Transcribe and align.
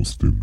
aus 0.00 0.16
dem 0.16 0.39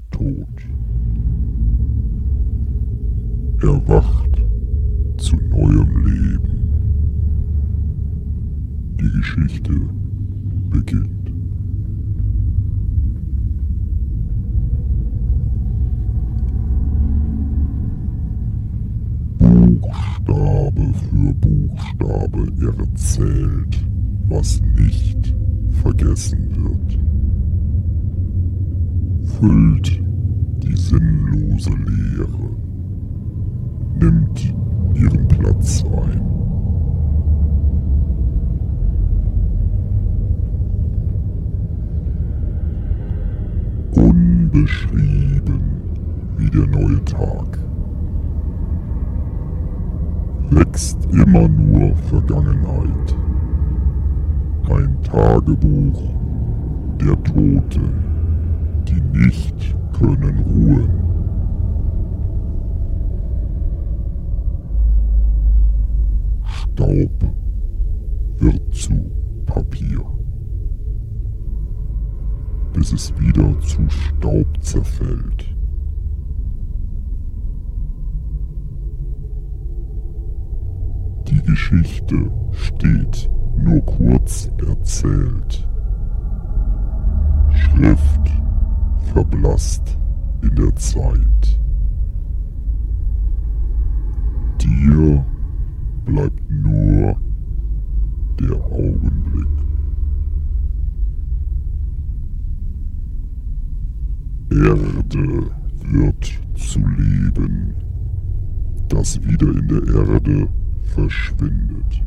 das 109.07 109.23
wieder 109.23 109.47
in 109.56 109.68
der 109.69 109.84
Erde 109.88 110.50
verschwindet, 110.84 112.03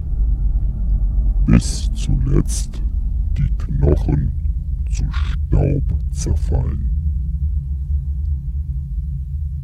bis 1.46 1.90
zuletzt 1.94 2.82
die 3.38 3.48
Knochen 3.56 4.30
zu 4.90 5.04
Staub 5.10 5.82
zerfallen. 6.10 6.90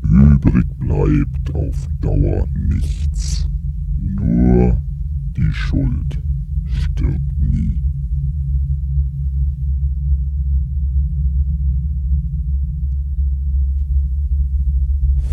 Übrig 0.03 0.67
bleibt 0.79 1.55
auf 1.55 1.89
Dauer 2.01 2.47
nichts, 2.55 3.47
nur 3.99 4.81
die 5.37 5.53
Schuld 5.53 6.23
stirbt 6.65 7.39
nie. 7.39 7.83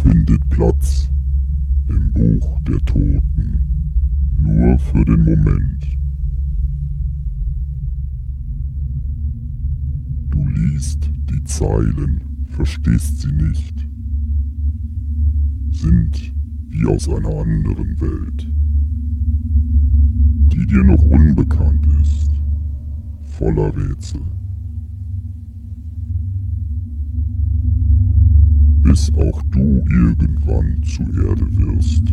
Findet 0.04 0.50
Platz 0.50 1.10
im 1.96 2.12
Buch 2.14 2.60
der 2.62 2.80
Toten 2.80 3.60
nur 4.40 4.80
für 4.80 5.06
den 5.06 5.24
Moment. 5.24 5.98
Du 10.30 10.48
liest 10.48 11.10
die 11.30 11.44
Zeilen, 11.44 12.22
verstehst 12.48 13.22
sie 13.22 13.32
nicht, 13.32 13.88
sind 15.72 16.34
wie 16.70 16.86
aus 16.88 17.08
einer 17.08 17.42
anderen 17.42 18.02
Welt, 18.02 18.52
die 20.52 20.66
dir 20.66 20.84
noch 20.84 21.04
unbekannt 21.04 21.86
ist, 22.02 22.32
voller 23.38 23.76
Rätsel. 23.76 24.22
Bis 28.84 29.14
auch 29.16 29.42
du 29.44 29.84
irgendwann 29.90 30.84
zur 30.84 31.08
Erde 31.08 31.58
wirst 31.58 32.04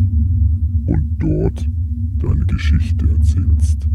und 0.85 1.15
dort 1.19 1.69
deine 2.17 2.45
Geschichte 2.45 3.09
erzählst. 3.09 3.87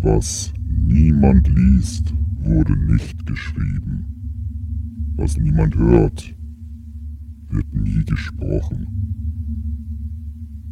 Was 0.00 0.52
niemand 0.68 1.48
liest, 1.48 2.14
wurde 2.42 2.76
nicht 2.92 3.26
geschrieben. 3.26 4.04
Was 5.16 5.36
niemand 5.36 5.76
hört, 5.76 6.34
wird 7.50 7.74
nie 7.74 8.04
gesprochen, 8.04 8.86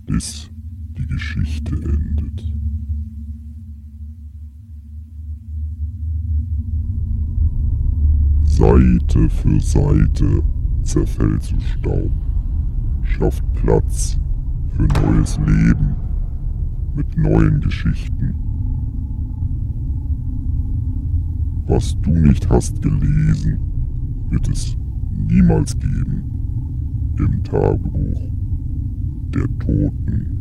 bis 0.06 0.50
die 0.96 1.06
Geschichte 1.06 1.74
endet. 1.74 2.59
Seite 8.60 9.30
für 9.30 9.58
Seite 9.58 10.42
zerfällt 10.82 11.42
zu 11.42 11.58
Staub 11.60 12.10
schafft 13.04 13.42
Platz 13.54 14.20
für 14.72 14.86
neues 15.02 15.38
Leben 15.38 15.96
mit 16.94 17.16
neuen 17.16 17.58
Geschichten. 17.62 18.34
Was 21.68 21.98
du 22.02 22.10
nicht 22.10 22.50
hast 22.50 22.82
gelesen, 22.82 23.60
wird 24.28 24.46
es 24.50 24.76
niemals 25.26 25.74
geben 25.78 26.22
im 27.16 27.42
Tagebuch 27.42 28.30
der 29.32 29.58
Toten. 29.58 30.36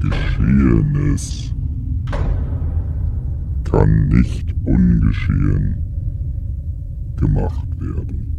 Geschehenes 0.00 1.53
kann 3.74 4.06
nicht 4.06 4.54
ungeschehen 4.64 5.82
gemacht 7.16 7.68
werden. 7.80 8.33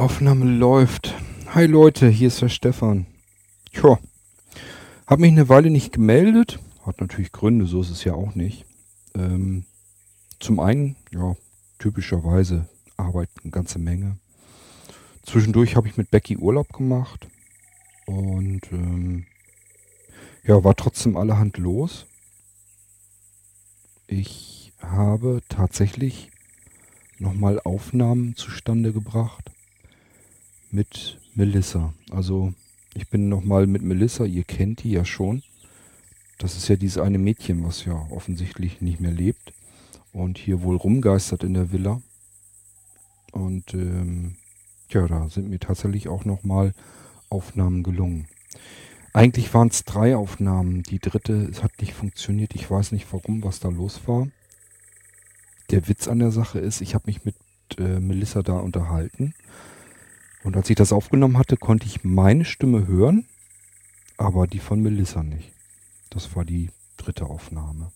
Aufnahme 0.00 0.46
läuft. 0.46 1.14
Hi 1.48 1.66
Leute, 1.66 2.08
hier 2.08 2.28
ist 2.28 2.40
der 2.40 2.48
Stefan. 2.48 3.04
Tja, 3.70 3.98
hab 5.06 5.18
mich 5.18 5.30
eine 5.30 5.50
Weile 5.50 5.68
nicht 5.68 5.92
gemeldet. 5.92 6.58
Hat 6.86 7.02
natürlich 7.02 7.32
Gründe, 7.32 7.66
so 7.66 7.82
ist 7.82 7.90
es 7.90 8.04
ja 8.04 8.14
auch 8.14 8.34
nicht. 8.34 8.64
Ähm, 9.14 9.66
zum 10.38 10.58
einen, 10.58 10.96
ja, 11.12 11.36
typischerweise 11.78 12.66
Arbeit 12.96 13.28
eine 13.42 13.50
ganze 13.50 13.78
Menge. 13.78 14.16
Zwischendurch 15.22 15.76
habe 15.76 15.86
ich 15.86 15.98
mit 15.98 16.10
Becky 16.10 16.38
Urlaub 16.38 16.72
gemacht. 16.72 17.28
Und 18.06 18.62
ähm, 18.72 19.26
ja, 20.44 20.64
war 20.64 20.76
trotzdem 20.76 21.18
allerhand 21.18 21.58
los. 21.58 22.06
Ich 24.06 24.72
habe 24.80 25.42
tatsächlich 25.50 26.30
nochmal 27.18 27.60
Aufnahmen 27.60 28.34
zustande 28.34 28.94
gebracht 28.94 29.50
mit 30.72 31.18
Melissa. 31.34 31.92
Also 32.10 32.52
ich 32.94 33.08
bin 33.08 33.28
nochmal 33.28 33.66
mit 33.66 33.82
Melissa, 33.82 34.24
ihr 34.24 34.44
kennt 34.44 34.82
die 34.82 34.92
ja 34.92 35.04
schon. 35.04 35.42
Das 36.38 36.56
ist 36.56 36.68
ja 36.68 36.76
dieses 36.76 36.98
eine 36.98 37.18
Mädchen, 37.18 37.64
was 37.64 37.84
ja 37.84 37.94
offensichtlich 38.10 38.80
nicht 38.80 39.00
mehr 39.00 39.10
lebt 39.10 39.52
und 40.12 40.38
hier 40.38 40.62
wohl 40.62 40.76
rumgeistert 40.76 41.44
in 41.44 41.54
der 41.54 41.72
Villa. 41.72 42.00
Und 43.32 43.74
ähm, 43.74 44.36
ja, 44.88 45.06
da 45.06 45.28
sind 45.28 45.50
mir 45.50 45.60
tatsächlich 45.60 46.08
auch 46.08 46.24
nochmal 46.24 46.74
Aufnahmen 47.28 47.82
gelungen. 47.82 48.26
Eigentlich 49.12 49.52
waren 49.54 49.68
es 49.68 49.84
drei 49.84 50.16
Aufnahmen. 50.16 50.82
Die 50.82 50.98
dritte 50.98 51.48
es 51.50 51.62
hat 51.62 51.72
nicht 51.80 51.94
funktioniert. 51.94 52.54
Ich 52.54 52.70
weiß 52.70 52.92
nicht 52.92 53.06
warum, 53.12 53.44
was 53.44 53.60
da 53.60 53.68
los 53.68 54.00
war 54.06 54.28
der 55.70 55.88
Witz 55.88 56.08
an 56.08 56.18
der 56.18 56.30
Sache 56.30 56.58
ist, 56.58 56.80
ich 56.80 56.94
habe 56.94 57.04
mich 57.06 57.24
mit 57.24 57.36
äh, 57.78 58.00
Melissa 58.00 58.42
da 58.42 58.54
unterhalten. 58.54 59.34
Und 60.42 60.56
als 60.56 60.70
ich 60.70 60.76
das 60.76 60.92
aufgenommen 60.92 61.38
hatte, 61.38 61.56
konnte 61.56 61.86
ich 61.86 62.04
meine 62.04 62.44
Stimme 62.44 62.86
hören, 62.86 63.26
aber 64.16 64.46
die 64.46 64.58
von 64.58 64.80
Melissa 64.80 65.22
nicht. 65.22 65.52
Das 66.08 66.34
war 66.34 66.44
die 66.44 66.70
dritte 66.96 67.26
Aufnahme. 67.26 67.92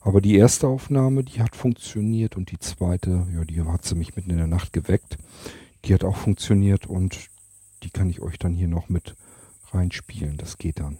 Aber 0.00 0.20
die 0.20 0.36
erste 0.36 0.68
Aufnahme, 0.68 1.24
die 1.24 1.42
hat 1.42 1.56
funktioniert 1.56 2.36
und 2.36 2.52
die 2.52 2.58
zweite, 2.58 3.26
ja, 3.34 3.44
die 3.44 3.60
hat 3.62 3.84
sie 3.84 3.96
mich 3.96 4.14
mitten 4.14 4.30
in 4.30 4.36
der 4.36 4.46
Nacht 4.46 4.72
geweckt. 4.72 5.18
Die 5.84 5.94
hat 5.94 6.04
auch 6.04 6.16
funktioniert 6.16 6.86
und 6.86 7.28
die 7.82 7.90
kann 7.90 8.08
ich 8.08 8.20
euch 8.20 8.38
dann 8.38 8.54
hier 8.54 8.68
noch 8.68 8.88
mit 8.88 9.16
reinspielen. 9.72 10.36
Das 10.36 10.58
geht 10.58 10.78
dann. 10.78 10.98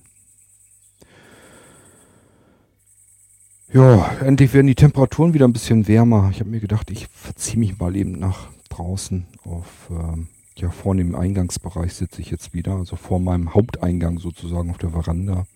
Ja, 3.73 4.13
endlich 4.21 4.53
werden 4.55 4.69
die 4.69 4.75
Temperaturen 4.75 5.35
wieder 5.35 5.47
ein 5.47 5.53
bisschen 5.53 5.89
wärmer. 5.89 6.29
Ich 6.31 6.41
habe 6.41 6.51
mir 6.51 6.61
gedacht, 6.61 6.91
ich 6.91 7.09
verziehe 7.09 7.59
mich 7.59 7.79
mal 7.79 7.97
eben 7.97 8.13
nach 8.13 8.49
draußen 8.69 9.27
auf, 9.45 9.91
ähm, 9.91 10.29
ja, 10.57 10.71
vorne 10.71 11.03
im 11.03 11.15
Eingangsbereich 11.15 11.95
sitze 11.95 12.23
ich 12.23 12.31
jetzt 12.31 12.55
wieder, 12.55 12.77
also 12.77 12.97
vor 12.97 13.21
meinem 13.21 13.55
Haupteingang 13.55 14.19
sozusagen 14.19 14.71
auf 14.71 14.79
der 14.79 14.91
Veranda 14.91 15.47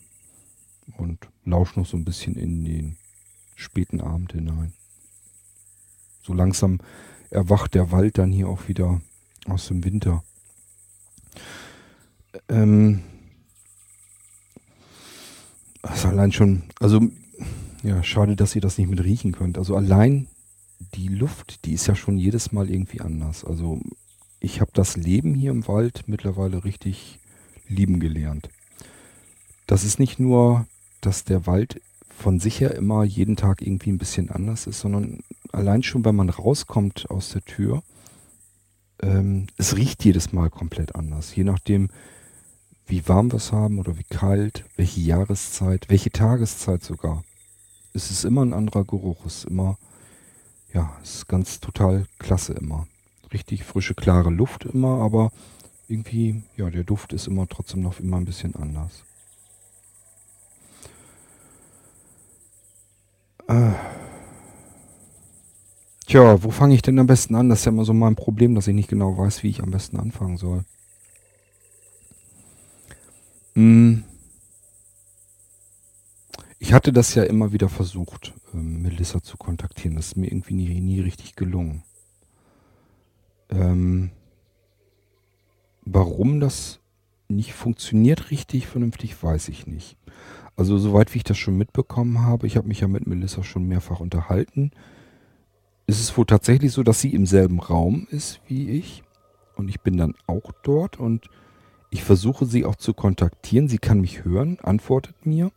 und 0.96 1.18
lausche 1.44 1.80
noch 1.80 1.86
so 1.86 1.96
ein 1.96 2.04
bisschen 2.04 2.36
in 2.36 2.64
den 2.64 2.96
späten 3.54 4.00
Abend 4.00 4.32
hinein. 4.32 4.72
So 6.22 6.34
langsam 6.34 6.80
erwacht 7.30 7.74
der 7.74 7.92
Wald 7.92 8.18
dann 8.18 8.30
hier 8.30 8.48
auch 8.48 8.68
wieder 8.68 9.00
aus 9.46 9.68
dem 9.68 9.84
Winter. 9.84 10.22
Ähm, 12.48 13.02
ist 15.94 16.04
allein 16.04 16.32
schon, 16.32 16.64
also 16.78 17.00
ja, 17.82 18.02
schade, 18.02 18.36
dass 18.36 18.54
ihr 18.54 18.60
das 18.60 18.76
nicht 18.76 18.90
mit 18.90 19.02
riechen 19.02 19.32
könnt. 19.32 19.56
Also 19.56 19.76
allein 19.76 20.28
die 20.94 21.08
Luft, 21.08 21.64
die 21.64 21.72
ist 21.72 21.86
ja 21.86 21.94
schon 21.94 22.18
jedes 22.18 22.52
Mal 22.52 22.70
irgendwie 22.70 23.00
anders. 23.00 23.44
Also 23.44 23.80
ich 24.40 24.60
habe 24.60 24.70
das 24.74 24.96
Leben 24.96 25.34
hier 25.34 25.50
im 25.50 25.68
Wald 25.68 26.04
mittlerweile 26.06 26.64
richtig 26.64 27.18
lieben 27.68 28.00
gelernt. 28.00 28.48
Das 29.66 29.84
ist 29.84 29.98
nicht 29.98 30.18
nur, 30.18 30.66
dass 31.00 31.24
der 31.24 31.46
Wald 31.46 31.80
von 32.08 32.40
sich 32.40 32.60
her 32.60 32.74
immer 32.74 33.04
jeden 33.04 33.36
Tag 33.36 33.62
irgendwie 33.62 33.90
ein 33.90 33.98
bisschen 33.98 34.30
anders 34.30 34.66
ist, 34.66 34.80
sondern 34.80 35.20
allein 35.52 35.82
schon, 35.82 36.04
wenn 36.04 36.16
man 36.16 36.28
rauskommt 36.28 37.10
aus 37.10 37.30
der 37.30 37.44
Tür, 37.44 37.82
ähm, 39.00 39.46
es 39.56 39.76
riecht 39.76 40.04
jedes 40.04 40.32
Mal 40.32 40.50
komplett 40.50 40.94
anders. 40.94 41.34
Je 41.34 41.44
nachdem, 41.44 41.88
wie 42.86 43.06
warm 43.08 43.30
wir 43.30 43.36
es 43.36 43.52
haben 43.52 43.78
oder 43.78 43.96
wie 43.96 44.04
kalt, 44.04 44.64
welche 44.76 45.00
Jahreszeit, 45.00 45.86
welche 45.88 46.10
Tageszeit 46.10 46.82
sogar 46.82 47.22
es 47.92 48.10
ist 48.10 48.24
immer 48.24 48.44
ein 48.44 48.54
anderer 48.54 48.84
Geruch. 48.84 49.26
Es 49.26 49.38
ist 49.38 49.44
immer, 49.44 49.78
ja, 50.72 50.96
es 51.02 51.16
ist 51.16 51.28
ganz 51.28 51.60
total 51.60 52.06
klasse 52.18 52.54
immer. 52.54 52.86
Richtig 53.32 53.64
frische, 53.64 53.94
klare 53.94 54.30
Luft 54.30 54.64
immer, 54.64 55.00
aber 55.00 55.30
irgendwie, 55.88 56.42
ja, 56.56 56.70
der 56.70 56.84
Duft 56.84 57.12
ist 57.12 57.26
immer 57.26 57.46
trotzdem 57.48 57.82
noch 57.82 58.00
immer 58.00 58.16
ein 58.16 58.24
bisschen 58.24 58.54
anders. 58.56 59.04
Äh. 63.48 63.72
Tja, 66.06 66.42
wo 66.42 66.50
fange 66.50 66.74
ich 66.74 66.82
denn 66.82 66.98
am 66.98 67.06
besten 67.06 67.34
an? 67.34 67.48
Das 67.48 67.60
ist 67.60 67.64
ja 67.66 67.72
immer 67.72 67.84
so 67.84 67.92
mein 67.92 68.16
Problem, 68.16 68.54
dass 68.54 68.66
ich 68.66 68.74
nicht 68.74 68.88
genau 68.88 69.16
weiß, 69.16 69.42
wie 69.42 69.50
ich 69.50 69.62
am 69.62 69.70
besten 69.70 69.98
anfangen 69.98 70.36
soll. 70.36 70.64
Hm. 73.54 74.04
Ich 76.58 76.72
hatte 76.72 76.92
das 76.92 77.14
ja 77.14 77.24
immer 77.24 77.52
wieder 77.52 77.68
versucht, 77.68 78.34
ähm, 78.54 78.82
Melissa 78.82 79.22
zu 79.22 79.36
kontaktieren. 79.36 79.96
Das 79.96 80.08
ist 80.08 80.16
mir 80.16 80.26
irgendwie 80.26 80.54
nie, 80.54 80.80
nie 80.80 81.00
richtig 81.00 81.34
gelungen. 81.36 81.82
Ähm, 83.50 84.10
warum 85.82 86.40
das 86.40 86.80
nicht 87.28 87.52
funktioniert 87.52 88.30
richtig 88.30 88.66
vernünftig, 88.66 89.22
weiß 89.22 89.48
ich 89.48 89.66
nicht. 89.66 89.96
Also 90.56 90.78
soweit 90.78 91.14
wie 91.14 91.18
ich 91.18 91.24
das 91.24 91.38
schon 91.38 91.56
mitbekommen 91.56 92.20
habe, 92.20 92.46
ich 92.46 92.56
habe 92.56 92.68
mich 92.68 92.80
ja 92.80 92.88
mit 92.88 93.06
Melissa 93.06 93.42
schon 93.42 93.66
mehrfach 93.66 94.00
unterhalten, 94.00 94.72
ist 95.86 96.00
es 96.00 96.16
wohl 96.16 96.26
tatsächlich 96.26 96.72
so, 96.72 96.82
dass 96.82 97.00
sie 97.00 97.14
im 97.14 97.26
selben 97.26 97.60
Raum 97.60 98.06
ist 98.10 98.40
wie 98.46 98.70
ich 98.70 99.02
und 99.56 99.68
ich 99.68 99.80
bin 99.80 99.96
dann 99.96 100.14
auch 100.26 100.52
dort 100.62 100.98
und 100.98 101.28
ich 101.90 102.04
versuche 102.04 102.46
sie 102.46 102.64
auch 102.64 102.76
zu 102.76 102.94
kontaktieren. 102.94 103.68
Sie 103.68 103.78
kann 103.78 104.00
mich 104.00 104.24
hören, 104.24 104.58
antwortet 104.60 105.26
mir. 105.26 105.50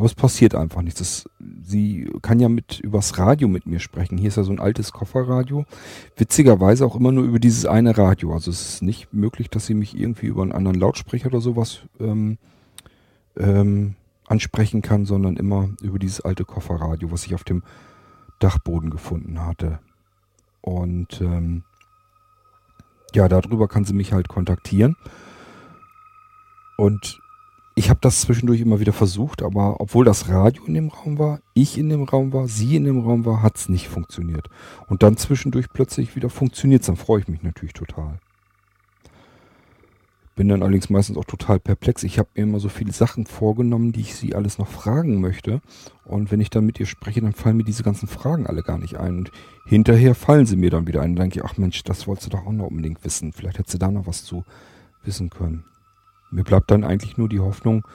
Aber 0.00 0.06
es 0.06 0.14
passiert 0.14 0.54
einfach 0.54 0.80
nichts. 0.80 0.98
Das, 0.98 1.28
sie 1.62 2.10
kann 2.22 2.40
ja 2.40 2.48
mit 2.48 2.80
übers 2.80 3.18
Radio 3.18 3.48
mit 3.48 3.66
mir 3.66 3.80
sprechen. 3.80 4.16
Hier 4.16 4.28
ist 4.28 4.38
ja 4.38 4.44
so 4.44 4.50
ein 4.50 4.58
altes 4.58 4.92
Kofferradio. 4.92 5.66
Witzigerweise 6.16 6.86
auch 6.86 6.96
immer 6.96 7.12
nur 7.12 7.24
über 7.24 7.38
dieses 7.38 7.66
eine 7.66 7.98
Radio. 7.98 8.32
Also 8.32 8.50
es 8.50 8.62
ist 8.62 8.82
nicht 8.82 9.12
möglich, 9.12 9.50
dass 9.50 9.66
sie 9.66 9.74
mich 9.74 9.94
irgendwie 9.94 10.28
über 10.28 10.40
einen 10.40 10.52
anderen 10.52 10.80
Lautsprecher 10.80 11.26
oder 11.26 11.42
sowas 11.42 11.80
ähm, 12.00 12.38
ähm, 13.36 13.94
ansprechen 14.26 14.80
kann, 14.80 15.04
sondern 15.04 15.36
immer 15.36 15.68
über 15.82 15.98
dieses 15.98 16.22
alte 16.22 16.46
Kofferradio, 16.46 17.12
was 17.12 17.26
ich 17.26 17.34
auf 17.34 17.44
dem 17.44 17.62
Dachboden 18.38 18.88
gefunden 18.88 19.44
hatte. 19.44 19.80
Und 20.62 21.20
ähm, 21.20 21.62
ja, 23.14 23.28
darüber 23.28 23.68
kann 23.68 23.84
sie 23.84 23.92
mich 23.92 24.14
halt 24.14 24.28
kontaktieren. 24.28 24.96
Und 26.78 27.19
ich 27.80 27.88
habe 27.88 28.00
das 28.02 28.20
zwischendurch 28.20 28.60
immer 28.60 28.78
wieder 28.78 28.92
versucht, 28.92 29.42
aber 29.42 29.80
obwohl 29.80 30.04
das 30.04 30.28
Radio 30.28 30.62
in 30.66 30.74
dem 30.74 30.88
Raum 30.88 31.18
war, 31.18 31.40
ich 31.54 31.78
in 31.78 31.88
dem 31.88 32.02
Raum 32.02 32.30
war, 32.30 32.46
sie 32.46 32.76
in 32.76 32.84
dem 32.84 33.00
Raum 33.00 33.24
war, 33.24 33.40
hat 33.40 33.56
es 33.56 33.70
nicht 33.70 33.88
funktioniert. 33.88 34.50
Und 34.88 35.02
dann 35.02 35.16
zwischendurch 35.16 35.70
plötzlich 35.72 36.14
wieder 36.14 36.28
funktioniert 36.28 36.82
es, 36.82 36.88
dann 36.88 36.96
freue 36.96 37.20
ich 37.20 37.28
mich 37.28 37.42
natürlich 37.42 37.72
total. 37.72 38.18
Bin 40.36 40.48
dann 40.48 40.62
allerdings 40.62 40.90
meistens 40.90 41.16
auch 41.16 41.24
total 41.24 41.58
perplex. 41.58 42.02
Ich 42.02 42.18
habe 42.18 42.28
mir 42.34 42.42
immer 42.42 42.60
so 42.60 42.68
viele 42.68 42.92
Sachen 42.92 43.24
vorgenommen, 43.24 43.92
die 43.92 44.02
ich 44.02 44.14
sie 44.14 44.34
alles 44.34 44.58
noch 44.58 44.68
fragen 44.68 45.18
möchte. 45.18 45.62
Und 46.04 46.30
wenn 46.30 46.40
ich 46.40 46.50
dann 46.50 46.66
mit 46.66 46.78
ihr 46.80 46.86
spreche, 46.86 47.22
dann 47.22 47.32
fallen 47.32 47.56
mir 47.56 47.64
diese 47.64 47.82
ganzen 47.82 48.08
Fragen 48.08 48.46
alle 48.46 48.62
gar 48.62 48.76
nicht 48.76 48.98
ein. 48.98 49.20
Und 49.20 49.32
hinterher 49.64 50.14
fallen 50.14 50.44
sie 50.44 50.56
mir 50.56 50.68
dann 50.68 50.86
wieder 50.86 51.00
ein. 51.00 51.16
Dann 51.16 51.30
denke 51.30 51.38
ich, 51.38 51.44
ach 51.46 51.56
Mensch, 51.56 51.82
das 51.82 52.06
wolltest 52.06 52.26
du 52.26 52.36
doch 52.36 52.46
auch 52.46 52.52
noch 52.52 52.66
unbedingt 52.66 53.02
wissen. 53.06 53.32
Vielleicht 53.32 53.58
hättest 53.58 53.72
du 53.72 53.78
da 53.78 53.90
noch 53.90 54.06
was 54.06 54.22
zu 54.24 54.44
wissen 55.02 55.30
können. 55.30 55.64
Mir 56.30 56.44
bleibt 56.44 56.70
dann 56.70 56.84
eigentlich 56.84 57.16
nur 57.16 57.28
die 57.28 57.40
Hoffnung, 57.40 57.86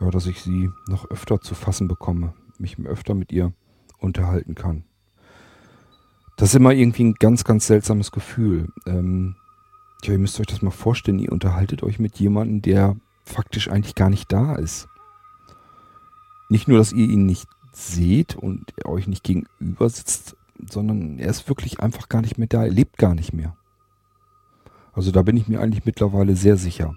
ja, 0.00 0.10
dass 0.10 0.26
ich 0.26 0.40
sie 0.40 0.70
noch 0.88 1.10
öfter 1.10 1.40
zu 1.40 1.54
fassen 1.54 1.88
bekomme, 1.88 2.32
mich 2.58 2.78
öfter 2.84 3.14
mit 3.14 3.32
ihr 3.32 3.52
unterhalten 3.98 4.54
kann. 4.54 4.84
Das 6.36 6.50
ist 6.50 6.54
immer 6.54 6.72
irgendwie 6.72 7.04
ein 7.04 7.14
ganz, 7.14 7.44
ganz 7.44 7.66
seltsames 7.66 8.12
Gefühl. 8.12 8.68
Ähm, 8.86 9.36
ja, 10.02 10.14
ihr 10.14 10.18
müsst 10.18 10.40
euch 10.40 10.46
das 10.46 10.62
mal 10.62 10.70
vorstellen, 10.70 11.18
ihr 11.18 11.32
unterhaltet 11.32 11.82
euch 11.82 11.98
mit 11.98 12.18
jemandem, 12.18 12.62
der 12.62 12.96
faktisch 13.24 13.68
eigentlich 13.70 13.94
gar 13.94 14.08
nicht 14.08 14.32
da 14.32 14.54
ist. 14.54 14.88
Nicht 16.48 16.66
nur, 16.66 16.78
dass 16.78 16.92
ihr 16.92 17.06
ihn 17.08 17.26
nicht 17.26 17.46
seht 17.72 18.36
und 18.36 18.72
er 18.76 18.88
euch 18.88 19.06
nicht 19.06 19.22
gegenüber 19.22 19.88
sitzt, 19.88 20.36
sondern 20.68 21.18
er 21.18 21.28
ist 21.28 21.48
wirklich 21.48 21.80
einfach 21.80 22.08
gar 22.08 22.22
nicht 22.22 22.38
mehr 22.38 22.48
da, 22.48 22.64
er 22.64 22.70
lebt 22.70 22.96
gar 22.96 23.14
nicht 23.14 23.32
mehr. 23.32 23.56
Also 24.92 25.12
da 25.12 25.22
bin 25.22 25.36
ich 25.36 25.46
mir 25.46 25.60
eigentlich 25.60 25.84
mittlerweile 25.84 26.36
sehr 26.36 26.56
sicher. 26.56 26.96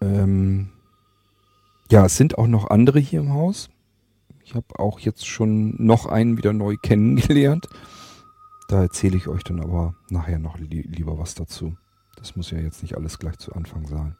Ähm, 0.00 0.70
ja, 1.90 2.06
es 2.06 2.16
sind 2.16 2.38
auch 2.38 2.46
noch 2.46 2.70
andere 2.70 2.98
hier 2.98 3.20
im 3.20 3.32
Haus. 3.32 3.68
Ich 4.44 4.54
habe 4.54 4.78
auch 4.78 5.00
jetzt 5.00 5.26
schon 5.26 5.74
noch 5.84 6.06
einen 6.06 6.36
wieder 6.36 6.52
neu 6.52 6.76
kennengelernt. 6.82 7.68
Da 8.68 8.82
erzähle 8.82 9.16
ich 9.16 9.28
euch 9.28 9.44
dann 9.44 9.60
aber 9.60 9.94
nachher 10.08 10.38
noch 10.38 10.58
li 10.58 10.82
lieber 10.82 11.18
was 11.18 11.34
dazu. 11.34 11.76
Das 12.16 12.34
muss 12.34 12.50
ja 12.50 12.58
jetzt 12.58 12.82
nicht 12.82 12.96
alles 12.96 13.18
gleich 13.18 13.38
zu 13.38 13.52
Anfang 13.52 13.86
sein. 13.86 14.16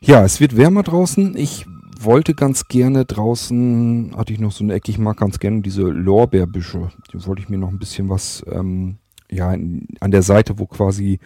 Ja, 0.00 0.24
es 0.24 0.40
wird 0.40 0.56
wärmer 0.56 0.82
draußen. 0.82 1.36
Ich 1.36 1.66
wollte 1.98 2.34
ganz 2.34 2.68
gerne 2.68 3.04
draußen, 3.04 4.14
hatte 4.16 4.32
ich 4.32 4.38
noch 4.38 4.52
so 4.52 4.64
eine 4.64 4.74
Ecke, 4.74 4.90
ich 4.90 4.98
mag 4.98 5.16
ganz 5.16 5.38
gerne 5.38 5.62
diese 5.62 5.82
Lorbeerbüsche. 5.82 6.90
Die 7.12 7.26
wollte 7.26 7.42
ich 7.42 7.48
mir 7.48 7.58
noch 7.58 7.70
ein 7.70 7.78
bisschen 7.78 8.08
was, 8.08 8.44
ähm, 8.50 8.98
ja, 9.30 9.48
an 9.50 10.10
der 10.10 10.22
Seite, 10.22 10.58
wo 10.58 10.66
quasi 10.66 11.20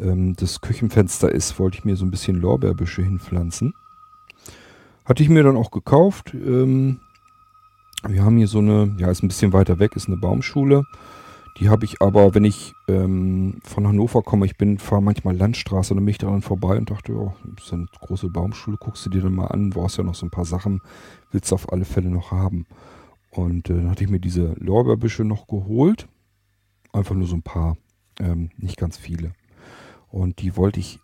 ähm, 0.00 0.34
das 0.36 0.60
Küchenfenster 0.60 1.30
ist, 1.30 1.58
wollte 1.58 1.78
ich 1.78 1.84
mir 1.84 1.96
so 1.96 2.04
ein 2.04 2.10
bisschen 2.10 2.40
Lorbeerbüsche 2.40 3.02
hinpflanzen. 3.02 3.74
Hatte 5.04 5.22
ich 5.22 5.28
mir 5.28 5.42
dann 5.42 5.56
auch 5.56 5.70
gekauft. 5.70 6.34
Ähm, 6.34 7.00
wir 8.06 8.24
haben 8.24 8.38
hier 8.38 8.48
so 8.48 8.58
eine, 8.58 8.94
ja, 8.98 9.10
ist 9.10 9.22
ein 9.22 9.28
bisschen 9.28 9.52
weiter 9.52 9.78
weg, 9.78 9.96
ist 9.96 10.08
eine 10.08 10.16
Baumschule. 10.16 10.84
Die 11.58 11.68
habe 11.68 11.84
ich 11.84 12.00
aber, 12.00 12.34
wenn 12.34 12.44
ich 12.44 12.72
ähm, 12.88 13.60
von 13.64 13.86
Hannover 13.86 14.22
komme, 14.22 14.46
ich 14.46 14.56
bin, 14.56 14.78
fahre 14.78 15.02
manchmal 15.02 15.36
Landstraße, 15.36 15.94
dann 15.94 16.04
bin 16.04 16.12
ich 16.12 16.18
daran 16.18 16.42
vorbei 16.42 16.78
und 16.78 16.90
dachte, 16.90 17.12
ja, 17.12 17.34
das 17.56 17.66
ist 17.66 17.72
eine 17.72 17.86
große 18.00 18.28
Baumschule, 18.30 18.78
guckst 18.78 19.04
du 19.04 19.10
dir 19.10 19.22
dann 19.22 19.34
mal 19.34 19.48
an, 19.48 19.70
brauchst 19.70 19.98
ja 19.98 20.04
noch 20.04 20.14
so 20.14 20.24
ein 20.24 20.30
paar 20.30 20.44
Sachen, 20.44 20.80
willst 21.32 21.50
du 21.50 21.56
auf 21.56 21.72
alle 21.72 21.84
Fälle 21.84 22.08
noch 22.08 22.30
haben. 22.30 22.66
Und 23.30 23.68
äh, 23.68 23.74
dann 23.74 23.90
hatte 23.90 24.04
ich 24.04 24.10
mir 24.10 24.20
diese 24.20 24.54
Lorbeerbüsche 24.58 25.24
noch 25.24 25.46
geholt. 25.46 26.08
Einfach 26.92 27.14
nur 27.14 27.26
so 27.26 27.36
ein 27.36 27.42
paar, 27.42 27.76
ähm, 28.18 28.50
nicht 28.56 28.76
ganz 28.76 28.96
viele. 28.96 29.32
Und 30.10 30.40
die 30.40 30.56
wollte 30.56 30.80
ich 30.80 31.00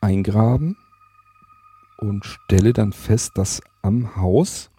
eingraben 0.00 0.76
und 1.98 2.24
stelle 2.24 2.72
dann 2.72 2.92
fest, 2.92 3.32
dass 3.36 3.60
am 3.82 4.16
Haus 4.16 4.70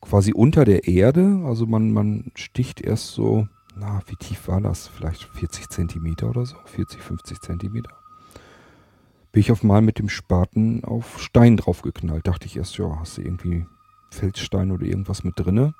quasi 0.00 0.32
unter 0.32 0.64
der 0.64 0.86
Erde, 0.86 1.42
also 1.44 1.66
man, 1.66 1.92
man 1.92 2.32
sticht 2.34 2.80
erst 2.80 3.08
so, 3.08 3.48
na, 3.76 4.00
wie 4.06 4.16
tief 4.16 4.48
war 4.48 4.60
das? 4.60 4.88
Vielleicht 4.88 5.24
40 5.24 5.68
Zentimeter 5.68 6.30
oder 6.30 6.46
so, 6.46 6.56
40, 6.64 7.00
50 7.00 7.40
Zentimeter. 7.40 7.90
Bin 9.32 9.40
ich 9.40 9.52
auf 9.52 9.62
mal 9.62 9.80
mit 9.80 9.98
dem 9.98 10.08
Spaten 10.08 10.82
auf 10.84 11.20
Stein 11.20 11.56
draufgeknallt. 11.56 12.26
Dachte 12.26 12.46
ich 12.46 12.56
erst, 12.56 12.78
ja, 12.78 12.98
hast 12.98 13.18
du 13.18 13.22
irgendwie 13.22 13.64
Felsstein 14.10 14.72
oder 14.72 14.84
irgendwas 14.84 15.22
mit 15.22 15.38
drinne? 15.38 15.74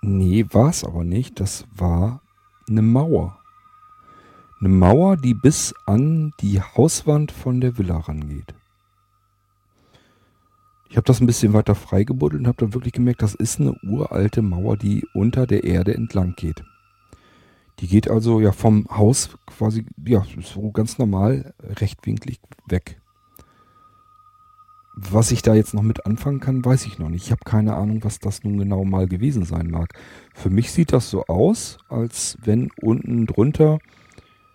Nee, 0.00 0.46
war 0.50 0.70
es 0.70 0.82
aber 0.84 1.04
nicht. 1.04 1.40
Das 1.40 1.66
war 1.74 2.22
eine 2.68 2.82
Mauer. 2.82 3.38
Eine 4.64 4.72
Mauer, 4.72 5.18
die 5.18 5.34
bis 5.34 5.74
an 5.84 6.32
die 6.40 6.58
Hauswand 6.58 7.30
von 7.32 7.60
der 7.60 7.76
Villa 7.76 7.98
rangeht. 7.98 8.54
Ich 10.88 10.96
habe 10.96 11.04
das 11.04 11.20
ein 11.20 11.26
bisschen 11.26 11.52
weiter 11.52 11.74
freigebuddelt 11.74 12.40
und 12.40 12.46
habe 12.46 12.56
dann 12.56 12.72
wirklich 12.72 12.94
gemerkt, 12.94 13.20
das 13.20 13.34
ist 13.34 13.60
eine 13.60 13.74
uralte 13.82 14.40
Mauer, 14.40 14.78
die 14.78 15.04
unter 15.12 15.46
der 15.46 15.64
Erde 15.64 15.92
entlang 15.92 16.34
geht. 16.34 16.64
Die 17.80 17.88
geht 17.88 18.08
also 18.08 18.40
ja 18.40 18.52
vom 18.52 18.88
Haus 18.88 19.36
quasi, 19.44 19.84
ja, 20.02 20.24
so 20.40 20.70
ganz 20.70 20.96
normal 20.96 21.52
rechtwinklig 21.62 22.40
weg. 22.66 22.98
Was 24.96 25.30
ich 25.30 25.42
da 25.42 25.54
jetzt 25.54 25.74
noch 25.74 25.82
mit 25.82 26.06
anfangen 26.06 26.40
kann, 26.40 26.64
weiß 26.64 26.86
ich 26.86 26.98
noch 26.98 27.10
nicht. 27.10 27.26
Ich 27.26 27.32
habe 27.32 27.44
keine 27.44 27.74
Ahnung, 27.74 28.02
was 28.02 28.18
das 28.18 28.44
nun 28.44 28.56
genau 28.56 28.86
mal 28.86 29.08
gewesen 29.08 29.44
sein 29.44 29.70
mag. 29.70 29.92
Für 30.32 30.48
mich 30.48 30.72
sieht 30.72 30.94
das 30.94 31.10
so 31.10 31.26
aus, 31.26 31.76
als 31.90 32.38
wenn 32.42 32.70
unten 32.80 33.26
drunter 33.26 33.78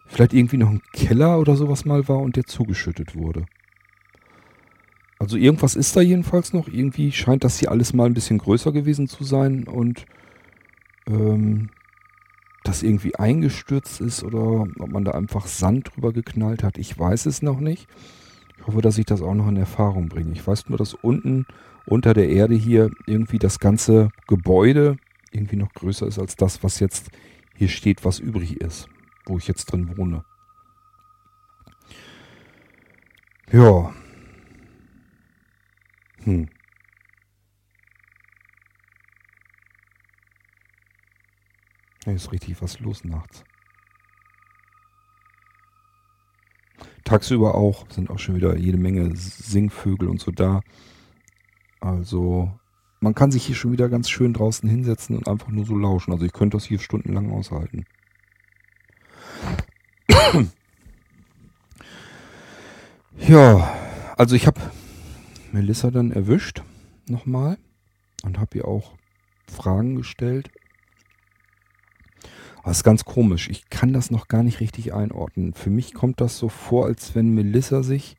vielleicht 0.09 0.33
irgendwie 0.33 0.57
noch 0.57 0.69
ein 0.69 0.81
Keller 0.91 1.39
oder 1.39 1.55
sowas 1.55 1.85
mal 1.85 2.07
war 2.07 2.19
und 2.19 2.35
der 2.35 2.45
zugeschüttet 2.45 3.15
wurde. 3.15 3.45
Also 5.19 5.37
irgendwas 5.37 5.75
ist 5.75 5.95
da 5.95 6.01
jedenfalls 6.01 6.53
noch. 6.53 6.67
Irgendwie 6.67 7.11
scheint 7.11 7.43
das 7.43 7.59
hier 7.59 7.71
alles 7.71 7.93
mal 7.93 8.05
ein 8.05 8.13
bisschen 8.13 8.37
größer 8.37 8.71
gewesen 8.71 9.07
zu 9.07 9.23
sein 9.23 9.65
und 9.65 10.05
ähm, 11.07 11.69
das 12.63 12.83
irgendwie 12.83 13.15
eingestürzt 13.15 14.01
ist 14.01 14.23
oder 14.23 14.67
ob 14.79 14.89
man 14.89 15.05
da 15.05 15.11
einfach 15.11 15.47
Sand 15.47 15.91
drüber 15.93 16.13
geknallt 16.13 16.63
hat. 16.63 16.77
Ich 16.77 16.97
weiß 16.97 17.25
es 17.25 17.41
noch 17.41 17.59
nicht. 17.59 17.87
Ich 18.57 18.67
hoffe, 18.67 18.81
dass 18.81 18.97
ich 18.97 19.05
das 19.05 19.21
auch 19.21 19.33
noch 19.33 19.47
in 19.47 19.57
Erfahrung 19.57 20.09
bringe. 20.09 20.33
Ich 20.33 20.45
weiß 20.45 20.69
nur, 20.69 20.77
dass 20.77 20.93
unten 20.93 21.45
unter 21.85 22.13
der 22.13 22.29
Erde 22.29 22.55
hier 22.55 22.91
irgendwie 23.05 23.39
das 23.39 23.59
ganze 23.59 24.09
Gebäude 24.27 24.97
irgendwie 25.31 25.55
noch 25.55 25.73
größer 25.73 26.07
ist 26.07 26.19
als 26.19 26.35
das, 26.35 26.63
was 26.63 26.79
jetzt 26.79 27.09
hier 27.55 27.67
steht, 27.69 28.05
was 28.05 28.19
übrig 28.19 28.61
ist, 28.61 28.87
wo 29.25 29.37
ich 29.37 29.47
jetzt 29.47 29.65
drin 29.65 29.97
wohne. 29.97 30.23
Ja, 33.51 33.93
hm. 36.23 36.47
Hier 42.03 42.13
ist 42.13 42.31
richtig 42.31 42.61
was 42.61 42.79
los 42.79 43.03
nachts. 43.03 43.43
Tagsüber 47.03 47.55
auch, 47.55 47.89
sind 47.89 48.09
auch 48.09 48.19
schon 48.19 48.35
wieder 48.35 48.55
jede 48.57 48.77
Menge 48.77 49.15
Singvögel 49.15 50.07
und 50.07 50.19
so 50.19 50.31
da. 50.31 50.61
Also, 51.81 52.51
man 52.99 53.15
kann 53.15 53.31
sich 53.31 53.45
hier 53.45 53.55
schon 53.55 53.71
wieder 53.71 53.89
ganz 53.89 54.09
schön 54.09 54.33
draußen 54.33 54.69
hinsetzen 54.69 55.17
und 55.17 55.27
einfach 55.27 55.49
nur 55.49 55.65
so 55.65 55.75
lauschen. 55.75 56.11
Also 56.11 56.25
ich 56.25 56.33
könnte 56.33 56.57
das 56.57 56.65
hier 56.65 56.79
stundenlang 56.79 57.31
aushalten. 57.31 57.85
Ja, 63.17 63.77
also 64.17 64.35
ich 64.35 64.47
habe 64.47 64.59
Melissa 65.51 65.91
dann 65.91 66.11
erwischt, 66.11 66.61
nochmal, 67.07 67.57
und 68.23 68.39
habe 68.39 68.57
ihr 68.57 68.67
auch 68.67 68.93
Fragen 69.47 69.95
gestellt. 69.95 70.49
Es 72.65 72.77
ist 72.77 72.83
ganz 72.83 73.03
komisch. 73.05 73.49
Ich 73.49 73.69
kann 73.69 73.93
das 73.93 74.11
noch 74.11 74.27
gar 74.27 74.43
nicht 74.43 74.59
richtig 74.59 74.93
einordnen. 74.93 75.53
Für 75.53 75.71
mich 75.71 75.93
kommt 75.93 76.21
das 76.21 76.37
so 76.37 76.49
vor, 76.49 76.85
als 76.85 77.15
wenn 77.15 77.33
Melissa 77.33 77.81
sich 77.81 78.15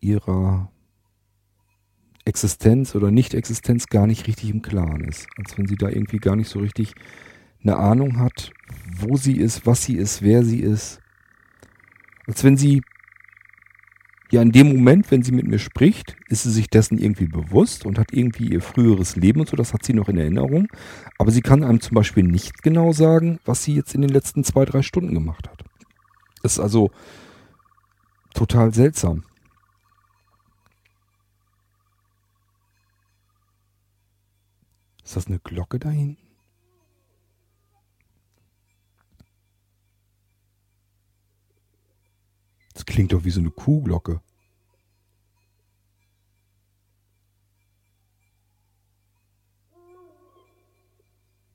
ihrer 0.00 0.70
Existenz 2.24 2.94
oder 2.94 3.10
Nicht-Existenz 3.10 3.86
gar 3.86 4.06
nicht 4.06 4.26
richtig 4.26 4.50
im 4.50 4.62
Klaren 4.62 5.04
ist. 5.04 5.26
Als 5.36 5.58
wenn 5.58 5.66
sie 5.66 5.76
da 5.76 5.88
irgendwie 5.88 6.18
gar 6.18 6.36
nicht 6.36 6.48
so 6.48 6.58
richtig 6.60 6.94
eine 7.68 7.78
Ahnung 7.78 8.18
hat, 8.18 8.52
wo 8.98 9.16
sie 9.16 9.36
ist, 9.36 9.66
was 9.66 9.82
sie 9.82 9.96
ist, 9.96 10.22
wer 10.22 10.44
sie 10.44 10.60
ist. 10.60 11.00
Als 12.26 12.44
wenn 12.44 12.56
sie 12.56 12.82
ja, 14.32 14.42
in 14.42 14.50
dem 14.50 14.68
Moment, 14.68 15.10
wenn 15.12 15.22
sie 15.22 15.30
mit 15.30 15.46
mir 15.46 15.60
spricht, 15.60 16.16
ist 16.28 16.42
sie 16.42 16.50
sich 16.50 16.68
dessen 16.68 16.98
irgendwie 16.98 17.28
bewusst 17.28 17.86
und 17.86 17.96
hat 17.96 18.12
irgendwie 18.12 18.48
ihr 18.48 18.60
früheres 18.60 19.14
Leben 19.14 19.40
und 19.40 19.48
so, 19.48 19.56
das 19.56 19.72
hat 19.72 19.84
sie 19.84 19.92
noch 19.92 20.08
in 20.08 20.18
Erinnerung. 20.18 20.66
Aber 21.18 21.30
sie 21.30 21.42
kann 21.42 21.62
einem 21.62 21.80
zum 21.80 21.94
Beispiel 21.94 22.24
nicht 22.24 22.62
genau 22.62 22.92
sagen, 22.92 23.38
was 23.44 23.62
sie 23.62 23.76
jetzt 23.76 23.94
in 23.94 24.00
den 24.00 24.10
letzten 24.10 24.42
zwei, 24.42 24.64
drei 24.64 24.82
Stunden 24.82 25.14
gemacht 25.14 25.48
hat. 25.48 25.64
Das 26.42 26.54
ist 26.54 26.60
also 26.60 26.90
total 28.34 28.74
seltsam. 28.74 29.22
Ist 35.04 35.14
das 35.14 35.28
eine 35.28 35.38
Glocke 35.38 35.78
da 35.78 35.88
hinten? 35.88 36.25
Klingt 42.86 43.12
doch 43.12 43.24
wie 43.24 43.30
so 43.30 43.40
eine 43.40 43.50
Kuhglocke. 43.50 44.20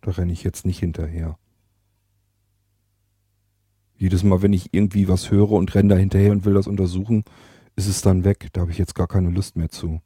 Da 0.02 0.12
renne 0.12 0.34
ich 0.34 0.44
jetzt 0.44 0.66
nicht 0.66 0.80
hinterher. 0.80 1.38
Jedes 3.96 4.24
Mal, 4.24 4.42
wenn 4.42 4.52
ich 4.52 4.74
irgendwie 4.74 5.08
was 5.08 5.32
höre 5.32 5.52
und 5.52 5.74
renne 5.74 5.94
da 5.94 6.00
hinterher 6.00 6.32
und 6.32 6.44
will 6.44 6.56
das 6.56 6.68
untersuchen, 6.68 7.24
ist 7.76 7.88
es 7.88 8.02
dann 8.02 8.24
weg. 8.24 8.48
Da 8.52 8.62
habe 8.62 8.72
ich 8.72 8.78
jetzt 8.78 8.96
gar 8.96 9.08
keine 9.08 9.30
Lust 9.30 9.56
mehr 9.56 9.70
zu. 9.70 10.02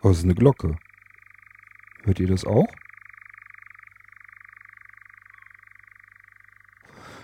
Aber 0.00 0.10
es 0.10 0.18
ist 0.18 0.24
eine 0.24 0.34
Glocke. 0.34 0.76
Hört 2.02 2.18
ihr 2.18 2.26
das 2.26 2.44
auch? 2.44 2.66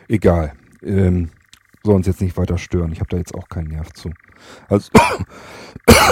Egal 0.06 0.56
ähm, 0.82 1.30
soll 1.84 1.94
uns 1.94 2.06
jetzt 2.06 2.20
nicht 2.20 2.36
weiter 2.36 2.58
stören. 2.58 2.92
Ich 2.92 3.00
habe 3.00 3.08
da 3.08 3.16
jetzt 3.16 3.34
auch 3.34 3.48
keinen 3.48 3.68
Nerv 3.68 3.92
zu. 3.92 4.10
Also 4.68 4.90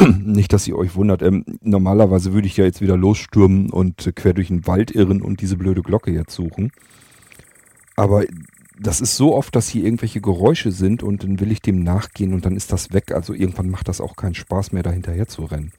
nicht, 0.23 0.53
dass 0.53 0.67
ihr 0.67 0.77
euch 0.77 0.95
wundert. 0.95 1.23
Ähm, 1.23 1.45
normalerweise 1.61 2.33
würde 2.33 2.47
ich 2.47 2.57
ja 2.57 2.65
jetzt 2.65 2.81
wieder 2.81 2.97
losstürmen 2.97 3.71
und 3.71 4.07
äh, 4.07 4.13
quer 4.13 4.33
durch 4.33 4.49
den 4.49 4.67
Wald 4.67 4.91
irren 4.91 5.23
und 5.23 5.41
diese 5.41 5.57
blöde 5.57 5.83
Glocke 5.83 6.11
jetzt 6.11 6.35
suchen. 6.35 6.73
Aber 7.97 8.25
das 8.79 9.01
ist 9.01 9.17
so 9.17 9.35
oft, 9.35 9.57
dass 9.57 9.69
hier 9.69 9.85
irgendwelche 9.85 10.21
Geräusche 10.21 10.71
sind 10.71 11.03
und 11.03 11.25
dann 11.25 11.41
will 11.41 11.51
ich 11.51 11.63
dem 11.63 11.83
nachgehen 11.83 12.35
und 12.35 12.45
dann 12.45 12.57
ist 12.57 12.73
das 12.73 12.93
weg. 12.93 13.13
Also 13.13 13.33
irgendwann 13.33 13.71
macht 13.71 13.89
das 13.89 14.01
auch 14.01 14.17
keinen 14.17 14.35
Spaß 14.35 14.73
mehr, 14.73 14.83
da 14.83 14.91
hinterher 14.91 15.29
zu 15.29 15.45
rennen. 15.45 15.73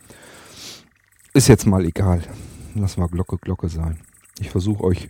Ist 1.33 1.47
jetzt 1.47 1.67
mal 1.67 1.85
egal. 1.85 2.23
Lass 2.73 2.97
mal 2.97 3.07
Glocke, 3.07 3.37
Glocke 3.37 3.69
sein. 3.69 3.99
Ich 4.39 4.49
versuche 4.49 4.83
euch 4.83 5.09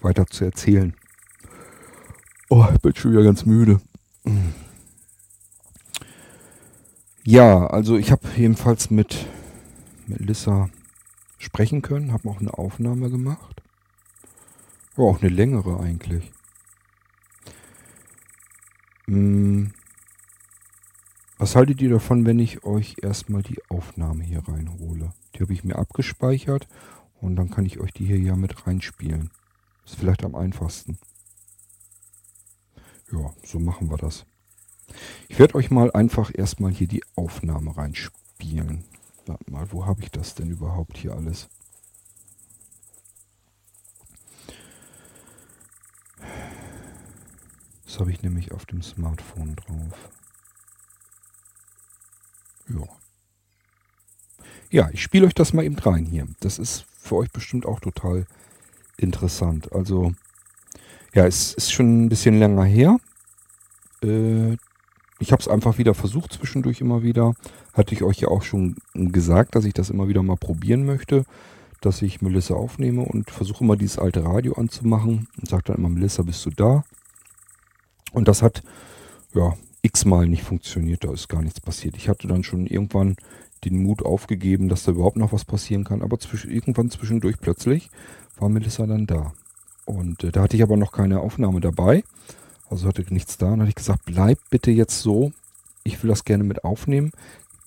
weiter 0.00 0.26
zu 0.26 0.44
erzählen. 0.44 0.94
Oh, 2.54 2.66
ich 2.70 2.82
bin 2.82 2.94
schon 2.94 3.12
wieder 3.12 3.24
ganz 3.24 3.46
müde. 3.46 3.80
Ja, 7.24 7.66
also 7.66 7.96
ich 7.96 8.12
habe 8.12 8.28
jedenfalls 8.36 8.90
mit 8.90 9.26
Melissa 10.06 10.68
sprechen 11.38 11.80
können, 11.80 12.12
haben 12.12 12.28
auch 12.28 12.40
eine 12.40 12.52
Aufnahme 12.52 13.08
gemacht. 13.08 13.62
War 14.96 15.06
auch 15.06 15.22
eine 15.22 15.30
längere 15.30 15.80
eigentlich. 15.80 16.30
Hm. 19.06 19.72
Was 21.38 21.56
haltet 21.56 21.80
ihr 21.80 21.88
davon, 21.88 22.26
wenn 22.26 22.38
ich 22.38 22.64
euch 22.64 22.96
erstmal 23.00 23.42
die 23.42 23.62
Aufnahme 23.70 24.24
hier 24.24 24.46
reinhole? 24.46 25.14
Die 25.34 25.40
habe 25.40 25.54
ich 25.54 25.64
mir 25.64 25.76
abgespeichert 25.76 26.68
und 27.18 27.34
dann 27.36 27.50
kann 27.50 27.64
ich 27.64 27.80
euch 27.80 27.94
die 27.94 28.04
hier 28.04 28.18
ja 28.18 28.36
mit 28.36 28.66
reinspielen. 28.66 29.30
Ist 29.86 29.96
vielleicht 29.96 30.22
am 30.22 30.34
einfachsten. 30.34 30.98
Ja, 33.12 33.32
so 33.44 33.58
machen 33.58 33.90
wir 33.90 33.98
das. 33.98 34.24
Ich 35.28 35.38
werde 35.38 35.54
euch 35.54 35.70
mal 35.70 35.90
einfach 35.92 36.30
erstmal 36.34 36.72
hier 36.72 36.88
die 36.88 37.04
Aufnahme 37.14 37.76
reinspielen. 37.76 38.84
Warte 39.26 39.50
mal, 39.50 39.70
wo 39.70 39.86
habe 39.86 40.02
ich 40.02 40.10
das 40.10 40.34
denn 40.34 40.50
überhaupt 40.50 40.96
hier 40.96 41.14
alles? 41.14 41.48
Das 47.84 48.00
habe 48.00 48.10
ich 48.10 48.22
nämlich 48.22 48.52
auf 48.52 48.64
dem 48.64 48.82
Smartphone 48.82 49.56
drauf. 49.56 50.10
Ja. 52.68 52.88
Ja, 54.70 54.88
ich 54.90 55.02
spiele 55.02 55.26
euch 55.26 55.34
das 55.34 55.52
mal 55.52 55.64
eben 55.64 55.78
rein 55.78 56.06
hier. 56.06 56.26
Das 56.40 56.58
ist 56.58 56.86
für 56.96 57.16
euch 57.16 57.30
bestimmt 57.30 57.66
auch 57.66 57.80
total 57.80 58.26
interessant. 58.96 59.72
Also, 59.72 60.14
ja, 61.12 61.26
es 61.26 61.52
ist 61.52 61.72
schon 61.72 62.04
ein 62.04 62.08
bisschen 62.08 62.38
länger 62.38 62.64
her. 62.64 62.98
Äh, 64.02 64.56
ich 65.18 65.30
habe 65.30 65.40
es 65.40 65.48
einfach 65.48 65.78
wieder 65.78 65.94
versucht, 65.94 66.32
zwischendurch 66.32 66.80
immer 66.80 67.02
wieder. 67.02 67.34
Hatte 67.74 67.94
ich 67.94 68.02
euch 68.02 68.18
ja 68.20 68.28
auch 68.28 68.42
schon 68.42 68.76
gesagt, 68.94 69.54
dass 69.54 69.64
ich 69.64 69.72
das 69.72 69.90
immer 69.90 70.08
wieder 70.08 70.22
mal 70.22 70.36
probieren 70.36 70.84
möchte, 70.84 71.24
dass 71.80 72.02
ich 72.02 72.22
Melissa 72.22 72.54
aufnehme 72.54 73.02
und 73.02 73.30
versuche 73.30 73.62
immer 73.62 73.76
dieses 73.76 73.98
alte 73.98 74.24
Radio 74.24 74.54
anzumachen 74.54 75.28
und 75.38 75.48
sage 75.48 75.64
dann 75.66 75.76
immer, 75.76 75.88
Melissa, 75.88 76.22
bist 76.22 76.44
du 76.44 76.50
da? 76.50 76.84
Und 78.12 78.28
das 78.28 78.42
hat, 78.42 78.62
ja, 79.32 79.54
x-mal 79.82 80.26
nicht 80.26 80.42
funktioniert, 80.42 81.04
da 81.04 81.12
ist 81.12 81.28
gar 81.28 81.42
nichts 81.42 81.60
passiert. 81.60 81.96
Ich 81.96 82.08
hatte 82.08 82.26
dann 82.26 82.44
schon 82.44 82.66
irgendwann 82.66 83.16
den 83.64 83.82
Mut 83.82 84.04
aufgegeben, 84.04 84.68
dass 84.68 84.84
da 84.84 84.92
überhaupt 84.92 85.16
noch 85.16 85.32
was 85.32 85.44
passieren 85.44 85.84
kann, 85.84 86.02
aber 86.02 86.18
zwischen, 86.18 86.50
irgendwann 86.50 86.90
zwischendurch 86.90 87.36
plötzlich 87.40 87.90
war 88.38 88.48
Melissa 88.48 88.86
dann 88.86 89.06
da. 89.06 89.32
Und 89.84 90.24
äh, 90.24 90.32
da 90.32 90.42
hatte 90.42 90.56
ich 90.56 90.62
aber 90.62 90.76
noch 90.76 90.92
keine 90.92 91.20
Aufnahme 91.20 91.60
dabei, 91.60 92.02
also 92.72 92.88
hatte 92.88 93.04
nichts 93.10 93.38
da. 93.38 93.52
Und 93.52 93.60
hatte 93.60 93.68
ich 93.68 93.76
gesagt, 93.76 94.04
bleib 94.04 94.38
bitte 94.50 94.70
jetzt 94.70 95.00
so, 95.00 95.32
ich 95.84 96.02
will 96.02 96.08
das 96.08 96.24
gerne 96.24 96.44
mit 96.44 96.64
aufnehmen. 96.64 97.12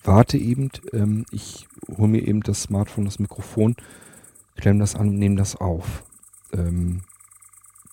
Warte 0.04 0.36
eben, 0.36 0.70
ähm, 0.92 1.24
ich 1.30 1.66
hole 1.96 2.08
mir 2.08 2.26
eben 2.26 2.42
das 2.42 2.62
Smartphone, 2.62 3.06
das 3.06 3.18
Mikrofon, 3.18 3.76
klemme 4.56 4.80
das 4.80 4.94
an 4.94 5.08
und 5.08 5.18
nehme 5.18 5.36
das 5.36 5.56
auf. 5.56 6.04
Ähm, 6.52 7.02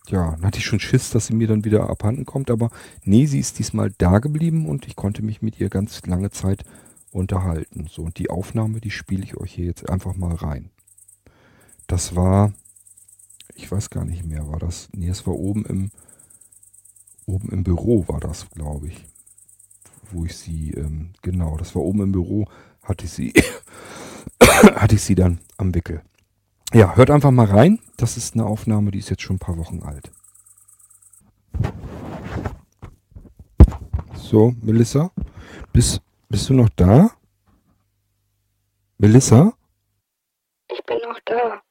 ja, 0.08 0.32
dann 0.32 0.45
hatte 0.45 0.60
ich 0.60 0.65
schon 0.65 0.80
Schiss, 0.80 1.12
dass 1.12 1.28
sie 1.28 1.36
mir 1.36 1.47
dann 1.47 1.63
wieder 1.63 1.89
abhanden 1.89 2.26
kommt, 2.26 2.52
aber 2.52 2.69
nee, 3.04 3.26
sie 3.26 3.39
ist 3.39 3.58
diesmal 3.58 3.91
da 3.97 4.19
geblieben 4.19 4.67
und 4.67 4.86
ich 4.88 4.95
konnte 4.95 5.21
mich 5.23 5.41
mit 5.41 5.60
ihr 5.60 5.69
ganz 5.69 6.06
lange 6.06 6.30
Zeit 6.30 6.65
unterhalten. 7.12 7.88
So, 7.89 8.04
und 8.04 8.17
die 8.17 8.30
Aufnahme, 8.30 8.82
die 8.82 8.91
spiele 8.91 9.23
ich 9.23 9.38
euch 9.38 9.54
hier 9.54 9.65
jetzt 9.65 9.89
einfach 9.89 10.15
mal 10.15 10.36
rein. 10.36 10.69
Das 11.88 12.15
war, 12.15 12.54
ich 13.56 13.71
weiß 13.71 13.89
gar 13.89 14.06
nicht 14.06 14.26
mehr, 14.26 14.47
war 14.47 14.60
das, 14.60 14.89
nee, 14.93 15.10
es 15.10 15.26
war 15.26 15.36
oben 15.36 15.65
im, 15.65 15.91
oben 17.25 17.49
im 17.49 17.63
Büro 17.63 18.07
war 18.07 18.19
das, 18.19 18.49
glaube 18.51 18.88
ich, 18.88 19.05
wo 20.12 20.25
ich 20.25 20.36
sie, 20.38 20.71
ähm, 20.71 21.13
genau, 21.21 21.57
das 21.57 21.75
war 21.75 21.81
oben 21.81 22.01
im 22.01 22.12
Büro, 22.12 22.45
hatte 22.83 23.05
ich 23.05 23.12
sie, 23.12 23.33
hatte 24.41 24.95
ich 24.95 25.03
sie 25.03 25.15
dann 25.15 25.39
am 25.57 25.73
Wickel. 25.73 26.01
Ja, 26.73 26.95
hört 26.95 27.12
einfach 27.12 27.31
mal 27.31 27.45
rein. 27.45 27.79
Das 27.97 28.17
ist 28.17 28.33
eine 28.33 28.45
Aufnahme, 28.45 28.89
die 28.91 28.99
ist 28.99 29.09
jetzt 29.09 29.21
schon 29.21 29.36
ein 29.36 29.39
paar 29.39 29.57
Wochen 29.57 29.83
alt. 29.83 30.12
So, 34.15 34.55
Melissa, 34.62 35.12
bist, 35.71 36.01
bist 36.29 36.49
du 36.49 36.55
noch 36.55 36.69
da? 36.69 37.12
Melissa? 38.97 39.53
Ich 40.71 40.83
bin 40.86 40.97
noch 41.07 41.19
da. 41.25 41.62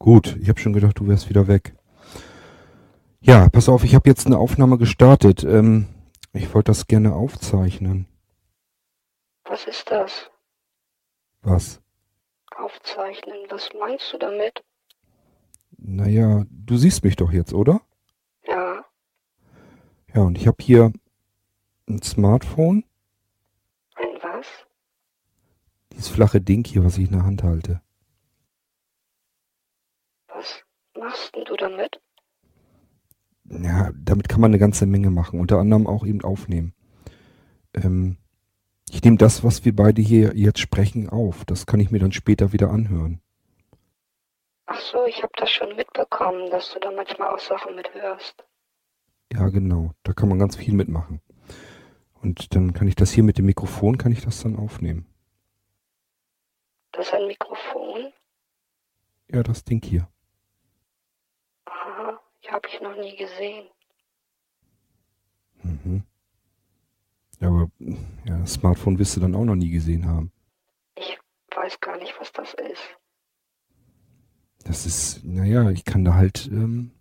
Gut, 0.00 0.36
ich 0.40 0.48
habe 0.48 0.58
schon 0.58 0.72
gedacht, 0.72 0.98
du 0.98 1.06
wärst 1.06 1.28
wieder 1.28 1.46
weg. 1.46 1.76
Ja, 3.20 3.48
pass 3.48 3.68
auf, 3.68 3.84
ich 3.84 3.94
habe 3.94 4.08
jetzt 4.08 4.26
eine 4.26 4.38
Aufnahme 4.38 4.78
gestartet. 4.78 5.42
Ähm, 5.44 5.88
ich 6.32 6.54
wollte 6.54 6.70
das 6.70 6.86
gerne 6.86 7.14
aufzeichnen. 7.14 8.06
Was 9.44 9.66
ist 9.66 9.90
das? 9.90 10.30
Was? 11.42 11.80
Aufzeichnen. 12.56 13.36
Was 13.50 13.70
meinst 13.78 14.12
du 14.12 14.18
damit? 14.18 14.62
Naja, 15.76 16.44
du 16.50 16.76
siehst 16.76 17.02
mich 17.04 17.16
doch 17.16 17.32
jetzt, 17.32 17.52
oder? 17.52 17.80
Ja. 18.46 18.84
Ja, 20.14 20.22
und 20.22 20.38
ich 20.38 20.46
habe 20.46 20.62
hier 20.62 20.92
ein 21.88 22.02
Smartphone. 22.02 22.84
Ein 23.94 24.22
was? 24.22 24.46
Dieses 25.92 26.08
flache 26.08 26.40
Ding 26.40 26.64
hier, 26.66 26.84
was 26.84 26.98
ich 26.98 27.06
in 27.06 27.12
der 27.12 27.24
Hand 27.24 27.42
halte. 27.42 27.80
Was 30.28 30.62
machst 30.96 31.34
denn 31.34 31.44
du 31.44 31.56
damit? 31.56 32.00
Ja, 33.50 33.92
damit 33.94 34.28
kann 34.28 34.40
man 34.40 34.50
eine 34.50 34.58
ganze 34.58 34.86
Menge 34.86 35.10
machen. 35.10 35.40
Unter 35.40 35.58
anderem 35.58 35.86
auch 35.86 36.04
eben 36.04 36.22
aufnehmen. 36.22 36.74
Ähm, 37.74 38.18
ich 38.90 39.02
nehme 39.02 39.16
das, 39.16 39.44
was 39.44 39.64
wir 39.64 39.74
beide 39.74 40.02
hier 40.02 40.34
jetzt 40.34 40.60
sprechen, 40.60 41.08
auf. 41.08 41.44
Das 41.44 41.66
kann 41.66 41.80
ich 41.80 41.90
mir 41.90 41.98
dann 41.98 42.12
später 42.12 42.52
wieder 42.52 42.70
anhören. 42.70 43.20
Ach 44.66 44.80
so, 44.80 45.04
ich 45.06 45.22
habe 45.22 45.32
das 45.36 45.50
schon 45.50 45.76
mitbekommen, 45.76 46.50
dass 46.50 46.72
du 46.72 46.80
da 46.80 46.90
manchmal 46.90 47.28
auch 47.28 47.38
Sachen 47.38 47.74
mithörst. 47.74 48.44
Ja, 49.32 49.48
genau. 49.48 49.92
Da 50.02 50.12
kann 50.12 50.28
man 50.28 50.38
ganz 50.38 50.56
viel 50.56 50.74
mitmachen. 50.74 51.20
Und 52.20 52.54
dann 52.54 52.72
kann 52.72 52.88
ich 52.88 52.96
das 52.96 53.10
hier 53.10 53.22
mit 53.22 53.38
dem 53.38 53.46
Mikrofon, 53.46 53.96
kann 53.96 54.12
ich 54.12 54.22
das 54.22 54.42
dann 54.42 54.56
aufnehmen. 54.56 55.06
Das 56.92 57.06
ist 57.06 57.14
ein 57.14 57.26
Mikrofon? 57.26 58.12
Ja, 59.30 59.42
das 59.42 59.64
Ding 59.64 59.84
hier. 59.84 60.08
Die 62.48 62.52
habe 62.52 62.68
ich 62.68 62.80
noch 62.80 62.96
nie 62.96 63.14
gesehen. 63.14 63.68
Mhm. 65.62 66.02
Ja, 67.40 67.48
aber 67.48 67.70
ja, 68.24 68.38
das 68.38 68.54
Smartphone 68.54 68.98
wirst 68.98 69.16
du 69.16 69.20
dann 69.20 69.34
auch 69.34 69.44
noch 69.44 69.54
nie 69.54 69.70
gesehen 69.70 70.06
haben. 70.06 70.32
Ich 70.96 71.18
weiß 71.54 71.78
gar 71.80 71.98
nicht, 71.98 72.14
was 72.18 72.32
das 72.32 72.54
ist. 72.54 72.82
Das 74.64 74.86
ist, 74.86 75.24
naja, 75.24 75.70
ich 75.70 75.84
kann 75.84 76.04
da 76.04 76.14
halt 76.14 76.46
ähm, 76.46 76.92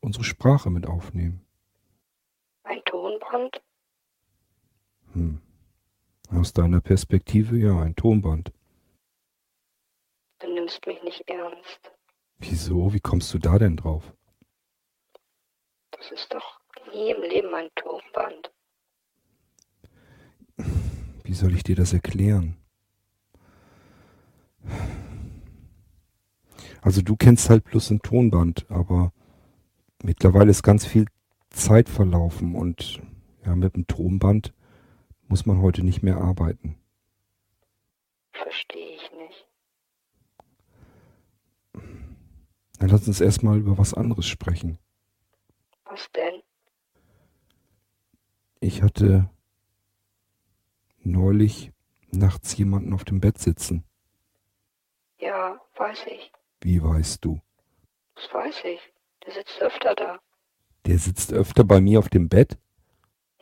unsere 0.00 0.24
Sprache 0.24 0.70
mit 0.70 0.86
aufnehmen. 0.86 1.46
Ein 2.64 2.82
Tonband? 2.84 3.62
Hm. 5.12 5.40
Aus 6.30 6.52
deiner 6.52 6.80
Perspektive, 6.80 7.56
ja, 7.56 7.80
ein 7.80 7.94
Tonband. 7.94 8.52
Du 10.40 10.52
nimmst 10.52 10.84
mich 10.86 11.00
nicht 11.04 11.28
ernst. 11.28 11.92
Wieso? 12.38 12.92
Wie 12.92 13.00
kommst 13.00 13.32
du 13.32 13.38
da 13.38 13.58
denn 13.58 13.76
drauf? 13.76 14.12
Das 16.02 16.10
ist 16.10 16.34
doch 16.34 16.58
nie 16.92 17.12
im 17.12 17.22
Leben 17.22 17.54
ein 17.54 17.68
Tonband. 17.76 18.50
Wie 21.22 21.32
soll 21.32 21.54
ich 21.54 21.62
dir 21.62 21.76
das 21.76 21.92
erklären? 21.92 22.56
Also 26.80 27.02
du 27.02 27.14
kennst 27.14 27.50
halt 27.50 27.62
bloß 27.62 27.90
ein 27.90 28.02
Tonband, 28.02 28.66
aber 28.68 29.12
mittlerweile 30.02 30.50
ist 30.50 30.64
ganz 30.64 30.84
viel 30.84 31.06
Zeit 31.50 31.88
verlaufen 31.88 32.56
und 32.56 33.00
ja, 33.46 33.54
mit 33.54 33.76
dem 33.76 33.86
Tonband 33.86 34.52
muss 35.28 35.46
man 35.46 35.62
heute 35.62 35.84
nicht 35.84 36.02
mehr 36.02 36.16
arbeiten. 36.16 36.80
Verstehe 38.32 38.96
ich 38.96 39.12
nicht. 39.12 39.46
Dann 42.80 42.88
lass 42.88 43.06
uns 43.06 43.20
erstmal 43.20 43.58
über 43.58 43.78
was 43.78 43.94
anderes 43.94 44.26
sprechen. 44.26 44.80
Was 45.92 46.10
denn? 46.12 46.42
Ich 48.60 48.80
hatte 48.80 49.28
neulich 51.00 51.70
nachts 52.10 52.56
jemanden 52.56 52.94
auf 52.94 53.04
dem 53.04 53.20
Bett 53.20 53.36
sitzen. 53.36 53.84
Ja, 55.18 55.60
weiß 55.76 56.06
ich. 56.06 56.32
Wie 56.62 56.82
weißt 56.82 57.22
du? 57.26 57.42
Das 58.14 58.32
weiß 58.32 58.64
ich. 58.64 58.80
Der 59.26 59.34
sitzt 59.34 59.60
öfter 59.60 59.94
da. 59.94 60.18
Der 60.86 60.98
sitzt 60.98 61.30
öfter 61.34 61.62
bei 61.62 61.82
mir 61.82 61.98
auf 61.98 62.08
dem 62.08 62.30
Bett? 62.30 62.58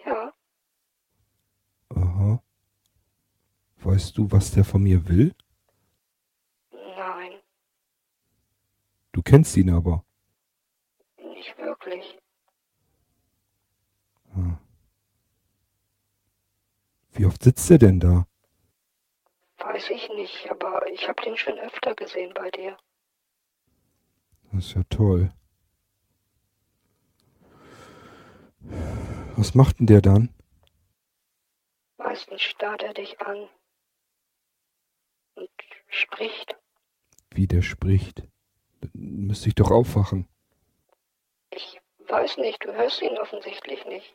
Ja, 0.05 0.33
Aha. 1.91 2.43
Weißt 3.77 4.19
du, 4.19 4.29
was 4.33 4.51
der 4.51 4.65
von 4.65 4.83
mir 4.83 5.09
will? 5.09 5.37
nein, 6.73 7.41
Du 9.13 9.23
kennst 9.23 9.57
ihn 9.57 9.71
aber. 9.71 10.05
nicht 11.17 11.57
wirklich. 11.59 12.20
Ah. 14.35 14.59
Wie 17.13 17.27
oft 17.27 17.43
sitzt 17.43 17.71
er 17.71 17.79
denn 17.79 18.01
da? 18.01 18.27
Weiß 19.59 19.81
Weiß 19.81 19.97
ich 19.97 20.11
nicht, 20.11 20.51
aber 20.51 20.87
ich 20.89 21.09
habe 21.09 21.23
den 21.23 21.39
schon 21.39 21.59
öfter 21.59 21.95
gesehen 21.95 22.35
bei 22.35 22.51
dir. 22.51 22.77
Das 24.53 24.67
ist 24.67 24.75
ja 24.75 24.83
toll. 24.91 25.33
Was 29.37 29.55
macht 29.55 29.81
denn 29.81 29.87
der 29.87 30.03
dann? 30.03 30.35
Meistens 31.97 32.43
starrt 32.43 32.83
er 32.83 32.93
dich 32.93 33.23
an 33.23 33.49
und 35.35 35.49
spricht. 35.89 36.59
Wie 37.31 37.47
der 37.47 37.63
spricht. 37.63 38.23
Dann 38.83 38.91
müsste 38.93 39.49
ich 39.49 39.55
doch 39.55 39.71
aufwachen. 39.71 40.29
Ich 41.49 41.81
weiß 42.07 42.37
nicht, 42.37 42.63
du 42.67 42.75
hörst 42.75 43.01
ihn 43.01 43.17
offensichtlich 43.17 43.87
nicht. 43.87 44.15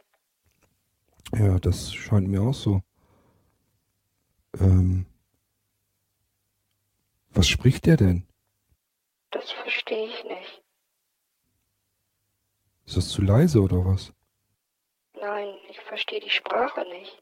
Ja, 1.33 1.59
das 1.59 1.93
scheint 1.93 2.27
mir 2.27 2.41
auch 2.41 2.53
so. 2.53 2.81
Ähm, 4.59 5.05
was 7.31 7.47
spricht 7.47 7.85
der 7.85 7.97
denn? 7.97 8.27
Das 9.31 9.51
verstehe 9.51 10.07
ich 10.07 10.23
nicht. 10.23 10.63
Ist 12.85 12.97
das 12.97 13.09
zu 13.09 13.21
leise 13.21 13.61
oder 13.61 13.83
was? 13.85 14.13
Nein, 15.19 15.49
ich 15.69 15.79
verstehe 15.81 16.21
die 16.21 16.29
Sprache 16.29 16.81
nicht. 16.89 17.21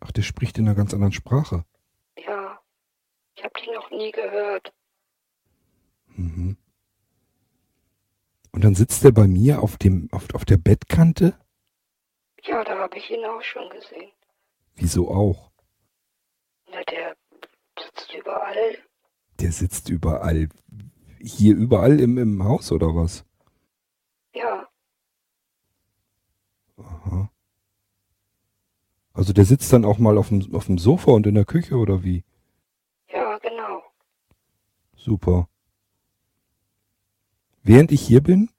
Ach, 0.00 0.10
der 0.10 0.22
spricht 0.22 0.58
in 0.58 0.66
einer 0.66 0.74
ganz 0.74 0.92
anderen 0.94 1.12
Sprache. 1.12 1.64
Ja, 2.18 2.58
ich 3.34 3.44
habe 3.44 3.54
die 3.64 3.70
noch 3.70 3.90
nie 3.90 4.10
gehört. 4.10 4.72
Mhm. 6.08 6.56
Und 8.50 8.64
dann 8.64 8.74
sitzt 8.74 9.04
er 9.04 9.12
bei 9.12 9.28
mir 9.28 9.62
auf 9.62 9.76
dem, 9.76 10.08
auf, 10.12 10.34
auf 10.34 10.44
der 10.44 10.56
Bettkante? 10.56 11.38
Ja, 12.46 12.64
da 12.64 12.78
habe 12.78 12.96
ich 12.98 13.10
ihn 13.10 13.24
auch 13.24 13.42
schon 13.42 13.68
gesehen. 13.70 14.12
Wieso 14.76 15.10
auch? 15.10 15.50
Na, 16.70 16.82
der 16.84 17.16
sitzt 17.78 18.14
überall. 18.14 18.78
Der 19.40 19.52
sitzt 19.52 19.88
überall. 19.88 20.48
Hier 21.20 21.56
überall 21.56 21.98
im, 22.00 22.18
im 22.18 22.44
Haus 22.44 22.72
oder 22.72 22.94
was? 22.94 23.24
Ja, 24.34 24.68
Aha. 26.78 27.30
Also 29.12 29.32
der 29.32 29.44
sitzt 29.44 29.72
dann 29.72 29.84
auch 29.84 29.98
mal 29.98 30.18
auf 30.18 30.28
dem, 30.28 30.54
auf 30.54 30.66
dem 30.66 30.78
Sofa 30.78 31.10
und 31.12 31.26
in 31.26 31.34
der 31.34 31.44
Küche 31.44 31.76
oder 31.76 32.02
wie? 32.04 32.24
ja, 33.08 33.38
genau. 33.38 33.82
Super. 34.96 35.48
Während 37.62 37.92
ich 37.92 38.02
hier 38.02 38.22
bin? 38.22 38.50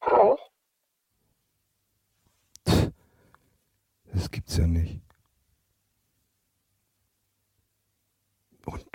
Auch? 0.00 0.38
Das 4.14 4.30
gibt's 4.30 4.56
ja 4.56 4.66
nicht. 4.66 5.00
Und 8.64 8.86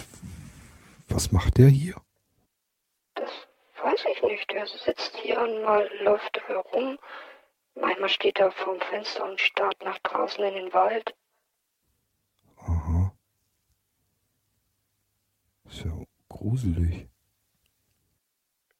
was 1.09 1.31
macht 1.33 1.57
der 1.57 1.67
hier? 1.67 2.01
Das 3.15 3.29
weiß 3.83 4.05
ich 4.13 4.23
nicht. 4.23 4.49
Er 4.53 4.65
sitzt 4.65 5.17
hier 5.17 5.41
und 5.41 5.61
mal 5.63 5.89
läuft 6.03 6.37
er 6.37 6.47
herum. 6.47 6.97
Manchmal 7.75 8.09
steht 8.09 8.39
er 8.39 8.51
vorm 8.51 8.79
Fenster 8.79 9.29
und 9.29 9.41
starrt 9.41 9.83
nach 9.83 9.99
draußen 9.99 10.43
in 10.43 10.53
den 10.53 10.73
Wald. 10.73 11.13
Aha. 12.57 13.13
Ist 15.65 15.83
ja 15.83 15.91
gruselig. 16.29 17.09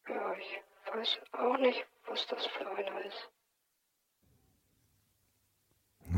Ja, 0.08 0.34
ich 0.36 0.62
weiß 0.94 1.20
auch 1.34 1.58
nicht, 1.58 1.86
was 2.06 2.26
das 2.28 2.46
für 2.48 2.66
einer 2.72 3.02
ist. 3.06 3.30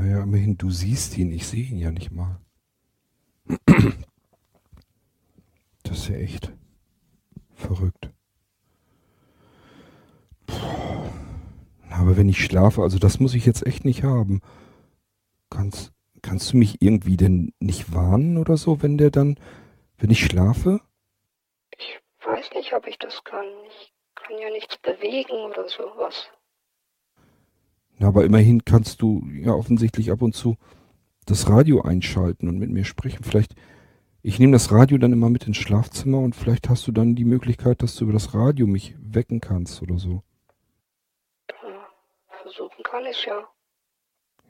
Naja, 0.02 0.24
immerhin, 0.24 0.58
du 0.58 0.72
siehst 0.72 1.16
ihn, 1.20 1.32
ich 1.32 1.46
sehe 1.46 1.64
ihn 1.64 1.78
ja 1.78 1.92
nicht 1.92 2.12
mal. 2.12 2.40
Das 5.84 6.00
ist 6.00 6.08
ja 6.08 6.16
echt 6.16 6.52
verrückt. 7.54 8.10
Puh. 10.48 10.56
Aber 11.92 12.18
wenn 12.18 12.30
ich 12.30 12.44
schlafe, 12.44 12.82
also 12.82 12.98
das 12.98 13.20
muss 13.20 13.36
ich 13.36 13.46
jetzt 13.46 13.68
echt 13.68 13.86
nicht 13.86 14.02
haben. 14.02 14.42
Kannst, 15.52 15.94
kannst 16.24 16.54
du 16.54 16.58
mich 16.58 16.82
irgendwie 16.82 17.18
denn 17.18 17.54
nicht 17.60 17.94
warnen 17.94 18.40
oder 18.40 18.58
so, 18.58 18.82
wenn 18.82 18.98
der 18.98 19.12
dann, 19.12 19.40
wenn 20.00 20.10
ich 20.10 20.26
schlafe? 20.26 20.82
Ich 21.78 22.00
weiß 22.26 22.50
nicht, 22.56 22.74
ob 22.74 22.88
ich 22.88 22.98
das 22.98 23.24
kann. 23.24 23.46
Ich 23.70 23.94
kann 24.16 24.40
ja 24.40 24.50
nichts 24.50 24.80
bewegen 24.80 25.52
oder 25.52 25.70
sowas. 25.70 26.32
Na, 28.02 28.08
aber 28.08 28.26
immerhin 28.26 28.66
kannst 28.66 29.04
du 29.04 29.24
ja 29.32 29.54
offensichtlich 29.54 30.12
ab 30.12 30.24
und 30.24 30.34
zu 30.34 30.58
das 31.28 31.48
Radio 31.48 31.84
einschalten 31.84 32.48
und 32.48 32.58
mit 32.58 32.72
mir 32.72 32.84
sprechen. 32.84 33.24
Vielleicht, 33.24 33.54
ich 34.24 34.40
nehme 34.40 34.54
das 34.54 34.72
Radio 34.72 34.98
dann 34.98 35.14
immer 35.14 35.30
mit 35.30 35.46
ins 35.46 35.58
Schlafzimmer 35.58 36.18
und 36.18 36.36
vielleicht 36.36 36.68
hast 36.68 36.88
du 36.88 36.92
dann 36.92 37.14
die 37.14 37.26
Möglichkeit, 37.26 37.84
dass 37.84 37.96
du 37.96 38.06
über 38.06 38.14
das 38.14 38.34
Radio 38.34 38.66
mich 38.66 38.96
wecken 39.00 39.40
kannst 39.40 39.84
oder 39.84 40.00
so. 40.00 40.24
Ja, 41.48 41.90
versuchen 42.42 42.82
kann 42.84 43.06
ich 43.06 43.24
ja. 43.26 43.48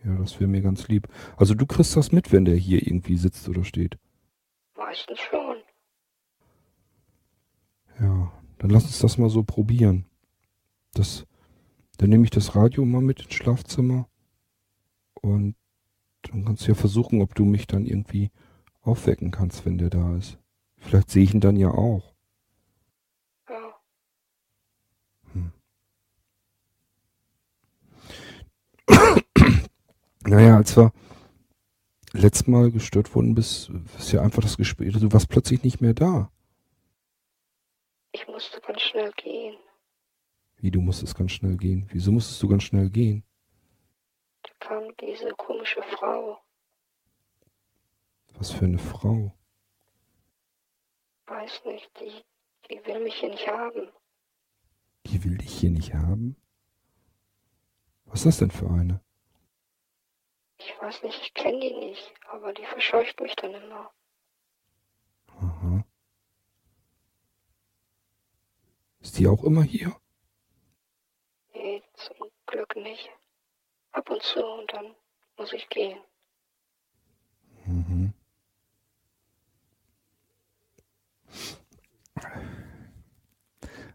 Ja, 0.05 0.15
das 0.15 0.39
wäre 0.39 0.49
mir 0.49 0.61
ganz 0.61 0.87
lieb. 0.87 1.09
Also 1.35 1.53
du 1.53 1.65
kriegst 1.65 1.97
das 1.97 2.13
mit, 2.13 2.31
wenn 2.31 2.45
der 2.45 2.55
hier 2.55 2.87
irgendwie 2.87 3.17
sitzt 3.17 3.49
oder 3.49 3.65
steht. 3.65 3.97
Meistens 4.77 5.19
schon. 5.19 5.57
Ja, 7.99 8.31
dann 8.59 8.69
lass 8.69 8.85
uns 8.85 8.99
das 8.99 9.17
mal 9.17 9.29
so 9.29 9.43
probieren. 9.43 10.05
Das, 10.93 11.27
dann 12.01 12.09
nehme 12.09 12.23
ich 12.23 12.31
das 12.31 12.55
Radio 12.55 12.83
mal 12.83 12.99
mit 13.01 13.21
ins 13.21 13.35
Schlafzimmer 13.35 14.09
und 15.21 15.55
dann 16.23 16.45
kannst 16.45 16.63
du 16.63 16.69
ja 16.69 16.73
versuchen, 16.73 17.21
ob 17.21 17.35
du 17.35 17.45
mich 17.45 17.67
dann 17.67 17.85
irgendwie 17.85 18.31
aufwecken 18.81 19.29
kannst, 19.29 19.67
wenn 19.67 19.77
der 19.77 19.91
da 19.91 20.15
ist. 20.15 20.39
Vielleicht 20.79 21.11
sehe 21.11 21.23
ich 21.23 21.35
ihn 21.35 21.41
dann 21.41 21.57
ja 21.57 21.69
auch. 21.69 22.15
Ja, 23.47 23.79
Naja, 30.23 30.57
als 30.57 30.75
wir 30.75 30.91
letztes 32.13 32.47
Mal 32.47 32.71
gestört 32.71 33.13
wurden, 33.13 33.35
bist, 33.35 33.69
ist 33.99 34.11
ja 34.11 34.23
einfach 34.23 34.41
das 34.41 34.57
Gespräch, 34.57 34.91
du 34.93 35.13
warst 35.13 35.29
plötzlich 35.29 35.61
nicht 35.61 35.81
mehr 35.81 35.93
da. 35.93 36.31
ich 38.11 38.27
musste 38.27 38.59
ganz 38.61 38.81
schnell 38.81 39.11
gehen. 39.17 39.55
Wie, 40.61 40.69
du 40.69 40.79
musstest 40.79 41.15
ganz 41.15 41.31
schnell 41.31 41.57
gehen? 41.57 41.87
Wieso 41.91 42.11
musstest 42.11 42.41
du 42.43 42.47
ganz 42.47 42.61
schnell 42.63 42.87
gehen? 42.91 43.23
Da 44.43 44.51
kam 44.59 44.95
diese 44.97 45.31
komische 45.31 45.81
Frau. 45.81 46.39
Was 48.35 48.51
für 48.51 48.65
eine 48.65 48.77
Frau. 48.77 49.35
Weiß 51.25 51.65
nicht, 51.65 51.89
die, 51.99 52.23
die 52.69 52.85
will 52.85 53.03
mich 53.03 53.15
hier 53.15 53.29
nicht 53.29 53.47
haben. 53.47 53.89
Die 55.07 55.23
will 55.23 55.37
dich 55.39 55.51
hier 55.51 55.71
nicht 55.71 55.95
haben? 55.95 56.35
Was 58.05 58.19
ist 58.19 58.25
das 58.25 58.37
denn 58.37 58.51
für 58.51 58.69
eine? 58.69 59.01
Ich 60.59 60.75
weiß 60.79 61.01
nicht, 61.01 61.19
ich 61.23 61.33
kenne 61.33 61.59
die 61.59 61.73
nicht, 61.73 62.13
aber 62.29 62.53
die 62.53 62.65
verscheucht 62.65 63.19
mich 63.19 63.35
dann 63.35 63.55
immer. 63.55 63.91
Aha. 65.27 65.83
Ist 68.99 69.17
die 69.17 69.27
auch 69.27 69.43
immer 69.43 69.63
hier? 69.63 70.00
Zum 72.05 72.31
Glück 72.47 72.75
nicht. 72.75 73.09
Ab 73.91 74.09
und 74.09 74.23
zu 74.23 74.43
und 74.43 74.71
dann 74.73 74.95
muss 75.37 75.53
ich 75.53 75.69
gehen. 75.69 75.99
Mhm. 77.65 78.13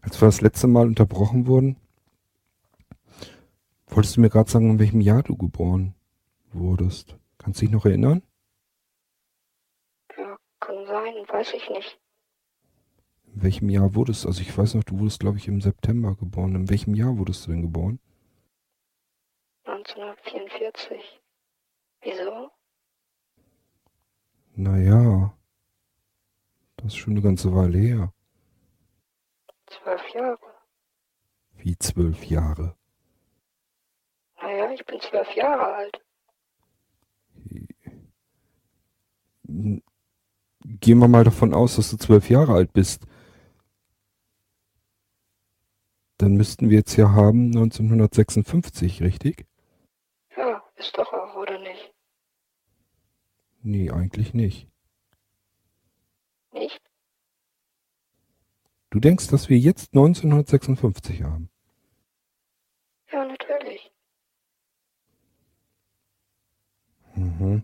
Als 0.01 0.21
wir 0.21 0.27
das 0.27 0.41
letzte 0.41 0.67
Mal 0.67 0.87
unterbrochen 0.87 1.47
wurden, 1.47 1.75
wolltest 3.87 4.15
du 4.15 4.21
mir 4.21 4.29
gerade 4.29 4.49
sagen, 4.49 4.69
in 4.69 4.79
welchem 4.79 5.01
Jahr 5.01 5.23
du 5.23 5.35
geboren 5.35 5.93
wurdest. 6.53 7.17
Kannst 7.37 7.61
du 7.61 7.65
dich 7.65 7.73
noch 7.73 7.85
erinnern? 7.85 8.21
Ja, 10.17 10.37
kann 10.59 10.85
sein, 10.85 11.13
weiß 11.27 11.53
ich 11.53 11.69
nicht. 11.69 11.99
In 13.37 13.43
welchem 13.43 13.69
Jahr 13.69 13.93
wurdest 13.93 14.23
du? 14.23 14.29
Also 14.29 14.41
ich 14.41 14.57
weiß 14.57 14.73
noch, 14.73 14.83
du 14.83 14.97
wurdest, 14.97 15.19
glaube 15.19 15.37
ich, 15.37 15.47
im 15.47 15.61
September 15.61 16.15
geboren. 16.15 16.55
In 16.55 16.69
welchem 16.71 16.95
Jahr 16.95 17.19
wurdest 17.19 17.45
du 17.45 17.51
denn 17.51 17.61
geboren? 17.61 17.99
1944. 19.65 21.21
Wieso? 22.01 22.49
Naja, 24.55 25.37
das 26.77 26.87
ist 26.87 26.95
schon 26.95 27.13
eine 27.13 27.21
ganze 27.21 27.53
Weile 27.53 27.77
her. 27.77 28.13
Zwölf 29.67 30.01
Jahre. 30.15 30.39
Wie 31.57 31.77
zwölf 31.77 32.23
Jahre. 32.23 32.75
Naja, 34.41 34.71
ich 34.71 34.83
bin 34.83 34.99
zwölf 34.99 35.31
Jahre 35.35 35.75
alt. 35.75 36.01
N- 39.47 39.83
Gehen 40.63 40.97
wir 40.97 41.07
mal 41.07 41.23
davon 41.23 41.53
aus, 41.53 41.75
dass 41.75 41.91
du 41.91 41.97
zwölf 41.97 42.31
Jahre 42.31 42.53
alt 42.53 42.73
bist. 42.73 43.05
Dann 46.17 46.33
müssten 46.33 46.69
wir 46.69 46.77
jetzt 46.77 46.95
ja 46.95 47.11
haben 47.11 47.47
1956, 47.47 49.01
richtig? 49.01 49.45
Ja, 50.35 50.63
ist 50.75 50.97
doch 50.97 51.13
auch, 51.13 51.35
oder 51.35 51.59
nicht? 51.59 51.93
Nee, 53.61 53.91
eigentlich 53.91 54.33
nicht. 54.33 54.67
Nicht? 56.53 56.81
Du 58.89 58.99
denkst, 58.99 59.27
dass 59.27 59.49
wir 59.49 59.57
jetzt 59.59 59.93
1956 59.93 61.23
haben? 61.23 61.49
Ja, 63.11 63.25
natürlich. 63.25 63.91
Mhm. 67.15 67.63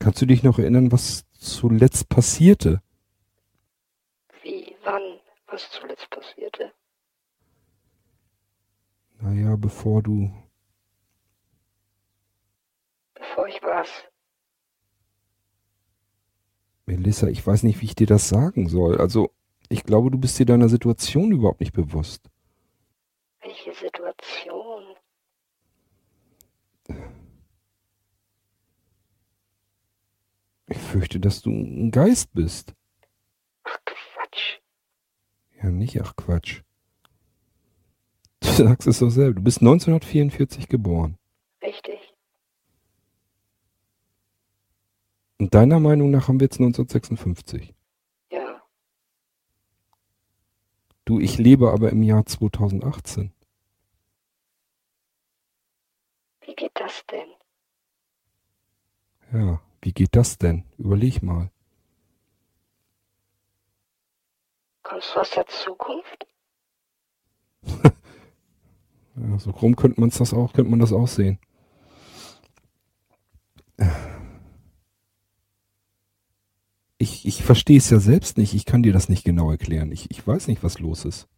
Kannst 0.00 0.22
du 0.22 0.26
dich 0.26 0.42
noch 0.42 0.58
erinnern, 0.58 0.90
was 0.90 1.26
zuletzt 1.32 2.08
passierte? 2.08 2.82
Wie, 4.42 4.74
wann, 4.82 5.20
was 5.46 5.70
zuletzt 5.70 6.08
passierte? 6.08 6.72
Naja, 9.20 9.56
bevor 9.56 10.02
du. 10.02 10.32
Bevor 13.12 13.46
ich 13.46 13.62
was? 13.62 13.88
Melissa, 16.86 17.28
ich 17.28 17.46
weiß 17.46 17.62
nicht, 17.64 17.82
wie 17.82 17.84
ich 17.84 17.94
dir 17.94 18.06
das 18.06 18.30
sagen 18.30 18.68
soll. 18.70 18.98
Also, 18.98 19.30
ich 19.68 19.84
glaube, 19.84 20.10
du 20.10 20.16
bist 20.16 20.38
dir 20.38 20.46
deiner 20.46 20.70
Situation 20.70 21.30
überhaupt 21.30 21.60
nicht 21.60 21.74
bewusst. 21.74 22.30
Welche 23.42 23.74
Situation? 23.74 24.96
Fürchte, 30.90 31.20
dass 31.20 31.40
du 31.40 31.50
ein 31.50 31.90
Geist 31.90 32.32
bist. 32.34 32.74
Ach 33.62 33.78
Quatsch. 33.84 34.58
Ja, 35.62 35.70
nicht 35.70 36.00
ach 36.00 36.16
Quatsch. 36.16 36.62
Du 38.40 38.48
sagst 38.50 38.88
es 38.88 38.98
doch 38.98 39.10
selber. 39.10 39.34
Du 39.34 39.42
bist 39.42 39.60
1944 39.60 40.68
geboren. 40.68 41.16
Richtig. 41.62 42.14
Und 45.38 45.54
deiner 45.54 45.80
Meinung 45.80 46.10
nach 46.10 46.28
haben 46.28 46.40
wir 46.40 46.46
jetzt 46.46 46.58
1956. 46.58 47.74
Ja. 48.30 48.62
Du, 51.04 51.20
ich 51.20 51.38
lebe 51.38 51.70
aber 51.70 51.90
im 51.90 52.02
Jahr 52.02 52.26
2018. 52.26 53.32
Wie 56.42 56.54
geht 56.54 56.72
das 56.74 57.04
denn? 57.06 57.28
Ja, 59.32 59.62
wie 59.82 59.92
geht 59.92 60.16
das 60.16 60.38
denn? 60.38 60.64
Überleg 60.78 61.22
mal. 61.22 61.50
Kommst 64.82 65.14
du 65.14 65.20
aus 65.20 65.30
der 65.30 65.46
Zukunft? 65.46 66.26
Ja, 69.16 69.38
so 69.38 69.50
rum 69.50 69.76
könnte 69.76 70.00
man 70.00 70.08
das 70.08 70.32
auch, 70.32 70.52
könnte 70.52 70.70
man 70.70 70.78
das 70.78 70.92
auch 70.92 71.08
sehen. 71.08 71.38
Ich, 76.96 77.26
ich 77.26 77.42
verstehe 77.42 77.78
es 77.78 77.90
ja 77.90 77.98
selbst 77.98 78.38
nicht. 78.38 78.54
Ich 78.54 78.64
kann 78.64 78.82
dir 78.82 78.92
das 78.92 79.08
nicht 79.08 79.24
genau 79.24 79.50
erklären. 79.50 79.92
Ich, 79.92 80.10
ich 80.10 80.26
weiß 80.26 80.48
nicht, 80.48 80.62
was 80.62 80.78
los 80.78 81.04
ist. 81.04 81.28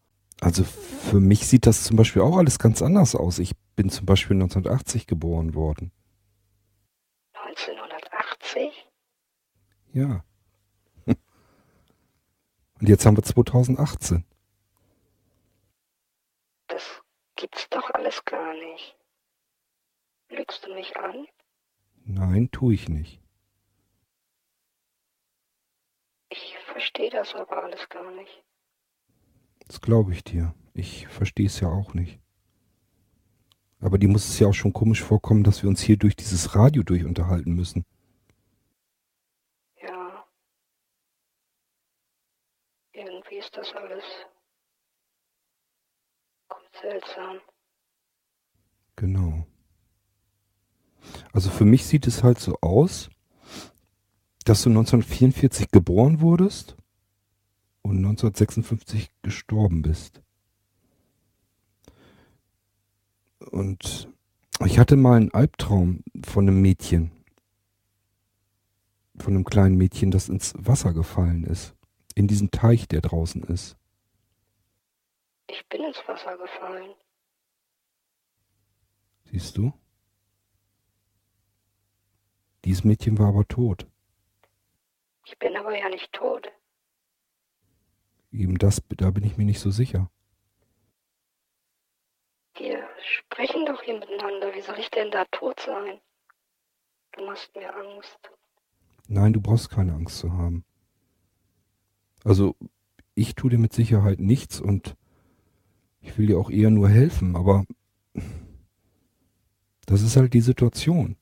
Also 0.40 0.64
für 0.64 1.20
mich 1.20 1.46
sieht 1.46 1.66
das 1.66 1.84
zum 1.84 1.96
Beispiel 1.96 2.22
auch 2.22 2.36
alles 2.36 2.58
ganz 2.58 2.82
anders 2.82 3.14
aus. 3.14 3.38
Ich 3.38 3.52
bin 3.76 3.88
zum 3.90 4.06
Beispiel 4.06 4.36
1980 4.36 5.06
geboren 5.06 5.54
worden. 5.54 5.92
1980? 8.56 8.86
Ja. 9.92 10.24
Und 11.06 12.88
jetzt 12.88 13.06
haben 13.06 13.16
wir 13.16 13.22
2018. 13.22 14.24
Das 16.68 17.02
gibt's 17.36 17.68
doch 17.70 17.90
alles 17.90 18.24
gar 18.24 18.54
nicht. 18.54 18.96
Lügst 20.30 20.66
du 20.66 20.74
mich 20.74 20.96
an? 20.96 21.26
Nein, 22.04 22.50
tue 22.50 22.74
ich 22.74 22.88
nicht. 22.88 23.20
Ich 26.30 26.56
verstehe 26.64 27.10
das 27.10 27.34
aber 27.34 27.62
alles 27.62 27.88
gar 27.90 28.10
nicht. 28.12 28.42
Das 29.66 29.80
glaube 29.80 30.12
ich 30.12 30.24
dir. 30.24 30.54
Ich 30.72 31.06
verstehe 31.08 31.46
es 31.46 31.60
ja 31.60 31.68
auch 31.68 31.92
nicht. 31.92 32.18
Aber 33.82 33.98
die 33.98 34.06
muss 34.06 34.28
es 34.28 34.38
ja 34.38 34.46
auch 34.48 34.54
schon 34.54 34.72
komisch 34.72 35.02
vorkommen, 35.02 35.42
dass 35.42 35.62
wir 35.62 35.68
uns 35.68 35.82
hier 35.82 35.96
durch 35.96 36.14
dieses 36.14 36.54
Radio 36.54 36.84
durch 36.84 37.04
unterhalten 37.04 37.52
müssen. 37.52 37.84
Ja. 39.82 40.24
Irgendwie 42.92 43.31
ist 43.42 43.56
das 43.56 43.72
alles 43.74 44.04
seltsam. 46.80 47.40
Genau. 48.96 49.46
Also 51.32 51.50
für 51.50 51.64
mich 51.64 51.84
sieht 51.84 52.06
es 52.06 52.22
halt 52.22 52.38
so 52.38 52.56
aus, 52.60 53.10
dass 54.44 54.62
du 54.62 54.70
1944 54.70 55.70
geboren 55.70 56.20
wurdest 56.20 56.76
und 57.82 57.96
1956 57.96 59.10
gestorben 59.22 59.82
bist. 59.82 60.22
Und 63.50 64.08
ich 64.64 64.78
hatte 64.78 64.96
mal 64.96 65.16
einen 65.16 65.34
Albtraum 65.34 66.04
von 66.24 66.46
einem 66.46 66.62
Mädchen, 66.62 67.10
von 69.18 69.34
einem 69.34 69.44
kleinen 69.44 69.76
Mädchen, 69.76 70.12
das 70.12 70.28
ins 70.28 70.54
Wasser 70.56 70.92
gefallen 70.92 71.44
ist, 71.44 71.74
in 72.14 72.26
diesen 72.28 72.50
Teich, 72.50 72.88
der 72.88 73.00
draußen 73.00 73.42
ist. 73.44 73.76
Ich 75.46 75.66
bin 75.68 75.82
ins 75.82 76.02
Wasser 76.06 76.36
gefallen. 76.36 76.94
Siehst 79.24 79.56
du? 79.56 79.72
Dieses 82.64 82.84
Mädchen 82.84 83.18
war 83.18 83.28
aber 83.28 83.46
tot. 83.46 83.86
Ich 85.24 85.38
bin 85.38 85.56
aber 85.56 85.76
ja 85.78 85.88
nicht 85.88 86.12
tot. 86.12 86.50
Eben 88.30 88.58
das, 88.58 88.82
da 88.96 89.10
bin 89.10 89.24
ich 89.24 89.36
mir 89.36 89.44
nicht 89.44 89.60
so 89.60 89.70
sicher. 89.70 90.10
Wir 92.54 92.88
sprechen 93.02 93.66
doch 93.66 93.82
hier 93.82 93.98
miteinander. 93.98 94.54
Wie 94.54 94.60
soll 94.60 94.78
ich 94.78 94.90
denn 94.90 95.10
da 95.10 95.24
tot 95.26 95.60
sein? 95.60 96.00
Du 97.12 97.26
machst 97.26 97.54
mir 97.56 97.74
Angst. 97.74 98.30
Nein, 99.08 99.32
du 99.32 99.40
brauchst 99.40 99.70
keine 99.70 99.94
Angst 99.94 100.18
zu 100.18 100.32
haben. 100.32 100.64
Also, 102.24 102.56
ich 103.14 103.34
tue 103.34 103.50
dir 103.50 103.58
mit 103.58 103.72
Sicherheit 103.72 104.20
nichts 104.20 104.60
und 104.60 104.96
ich 106.00 106.18
will 106.18 106.26
dir 106.26 106.38
auch 106.38 106.50
eher 106.50 106.70
nur 106.70 106.88
helfen, 106.88 107.36
aber 107.36 107.64
das 109.86 110.02
ist 110.02 110.16
halt 110.16 110.34
die 110.34 110.40
Situation. 110.40 111.16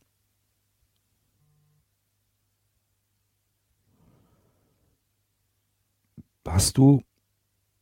Hast 6.46 6.76
du 6.78 7.02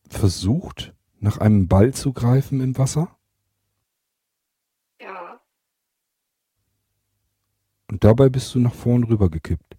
versucht, 0.08 0.94
nach 1.20 1.38
einem 1.38 1.68
Ball 1.68 1.94
zu 1.94 2.12
greifen 2.12 2.60
im 2.60 2.78
Wasser? 2.78 3.16
Ja, 5.00 5.40
Und 7.90 8.02
dabei 8.04 8.30
bist 8.30 8.54
du 8.54 8.60
nach 8.60 8.72
vorn 8.72 9.04
rüber 9.04 9.28
gekippt. 9.28 9.76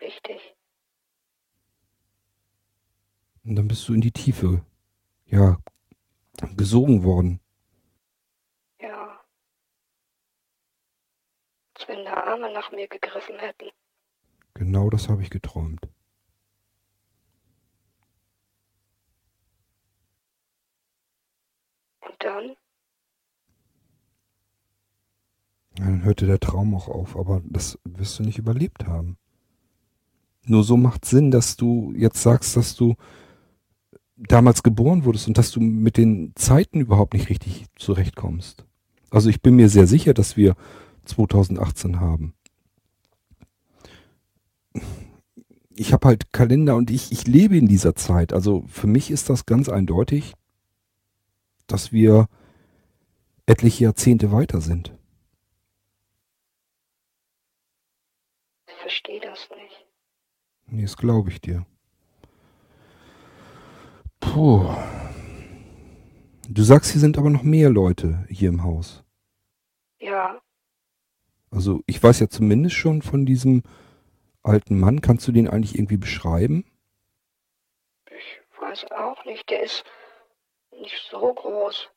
richtig. 0.00 0.56
Und 3.48 3.56
dann 3.56 3.66
bist 3.66 3.88
du 3.88 3.94
in 3.94 4.02
die 4.02 4.12
Tiefe, 4.12 4.62
ja, 5.24 5.56
gesogen 6.58 7.02
worden. 7.02 7.40
Ja. 8.78 9.18
Als 11.74 11.88
wenn 11.88 12.04
da 12.04 12.12
Arme 12.24 12.52
nach 12.52 12.70
mir 12.72 12.86
gegriffen 12.88 13.38
hätten. 13.38 13.70
Genau 14.52 14.90
das 14.90 15.08
habe 15.08 15.22
ich 15.22 15.30
geträumt. 15.30 15.80
Und 22.02 22.16
dann? 22.18 22.54
Dann 25.76 26.04
hörte 26.04 26.26
der 26.26 26.38
Traum 26.38 26.74
auch 26.74 26.88
auf, 26.88 27.16
aber 27.16 27.40
das 27.46 27.78
wirst 27.84 28.18
du 28.18 28.24
nicht 28.24 28.36
überlebt 28.36 28.84
haben. 28.84 29.16
Nur 30.44 30.64
so 30.64 30.76
macht 30.76 31.06
Sinn, 31.06 31.30
dass 31.30 31.56
du 31.56 31.94
jetzt 31.96 32.22
sagst, 32.22 32.54
dass 32.54 32.76
du 32.76 32.94
damals 34.18 34.62
geboren 34.62 35.04
wurdest 35.04 35.28
und 35.28 35.38
dass 35.38 35.50
du 35.50 35.60
mit 35.60 35.96
den 35.96 36.32
Zeiten 36.34 36.80
überhaupt 36.80 37.14
nicht 37.14 37.28
richtig 37.28 37.66
zurechtkommst. 37.76 38.64
Also 39.10 39.30
ich 39.30 39.40
bin 39.40 39.56
mir 39.56 39.68
sehr 39.68 39.86
sicher, 39.86 40.12
dass 40.12 40.36
wir 40.36 40.56
2018 41.04 42.00
haben. 42.00 42.34
Ich 45.74 45.92
habe 45.92 46.08
halt 46.08 46.32
Kalender 46.32 46.74
und 46.74 46.90
ich, 46.90 47.12
ich 47.12 47.26
lebe 47.26 47.56
in 47.56 47.68
dieser 47.68 47.94
Zeit. 47.94 48.32
Also 48.32 48.64
für 48.66 48.88
mich 48.88 49.10
ist 49.10 49.30
das 49.30 49.46
ganz 49.46 49.68
eindeutig, 49.68 50.34
dass 51.68 51.92
wir 51.92 52.28
etliche 53.46 53.84
Jahrzehnte 53.84 54.32
weiter 54.32 54.60
sind. 54.60 54.92
Ich 58.66 58.74
verstehe 58.74 59.20
das 59.20 59.48
nicht. 59.50 59.86
Nee, 60.66 60.82
das 60.82 60.96
glaube 60.96 61.30
ich 61.30 61.40
dir. 61.40 61.64
Puh. 64.20 64.74
Du 66.48 66.62
sagst, 66.62 66.92
hier 66.92 67.00
sind 67.00 67.18
aber 67.18 67.30
noch 67.30 67.42
mehr 67.42 67.70
Leute 67.70 68.26
hier 68.28 68.48
im 68.48 68.64
Haus. 68.64 69.04
Also 71.50 71.82
ich 71.86 72.02
weiß 72.02 72.20
ja 72.20 72.28
zumindest 72.28 72.76
schon 72.76 73.02
von 73.02 73.26
diesem 73.26 73.62
alten 74.42 74.78
Mann. 74.78 75.00
Kannst 75.00 75.26
du 75.26 75.32
den 75.32 75.48
eigentlich 75.48 75.74
irgendwie 75.74 75.96
beschreiben? 75.96 76.64
Ich 78.06 78.60
weiß 78.60 78.90
auch 78.92 79.24
nicht. 79.24 79.48
Der 79.50 79.62
ist 79.62 79.84
nicht 80.70 81.08
so 81.10 81.34
groß. 81.34 81.88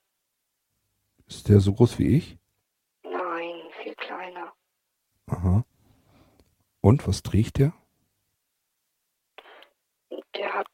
Ist 1.27 1.49
der 1.49 1.59
so 1.59 1.73
groß 1.73 1.99
wie 1.99 2.17
ich? 2.17 2.37
Nein, 3.03 3.55
viel 3.83 3.95
kleiner. 3.95 4.53
Aha. 5.27 5.65
Und 6.81 7.07
was 7.07 7.23
trägt 7.23 7.59
der? 7.59 7.73
Der 10.35 10.53
hat 10.53 10.67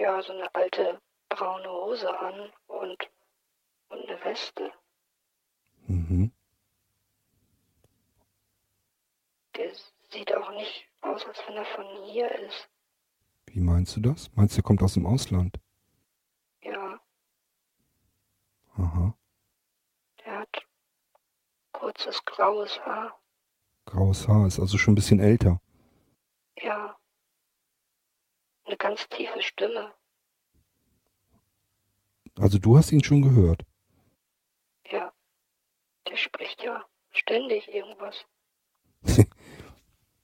ja 0.00 0.22
so 0.22 0.32
eine 0.32 0.52
alte 0.54 1.00
braune 1.28 1.68
Hose 1.68 2.18
an 2.18 2.52
und, 2.66 3.10
und 3.88 4.08
eine 4.08 4.24
Weste. 4.24 4.72
Mhm. 5.86 6.32
Der 9.56 9.72
sieht 10.10 10.34
auch 10.34 10.50
nicht 10.52 10.88
aus, 11.02 11.24
als 11.26 11.38
wenn 11.46 11.56
er 11.56 11.64
von 11.66 11.86
hier 12.04 12.30
ist. 12.46 12.68
Wie 13.46 13.60
meinst 13.60 13.96
du 13.96 14.00
das? 14.00 14.30
Meinst 14.34 14.54
du, 14.54 14.56
der 14.56 14.64
kommt 14.64 14.82
aus 14.82 14.94
dem 14.94 15.06
Ausland? 15.06 15.58
Ja, 16.62 17.00
Aha. 18.76 19.14
der 20.24 20.38
hat 20.40 20.66
kurzes 21.72 22.24
graues 22.24 22.78
Haar. 22.86 23.18
Graues 23.86 24.28
Haar 24.28 24.46
ist 24.46 24.60
also 24.60 24.78
schon 24.78 24.92
ein 24.92 24.96
bisschen 24.96 25.20
älter. 25.20 25.60
Ja. 26.58 26.96
Eine 28.70 28.76
ganz 28.76 29.08
tiefe 29.08 29.42
Stimme. 29.42 29.92
Also 32.38 32.60
du 32.60 32.78
hast 32.78 32.92
ihn 32.92 33.02
schon 33.02 33.20
gehört. 33.20 33.64
Ja. 34.88 35.12
Der 36.08 36.16
spricht 36.16 36.62
ja 36.62 36.84
ständig 37.10 37.66
irgendwas. 37.66 38.24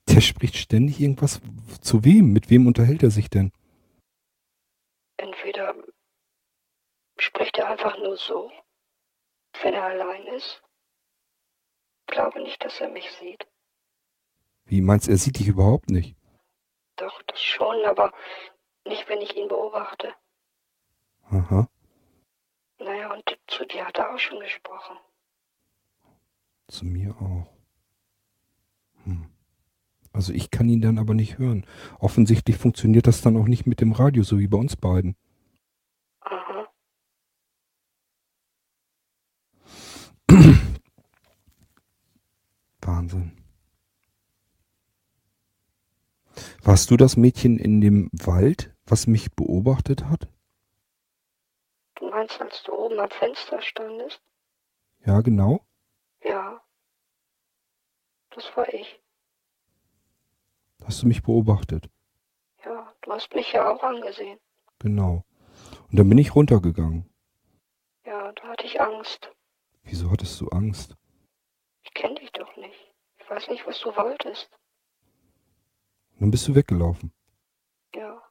Der 0.07 0.21
spricht 0.21 0.55
ständig 0.55 1.01
irgendwas. 1.01 1.41
Zu 1.81 2.05
wem? 2.05 2.31
Mit 2.31 2.49
wem 2.49 2.67
unterhält 2.67 3.03
er 3.03 3.11
sich 3.11 3.29
denn? 3.29 3.51
Entweder 5.17 5.75
spricht 7.17 7.57
er 7.57 7.67
einfach 7.67 7.97
nur 7.97 8.15
so, 8.15 8.49
wenn 9.61 9.73
er 9.73 9.83
allein 9.83 10.25
ist. 10.27 10.63
Ich 12.07 12.15
glaube 12.15 12.41
nicht, 12.41 12.63
dass 12.63 12.79
er 12.79 12.87
mich 12.87 13.11
sieht. 13.19 13.45
Wie 14.63 14.79
meinst 14.79 15.07
du, 15.07 15.11
er 15.11 15.17
sieht 15.17 15.37
dich 15.37 15.49
überhaupt 15.49 15.89
nicht? 15.89 16.15
Doch, 16.97 17.21
das 17.23 17.41
schon, 17.41 17.85
aber 17.85 18.11
nicht, 18.85 19.07
wenn 19.07 19.21
ich 19.21 19.35
ihn 19.35 19.47
beobachte. 19.47 20.13
Aha. 21.29 21.69
Naja, 22.79 23.13
und 23.13 23.37
zu 23.47 23.65
dir 23.65 23.85
hat 23.85 23.97
er 23.97 24.13
auch 24.13 24.19
schon 24.19 24.39
gesprochen. 24.39 24.97
Zu 26.67 26.85
mir 26.85 27.15
auch. 27.21 27.47
Hm. 29.03 29.29
Also 30.11 30.33
ich 30.33 30.49
kann 30.49 30.67
ihn 30.69 30.81
dann 30.81 30.97
aber 30.97 31.13
nicht 31.13 31.37
hören. 31.37 31.67
Offensichtlich 31.99 32.57
funktioniert 32.57 33.05
das 33.05 33.21
dann 33.21 33.37
auch 33.37 33.47
nicht 33.47 33.67
mit 33.67 33.79
dem 33.81 33.91
Radio, 33.91 34.23
so 34.23 34.39
wie 34.39 34.47
bei 34.47 34.57
uns 34.57 34.75
beiden. 34.75 35.15
Aha. 36.21 36.67
Wahnsinn. 42.81 43.36
Warst 46.67 46.91
du 46.91 46.97
das 46.97 47.15
Mädchen 47.15 47.57
in 47.57 47.79
dem 47.79 48.09
Wald, 48.11 48.75
was 48.85 49.07
mich 49.07 49.33
beobachtet 49.33 50.03
hat? 50.03 50.27
Du 51.95 52.09
meinst, 52.09 52.41
als 52.41 52.61
du 52.63 52.73
oben 52.73 52.99
am 52.99 53.09
Fenster 53.09 53.61
standest? 53.61 54.21
Ja, 55.05 55.21
genau. 55.21 55.65
Ja. 56.25 56.61
Das 58.31 58.43
war 58.57 58.67
ich. 58.73 58.99
Hast 60.83 61.01
du 61.01 61.07
mich 61.07 61.23
beobachtet? 61.23 61.89
Ja, 62.65 62.93
du 63.01 63.13
hast 63.13 63.33
mich 63.33 63.53
ja 63.53 63.71
auch 63.71 63.81
angesehen. 63.81 64.37
Genau. 64.79 65.23
Und 65.89 65.97
dann 65.97 66.09
bin 66.09 66.17
ich 66.17 66.35
runtergegangen. 66.35 67.09
Ja, 68.05 68.33
da 68.33 68.43
hatte 68.43 68.65
ich 68.65 68.81
Angst. 68.81 69.31
Wieso 69.83 70.11
hattest 70.11 70.41
du 70.41 70.49
Angst? 70.49 70.97
Ich 71.83 71.93
kenne 71.93 72.15
dich 72.15 72.33
doch 72.33 72.53
nicht. 72.57 72.93
Ich 73.19 73.29
weiß 73.29 73.47
nicht, 73.47 73.65
was 73.65 73.79
du 73.79 73.95
wolltest. 73.95 74.49
Dann 76.19 76.31
bist 76.31 76.47
du 76.47 76.55
weggelaufen. 76.55 77.11
Ja. 77.95 78.21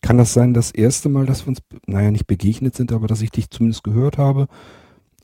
Kann 0.00 0.18
das 0.18 0.32
sein, 0.32 0.54
das 0.54 0.70
erste 0.70 1.08
Mal, 1.08 1.26
dass 1.26 1.44
wir 1.44 1.48
uns, 1.48 1.62
naja, 1.86 2.10
nicht 2.10 2.26
begegnet 2.26 2.74
sind, 2.74 2.92
aber 2.92 3.06
dass 3.06 3.22
ich 3.22 3.30
dich 3.30 3.50
zumindest 3.50 3.84
gehört 3.84 4.18
habe, 4.18 4.48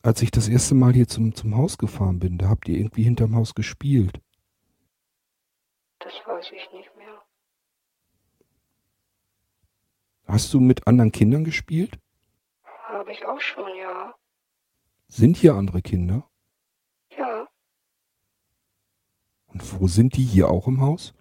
als 0.03 0.23
ich 0.23 0.31
das 0.31 0.49
erste 0.49 0.75
Mal 0.75 0.93
hier 0.93 1.09
zum, 1.09 1.35
zum 1.35 1.57
Haus 1.57 1.79
gefahren 1.79 2.19
bin? 2.19 2.39
Da 2.39 2.49
habt 2.49 2.69
ihr 2.69 2.79
irgendwie 2.79 3.03
hinterm 3.03 3.35
Haus 3.35 3.55
gespielt. 3.55 4.21
Das 5.99 6.13
weiß 6.27 6.53
ich 6.53 6.73
nicht 6.73 6.97
mehr. 6.97 7.23
Hast 10.27 10.53
du 10.55 10.61
mit 10.61 10.87
anderen 10.87 11.11
Kindern 11.13 11.45
gespielt? 11.45 11.99
Habe 12.87 13.13
ich 13.13 13.25
auch 13.27 13.41
schon, 13.41 13.75
ja. 13.77 14.15
Sind 15.09 15.37
hier 15.37 15.55
andere 15.55 15.83
Kinder? 15.83 16.29
Ja. 17.17 17.49
Und 19.49 19.81
wo 19.81 19.89
sind 19.89 20.17
die 20.17 20.25
hier 20.25 20.49
auch 20.49 20.67
im 20.67 20.81
Haus? 20.81 21.15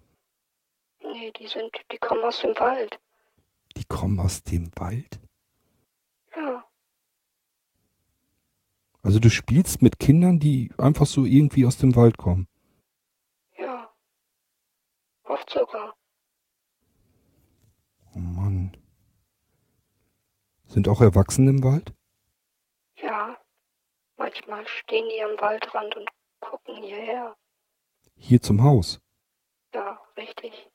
Nee, 1.02 1.32
die 1.32 1.46
sind, 1.46 1.70
die 1.90 1.98
kommen 1.98 2.22
aus 2.22 2.40
dem 2.40 2.58
Wald. 2.58 2.98
Die 3.76 3.84
kommen 3.84 4.20
aus 4.20 4.42
dem 4.42 4.70
Wald? 4.76 5.20
Ja. 6.36 6.64
Also 9.02 9.18
du 9.18 9.30
spielst 9.30 9.82
mit 9.82 9.98
Kindern, 9.98 10.38
die 10.38 10.70
einfach 10.78 11.06
so 11.06 11.24
irgendwie 11.24 11.64
aus 11.64 11.78
dem 11.78 11.96
Wald 11.96 12.18
kommen. 12.18 12.46
Ja. 13.56 13.90
Oft 15.24 15.48
sogar. 15.50 15.96
Oh 18.14 18.18
Mann. 18.18 18.76
Sind 20.66 20.88
auch 20.88 21.00
Erwachsene 21.00 21.50
im 21.50 21.64
Wald? 21.64 21.94
Ja. 22.96 23.36
Manchmal 24.18 24.66
stehen 24.66 25.08
die 25.08 25.22
am 25.22 25.40
Waldrand 25.40 25.96
und 25.96 26.08
gucken 26.40 26.82
hierher. 26.82 27.36
Hier 28.18 28.42
zum 28.42 28.62
Haus? 28.62 29.00
Ja, 29.74 29.98
richtig. 30.16 30.70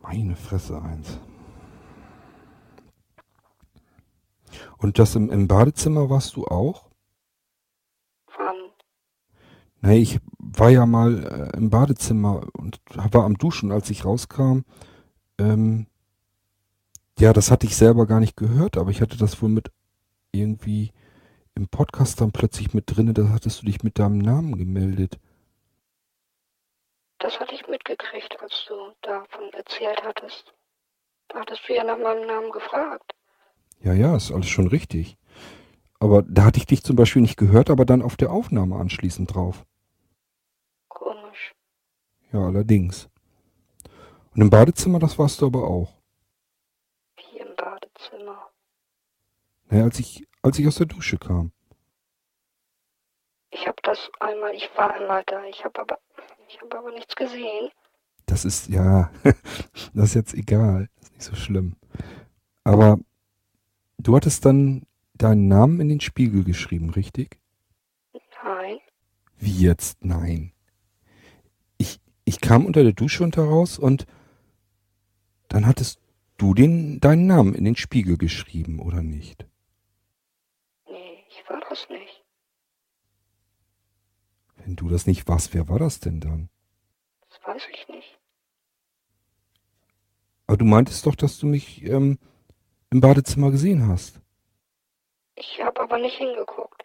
Meine 0.00 0.34
Fresse 0.34 0.82
eins. 0.82 1.20
Und 4.78 4.98
das 4.98 5.14
im, 5.14 5.30
im 5.30 5.46
Badezimmer 5.46 6.10
warst 6.10 6.34
du 6.36 6.46
auch? 6.46 6.90
Wann? 8.36 8.56
Nee, 9.80 9.98
ich 9.98 10.18
war 10.38 10.70
ja 10.70 10.86
mal 10.86 11.24
äh, 11.24 11.56
im 11.56 11.70
Badezimmer 11.70 12.46
und 12.54 12.80
war 12.94 13.24
am 13.24 13.38
Duschen, 13.38 13.70
als 13.70 13.88
ich 13.90 14.04
rauskam. 14.04 14.62
Ähm, 15.38 15.86
ja, 17.18 17.32
das 17.32 17.50
hatte 17.50 17.66
ich 17.66 17.76
selber 17.76 18.06
gar 18.06 18.20
nicht 18.20 18.36
gehört, 18.36 18.76
aber 18.76 18.90
ich 18.90 19.00
hatte 19.00 19.16
das 19.16 19.40
wohl 19.40 19.48
mit 19.48 19.70
irgendwie 20.32 20.92
im 21.54 21.68
Podcast 21.68 22.20
dann 22.20 22.32
plötzlich 22.32 22.74
mit 22.74 22.84
drinne. 22.86 23.14
Da 23.14 23.28
hattest 23.28 23.62
du 23.62 23.66
dich 23.66 23.82
mit 23.82 23.98
deinem 23.98 24.18
Namen 24.18 24.56
gemeldet. 24.56 25.18
Das 27.18 27.38
hatte 27.38 27.54
ich 27.54 27.68
mitgekriegt, 27.68 28.40
als 28.42 28.64
du 28.66 28.74
davon 29.02 29.52
erzählt 29.52 30.02
hattest. 30.02 30.52
Da 31.28 31.40
hattest 31.40 31.62
du 31.68 31.74
ja 31.74 31.84
nach 31.84 31.98
meinem 31.98 32.26
Namen 32.26 32.50
gefragt. 32.50 33.12
Ja, 33.80 33.92
ja, 33.92 34.16
ist 34.16 34.32
alles 34.32 34.48
schon 34.48 34.66
richtig. 34.66 35.16
Aber 36.00 36.22
da 36.22 36.44
hatte 36.44 36.58
ich 36.58 36.66
dich 36.66 36.82
zum 36.82 36.96
Beispiel 36.96 37.22
nicht 37.22 37.36
gehört, 37.36 37.70
aber 37.70 37.84
dann 37.84 38.02
auf 38.02 38.16
der 38.16 38.32
Aufnahme 38.32 38.76
anschließend 38.76 39.32
drauf. 39.34 39.64
Komisch. 40.88 41.54
Ja, 42.32 42.40
allerdings. 42.40 43.08
Und 44.34 44.42
im 44.42 44.50
Badezimmer, 44.50 44.98
das 44.98 45.18
warst 45.18 45.40
du 45.40 45.46
aber 45.46 45.64
auch. 45.64 45.92
Wie 47.16 47.38
im 47.38 47.54
Badezimmer. 47.54 48.31
Naja, 49.72 49.84
als 49.84 49.98
ich, 50.00 50.28
als 50.42 50.58
ich 50.58 50.66
aus 50.66 50.74
der 50.74 50.84
Dusche 50.84 51.16
kam. 51.16 51.50
Ich 53.48 53.66
habe 53.66 53.78
das 53.82 54.10
einmal, 54.20 54.54
ich 54.54 54.68
war 54.76 54.92
einmal 54.92 55.22
da, 55.26 55.46
ich 55.46 55.64
habe 55.64 55.80
aber, 55.80 55.98
ich 56.46 56.60
habe 56.60 56.76
aber 56.76 56.92
nichts 56.92 57.16
gesehen. 57.16 57.70
Das 58.26 58.44
ist, 58.44 58.68
ja, 58.68 59.10
das 59.94 60.10
ist 60.10 60.14
jetzt 60.14 60.34
egal. 60.34 60.90
Das 60.96 61.08
ist 61.08 61.12
nicht 61.14 61.24
so 61.24 61.34
schlimm. 61.34 61.76
Aber 62.64 62.98
du 63.96 64.14
hattest 64.14 64.44
dann 64.44 64.82
deinen 65.14 65.48
Namen 65.48 65.80
in 65.80 65.88
den 65.88 66.00
Spiegel 66.00 66.44
geschrieben, 66.44 66.90
richtig? 66.90 67.38
Nein, 68.44 68.78
Wie 69.38 69.58
jetzt? 69.58 70.04
Nein. 70.04 70.52
Ich, 71.78 71.98
ich 72.26 72.42
kam 72.42 72.66
unter 72.66 72.82
der 72.82 72.92
Dusche 72.92 73.24
unter 73.24 73.44
raus 73.44 73.78
und 73.78 74.04
dann 75.48 75.66
hattest 75.66 75.98
du 76.36 76.52
den, 76.52 77.00
deinen 77.00 77.26
Namen 77.26 77.54
in 77.54 77.64
den 77.64 77.76
Spiegel 77.76 78.18
geschrieben, 78.18 78.78
oder 78.78 79.02
nicht? 79.02 79.46
Ich 81.42 81.50
war 81.50 81.60
das 81.68 81.88
nicht. 81.88 82.24
Wenn 84.56 84.76
du 84.76 84.88
das 84.88 85.06
nicht 85.06 85.26
warst, 85.28 85.54
wer 85.54 85.68
war 85.68 85.78
das 85.78 86.00
denn 86.00 86.20
dann? 86.20 86.48
Das 87.28 87.40
weiß 87.44 87.62
ich 87.72 87.88
nicht. 87.88 88.18
Aber 90.46 90.56
du 90.56 90.64
meintest 90.64 91.06
doch, 91.06 91.14
dass 91.14 91.38
du 91.38 91.46
mich 91.46 91.82
ähm, 91.84 92.18
im 92.90 93.00
Badezimmer 93.00 93.50
gesehen 93.50 93.88
hast. 93.88 94.20
Ich 95.34 95.62
habe 95.62 95.80
aber 95.80 95.98
nicht 95.98 96.16
hingeguckt. 96.16 96.82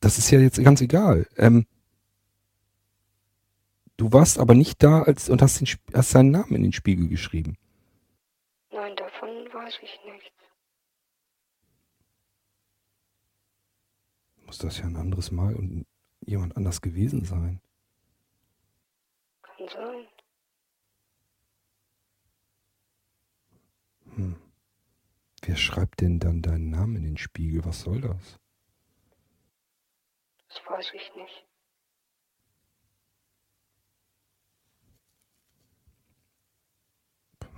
Das 0.00 0.18
ist 0.18 0.30
ja 0.30 0.38
jetzt 0.38 0.62
ganz 0.62 0.80
egal. 0.80 1.26
Ähm, 1.36 1.66
du 3.96 4.12
warst 4.12 4.38
aber 4.38 4.54
nicht 4.54 4.82
da 4.82 5.02
als 5.02 5.28
und 5.28 5.42
hast, 5.42 5.60
den, 5.60 5.66
hast 5.94 6.10
seinen 6.10 6.30
Namen 6.30 6.54
in 6.54 6.62
den 6.62 6.72
Spiegel 6.72 7.08
geschrieben. 7.08 7.56
Nein, 8.70 8.94
davon 8.94 9.28
weiß 9.52 9.74
ich 9.82 9.98
nichts. 10.04 10.37
Muss 14.48 14.56
das 14.56 14.78
ja 14.78 14.86
ein 14.86 14.96
anderes 14.96 15.30
Mal 15.30 15.54
und 15.54 15.84
jemand 16.24 16.56
anders 16.56 16.80
gewesen 16.80 17.22
sein. 17.22 17.60
Kann 19.42 19.68
sein. 19.68 20.06
Hm. 24.14 24.36
Wer 25.42 25.56
schreibt 25.56 26.00
denn 26.00 26.18
dann 26.18 26.40
deinen 26.40 26.70
Namen 26.70 26.96
in 26.96 27.02
den 27.02 27.18
Spiegel? 27.18 27.62
Was 27.66 27.82
soll 27.82 28.00
das? 28.00 28.40
Das 30.48 30.62
weiß 30.66 30.92
ich 30.94 31.14
nicht. 31.14 31.46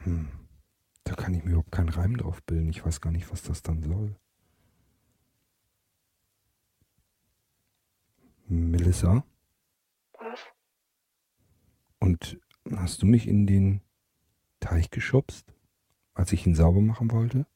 Hm. 0.03 0.28
Da 1.05 1.14
kann 1.14 1.34
ich 1.34 1.45
mir 1.45 1.51
überhaupt 1.51 1.70
keinen 1.70 1.91
Reim 1.91 2.16
drauf 2.16 2.43
bilden. 2.43 2.68
Ich 2.68 2.84
weiß 2.84 3.01
gar 3.01 3.12
nicht, 3.12 3.30
was 3.30 3.43
das 3.43 3.62
dann 3.62 3.80
soll. 3.80 4.16
Melissa? 8.51 9.24
Was? 10.18 10.40
Und 12.01 12.38
hast 12.76 13.01
du 13.03 13.07
mich 13.07 13.26
in 13.28 13.46
den 13.46 13.80
Teich 14.59 14.90
geschubst, 14.90 15.55
als 16.14 16.32
ich 16.32 16.46
ihn 16.46 16.55
sauber 16.57 16.80
machen 16.80 17.11
wollte? 17.12 17.46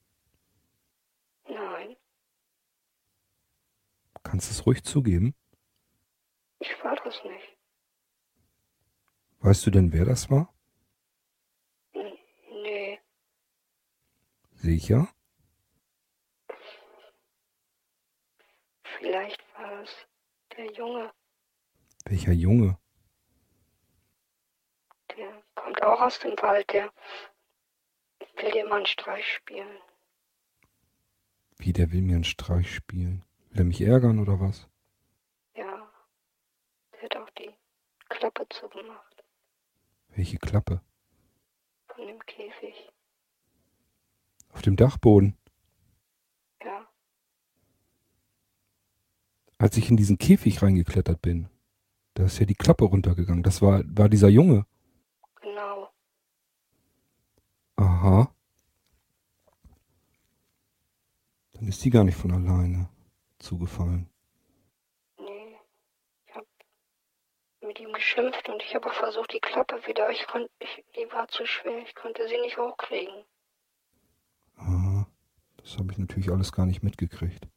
Nein, 1.49 1.97
Kannst 4.23 4.49
du 4.49 4.53
es 4.53 4.67
ruhig 4.67 4.85
zugeben? 4.85 5.35
ich 6.61 6.73
war 6.83 6.97
das 6.97 7.23
nicht. 7.25 7.59
Weißt 9.41 9.67
du 9.67 9.71
denn, 9.71 9.93
wer 9.93 10.05
das 10.07 10.31
war? 10.31 10.55
N 11.93 12.13
nee, 12.63 12.99
Sicher? 14.53 15.09
vielleicht 18.99 19.43
war 19.59 19.83
es 19.83 19.91
der 20.57 20.71
Junge. 20.73 21.13
Welcher 22.07 22.33
Junge? 22.33 22.79
Der 25.17 25.43
kommt 25.55 25.83
auch 25.83 26.01
aus 26.01 26.19
dem 26.19 26.37
Wald. 26.43 26.71
Der 26.73 26.93
will 28.37 28.51
dir 28.51 28.67
mal 28.69 28.77
einen 28.77 28.87
Streich 28.87 29.27
spielen. 29.35 29.79
Wie, 31.57 31.73
der 31.73 31.93
will 31.93 32.03
mir 32.03 32.17
einen 32.17 32.25
Streich 32.25 32.75
spielen? 32.75 33.25
Will 33.51 33.61
er 33.61 33.65
mich 33.65 33.81
ärgern 33.81 34.19
oder 34.19 34.41
was? 34.41 34.69
Ja, 35.55 35.91
der 36.93 37.03
hat 37.03 37.17
auch 37.17 37.31
die 37.31 37.55
Klappe 38.09 38.47
zugemacht 38.51 39.25
Welche 40.09 40.39
Klappe? 40.39 40.81
von 41.87 42.07
dem 42.09 42.19
Käfig. 42.27 42.91
Auf 44.53 44.63
dem 44.63 44.75
Dachboden. 44.77 45.39
Ja, 46.65 46.87
Als 49.65 49.79
ich 49.79 49.89
in 49.89 49.97
diesen 49.97 50.19
Käfig 50.19 50.61
reingeklettert 50.61 51.23
bin, 51.23 51.49
da 52.13 52.25
ist 52.25 52.39
ja 52.39 52.45
die 52.45 52.55
Klappe 52.55 52.85
runtergegangen. 52.85 53.43
Das 53.43 53.63
war, 53.63 53.83
war 53.87 54.11
dieser 54.11 54.29
Junge. 54.29 54.67
genau. 55.41 55.89
Aha. 57.77 58.31
Dann 61.55 61.67
ist 61.67 61.83
die 61.83 61.89
gar 61.89 62.05
nicht 62.05 62.19
von 62.19 62.31
alleine 62.31 62.91
zugefallen. 63.39 64.11
Nee, 65.19 65.57
ich 66.27 66.35
hab 66.35 66.45
mit 67.63 67.81
ihm 67.81 67.95
geschimpft 67.95 68.47
und 68.51 68.63
ich 68.63 68.75
habe 68.75 68.91
auch 68.91 68.93
versucht, 68.93 69.33
die 69.33 69.41
Klappe 69.41 69.81
wieder. 69.87 70.11
Ich 70.11 70.27
konnte, 70.27 70.51
die 70.95 71.11
war 71.11 71.27
zu 71.29 71.47
schwer. 71.47 71.79
Ich 71.79 71.95
konnte 71.95 72.29
sie 72.29 72.39
nicht 72.43 72.59
hochkriegen. 72.59 73.25
Aha. 74.57 75.07
Das 75.57 75.79
habe 75.79 75.91
ich 75.91 75.97
natürlich 75.97 76.31
alles 76.31 76.53
gar 76.53 76.67
nicht 76.67 76.83
mitgekriegt. 76.83 77.49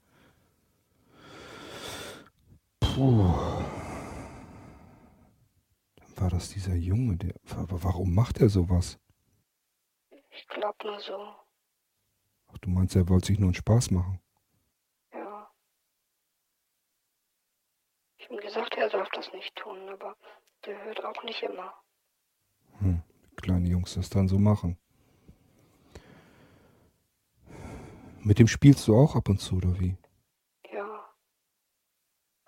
Puh. 2.97 3.31
Dann 5.97 6.17
war 6.17 6.29
das 6.31 6.49
dieser 6.49 6.73
Junge, 6.73 7.15
der. 7.15 7.35
Aber 7.55 7.83
warum 7.83 8.15
macht 8.15 8.39
er 8.39 8.49
sowas? 8.49 8.97
Ich 10.31 10.47
glaub 10.47 10.83
nur 10.83 10.99
so. 10.99 11.35
Ach, 12.47 12.57
du 12.57 12.71
meinst, 12.71 12.95
er 12.95 13.07
wollte 13.07 13.27
sich 13.27 13.37
nur 13.37 13.49
einen 13.49 13.53
Spaß 13.53 13.91
machen. 13.91 14.19
Ja. 15.13 15.47
Ich 18.17 18.31
ihm 18.31 18.37
gesagt, 18.37 18.73
er 18.77 18.89
darf 18.89 19.09
das 19.11 19.31
nicht 19.31 19.55
tun, 19.55 19.77
aber 19.89 20.15
der 20.65 20.83
hört 20.85 21.05
auch 21.05 21.23
nicht 21.23 21.43
immer. 21.43 21.75
Hm, 22.79 23.03
kleine 23.35 23.69
Jungs 23.69 23.93
das 23.93 24.09
dann 24.09 24.27
so 24.27 24.39
machen. 24.39 24.75
Mit 28.21 28.39
dem 28.39 28.47
spielst 28.47 28.87
du 28.87 28.95
auch 28.95 29.15
ab 29.15 29.29
und 29.29 29.39
zu, 29.39 29.57
oder 29.57 29.79
wie? 29.79 29.97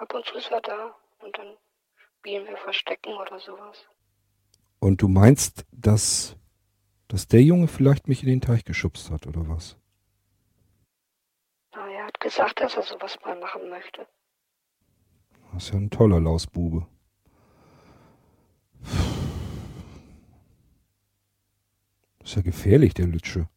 Ab 0.09 0.15
und 0.15 0.25
zu 0.25 0.35
ist 0.37 0.49
er 0.49 0.61
da 0.61 0.95
und 1.19 1.37
dann 1.37 1.55
spielen 1.95 2.47
wir 2.47 2.57
Verstecken 2.57 3.13
oder 3.13 3.39
sowas. 3.39 3.85
Und 4.79 5.03
du 5.03 5.07
meinst, 5.07 5.65
dass, 5.71 6.35
dass 7.07 7.27
der 7.27 7.43
Junge 7.43 7.67
vielleicht 7.67 8.07
mich 8.07 8.23
in 8.23 8.29
den 8.29 8.41
Teich 8.41 8.65
geschubst 8.65 9.11
hat, 9.11 9.27
oder 9.27 9.47
was? 9.47 9.77
Na, 11.75 11.87
er 11.91 12.07
hat 12.07 12.19
gesagt, 12.19 12.59
dass 12.59 12.75
er 12.75 12.81
sowas 12.81 13.19
mal 13.23 13.39
machen 13.39 13.69
möchte. 13.69 14.07
Das 15.53 15.65
ist 15.65 15.73
ja 15.73 15.79
ein 15.79 15.91
toller 15.91 16.19
Lausbube. 16.19 16.87
Das 22.17 22.29
ist 22.31 22.35
ja 22.35 22.41
gefährlich, 22.41 22.95
der 22.95 23.05
Lütsche. 23.05 23.47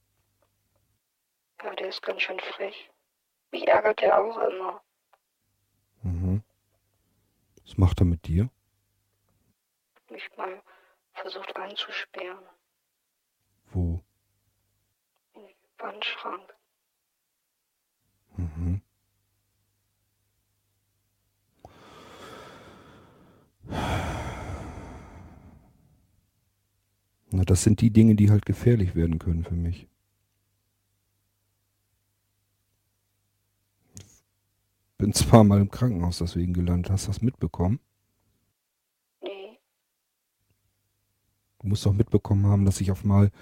Ja, 1.63 1.75
der 1.77 1.89
ist 1.89 2.03
ganz 2.03 2.21
schön 2.21 2.41
frech. 2.41 2.91
Mich 3.53 3.67
ärgert 3.67 4.03
er 4.03 4.23
auch 4.23 4.37
immer. 4.37 4.83
Mhm. 6.03 6.43
Was 7.65 7.79
macht 7.79 8.01
er 8.01 8.07
mit 8.07 8.27
dir? 8.27 8.51
Mich 10.11 10.29
mal 10.37 10.63
versucht 11.15 11.57
einzusperren. 11.57 12.45
Wo? 13.73 14.03
In 15.35 15.43
den 15.43 15.55
Wandschrank. 15.79 16.55
Mhm. 18.37 18.83
Na, 27.31 27.45
das 27.45 27.63
sind 27.63 27.81
die 27.81 27.91
Dinge, 27.91 28.15
die 28.15 28.31
halt 28.31 28.45
gefährlich 28.45 28.95
werden 28.95 29.19
können 29.19 29.45
für 29.45 29.55
mich. 29.55 29.89
Bin 35.03 35.13
zwar 35.13 35.43
mal 35.43 35.61
im 35.61 35.69
Krankenhaus 35.69 36.19
deswegen 36.19 36.53
gelandet. 36.53 36.93
Hast 36.93 37.09
du 37.09 37.11
das 37.11 37.23
mitbekommen? 37.23 37.81
Nee, 39.21 39.59
Du 41.59 41.67
musst 41.67 41.85
doch 41.85 41.93
mitbekommen 41.93 42.47
haben, 42.47 42.65
dass 42.65 42.81
ich 42.81 42.93
auf 42.93 43.03
mal 43.03 43.33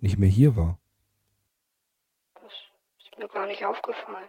nicht 0.00 0.18
mehr 0.18 0.28
hier 0.28 0.54
war. 0.54 0.78
das 2.34 2.52
ist 2.98 3.18
mir 3.18 3.26
gar 3.26 3.46
nicht 3.46 3.64
aufgefallen. 3.64 4.28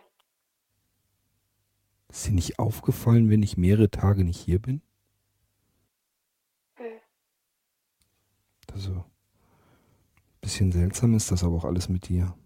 Ist 2.07 2.27
dir 2.27 2.31
nicht 2.31 2.59
aufgefallen, 2.59 3.29
wenn 3.29 3.43
ich 3.43 3.57
mehrere 3.57 3.91
Tage 3.91 4.23
nicht 4.23 4.39
hier 4.39 4.61
bin? 4.61 4.81
Nee. 6.79 7.01
Also, 8.71 9.03
bisschen 10.39 10.71
seltsam 10.71 11.13
ist 11.13 11.29
das 11.29 11.43
aber 11.43 11.57
auch 11.57 11.65
alles 11.65 11.89
mit 11.89 12.07
dir. 12.07 12.38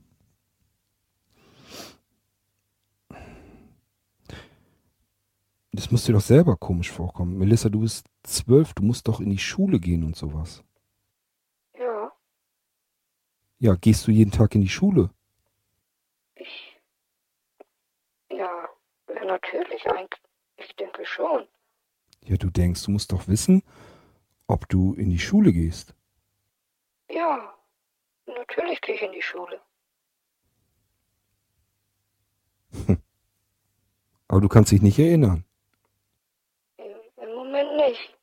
Das 5.76 5.90
muss 5.90 6.06
dir 6.06 6.14
doch 6.14 6.22
selber 6.22 6.56
komisch 6.56 6.92
vorkommen. 6.92 7.38
Melissa, 7.38 7.68
du 7.70 7.80
bist 7.82 8.06
zwölf, 8.22 8.74
du 8.76 8.84
musst 8.84 9.08
doch 9.08 9.20
in 9.20 9.32
die 9.32 9.40
Schule 9.40 9.80
gehen 9.80 10.04
und 10.04 10.16
sowas. 10.16 10.64
Ja, 11.78 12.12
Ja, 13.58 13.74
gehst 13.76 14.06
du 14.08 14.12
jeden 14.12 14.32
Tag 14.32 14.54
in 14.56 14.62
die 14.62 14.70
Schule? 14.70 15.10
ich. 16.36 16.80
Ja, 18.30 18.70
natürlich 19.26 19.86
eigentlich. 19.88 20.22
Ich 20.58 20.76
denke 20.76 21.06
schon. 21.06 21.48
Ja, 22.24 22.38
du 22.38 22.50
denkst, 22.52 22.84
du 22.84 22.92
musst 22.92 23.12
doch 23.12 23.28
wissen, 23.28 23.64
ob 24.48 24.70
du 24.70 24.94
in 24.94 25.10
die 25.10 25.20
Schule 25.20 25.52
gehst. 25.54 25.96
Ja, 27.10 27.54
natürlich 28.28 28.80
gehe 28.82 28.96
ich 28.96 29.02
in 29.02 29.12
die 29.12 29.22
Schule. 29.24 29.60
Aber 34.28 34.42
du 34.42 34.48
kannst 34.50 34.72
dich 34.72 34.82
nicht 34.82 35.00
erinnern. 35.00 35.46
Im, 36.78 36.96
im 37.24 37.36
Moment 37.36 37.76
nicht. 37.76 38.18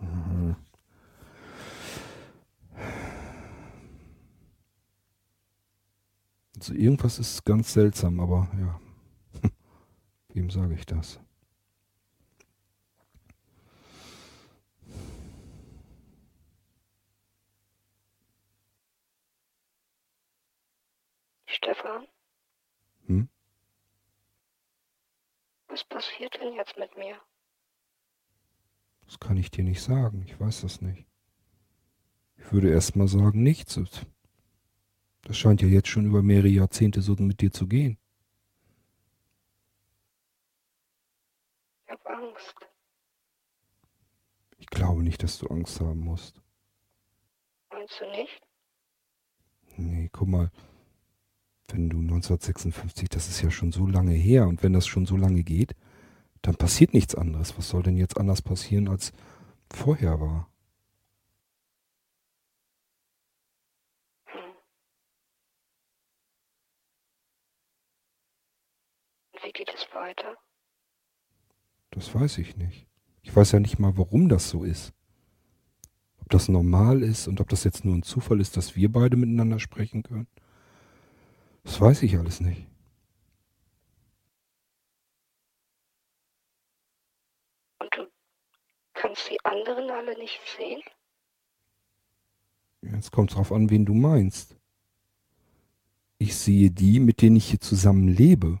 Mhm. 0.00 0.56
Also 6.56 6.72
irgendwas 6.72 7.18
ist 7.18 7.44
ganz 7.44 7.72
seltsam, 7.74 8.18
aber 8.18 8.48
ja. 8.58 8.80
Wem 10.32 10.50
sage 10.50 10.74
ich 10.74 10.86
das? 10.86 11.20
Stefan? 21.44 22.06
Hm? 23.06 23.28
Was 25.68 25.84
passiert 25.84 26.34
denn 26.40 26.54
jetzt 26.54 26.76
mit 26.78 26.96
mir? 26.96 27.20
Das 29.04 29.20
kann 29.20 29.36
ich 29.36 29.50
dir 29.50 29.62
nicht 29.62 29.82
sagen. 29.82 30.22
Ich 30.26 30.40
weiß 30.40 30.62
das 30.62 30.80
nicht. 30.80 31.04
Ich 32.38 32.50
würde 32.50 32.70
erst 32.70 32.96
mal 32.96 33.08
sagen, 33.08 33.42
nichts. 33.42 33.78
Das 35.26 35.36
scheint 35.36 35.60
ja 35.60 35.68
jetzt 35.68 35.88
schon 35.88 36.06
über 36.06 36.22
mehrere 36.22 36.48
Jahrzehnte 36.48 37.02
so 37.02 37.14
mit 37.18 37.40
dir 37.40 37.50
zu 37.50 37.66
gehen. 37.66 37.98
Ich 41.84 41.90
habe 41.90 42.10
Angst. 42.10 42.54
Ich 44.58 44.66
glaube 44.66 45.02
nicht, 45.02 45.22
dass 45.22 45.38
du 45.38 45.48
Angst 45.48 45.80
haben 45.80 46.00
musst. 46.00 46.40
Meinst 47.70 48.00
du 48.00 48.10
nicht? 48.10 48.40
Nee, 49.76 50.08
guck 50.12 50.28
mal. 50.28 50.50
Wenn 51.68 51.90
du 51.90 51.98
1956, 51.98 53.08
das 53.08 53.28
ist 53.28 53.42
ja 53.42 53.50
schon 53.50 53.72
so 53.72 53.86
lange 53.86 54.12
her, 54.14 54.46
und 54.46 54.62
wenn 54.62 54.72
das 54.72 54.86
schon 54.86 55.06
so 55.06 55.16
lange 55.16 55.42
geht, 55.42 55.74
dann 56.42 56.56
passiert 56.56 56.94
nichts 56.94 57.14
anderes. 57.16 57.58
Was 57.58 57.68
soll 57.68 57.82
denn 57.82 57.96
jetzt 57.96 58.16
anders 58.16 58.42
passieren, 58.42 58.88
als 58.88 59.12
vorher 59.72 60.20
war? 60.20 60.48
Hm. 64.26 64.54
Wie 69.42 69.52
geht 69.52 69.70
es 69.74 69.85
weiter? 69.96 70.36
Das 71.90 72.14
weiß 72.14 72.38
ich 72.38 72.56
nicht. 72.56 72.86
Ich 73.22 73.34
weiß 73.34 73.52
ja 73.52 73.60
nicht 73.60 73.78
mal, 73.78 73.96
warum 73.96 74.28
das 74.28 74.50
so 74.50 74.64
ist. 74.64 74.92
Ob 76.20 76.28
das 76.28 76.48
normal 76.48 77.02
ist 77.02 77.28
und 77.28 77.40
ob 77.40 77.48
das 77.48 77.64
jetzt 77.64 77.84
nur 77.84 77.94
ein 77.94 78.02
Zufall 78.02 78.40
ist, 78.40 78.56
dass 78.56 78.76
wir 78.76 78.90
beide 78.90 79.16
miteinander 79.16 79.58
sprechen 79.58 80.02
können. 80.02 80.28
Das 81.64 81.80
weiß 81.80 82.02
ich 82.02 82.16
alles 82.18 82.40
nicht. 82.40 82.66
Und 87.80 87.94
du 87.96 88.06
kannst 88.94 89.30
die 89.30 89.44
anderen 89.44 89.90
alle 89.90 90.16
nicht 90.18 90.40
sehen? 90.56 90.82
Jetzt 92.82 93.10
kommt 93.10 93.34
drauf 93.34 93.52
an, 93.52 93.70
wen 93.70 93.84
du 93.84 93.94
meinst. 93.94 94.56
Ich 96.18 96.36
sehe 96.36 96.70
die, 96.70 97.00
mit 97.00 97.20
denen 97.20 97.36
ich 97.36 97.50
hier 97.50 97.60
zusammen 97.60 98.08
lebe. 98.08 98.60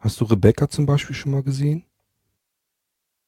Hast 0.00 0.20
du 0.20 0.24
Rebecca 0.24 0.68
zum 0.68 0.86
Beispiel 0.86 1.16
schon 1.16 1.32
mal 1.32 1.42
gesehen? 1.42 1.84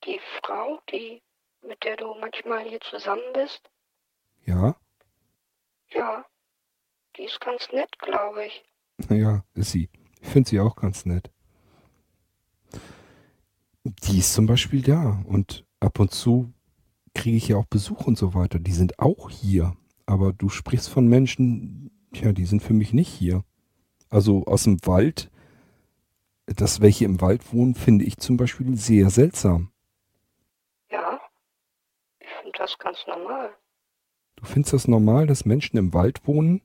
Die 0.05 0.21
Frau, 0.41 0.81
die, 0.93 1.23
mit 1.67 1.83
der 1.85 1.97
du 1.97 2.15
manchmal 2.21 2.69
hier 2.69 2.81
zusammen 2.81 3.23
bist? 3.35 3.69
Ja? 4.47 4.77
Ja. 5.91 6.25
Die 7.17 7.25
ist 7.25 7.41
ganz 7.41 7.69
nett, 7.73 7.99
glaube 7.99 8.47
ich. 8.47 8.65
Ja, 9.11 9.45
ist 9.55 9.73
sie. 9.73 9.91
Ich 10.21 10.29
finde 10.29 10.49
sie 10.49 10.61
auch 10.61 10.77
ganz 10.77 11.05
nett. 11.07 11.31
Die 13.85 14.19
ist 14.19 14.35
zum 14.35 14.47
Beispiel 14.47 14.83
da 14.83 15.23
und 15.27 15.65
ab 15.81 15.99
und 15.99 16.13
zu 16.13 16.53
kriege 17.15 17.37
ich 17.37 17.49
ja 17.49 17.57
auch 17.57 17.67
Besuch 17.67 18.07
und 18.07 18.17
so 18.17 18.35
weiter. 18.35 18.59
Die 18.59 18.73
sind 18.73 18.99
auch 18.99 19.31
hier. 19.31 19.77
Aber 20.07 20.33
du 20.33 20.49
sprichst 20.49 20.89
von 20.89 21.09
Menschen, 21.09 21.91
ja, 22.13 22.33
die 22.33 22.45
sind 22.45 22.63
für 22.63 22.75
mich 22.75 22.93
nicht 22.93 23.09
hier. 23.09 23.45
Also 24.09 24.45
aus 24.45 24.65
dem 24.65 24.79
Wald, 24.87 25.30
dass 26.57 26.81
welche 26.81 27.05
im 27.05 27.21
Wald 27.21 27.53
wohnen, 27.53 27.75
finde 27.75 28.05
ich 28.05 28.19
zum 28.19 28.37
Beispiel 28.37 28.77
sehr 28.77 29.11
seltsam. 29.11 29.73
Ja. 30.91 31.21
Ich 32.19 32.29
finde 32.43 32.59
das 32.59 32.79
ganz 32.79 32.99
normal. 33.07 33.55
Du 34.37 34.45
findest 34.47 34.73
das 34.73 34.89
normal, 34.89 35.27
dass 35.27 35.45
Menschen 35.45 35.77
im 35.77 35.93
Wald 35.93 36.27
wohnen? 36.27 36.63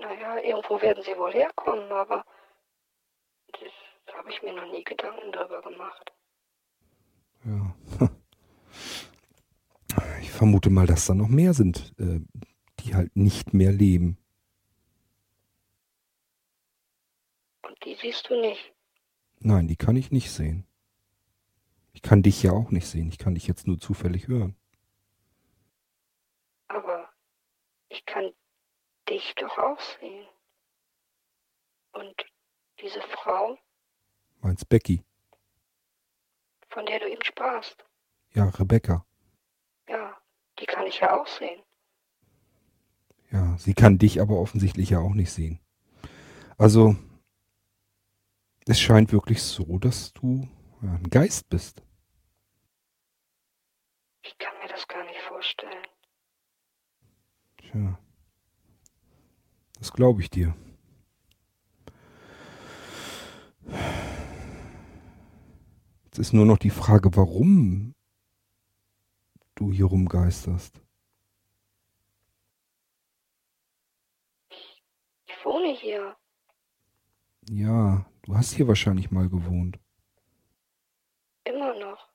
Naja, 0.00 0.38
irgendwo 0.38 0.80
werden 0.80 1.02
sie 1.04 1.16
wohl 1.16 1.32
herkommen, 1.32 1.90
aber 1.92 2.24
das 3.52 4.14
habe 4.14 4.30
ich 4.30 4.42
mir 4.42 4.54
noch 4.54 4.70
nie 4.72 4.82
Gedanken 4.84 5.32
darüber 5.32 5.62
gemacht. 5.62 6.12
Ja. 7.44 8.08
Ich 10.20 10.30
vermute 10.30 10.70
mal, 10.70 10.86
dass 10.86 11.06
da 11.06 11.14
noch 11.14 11.28
mehr 11.28 11.52
sind, 11.52 11.92
äh, 11.98 12.20
die 12.78 12.94
halt 12.94 13.16
nicht 13.16 13.52
mehr 13.52 13.72
leben. 13.72 14.16
Und 17.62 17.69
die 17.84 17.94
siehst 17.94 18.28
du 18.28 18.40
nicht. 18.40 18.72
Nein, 19.40 19.68
die 19.68 19.76
kann 19.76 19.96
ich 19.96 20.10
nicht 20.10 20.30
sehen. 20.30 20.66
Ich 21.92 22.02
kann 22.02 22.22
dich 22.22 22.42
ja 22.42 22.52
auch 22.52 22.70
nicht 22.70 22.86
sehen. 22.86 23.08
Ich 23.08 23.18
kann 23.18 23.34
dich 23.34 23.46
jetzt 23.46 23.66
nur 23.66 23.78
zufällig 23.78 24.28
hören. 24.28 24.54
Aber 26.68 27.08
ich 27.88 28.04
kann 28.06 28.30
dich 29.08 29.34
doch 29.36 29.58
auch 29.58 29.80
sehen. 29.98 30.26
Und 31.92 32.14
diese 32.80 33.00
Frau, 33.02 33.58
Meinst 34.40 34.68
Becky? 34.68 35.02
von 36.68 36.86
der 36.86 37.00
du 37.00 37.10
eben 37.10 37.22
sprachst, 37.24 37.84
Ja, 38.32 38.48
Rebecca. 38.50 39.04
ja, 39.88 40.16
die 40.60 40.66
kann 40.66 40.86
ich 40.86 41.00
ja 41.00 41.20
auch 41.20 41.26
sehen. 41.26 41.60
Ja, 43.32 43.56
sie 43.58 43.74
kann 43.74 43.98
dich 43.98 44.20
aber 44.20 44.38
offensichtlich 44.38 44.90
ja 44.90 45.00
auch 45.00 45.14
nicht 45.14 45.32
sehen. 45.32 45.58
Also, 46.58 46.96
es 48.66 48.80
scheint 48.80 49.12
wirklich 49.12 49.42
so, 49.42 49.78
dass 49.78 50.12
du 50.12 50.48
ja, 50.82 50.92
ein 50.94 51.10
Geist 51.10 51.48
bist. 51.48 51.82
Ich 54.22 54.36
kann 54.38 54.56
mir 54.60 54.68
das 54.68 54.86
gar 54.86 55.04
nicht 55.04 55.20
vorstellen. 55.20 55.86
Tja. 57.58 57.98
Das 59.78 59.92
glaube 59.92 60.20
ich 60.20 60.30
dir. 60.30 60.54
Jetzt 66.04 66.18
ist 66.18 66.32
nur 66.32 66.44
noch 66.44 66.58
die 66.58 66.70
Frage, 66.70 67.14
warum 67.16 67.94
du 69.54 69.72
hier 69.72 69.86
rumgeisterst. 69.86 70.80
Ich 74.50 75.44
wohne 75.44 75.72
hier. 75.72 76.16
Ja, 77.48 78.09
du 78.22 78.36
hast 78.36 78.52
hier 78.54 78.68
wahrscheinlich 78.68 79.10
mal 79.10 79.28
gewohnt. 79.28 79.78
Immer 81.44 81.74
noch. 81.78 82.08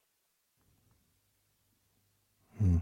Hm. 2.58 2.82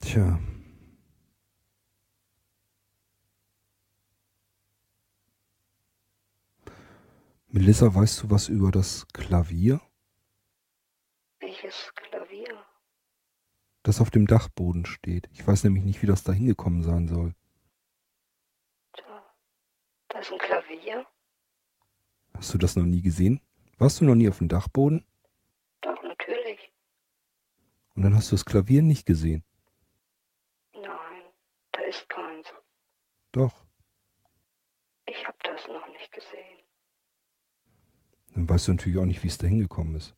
Tja. 0.00 0.38
Melissa, 7.50 7.94
weißt 7.94 8.22
du 8.22 8.30
was 8.30 8.48
über 8.48 8.70
das 8.70 9.06
Klavier, 9.12 9.80
Welches 11.40 11.92
Klavier? 11.94 12.64
das 13.82 14.00
auf 14.00 14.10
dem 14.10 14.26
Dachboden 14.26 14.84
steht? 14.84 15.28
Ich 15.32 15.46
weiß 15.46 15.64
nämlich 15.64 15.84
nicht, 15.84 16.02
wie 16.02 16.06
das 16.06 16.22
da 16.24 16.32
hingekommen 16.32 16.82
sein 16.82 17.08
soll. 17.08 17.34
Da, 20.18 20.24
da 20.24 20.26
ist 20.26 20.32
ein 20.32 20.38
Klavier. 20.38 21.06
Hast 22.34 22.52
du 22.52 22.58
das 22.58 22.74
noch 22.74 22.84
nie 22.84 23.02
gesehen? 23.02 23.40
Warst 23.78 24.00
du 24.00 24.04
noch 24.04 24.16
nie 24.16 24.28
auf 24.28 24.38
dem 24.38 24.48
Dachboden? 24.48 25.06
Doch, 25.80 26.02
natürlich. 26.02 26.72
Und 27.94 28.02
dann 28.02 28.14
hast 28.16 28.32
du 28.32 28.34
das 28.34 28.44
Klavier 28.44 28.82
nicht 28.82 29.06
gesehen? 29.06 29.44
Nein, 30.74 31.22
da 31.72 31.80
ist 31.82 32.08
keins. 32.08 32.48
Doch. 33.30 33.64
Ich 35.06 35.24
habe 35.26 35.38
das 35.44 35.66
noch 35.68 35.86
nicht 35.88 36.10
gesehen. 36.10 36.58
Dann 38.34 38.48
weißt 38.48 38.66
du 38.68 38.72
natürlich 38.72 38.98
auch 38.98 39.04
nicht, 39.04 39.22
wie 39.22 39.28
es 39.28 39.38
da 39.38 39.46
hingekommen 39.46 39.94
ist. 39.94 40.16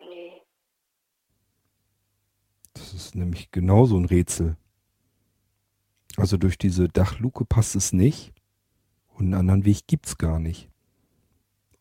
Nee, 0.00 0.42
Das 2.72 2.94
ist 2.94 3.14
nämlich 3.14 3.52
genauso 3.52 3.96
ein 3.96 4.06
Rätsel. 4.06 4.56
Also 6.16 6.36
durch 6.36 6.58
diese 6.58 6.88
Dachluke 6.88 7.44
passt 7.44 7.76
es 7.76 7.92
nicht 7.92 8.34
und 9.20 9.26
einen 9.26 9.34
anderen 9.34 9.64
Weg 9.64 9.86
gibt's 9.86 10.18
gar 10.18 10.40
nicht. 10.40 10.68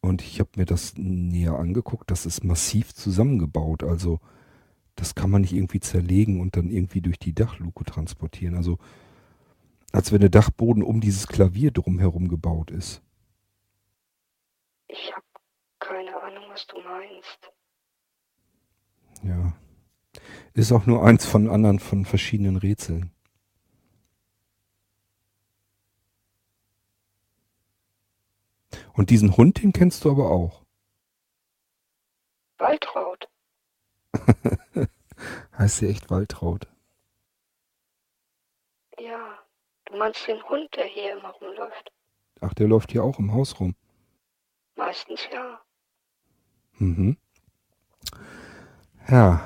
Und 0.01 0.21
ich 0.21 0.39
habe 0.39 0.51
mir 0.55 0.65
das 0.65 0.97
näher 0.97 1.53
angeguckt, 1.53 2.11
das 2.11 2.25
ist 2.25 2.43
massiv 2.43 2.93
zusammengebaut. 2.93 3.83
Also 3.83 4.19
das 4.95 5.15
kann 5.15 5.29
man 5.29 5.41
nicht 5.41 5.53
irgendwie 5.53 5.79
zerlegen 5.79 6.41
und 6.41 6.55
dann 6.55 6.69
irgendwie 6.69 7.01
durch 7.01 7.19
die 7.19 7.33
Dachluke 7.33 7.83
transportieren. 7.85 8.55
Also 8.55 8.77
als 9.91 10.11
wenn 10.11 10.21
der 10.21 10.29
Dachboden 10.29 10.83
um 10.83 11.01
dieses 11.01 11.27
Klavier 11.27 11.71
drumherum 11.71 12.27
gebaut 12.27 12.71
ist. 12.71 13.01
ich 14.87 15.11
habe 15.13 15.25
keine 15.79 16.21
Ahnung, 16.21 16.43
was 16.49 16.67
du 16.67 16.79
meinst. 16.81 17.51
Ja. 19.23 19.53
Ist 20.53 20.71
auch 20.71 20.85
nur 20.85 21.05
eins 21.05 21.25
von 21.25 21.49
anderen, 21.49 21.79
von 21.79 22.05
verschiedenen 22.05 22.57
Rätseln. 22.57 23.11
Und 28.99 29.11
diesen 29.11 29.37
Hund, 29.37 29.63
den 29.63 29.71
kennst 29.71 30.03
du 30.03 30.11
aber 30.11 30.29
auch. 30.29 30.65
Waltraud. 32.57 33.29
heißt 35.57 35.77
sie 35.77 35.87
echt 35.87 36.09
Waltraud? 36.09 36.67
Ja, 38.99 39.39
du 39.85 39.95
meinst 39.95 40.27
den 40.27 40.43
Hund, 40.49 40.75
der 40.75 40.83
hier 40.83 41.17
immer 41.17 41.29
rumläuft? 41.29 41.93
Ach, 42.41 42.53
der 42.55 42.67
läuft 42.67 42.91
hier 42.91 43.05
auch 43.05 43.19
im 43.19 43.31
Haus 43.31 43.61
rum. 43.61 43.73
Meistens 44.75 45.21
ja. 45.31 45.61
Mhm. 46.73 47.15
Ja, 49.07 49.41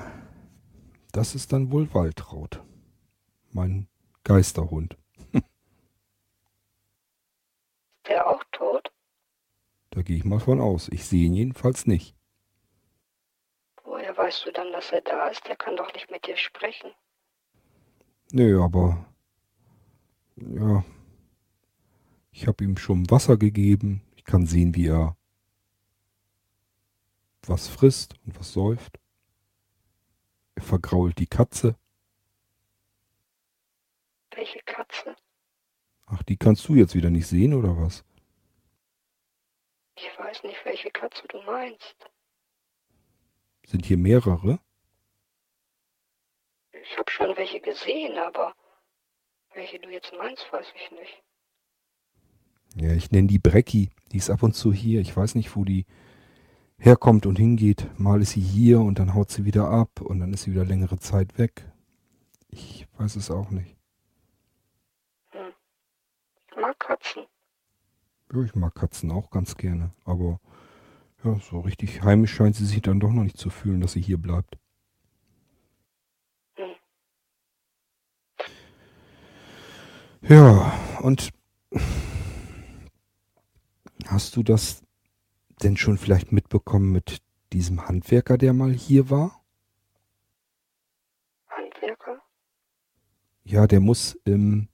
das 1.12 1.36
ist 1.36 1.54
dann 1.54 1.72
wohl 1.72 1.94
Waltraud. 1.94 2.60
Mein 3.52 3.88
Geisterhund. 4.24 4.98
Ist 5.36 5.44
der 8.08 8.26
auch 8.26 8.44
tot? 8.52 8.90
Da 9.94 10.02
gehe 10.02 10.18
ich 10.18 10.26
mal 10.26 10.40
von 10.40 10.60
aus. 10.60 10.90
Ich 10.90 11.06
sehe 11.06 11.28
ihn 11.28 11.36
jedenfalls 11.36 11.86
nicht. 11.86 12.16
Woher 13.84 14.18
weißt 14.18 14.44
du 14.44 14.52
dann, 14.52 14.72
dass 14.72 14.92
er 14.92 15.02
da 15.02 15.28
ist? 15.28 15.48
Der 15.48 15.56
kann 15.56 15.76
doch 15.76 15.94
nicht 15.94 16.10
mit 16.10 16.26
dir 16.26 16.36
sprechen. 16.36 16.90
Nö, 18.32 18.60
aber 18.64 19.06
ja, 20.36 20.84
ich 22.32 22.48
habe 22.48 22.64
ihm 22.64 22.76
schon 22.78 23.08
Wasser 23.12 23.38
gegeben. 23.38 24.02
Ich 24.16 24.24
kann 24.24 24.48
sehen, 24.48 24.74
wie 24.74 24.88
er 24.88 25.16
was 27.46 27.68
frisst 27.68 28.16
und 28.26 28.40
was 28.40 28.52
säuft. 28.52 29.00
Er 30.56 30.64
vergrault 30.64 31.20
die 31.20 31.28
Katze. 31.28 31.76
Welche 34.32 34.60
Katze? 34.66 35.16
Ach, 36.08 36.24
die 36.24 36.38
kannst 36.38 36.68
du 36.68 36.74
jetzt 36.74 36.96
wieder 36.96 37.12
nicht 37.12 37.28
sehen, 37.28 37.54
oder 37.54 37.78
was? 37.78 38.04
Ich 39.96 40.10
weiß 40.18 40.44
nicht, 40.44 40.64
welche 40.66 40.92
Katze 40.92 41.28
du 41.28 41.42
meinst. 41.44 41.96
Sind 43.66 43.86
hier 43.86 43.98
mehrere? 43.98 44.60
Ich 46.72 46.98
habe 46.98 47.10
schon 47.10 47.38
welche 47.38 47.62
gesehen, 47.62 48.18
aber 48.18 48.54
welche 49.54 49.80
du 49.80 49.90
jetzt 49.90 50.14
meinst, 50.18 50.52
weiß 50.52 50.68
ich 50.76 50.92
nicht. 50.92 51.24
Ja, 52.76 52.94
ich 52.94 53.12
nenne 53.12 53.28
die 53.28 53.40
Brecki. 53.40 53.92
Die 54.12 54.18
ist 54.18 54.30
ab 54.30 54.44
und 54.44 54.54
zu 54.54 54.74
hier. 54.74 55.00
Ich 55.02 55.16
weiß 55.16 55.36
nicht, 55.36 55.56
wo 55.56 55.64
die 55.64 55.86
herkommt 56.78 57.26
und 57.26 57.38
hingeht. 57.38 57.88
Mal 58.00 58.22
ist 58.22 58.32
sie 58.32 58.42
hier 58.42 58.80
und 58.82 59.00
dann 59.00 59.14
haut 59.14 59.30
sie 59.30 59.46
wieder 59.46 59.70
ab 59.70 60.02
und 60.02 60.20
dann 60.20 60.34
ist 60.34 60.44
sie 60.44 60.52
wieder 60.52 60.66
längere 60.66 61.00
Zeit 61.00 61.38
weg. 61.38 61.66
Ich 62.50 62.88
weiß 62.98 63.16
es 63.16 63.32
auch 63.32 63.52
nicht. 63.52 63.76
Hm. 65.32 65.54
Ich 66.50 66.56
mag 66.58 66.80
Katzen. 66.80 67.26
Ja, 68.34 68.42
ich 68.42 68.56
mag 68.56 68.74
Katzen 68.74 69.12
auch 69.12 69.30
ganz 69.30 69.58
gerne. 69.58 69.92
Aber 70.06 70.40
ja, 71.24 71.36
so 71.36 71.60
richtig 71.60 72.02
heimisch 72.02 72.34
scheint 72.34 72.56
sie 72.56 72.66
sich 72.66 72.82
dann 72.82 73.00
doch 73.00 73.12
noch 73.12 73.24
nicht 73.24 73.38
zu 73.38 73.50
fühlen, 73.52 73.80
dass 73.80 73.94
sie 73.94 74.02
hier 74.02 74.18
bleibt. 74.18 74.58
Ja, 80.22 80.74
und 81.02 81.30
hast 84.08 84.36
du 84.36 84.42
das 84.42 84.84
denn 85.62 85.78
schon 85.78 85.98
vielleicht 85.98 86.32
mitbekommen 86.32 86.92
mit 86.92 87.22
diesem 87.52 87.88
Handwerker, 87.88 88.38
der 88.38 88.54
mal 88.54 88.72
hier 88.72 89.10
war? 89.10 89.44
Handwerker? 91.50 92.22
Ja, 93.44 93.68
der 93.68 93.82
muss 93.82 94.16
im, 94.24 94.70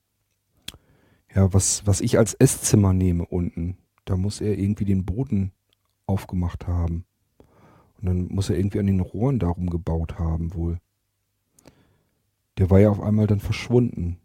ja, 1.33 1.53
was, 1.53 1.85
was 1.85 2.01
ich 2.01 2.17
als 2.17 2.33
Esszimmer 2.33 2.93
nehme 2.93 3.25
unten, 3.25 3.77
da 4.05 4.17
muss 4.17 4.41
er 4.41 4.57
irgendwie 4.57 4.85
den 4.85 5.05
Boden 5.05 5.51
aufgemacht 6.05 6.67
haben. 6.67 7.05
Und 7.97 8.05
dann 8.07 8.27
muss 8.27 8.49
er 8.49 8.57
irgendwie 8.57 8.79
an 8.79 8.87
den 8.87 8.99
Rohren 9.01 9.39
darum 9.39 9.69
gebaut 9.69 10.17
haben 10.17 10.53
wohl. 10.53 10.79
Der 12.57 12.69
war 12.69 12.79
ja 12.79 12.89
auf 12.89 12.99
einmal 12.99 13.27
dann 13.27 13.39
verschwunden. 13.39 14.19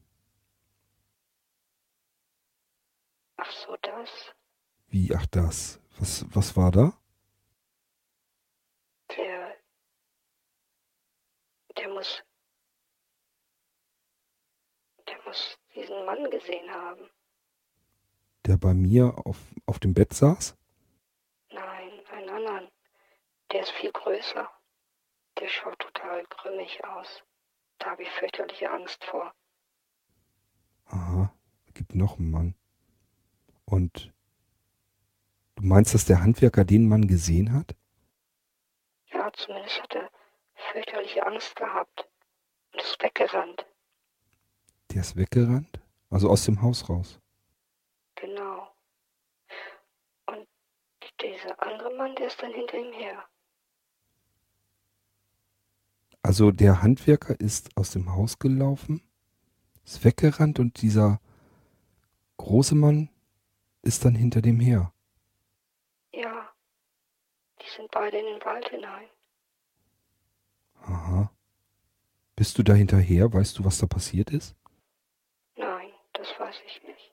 Ach 3.36 3.50
so, 3.50 3.76
das. 3.82 4.34
Wie, 4.88 5.14
ach 5.14 5.26
das? 5.26 5.80
Was, 5.98 6.26
was 6.34 6.56
war 6.56 6.72
da? 6.72 6.98
Der. 9.16 9.54
Der 11.76 11.88
muss. 11.90 12.22
Der 15.06 15.16
muss 15.26 15.58
diesen 15.84 16.04
Mann 16.04 16.30
gesehen 16.30 16.70
haben. 16.70 17.10
Der 18.46 18.56
bei 18.56 18.74
mir 18.74 19.14
auf, 19.24 19.38
auf 19.66 19.78
dem 19.78 19.94
Bett 19.94 20.12
saß? 20.12 20.56
Nein, 21.50 21.92
einen 22.12 22.28
anderen. 22.28 22.68
Der 23.52 23.62
ist 23.62 23.70
viel 23.70 23.92
größer. 23.92 24.50
Der 25.38 25.48
schaut 25.48 25.78
total 25.78 26.24
grimmig 26.26 26.84
aus. 26.84 27.22
Da 27.78 27.90
habe 27.90 28.02
ich 28.02 28.10
fürchterliche 28.10 28.70
Angst 28.70 29.04
vor. 29.04 29.32
Aha, 30.86 31.32
gibt 31.74 31.94
noch 31.94 32.18
einen 32.18 32.30
Mann. 32.30 32.54
Und 33.64 34.12
du 35.56 35.64
meinst, 35.64 35.94
dass 35.94 36.04
der 36.04 36.22
Handwerker 36.22 36.64
den 36.64 36.88
Mann 36.88 37.06
gesehen 37.08 37.52
hat? 37.52 37.74
Ja, 39.06 39.32
zumindest 39.32 39.82
hat 39.82 39.94
er 39.94 40.10
fürchterliche 40.72 41.26
Angst 41.26 41.56
gehabt 41.56 42.08
und 42.72 42.82
ist 42.82 43.02
weggerannt. 43.02 43.66
Der 44.92 45.00
ist 45.00 45.16
weggerannt? 45.16 45.80
Also 46.10 46.28
aus 46.30 46.44
dem 46.44 46.62
Haus 46.62 46.88
raus? 46.88 47.20
Genau. 48.14 48.74
Und 50.26 50.46
dieser 51.20 51.60
andere 51.62 51.94
Mann, 51.96 52.14
der 52.16 52.28
ist 52.28 52.40
dann 52.42 52.52
hinter 52.52 52.78
ihm 52.78 52.92
her. 52.92 53.24
Also 56.22 56.50
der 56.50 56.82
Handwerker 56.82 57.38
ist 57.38 57.76
aus 57.76 57.90
dem 57.90 58.14
Haus 58.14 58.38
gelaufen, 58.38 59.02
ist 59.84 60.04
weggerannt 60.04 60.58
und 60.58 60.80
dieser 60.80 61.20
große 62.38 62.74
Mann 62.74 63.10
ist 63.82 64.04
dann 64.04 64.14
hinter 64.14 64.40
dem 64.40 64.58
her. 64.58 64.92
Ja, 66.12 66.48
die 67.60 67.68
sind 67.76 67.90
beide 67.90 68.18
in 68.18 68.24
den 68.24 68.44
Wald 68.44 68.68
hinein. 68.70 69.08
Aha. 70.80 71.30
Bist 72.36 72.56
du 72.58 72.62
da 72.62 72.72
hinterher? 72.72 73.32
Weißt 73.32 73.58
du, 73.58 73.64
was 73.64 73.78
da 73.78 73.86
passiert 73.86 74.30
ist? 74.30 74.56
Das 76.24 76.40
weiß 76.40 76.54
ich 76.66 76.82
nicht. 76.84 77.12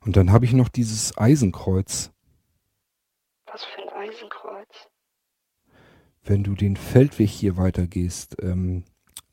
Und 0.00 0.16
dann 0.16 0.32
habe 0.32 0.44
ich 0.44 0.52
noch 0.52 0.68
dieses 0.68 1.16
Eisenkreuz. 1.16 2.12
Was 3.46 3.64
für 3.64 3.82
ein 3.82 3.90
Eisenkreuz. 3.90 4.88
Wenn 6.24 6.42
du 6.42 6.54
den 6.54 6.76
Feldweg 6.76 7.28
hier 7.30 7.56
weitergehst, 7.56 8.42
ähm, 8.42 8.84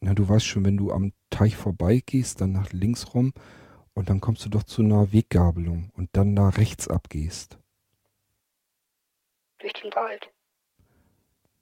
na 0.01 0.13
du 0.13 0.29
weißt 0.29 0.45
schon, 0.45 0.63
wenn 0.63 0.77
du 0.77 0.91
am 0.91 1.13
Teich 1.31 1.55
vorbeigehst, 1.55 2.41
dann 2.41 2.51
nach 2.51 2.71
links 2.71 3.15
rum 3.15 3.33
und 3.95 4.09
dann 4.09 4.21
kommst 4.21 4.45
du 4.45 4.49
doch 4.49 4.63
zu 4.63 4.83
einer 4.83 5.11
Weggabelung 5.11 5.89
und 5.95 6.09
dann 6.13 6.35
nach 6.35 6.57
rechts 6.57 6.87
abgehst. 6.87 7.57
Durch 9.57 9.73
den 9.73 9.91
Wald. 9.95 10.31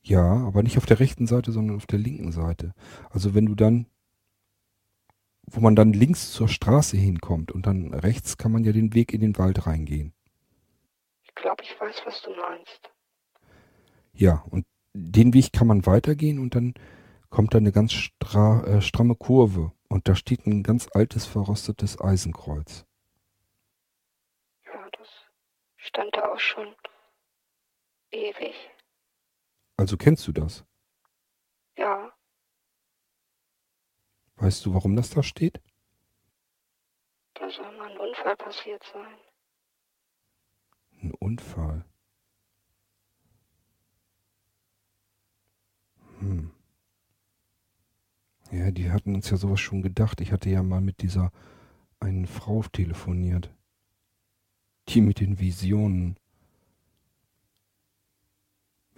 Ja, 0.02 0.24
aber 0.46 0.64
nicht 0.64 0.78
auf 0.78 0.86
der 0.86 1.00
rechten 1.00 1.28
Seite, 1.28 1.52
sondern 1.52 1.78
auf 1.78 1.86
der 1.86 2.00
linken 2.00 2.32
Seite. 2.32 2.74
Also 3.10 3.34
wenn 3.34 3.46
du 3.46 3.56
dann, 3.56 3.86
wo 5.44 5.60
man 5.60 5.76
dann 5.76 5.94
links 5.94 6.32
zur 6.32 6.48
Straße 6.48 6.98
hinkommt 6.98 7.52
und 7.52 7.66
dann 7.66 7.94
rechts 7.94 8.38
kann 8.38 8.52
man 8.52 8.64
ja 8.64 8.72
den 8.72 8.94
Weg 8.94 9.14
in 9.14 9.22
den 9.22 9.38
Wald 9.38 9.68
reingehen. 9.68 10.14
Ich 11.24 11.36
glaube, 11.36 11.64
ich 11.64 11.80
weiß, 11.80 12.02
was 12.06 12.22
du 12.22 12.32
meinst. 12.36 12.92
Ja, 14.14 14.44
und 14.50 14.66
den 14.94 15.34
Weg 15.34 15.54
kann 15.54 15.68
man 15.68 15.86
weitergehen 15.86 16.40
und 16.40 16.56
dann 16.56 16.74
kommt 17.30 17.54
da 17.54 17.58
eine 17.58 17.72
ganz 17.72 17.94
stra 17.94 18.64
äh, 18.66 18.82
stramme 18.82 19.16
Kurve 19.16 19.72
und 19.88 20.08
da 20.08 20.16
steht 20.16 20.46
ein 20.46 20.64
ganz 20.64 20.90
altes, 20.94 21.26
verrostetes 21.26 22.00
Eisenkreuz. 22.02 22.86
Ja, 24.66 24.90
das 24.98 25.08
stand 25.78 26.16
da 26.16 26.32
auch 26.34 26.40
schon 26.40 26.76
ewig. 28.12 28.56
Also 29.80 29.96
kennst 29.96 30.28
du 30.28 30.34
das? 30.34 30.66
Ja, 31.78 32.12
Weißt 34.36 34.66
du, 34.66 34.74
warum 34.74 34.98
das 34.98 35.10
da 35.10 35.24
steht? 35.24 35.62
da 37.36 37.50
soll 37.50 37.78
mal 37.78 37.90
ein 37.90 37.98
Unfall 37.98 38.36
passiert 38.36 38.84
sein. 38.92 39.16
Ein 41.02 41.14
Unfall. 41.14 41.86
Hm. 46.20 46.52
Ja, 48.52 48.72
die 48.72 48.92
hatten 48.92 49.16
uns 49.16 49.30
ja 49.30 49.38
sowas 49.38 49.62
schon 49.62 49.82
gedacht. 49.82 50.20
Ich 50.20 50.34
hatte 50.34 50.50
ja 50.50 50.62
mal 50.62 50.82
mit 50.82 51.02
dieser 51.02 51.32
einen 52.02 52.28
Frau 52.28 52.64
telefoniert. 52.64 53.50
Die 54.90 55.00
mit 55.00 55.22
den 55.22 55.40
Visionen. 55.40 56.20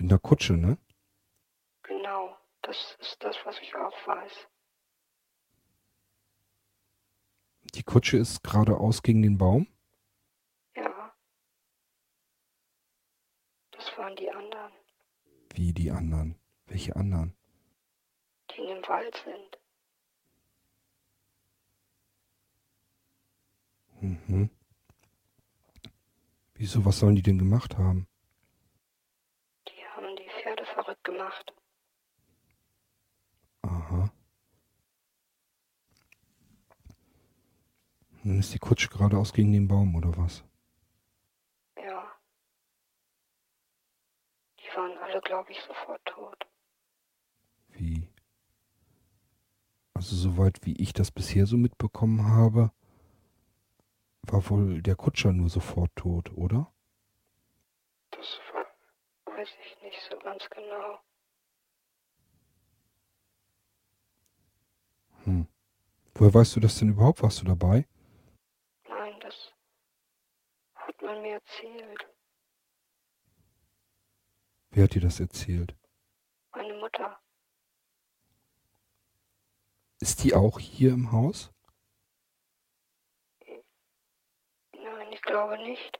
In 0.01 0.09
der 0.09 0.17
Kutsche, 0.17 0.53
ne? 0.53 0.79
Genau, 1.83 2.35
das 2.63 2.97
ist 2.99 3.17
das, 3.23 3.37
was 3.45 3.59
ich 3.61 3.75
auch 3.75 4.07
weiß. 4.07 4.47
Die 7.75 7.83
Kutsche 7.83 8.17
ist 8.17 8.43
geradeaus 8.43 9.03
gegen 9.03 9.21
den 9.21 9.37
Baum? 9.37 9.67
Ja. 10.75 11.13
Das 13.69 13.95
waren 13.95 14.15
die 14.15 14.31
anderen, 14.31 14.73
Wie 15.53 15.71
die 15.71 15.91
anderen? 15.91 16.35
Welche 16.65 16.95
anderen? 16.95 17.35
die 18.49 18.61
in 18.61 18.67
dem 18.69 18.87
Wald 18.87 19.15
sind. 19.23 19.59
Mhm. 24.01 24.49
Wieso, 26.55 26.83
was 26.85 26.97
sollen 26.97 27.15
die 27.15 27.21
denn 27.21 27.37
gemacht 27.37 27.77
haben? 27.77 28.07
Die 29.67 29.85
haben 29.95 30.15
die 30.15 30.29
Pferde 30.41 30.65
verrückt 30.65 31.00
gemacht. 31.11 31.53
Aha. 33.63 34.11
Nun 38.23 38.39
ist 38.39 38.53
die 38.53 38.59
Kutsche 38.59 38.89
geradeaus 38.89 39.33
gegen 39.33 39.51
den 39.51 39.67
Baum, 39.67 39.95
oder 39.95 40.15
was? 40.17 40.43
Ja. 41.75 42.11
Die 44.59 44.77
waren 44.77 44.97
alle, 44.99 45.19
glaube 45.21 45.51
ich, 45.51 45.59
sofort 45.61 46.03
tot. 46.05 46.45
Wie? 47.69 48.07
Also 49.93 50.15
soweit 50.15 50.65
wie 50.65 50.73
ich 50.73 50.93
das 50.93 51.11
bisher 51.11 51.45
so 51.45 51.57
mitbekommen 51.57 52.25
habe, 52.25 52.71
war 54.23 54.49
wohl 54.49 54.81
der 54.81 54.95
Kutscher 54.95 55.33
nur 55.33 55.49
sofort 55.49 55.95
tot, 55.95 56.31
oder? 56.33 56.71
Das 58.11 58.39
weiß 59.41 59.49
ich 59.65 59.81
nicht 59.81 59.99
so 60.09 60.17
ganz 60.19 60.47
genau. 60.49 60.99
Hm. 65.23 65.47
Woher 66.13 66.33
weißt 66.33 66.55
du 66.55 66.59
das 66.59 66.77
denn 66.77 66.89
überhaupt? 66.89 67.23
Warst 67.23 67.41
du 67.41 67.45
dabei? 67.45 67.87
Nein, 68.87 69.19
das 69.21 69.35
hat 70.75 71.01
man 71.01 71.21
mir 71.23 71.33
erzählt. 71.33 72.07
Wer 74.69 74.83
hat 74.83 74.93
dir 74.93 75.01
das 75.01 75.19
erzählt? 75.19 75.75
Meine 76.53 76.75
Mutter. 76.75 77.19
Ist 79.99 80.23
die 80.23 80.35
auch 80.35 80.59
hier 80.59 80.91
im 80.93 81.11
Haus? 81.11 81.51
Nein, 84.73 85.11
ich 85.11 85.21
glaube 85.23 85.57
nicht. 85.57 85.99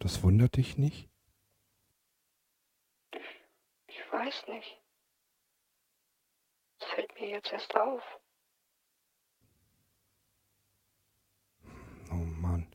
Das 0.00 0.22
wundert 0.22 0.56
dich 0.56 0.76
nicht? 0.76 1.13
Ich 3.96 4.12
weiß 4.12 4.48
nicht. 4.48 4.80
Das 6.80 6.88
fällt 6.90 7.14
mir 7.20 7.28
jetzt 7.30 7.52
erst 7.52 7.76
auf. 7.76 8.02
Oh 12.10 12.14
Mann. 12.14 12.66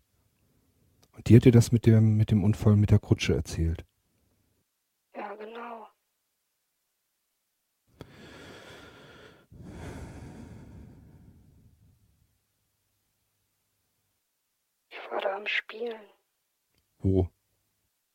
Und 1.14 1.28
die 1.28 1.36
hat 1.36 1.44
dir 1.44 1.52
das 1.52 1.72
mit 1.74 1.86
dem, 1.86 2.16
mit 2.16 2.32
dem 2.32 2.44
Unfall 2.44 2.78
mit 2.78 2.92
der 2.92 3.00
Kutsche 3.00 3.36
erzählt? 3.36 3.86
Ja, 5.14 5.36
genau. 5.36 5.90
Ich 14.90 15.12
war 15.12 15.20
da 15.20 15.36
am 15.36 15.48
Spielen, 15.48 16.00
Wo? 17.00 17.30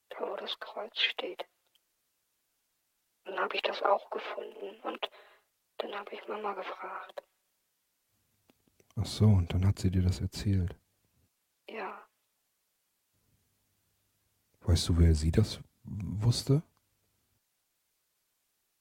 da 0.09 0.21
wo 0.21 0.37
das 0.37 0.59
Kreuz 0.59 0.99
steht. 0.99 1.45
Dann 3.25 3.39
habe 3.39 3.57
ich 3.57 3.62
das 3.62 3.83
auch 3.83 4.09
gefunden 4.11 4.81
und 4.83 5.11
dann 5.79 5.95
habe 5.95 6.14
ich 6.14 6.27
Mama 6.29 6.53
gefragt. 6.55 7.22
Ach 8.97 9.07
so, 9.07 9.27
und 9.27 9.53
dann 9.53 9.66
hat 9.66 9.79
sie 9.79 9.91
dir 9.91 10.03
das 10.03 10.20
erzählt. 10.20 10.77
Ja, 11.68 12.01
Weißt 14.66 14.89
du, 14.89 14.99
wer 14.99 15.14
sie 15.14 15.31
das 15.31 15.61
wusste? 15.85 16.62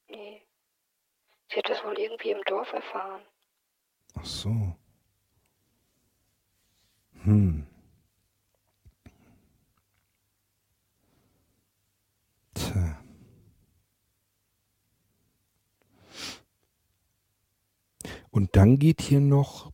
nee. 0.08 0.42
Sie 1.50 1.58
hat 1.58 1.70
das 1.70 1.84
wohl 1.84 1.98
irgendwie 2.00 2.32
im 2.32 2.42
Dorf 2.46 2.72
erfahren. 2.74 3.22
Ach 4.16 4.26
so. 4.26 4.76
Hm. 7.24 7.68
Tja. 12.54 12.98
Und 18.34 18.56
dann 18.56 18.80
geht 18.80 19.02
hier 19.02 19.22
noch 19.22 19.72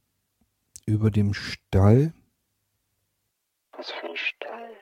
über 0.85 1.11
dem 1.11 1.33
Stall 1.33 2.13
Was 3.71 3.89
für 3.91 4.09
ein 4.09 4.17
Stall. 4.17 4.75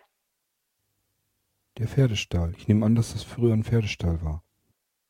der 1.77 1.87
Pferdestall. 1.87 2.55
Ich 2.57 2.67
nehme 2.67 2.85
an, 2.85 2.95
dass 2.95 3.13
das 3.13 3.21
früher 3.21 3.53
ein 3.53 3.63
Pferdestall 3.63 4.21
war. 4.23 4.43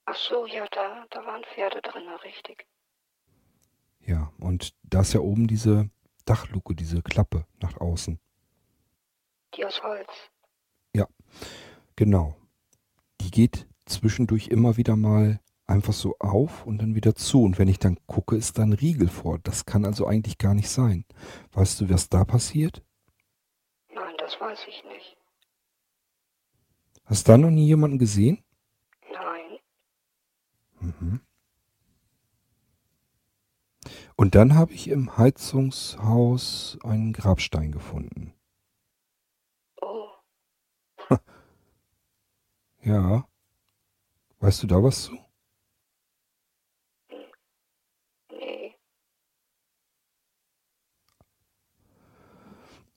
Ach 0.06 0.16
so, 0.16 0.46
ja, 0.46 0.68
da, 0.72 1.06
da 1.10 1.26
waren 1.26 1.44
Pferde 1.46 1.82
drin, 1.82 2.04
richtig. 2.26 2.68
Ja, 4.02 4.34
und 4.40 4.76
da 4.84 5.02
ist 5.02 5.14
ja 5.14 5.22
oben 5.22 5.48
diese 5.48 5.90
Dachluke, 6.26 6.76
diese 6.76 7.02
Klappe 7.02 7.46
nach 7.62 7.78
außen. 7.80 8.20
Die 9.56 9.66
aus 9.66 9.82
Holz. 9.82 10.10
Genau. 11.98 12.36
Die 13.22 13.32
geht 13.32 13.68
zwischendurch 13.86 14.50
immer 14.50 14.78
wieder 14.78 14.96
mal 14.96 15.40
einfach 15.68 15.94
so 15.94 16.16
auf 16.20 16.66
und 16.66 16.80
dann 16.80 16.96
wieder 16.96 17.16
zu. 17.16 17.44
Und 17.44 17.60
wenn 17.60 17.68
ich 17.68 17.80
dann 17.80 17.98
gucke, 18.08 18.36
ist 18.36 18.58
da 18.58 18.64
ein 18.64 18.74
Riegel 18.74 19.10
vor. 19.10 19.40
Das 19.40 19.66
kann 19.66 19.86
also 19.86 20.08
eigentlich 20.08 20.38
gar 20.38 20.54
nicht 20.54 20.70
sein. 20.70 21.06
Weißt 21.52 21.82
du, 21.82 21.90
was 21.90 22.10
da 22.10 22.26
passiert? 22.26 22.84
Nein, 23.94 24.16
das 24.18 24.40
weiß 24.40 24.60
ich 24.68 24.84
nicht. 24.86 25.18
Hast 27.06 27.28
du 27.28 27.32
da 27.34 27.38
noch 27.38 27.52
nie 27.52 27.66
jemanden 27.68 28.00
gesehen? 28.00 28.44
Nein. 29.12 29.60
Mhm. 30.80 31.22
Und 34.16 34.36
dann 34.36 34.56
habe 34.56 34.74
ich 34.74 34.90
im 34.90 35.18
Heizungshaus 35.18 36.78
einen 36.84 37.14
Grabstein 37.14 37.72
gefunden. 37.72 38.34
Oh, 39.82 40.10
Ja. 42.82 43.28
Weißt 44.40 44.64
du 44.64 44.68
da 44.68 44.82
was 44.84 45.04
zu? 45.04 45.18
nee. 48.32 48.76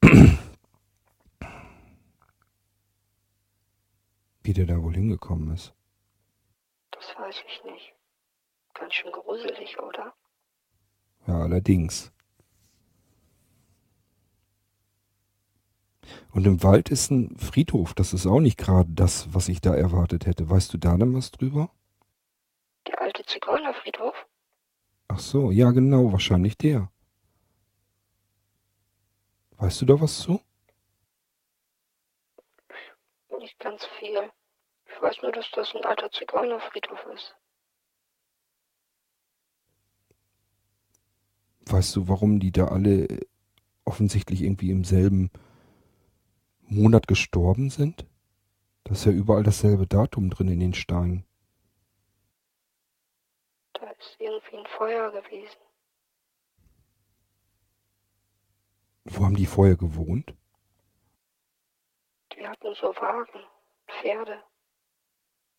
Wie 4.42 4.53
der 4.53 4.66
da 4.66 4.82
wohl 4.82 4.94
hingekommen 4.94 5.55
ist. 5.55 5.74
Das 6.90 7.05
weiß 7.18 7.36
ich 7.46 7.64
nicht. 7.64 7.94
Ganz 8.74 8.94
schön 8.94 9.12
gruselig, 9.12 9.78
oder? 9.78 10.14
Ja, 11.26 11.40
allerdings. 11.40 12.12
Und 16.32 16.46
im 16.46 16.62
Wald 16.62 16.90
ist 16.90 17.11
ein 17.11 17.36
Friedhof. 17.36 17.94
Das 17.94 18.12
ist 18.12 18.26
auch 18.26 18.40
nicht 18.40 18.59
gerade 18.59 18.90
das, 18.92 19.32
was 19.34 19.48
ich 19.48 19.61
da 19.61 19.74
erwartet 19.74 20.26
hätte. 20.26 20.48
Weißt 20.48 20.72
du 20.72 20.78
da 20.78 20.96
denn 20.96 21.14
was 21.14 21.30
drüber? 21.30 21.70
Der 22.86 23.01
alte 23.01 23.24
Zigeunerfriedhof? 23.24 24.14
Ach 25.09 25.18
so, 25.18 25.51
ja 25.51 25.70
genau, 25.72 26.12
wahrscheinlich 26.12 26.57
der. 26.57 26.90
Weißt 29.61 29.83
du 29.83 29.85
da 29.85 30.01
was 30.01 30.21
zu? 30.21 30.41
Nicht 33.39 33.59
ganz 33.59 33.85
viel. 33.99 34.31
Ich 34.87 35.03
weiß 35.03 35.21
nur, 35.21 35.33
dass 35.33 35.51
das 35.51 35.75
ein 35.75 35.85
alter 35.85 36.11
Zigeunerfriedhof 36.11 37.05
ist. 37.15 37.37
Weißt 41.67 41.95
du, 41.95 42.09
warum 42.09 42.41
die 42.41 42.53
da 42.53 42.69
alle 42.69 43.21
offensichtlich 43.85 44.41
irgendwie 44.41 44.71
im 44.71 44.83
selben 44.85 45.31
Monat 46.63 47.07
gestorben 47.07 47.69
sind? 47.69 48.07
Da 48.85 48.93
ist 48.93 49.05
ja 49.05 49.13
überall 49.13 49.43
dasselbe 49.43 49.87
Datum 49.87 50.31
drin 50.31 50.49
in 50.49 50.61
den 50.61 50.75
Steinen. 50.75 51.27
Da 53.75 53.91
ist 53.91 54.17
irgendwie 54.19 54.57
ein 54.57 54.67
Feuer 54.67 55.13
gewesen. 55.13 55.59
Wo 59.05 59.24
haben 59.24 59.36
die 59.36 59.46
vorher 59.46 59.76
gewohnt? 59.76 60.34
Die 62.32 62.46
hatten 62.46 62.74
so 62.74 62.88
Wagen, 62.96 63.40
Pferde. 63.86 64.42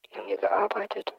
Die 0.05 0.15
haben 0.17 0.27
hier 0.27 0.37
gearbeitet. 0.37 1.13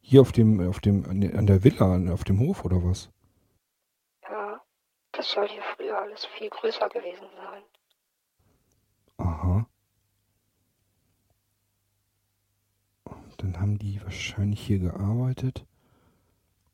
Hier 0.00 0.20
auf 0.22 0.32
dem, 0.32 0.66
auf 0.68 0.80
dem, 0.80 1.04
an 1.04 1.46
der- 1.46 1.64
Villa, 1.64 2.12
auf 2.12 2.24
dem 2.24 2.40
Hof 2.40 2.64
oder 2.64 2.82
was? 2.82 3.10
Ja, 4.22 4.60
Das 5.12 5.30
soll 5.30 5.48
hier 5.48 5.62
früher 5.76 5.98
alles 5.98 6.24
viel 6.24 6.48
größer 6.48 6.88
gewesen 6.88 7.26
sein. 7.36 7.62
Aha. 9.18 9.66
Dann 13.36 13.60
haben 13.60 13.78
die 13.78 14.02
wahrscheinlich 14.02 14.60
hier 14.66 14.78
gearbeitet. 14.78 15.64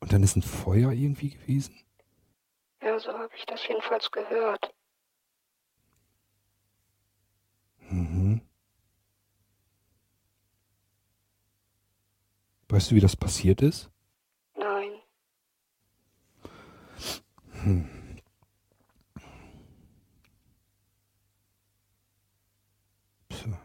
Und 0.00 0.12
dann 0.12 0.22
ist 0.22 0.36
ein 0.36 0.42
Feuer 0.42 0.92
irgendwie 0.92 1.30
gewesen? 1.30 1.74
Ja, 2.84 2.98
so 2.98 3.12
habe 3.12 3.34
ich 3.34 3.46
das 3.46 3.66
jedenfalls 3.66 4.10
gehört. 4.10 4.74
Mhm. 7.90 8.42
Weißt 12.68 12.90
du, 12.90 12.94
wie 12.96 13.00
das 13.00 13.16
passiert 13.16 13.62
ist? 13.62 13.90
Nein. 14.54 14.92
Hm. 17.62 17.88
Tja. 23.30 23.58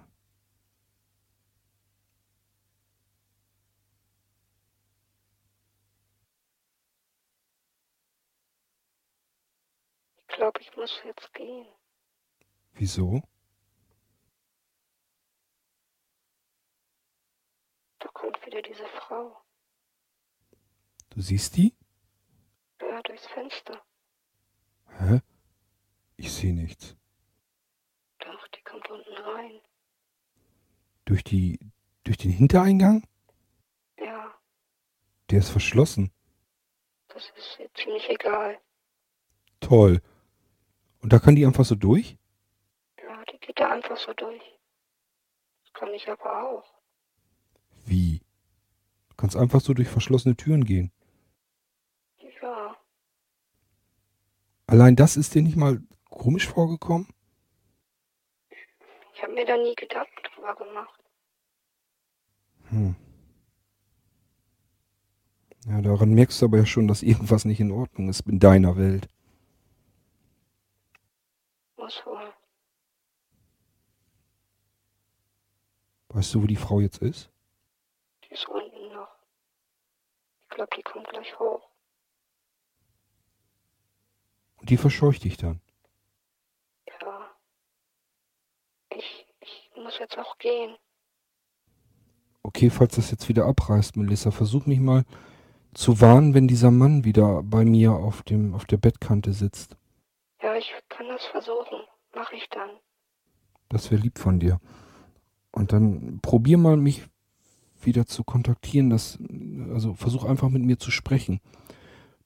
Ich 10.29 10.38
glaube, 10.51 10.61
ich 10.61 10.75
muss 10.75 11.01
jetzt 11.05 11.33
gehen. 11.33 11.67
Wieso? 12.73 13.21
Da 17.99 18.07
kommt 18.09 18.43
wieder 18.45 18.61
diese 18.61 18.87
Frau. 18.87 19.37
Du 21.09 21.21
siehst 21.21 21.57
die? 21.57 21.75
Ja, 22.81 23.01
durchs 23.03 23.27
Fenster. 23.27 23.83
Hä? 24.97 25.21
Ich 26.17 26.31
sehe 26.31 26.53
nichts. 26.53 26.95
Doch, 28.19 28.47
die 28.49 28.61
kommt 28.63 28.89
unten 28.89 29.13
rein. 29.13 29.61
Durch 31.05 31.23
die. 31.23 31.59
durch 32.03 32.17
den 32.17 32.31
Hintereingang? 32.31 33.05
Ja, 33.97 34.33
Der 35.29 35.39
ist 35.39 35.49
verschlossen. 35.49 36.11
das 37.09 37.29
ist 37.37 37.59
ihr 37.59 37.69
ziemlich 37.75 38.09
egal. 38.09 38.59
Toll. 39.59 40.01
Und 41.01 41.13
da 41.13 41.19
kann 41.19 41.35
die 41.35 41.45
einfach 41.45 41.65
so 41.65 41.75
durch? 41.75 42.17
Ja, 43.01 43.23
die 43.31 43.37
geht 43.39 43.59
da 43.59 43.69
einfach 43.71 43.97
so 43.97 44.13
durch. 44.13 44.41
Das 45.63 45.73
kann 45.73 45.93
ich 45.93 46.07
aber 46.09 46.43
auch. 46.49 46.65
Wie? 47.85 48.21
Du 49.09 49.15
kannst 49.15 49.35
einfach 49.35 49.61
so 49.61 49.73
durch 49.73 49.87
verschlossene 49.87 50.35
Türen 50.35 50.65
gehen. 50.65 50.91
Ja, 52.41 52.75
Allein 54.67 54.95
das 54.95 55.17
ist 55.17 55.33
dir 55.35 55.41
nicht 55.41 55.55
mal 55.55 55.81
komisch 56.09 56.47
vorgekommen? 56.47 57.07
ich 59.13 59.23
habe 59.23 59.33
mir 59.33 59.45
da 59.45 59.57
nie 59.57 59.75
Gedanken 59.75 60.21
drüber 60.33 60.55
gemacht. 60.55 60.99
Hm. 62.69 62.95
Ja, 65.67 65.81
daran 65.81 66.13
merkst 66.13 66.41
du 66.41 66.45
aber 66.45 66.57
ja 66.59 66.65
schon, 66.65 66.87
dass 66.87 67.03
irgendwas 67.03 67.43
nicht 67.43 67.59
in 67.59 67.71
Ordnung 67.71 68.07
ist 68.09 68.21
in 68.27 68.39
deiner 68.39 68.77
Welt. 68.77 69.09
Muss 71.77 72.01
wohl. 72.05 72.33
Weißt 76.09 76.33
du, 76.33 76.41
wo 76.43 76.47
die 76.47 76.55
Frau 76.55 76.79
jetzt 76.79 76.99
ist? 76.99 77.29
Die 78.25 78.33
ist 78.33 78.47
unten 78.47 78.93
noch. 78.93 79.09
Ich 80.43 80.49
glaube, 80.49 80.75
die 80.75 80.81
kommt 80.81 81.07
gleich 81.07 81.39
hoch. 81.39 81.69
Und 84.57 84.69
die 84.69 84.77
verscheucht 84.77 85.23
dich 85.23 85.37
dann. 85.37 85.61
Ja. 87.01 87.31
Ich, 88.89 89.25
ich 89.39 89.71
muss 89.75 89.99
jetzt 89.99 90.17
auch 90.17 90.37
gehen. 90.39 90.75
Okay, 92.41 92.69
falls 92.69 92.95
das 92.95 93.11
jetzt 93.11 93.29
wieder 93.29 93.45
abreißt, 93.45 93.95
Melissa, 93.95 94.31
versuch 94.31 94.65
mich 94.65 94.79
mal 94.79 95.05
zu 95.73 96.01
warnen, 96.01 96.33
wenn 96.33 96.47
dieser 96.47 96.71
Mann 96.71 97.03
wieder 97.03 97.43
bei 97.43 97.63
mir 97.63 97.91
auf 97.91 98.23
dem 98.23 98.55
auf 98.55 98.65
der 98.65 98.77
Bettkante 98.77 99.33
sitzt. 99.33 99.77
Ja, 100.41 100.55
ich 100.55 100.73
kann 100.89 101.07
das 101.07 101.23
versuchen. 101.25 101.79
Mach 102.15 102.31
ich 102.31 102.49
dann. 102.49 102.71
Das 103.69 103.91
wäre 103.91 104.01
lieb 104.01 104.17
von 104.17 104.39
dir. 104.39 104.59
Und 105.51 105.73
dann 105.73 106.19
probier 106.21 106.57
mal 106.57 106.77
mich 106.77 107.03
wieder 107.81 108.05
zu 108.05 108.23
kontaktieren, 108.23 108.89
das 108.89 109.17
also 109.71 109.93
versuch 109.93 110.25
einfach 110.25 110.49
mit 110.49 110.63
mir 110.63 110.77
zu 110.77 110.91
sprechen. 110.91 111.39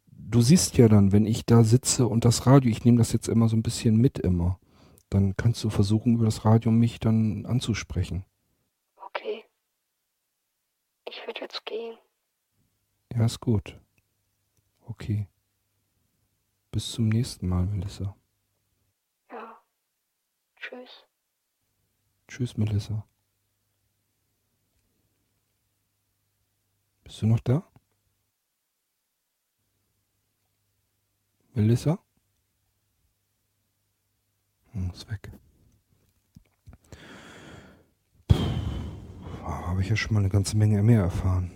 Du 0.08 0.42
siehst 0.42 0.78
ja 0.78 0.88
dann, 0.88 1.12
wenn 1.12 1.26
ich 1.26 1.46
da 1.46 1.64
sitze 1.64 2.08
und 2.08 2.26
das 2.26 2.48
Radio, 2.48 2.72
ich 2.72 2.86
nehme 2.86 2.98
das 2.98 3.14
jetzt 3.14 3.28
immer 3.28 3.50
so 3.50 3.56
ein 3.56 3.64
bisschen 3.64 3.98
mit 3.98 4.18
immer, 4.20 4.60
dann 5.10 5.36
kannst 5.38 5.64
du 5.64 5.70
versuchen 5.70 6.16
über 6.16 6.26
das 6.26 6.44
Radio 6.44 6.72
mich 6.72 7.00
dann 7.00 7.46
anzusprechen. 7.46 8.26
Okay. 8.98 9.44
Ich 11.08 11.22
würde 11.28 11.42
jetzt 11.42 11.66
gehen. 11.66 11.98
Ja, 13.14 13.26
ist 13.26 13.40
gut. 13.40 13.80
Okay. 14.86 15.28
Bis 16.72 16.92
zum 16.92 17.10
nächsten 17.10 17.48
Mal, 17.48 17.68
Melissa. 17.68 18.16
Ja. 19.32 19.62
Tschüss. 20.58 21.06
Tschüss, 22.28 22.58
Melissa. 22.58 23.06
Bist 27.14 27.22
du 27.22 27.28
noch 27.28 27.42
da? 27.42 27.64
Melissa? 31.54 32.00
Hm, 34.72 34.90
ist 34.90 35.08
weg. 35.12 35.32
Puh, 38.28 38.36
habe 39.44 39.84
ich 39.84 39.90
ja 39.90 39.96
schon 39.96 40.16
mal 40.16 40.22
eine 40.22 40.30
ganze 40.30 40.58
Menge 40.58 40.82
mehr 40.82 41.02
erfahren. 41.02 41.52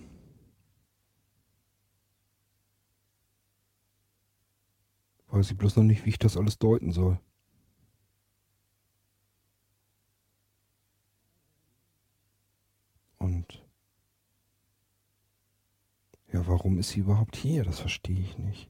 Weiß 5.29 5.49
ich 5.49 5.57
bloß 5.57 5.77
noch 5.77 5.83
nicht, 5.83 6.05
wie 6.05 6.09
ich 6.09 6.19
das 6.19 6.37
alles 6.37 6.59
deuten 6.59 6.91
soll. 6.91 7.19
Und 13.17 13.66
ja, 16.37 16.47
warum 16.47 16.77
ist 16.77 16.89
sie 16.89 16.99
überhaupt 16.99 17.35
hier? 17.35 17.63
Das 17.63 17.79
verstehe 17.79 18.19
ich 18.19 18.37
nicht. 18.37 18.69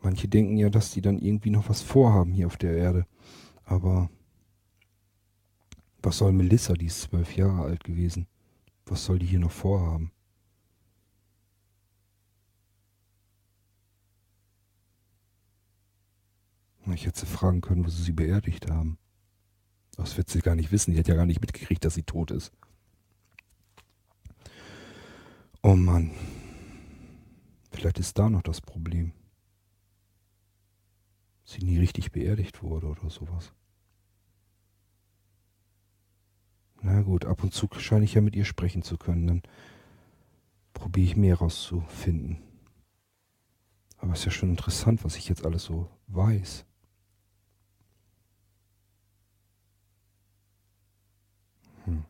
Manche 0.00 0.28
denken 0.28 0.56
ja, 0.56 0.70
dass 0.70 0.90
die 0.90 1.00
dann 1.00 1.18
irgendwie 1.18 1.50
noch 1.50 1.68
was 1.68 1.82
vorhaben 1.82 2.32
hier 2.32 2.46
auf 2.46 2.56
der 2.56 2.76
Erde. 2.76 3.06
Aber 3.64 4.10
was 6.02 6.18
soll 6.18 6.32
Melissa, 6.32 6.74
die 6.74 6.86
ist 6.86 7.02
zwölf 7.02 7.36
Jahre 7.36 7.62
alt 7.62 7.84
gewesen, 7.84 8.26
was 8.86 9.04
soll 9.04 9.18
die 9.18 9.26
hier 9.26 9.38
noch 9.38 9.52
vorhaben? 9.52 10.12
Ich 16.92 17.06
hätte 17.06 17.20
sie 17.20 17.26
fragen 17.26 17.60
können, 17.60 17.84
wo 17.84 17.88
sie 17.88 18.02
sie 18.02 18.12
beerdigt 18.12 18.70
haben. 18.70 18.98
Das 19.96 20.16
wird 20.16 20.28
sie 20.28 20.40
gar 20.40 20.54
nicht 20.54 20.70
wissen. 20.70 20.92
Die 20.92 20.98
hat 20.98 21.08
ja 21.08 21.14
gar 21.14 21.26
nicht 21.26 21.40
mitgekriegt, 21.40 21.84
dass 21.84 21.94
sie 21.94 22.02
tot 22.02 22.30
ist. 22.30 22.52
Oh 25.66 25.76
Mann. 25.76 26.10
Vielleicht 27.70 27.98
ist 27.98 28.18
da 28.18 28.28
noch 28.28 28.42
das 28.42 28.60
Problem. 28.60 29.12
Sie 31.42 31.64
nie 31.64 31.78
richtig 31.78 32.12
beerdigt 32.12 32.62
wurde 32.62 32.88
oder 32.88 33.08
sowas. 33.08 33.50
Na 36.82 37.00
gut, 37.00 37.24
ab 37.24 37.42
und 37.42 37.54
zu 37.54 37.66
scheine 37.78 38.04
ich 38.04 38.12
ja 38.12 38.20
mit 38.20 38.36
ihr 38.36 38.44
sprechen 38.44 38.82
zu 38.82 38.98
können. 38.98 39.26
Dann 39.26 39.42
probiere 40.74 41.06
ich 41.06 41.16
mehr 41.16 41.36
rauszufinden. 41.36 42.42
Aber 43.96 44.12
es 44.12 44.18
ist 44.18 44.24
ja 44.26 44.30
schon 44.32 44.50
interessant, 44.50 45.02
was 45.02 45.16
ich 45.16 45.30
jetzt 45.30 45.46
alles 45.46 45.64
so 45.64 45.88
weiß. 46.08 46.66
Hm. 51.86 52.04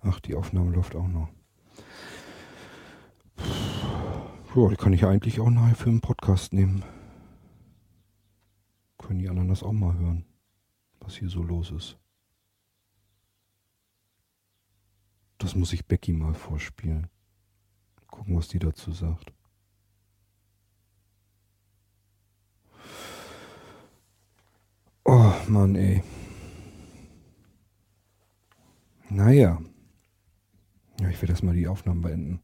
Ach, 0.00 0.20
die 0.20 0.34
Aufnahme 0.34 0.70
läuft 0.70 0.96
auch 0.96 1.06
noch. 1.06 1.28
Ja, 3.36 4.68
die 4.68 4.76
kann 4.76 4.92
ich 4.92 5.04
eigentlich 5.04 5.40
auch 5.40 5.50
nachher 5.50 5.74
für 5.74 5.90
einen 5.90 6.00
Podcast 6.00 6.52
nehmen. 6.52 6.84
Können 8.98 9.18
die 9.18 9.28
anderen 9.28 9.48
das 9.48 9.62
auch 9.62 9.72
mal 9.72 9.98
hören, 9.98 10.24
was 11.00 11.16
hier 11.16 11.28
so 11.28 11.42
los 11.42 11.72
ist. 11.72 11.98
Das 15.38 15.56
muss 15.56 15.72
ich 15.72 15.86
Becky 15.86 16.12
mal 16.12 16.34
vorspielen. 16.34 17.08
Gucken, 18.06 18.36
was 18.36 18.48
die 18.48 18.60
dazu 18.60 18.92
sagt. 18.92 19.32
Oh 25.04 25.32
Mann, 25.48 25.74
ey. 25.74 26.02
Naja. 29.10 29.60
Ja, 31.00 31.08
ich 31.08 31.20
werde 31.20 31.32
erstmal 31.32 31.56
die 31.56 31.66
Aufnahmen 31.66 32.02
beenden. 32.02 32.43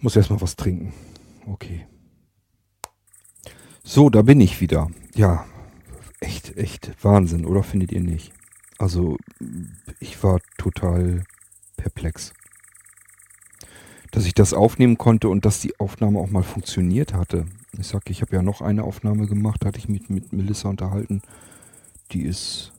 Muss 0.00 0.16
erstmal 0.16 0.40
was 0.40 0.56
trinken. 0.56 0.92
Okay. 1.46 1.86
So, 3.82 4.10
da 4.10 4.22
bin 4.22 4.40
ich 4.40 4.60
wieder. 4.60 4.90
Ja, 5.14 5.46
echt, 6.20 6.56
echt 6.56 6.92
Wahnsinn, 7.02 7.44
oder 7.44 7.62
findet 7.62 7.90
ihr 7.90 8.00
nicht? 8.00 8.32
Also, 8.78 9.16
ich 9.98 10.22
war 10.22 10.40
total 10.56 11.24
perplex. 11.76 12.32
Dass 14.12 14.24
ich 14.24 14.34
das 14.34 14.54
aufnehmen 14.54 14.98
konnte 14.98 15.28
und 15.28 15.44
dass 15.44 15.60
die 15.60 15.78
Aufnahme 15.80 16.20
auch 16.20 16.30
mal 16.30 16.44
funktioniert 16.44 17.12
hatte. 17.12 17.46
Ich 17.76 17.88
sag, 17.88 18.08
ich 18.08 18.22
habe 18.22 18.36
ja 18.36 18.42
noch 18.42 18.62
eine 18.62 18.84
Aufnahme 18.84 19.26
gemacht, 19.26 19.64
hatte 19.64 19.78
ich 19.78 19.88
mich 19.88 20.08
mit 20.08 20.32
Melissa 20.32 20.68
unterhalten. 20.68 21.22
Die 22.12 22.22
ist 22.22 22.72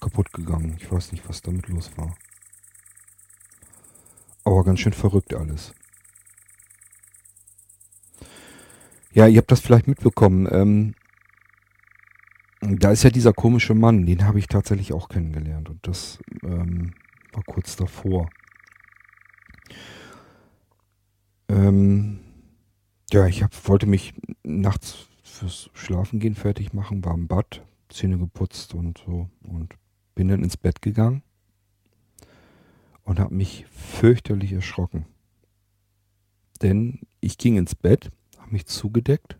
kaputt 0.00 0.32
gegangen. 0.32 0.76
Ich 0.78 0.90
weiß 0.90 1.12
nicht, 1.12 1.28
was 1.28 1.42
damit 1.42 1.68
los 1.68 1.90
war. 1.96 2.14
Aber 4.54 4.62
ganz 4.62 4.78
schön 4.78 4.92
verrückt 4.92 5.34
alles. 5.34 5.74
Ja, 9.12 9.26
ihr 9.26 9.38
habt 9.38 9.50
das 9.50 9.58
vielleicht 9.58 9.88
mitbekommen. 9.88 10.46
Ähm, 10.48 10.94
da 12.60 12.92
ist 12.92 13.02
ja 13.02 13.10
dieser 13.10 13.32
komische 13.32 13.74
Mann, 13.74 14.06
den 14.06 14.24
habe 14.24 14.38
ich 14.38 14.46
tatsächlich 14.46 14.92
auch 14.92 15.08
kennengelernt. 15.08 15.68
Und 15.70 15.84
das 15.88 16.20
ähm, 16.44 16.94
war 17.32 17.42
kurz 17.42 17.74
davor. 17.74 18.30
Ähm, 21.48 22.20
ja, 23.10 23.26
ich 23.26 23.42
hab, 23.42 23.50
wollte 23.68 23.86
mich 23.86 24.14
nachts 24.44 25.08
fürs 25.24 25.68
Schlafengehen 25.74 26.36
fertig 26.36 26.72
machen, 26.72 27.04
war 27.04 27.14
im 27.14 27.26
Bad, 27.26 27.60
Zähne 27.88 28.18
geputzt 28.18 28.72
und 28.72 29.02
so. 29.04 29.28
Und 29.42 29.74
bin 30.14 30.28
dann 30.28 30.44
ins 30.44 30.56
Bett 30.56 30.80
gegangen 30.80 31.23
und 33.04 33.20
habe 33.20 33.34
mich 33.34 33.66
fürchterlich 33.70 34.52
erschrocken. 34.52 35.06
Denn 36.62 37.00
ich 37.20 37.38
ging 37.38 37.56
ins 37.56 37.74
Bett, 37.74 38.10
habe 38.38 38.52
mich 38.52 38.66
zugedeckt 38.66 39.38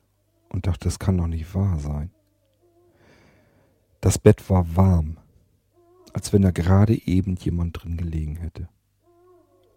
und 0.49 0.67
dachte, 0.67 0.85
das 0.85 0.99
kann 0.99 1.17
doch 1.19 1.27
nicht 1.27 1.55
wahr 1.55 1.79
sein. 1.79 2.11
Das 4.01 4.19
Bett 4.19 4.51
war 4.51 4.77
warm, 4.77 5.17
als 6.13 6.33
wenn 6.33 6.43
da 6.43 6.51
gerade 6.51 6.95
eben 7.07 7.37
jemand 7.37 7.83
drin 7.83 7.97
gelegen 7.97 8.37
hätte. 8.37 8.69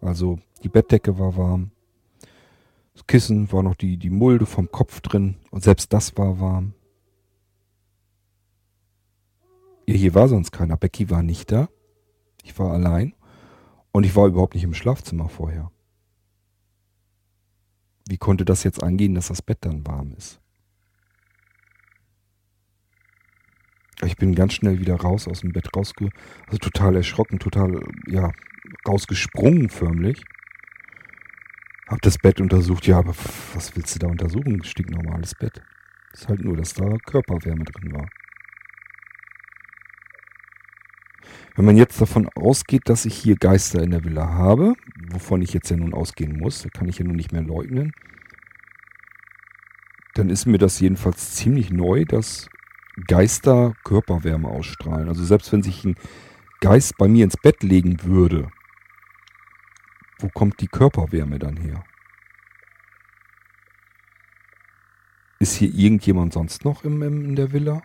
Also 0.00 0.38
die 0.62 0.68
Bettdecke 0.68 1.18
war 1.18 1.36
warm, 1.36 1.70
das 2.98 3.06
Kissen 3.06 3.50
war 3.52 3.62
noch 3.62 3.76
die, 3.76 3.96
die 3.96 4.10
Mulde 4.10 4.44
vom 4.44 4.70
Kopf 4.70 5.00
drin 5.00 5.36
und 5.50 5.62
selbst 5.62 5.92
das 5.92 6.16
war 6.16 6.40
warm. 6.40 6.74
Ja, 9.86 9.94
hier 9.94 10.14
war 10.14 10.28
sonst 10.28 10.50
keiner. 10.50 10.76
Becky 10.76 11.08
war 11.08 11.22
nicht 11.22 11.50
da. 11.52 11.68
Ich 12.42 12.58
war 12.58 12.72
allein. 12.72 13.14
Und 13.98 14.04
ich 14.04 14.14
war 14.14 14.28
überhaupt 14.28 14.54
nicht 14.54 14.62
im 14.62 14.74
Schlafzimmer 14.74 15.28
vorher. 15.28 15.72
Wie 18.08 18.16
konnte 18.16 18.44
das 18.44 18.62
jetzt 18.62 18.80
angehen, 18.80 19.16
dass 19.16 19.26
das 19.26 19.42
Bett 19.42 19.58
dann 19.62 19.84
warm 19.88 20.14
ist? 20.16 20.40
Ich 24.04 24.16
bin 24.16 24.36
ganz 24.36 24.52
schnell 24.52 24.78
wieder 24.78 24.94
raus 24.94 25.26
aus 25.26 25.40
dem 25.40 25.50
Bett 25.50 25.74
rausge... 25.74 26.10
Also 26.46 26.58
total 26.58 26.94
erschrocken, 26.94 27.40
total, 27.40 27.82
ja, 28.06 28.30
rausgesprungen 28.86 29.68
förmlich. 29.68 30.22
Hab 31.88 32.00
das 32.02 32.18
Bett 32.18 32.40
untersucht. 32.40 32.86
Ja, 32.86 33.00
aber 33.00 33.16
was 33.54 33.74
willst 33.74 33.96
du 33.96 33.98
da 33.98 34.06
untersuchen? 34.06 34.62
Stinknormales 34.62 35.34
Bett. 35.34 35.60
Ist 36.12 36.28
halt 36.28 36.44
nur, 36.44 36.56
dass 36.56 36.72
da 36.72 36.98
Körperwärme 37.04 37.64
drin 37.64 37.92
war. 37.92 38.06
Wenn 41.54 41.64
man 41.64 41.76
jetzt 41.76 42.00
davon 42.00 42.28
ausgeht, 42.34 42.82
dass 42.86 43.04
ich 43.04 43.14
hier 43.14 43.36
Geister 43.36 43.82
in 43.82 43.90
der 43.90 44.04
Villa 44.04 44.28
habe, 44.28 44.74
wovon 45.10 45.42
ich 45.42 45.52
jetzt 45.52 45.70
ja 45.70 45.76
nun 45.76 45.94
ausgehen 45.94 46.38
muss, 46.38 46.66
kann 46.72 46.88
ich 46.88 46.98
ja 46.98 47.04
nun 47.04 47.16
nicht 47.16 47.32
mehr 47.32 47.42
leugnen, 47.42 47.92
dann 50.14 50.30
ist 50.30 50.46
mir 50.46 50.58
das 50.58 50.80
jedenfalls 50.80 51.34
ziemlich 51.34 51.70
neu, 51.70 52.04
dass 52.04 52.48
Geister 53.06 53.74
Körperwärme 53.84 54.48
ausstrahlen. 54.48 55.08
Also 55.08 55.24
selbst 55.24 55.52
wenn 55.52 55.62
sich 55.62 55.84
ein 55.84 55.94
Geist 56.60 56.96
bei 56.98 57.06
mir 57.06 57.24
ins 57.24 57.36
Bett 57.36 57.62
legen 57.62 58.02
würde, 58.02 58.50
wo 60.18 60.28
kommt 60.28 60.60
die 60.60 60.66
Körperwärme 60.66 61.38
dann 61.38 61.56
her? 61.56 61.84
Ist 65.38 65.56
hier 65.56 65.72
irgendjemand 65.72 66.32
sonst 66.32 66.64
noch 66.64 66.82
im, 66.82 67.02
im, 67.02 67.24
in 67.24 67.36
der 67.36 67.52
Villa? 67.52 67.82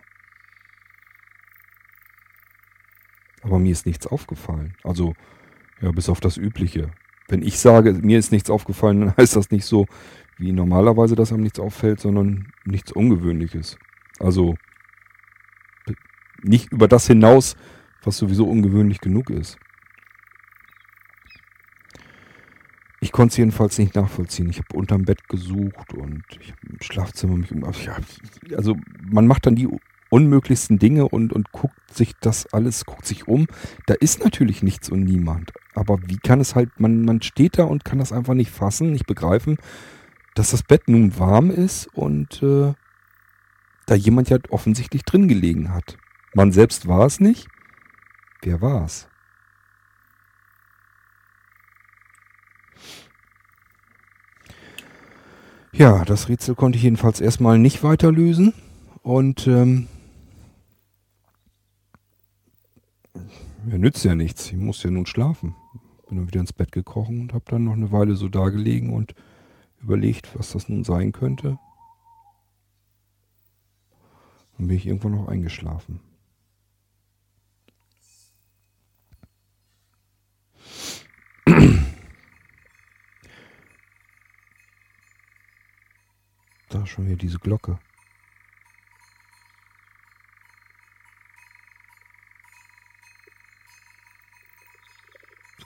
Aber 3.44 3.58
mir 3.58 3.72
ist 3.72 3.86
nichts 3.86 4.06
aufgefallen. 4.06 4.74
Also, 4.82 5.14
ja, 5.80 5.92
bis 5.92 6.08
auf 6.08 6.20
das 6.20 6.36
Übliche. 6.38 6.90
Wenn 7.28 7.42
ich 7.42 7.58
sage, 7.58 7.92
mir 7.92 8.18
ist 8.18 8.32
nichts 8.32 8.50
aufgefallen, 8.50 9.00
dann 9.00 9.16
heißt 9.16 9.36
das 9.36 9.50
nicht 9.50 9.66
so, 9.66 9.86
wie 10.38 10.50
normalerweise, 10.50 11.14
dass 11.14 11.32
einem 11.32 11.42
nichts 11.42 11.60
auffällt, 11.60 12.00
sondern 12.00 12.48
nichts 12.64 12.90
Ungewöhnliches. 12.90 13.78
Also, 14.18 14.56
nicht 16.42 16.72
über 16.72 16.88
das 16.88 17.06
hinaus, 17.06 17.54
was 18.02 18.18
sowieso 18.18 18.48
ungewöhnlich 18.48 19.00
genug 19.00 19.30
ist. 19.30 19.58
Ich 23.00 23.12
konnte 23.12 23.32
es 23.32 23.36
jedenfalls 23.36 23.78
nicht 23.78 23.94
nachvollziehen. 23.94 24.48
Ich 24.48 24.58
habe 24.58 24.76
unterm 24.76 25.04
Bett 25.04 25.28
gesucht 25.28 25.92
und 25.92 26.24
ich 26.40 26.52
habe 26.52 26.60
im 26.70 26.80
Schlafzimmer 26.80 27.36
mich 27.36 27.52
um. 27.52 27.62
Also 28.56 28.76
man 29.02 29.26
macht 29.26 29.44
dann 29.44 29.56
die 29.56 29.68
unmöglichsten 30.14 30.78
Dinge 30.78 31.08
und, 31.08 31.32
und 31.32 31.50
guckt 31.50 31.92
sich 31.92 32.14
das 32.20 32.46
alles, 32.52 32.84
guckt 32.84 33.04
sich 33.04 33.26
um. 33.26 33.48
Da 33.86 33.94
ist 33.94 34.22
natürlich 34.22 34.62
nichts 34.62 34.88
und 34.88 35.02
niemand. 35.02 35.52
Aber 35.74 35.98
wie 36.06 36.18
kann 36.18 36.38
es 36.38 36.54
halt, 36.54 36.78
man, 36.78 37.04
man 37.04 37.20
steht 37.20 37.58
da 37.58 37.64
und 37.64 37.84
kann 37.84 37.98
das 37.98 38.12
einfach 38.12 38.34
nicht 38.34 38.52
fassen, 38.52 38.92
nicht 38.92 39.06
begreifen, 39.06 39.56
dass 40.36 40.52
das 40.52 40.62
Bett 40.62 40.86
nun 40.86 41.18
warm 41.18 41.50
ist 41.50 41.88
und 41.94 42.40
äh, 42.44 42.74
da 43.86 43.94
jemand 43.96 44.30
ja 44.30 44.38
offensichtlich 44.50 45.02
drin 45.02 45.26
gelegen 45.26 45.74
hat. 45.74 45.98
Man 46.32 46.52
selbst 46.52 46.86
war 46.86 47.04
es 47.06 47.18
nicht. 47.18 47.48
Wer 48.40 48.60
war 48.60 48.84
es? 48.84 49.08
Ja, 55.72 56.04
das 56.04 56.28
Rätsel 56.28 56.54
konnte 56.54 56.76
ich 56.76 56.84
jedenfalls 56.84 57.20
erstmal 57.20 57.58
nicht 57.58 57.82
weiter 57.82 58.12
lösen. 58.12 58.54
Und 59.02 59.48
ähm, 59.48 59.88
ja, 63.70 63.78
nützt 63.78 64.04
ja 64.04 64.14
nichts. 64.14 64.50
Ich 64.50 64.56
muss 64.56 64.82
ja 64.82 64.90
nun 64.90 65.06
schlafen. 65.06 65.54
Bin 66.08 66.18
dann 66.18 66.26
wieder 66.26 66.40
ins 66.40 66.52
Bett 66.52 66.72
gekrochen 66.72 67.20
und 67.20 67.32
habe 67.32 67.44
dann 67.48 67.64
noch 67.64 67.72
eine 67.72 67.92
Weile 67.92 68.16
so 68.16 68.28
da 68.28 68.48
gelegen 68.50 68.92
und 68.92 69.14
überlegt, 69.80 70.38
was 70.38 70.52
das 70.52 70.68
nun 70.68 70.84
sein 70.84 71.12
könnte. 71.12 71.58
Dann 74.56 74.68
bin 74.68 74.76
ich 74.76 74.86
irgendwann 74.86 75.12
noch 75.12 75.28
eingeschlafen. 75.28 76.00
Da 86.68 86.86
schon 86.86 87.06
wieder 87.06 87.16
diese 87.16 87.38
Glocke. 87.38 87.78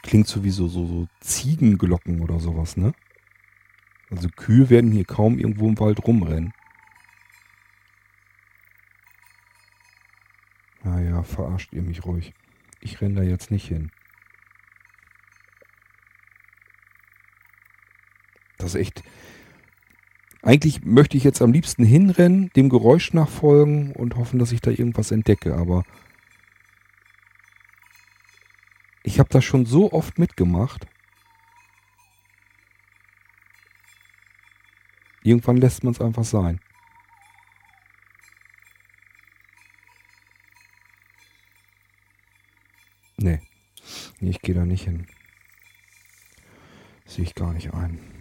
Klingt 0.08 0.26
sowieso 0.26 0.68
so, 0.68 0.86
so 0.86 1.06
Ziegenglocken 1.20 2.22
oder 2.22 2.40
sowas, 2.40 2.78
ne? 2.78 2.94
Also 4.10 4.30
Kühe 4.30 4.70
werden 4.70 4.90
hier 4.90 5.04
kaum 5.04 5.38
irgendwo 5.38 5.68
im 5.68 5.78
Wald 5.78 6.02
rumrennen. 6.06 6.54
Naja, 10.82 11.22
verarscht 11.22 11.74
ihr 11.74 11.82
mich 11.82 12.06
ruhig. 12.06 12.32
Ich 12.80 13.02
renne 13.02 13.16
da 13.16 13.22
jetzt 13.22 13.50
nicht 13.50 13.68
hin. 13.68 13.90
Das 18.56 18.74
ist 18.74 18.80
echt. 18.80 19.02
Eigentlich 20.40 20.86
möchte 20.86 21.18
ich 21.18 21.24
jetzt 21.24 21.42
am 21.42 21.52
liebsten 21.52 21.84
hinrennen, 21.84 22.48
dem 22.56 22.70
Geräusch 22.70 23.12
nachfolgen 23.12 23.92
und 23.92 24.16
hoffen, 24.16 24.38
dass 24.38 24.52
ich 24.52 24.62
da 24.62 24.70
irgendwas 24.70 25.10
entdecke, 25.10 25.54
aber 25.54 25.84
Ich 29.02 29.18
habe 29.18 29.28
das 29.28 29.44
schon 29.44 29.66
so 29.66 29.92
oft 29.92 30.18
mitgemacht. 30.18 30.86
Irgendwann 35.22 35.56
lässt 35.56 35.84
man 35.84 35.92
es 35.92 36.00
einfach 36.00 36.24
sein. 36.24 36.60
Nee. 43.16 43.40
nee 44.20 44.30
ich 44.30 44.40
gehe 44.40 44.54
da 44.54 44.64
nicht 44.64 44.84
hin. 44.84 45.06
Sehe 47.04 47.24
ich 47.24 47.34
gar 47.34 47.52
nicht 47.52 47.74
ein. 47.74 48.17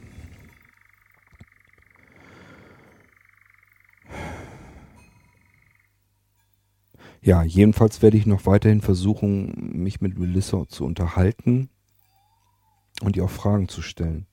Ja, 7.27 7.43
jedenfalls 7.43 8.01
werde 8.01 8.15
ich 8.15 8.25
noch 8.25 8.45
weiterhin 8.45 8.79
versuchen, 8.79 9.73
mich 9.73 9.99
mit 9.99 10.17
Melissa 10.17 10.65
zu 10.69 10.85
unterhalten 10.85 11.69
und 13.01 13.17
ihr 13.17 13.25
auch 13.25 13.29
Fragen 13.29 13.67
zu 13.67 13.81
stellen. 13.81 14.27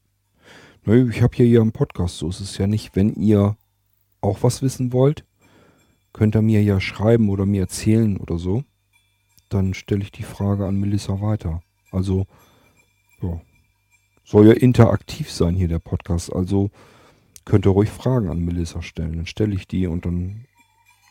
Ich 0.87 1.21
habe 1.21 1.35
hier 1.35 1.49
ja 1.49 1.61
einen 1.61 1.73
Podcast, 1.73 2.19
so 2.19 2.29
ist 2.29 2.39
es 2.39 2.57
ja 2.57 2.69
nicht. 2.69 2.95
Wenn 2.95 3.13
ihr 3.15 3.57
auch 4.21 4.45
was 4.45 4.63
wissen 4.63 4.93
wollt, 4.93 5.25
könnt 6.13 6.37
ihr 6.37 6.43
mir 6.43 6.63
ja 6.63 6.81
schreiben 6.81 7.31
oder 7.31 7.47
mir 7.47 7.63
erzählen 7.63 8.17
oder 8.17 8.39
so. 8.39 8.63
Dann 9.49 9.75
stelle 9.75 10.03
ich 10.03 10.13
die 10.13 10.23
Frage 10.23 10.65
an 10.65 10.79
Melissa 10.79 11.21
weiter. 11.21 11.65
Also, 11.91 12.29
ja, 13.21 13.41
soll 14.23 14.47
ja 14.47 14.53
interaktiv 14.53 15.33
sein 15.33 15.57
hier 15.57 15.67
der 15.67 15.81
Podcast. 15.81 16.33
Also 16.33 16.71
könnt 17.45 17.67
ihr 17.67 17.73
ruhig 17.73 17.91
Fragen 17.91 18.31
an 18.31 18.39
Melissa 18.39 18.83
stellen. 18.83 19.17
Dann 19.17 19.27
stelle 19.27 19.57
ich 19.57 19.67
die 19.67 19.89
und 19.89 20.07
dann 20.07 20.45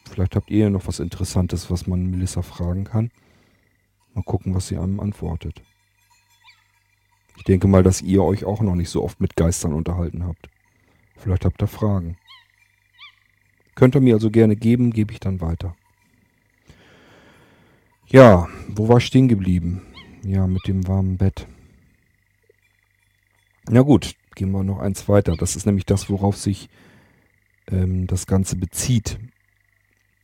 vielleicht 0.09 0.35
habt 0.35 0.49
ihr 0.51 0.65
ja 0.65 0.69
noch 0.69 0.87
was 0.87 0.99
Interessantes, 0.99 1.69
was 1.71 1.87
man 1.87 2.11
Melissa 2.11 2.41
fragen 2.41 2.83
kann. 2.83 3.11
Mal 4.13 4.23
gucken, 4.23 4.53
was 4.53 4.67
sie 4.67 4.77
einem 4.77 4.99
antwortet. 4.99 5.61
Ich 7.37 7.43
denke 7.43 7.67
mal, 7.67 7.83
dass 7.83 8.01
ihr 8.01 8.23
euch 8.23 8.45
auch 8.45 8.61
noch 8.61 8.75
nicht 8.75 8.89
so 8.89 9.03
oft 9.03 9.19
mit 9.19 9.35
Geistern 9.35 9.73
unterhalten 9.73 10.25
habt. 10.25 10.49
Vielleicht 11.17 11.45
habt 11.45 11.61
ihr 11.61 11.67
Fragen. 11.67 12.17
Könnt 13.75 13.95
ihr 13.95 14.01
mir 14.01 14.13
also 14.13 14.29
gerne 14.29 14.55
geben, 14.55 14.91
gebe 14.91 15.13
ich 15.13 15.19
dann 15.19 15.41
weiter. 15.41 15.75
Ja, 18.07 18.47
wo 18.67 18.87
war 18.87 18.97
ich 18.97 19.05
stehen 19.05 19.27
geblieben? 19.27 19.81
Ja, 20.23 20.45
mit 20.45 20.67
dem 20.67 20.87
warmen 20.87 21.17
Bett. 21.17 21.47
Na 23.69 23.81
gut, 23.81 24.15
gehen 24.35 24.51
wir 24.51 24.63
noch 24.63 24.79
eins 24.79 25.09
weiter. 25.09 25.35
Das 25.35 25.55
ist 25.55 25.65
nämlich 25.65 25.85
das, 25.85 26.09
worauf 26.09 26.37
sich 26.37 26.69
ähm, 27.71 28.07
das 28.07 28.27
Ganze 28.27 28.55
bezieht. 28.55 29.19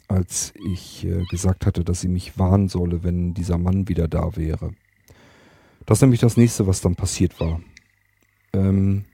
Als 0.09 0.53
ich 0.55 1.05
äh, 1.05 1.23
gesagt 1.29 1.67
hatte, 1.67 1.85
dass 1.85 2.01
sie 2.01 2.07
mich 2.07 2.37
warnen 2.37 2.67
solle, 2.67 3.03
wenn 3.03 3.35
dieser 3.35 3.59
Mann 3.59 3.87
wieder 3.87 4.07
da 4.07 4.35
wäre. 4.35 4.71
Das 5.85 5.99
ist 5.99 6.01
nämlich 6.01 6.19
das 6.19 6.35
nächste, 6.35 6.65
was 6.67 6.81
dann 6.81 6.95
passiert 6.95 7.39
war. 7.39 7.61
Ähm, 8.53 9.05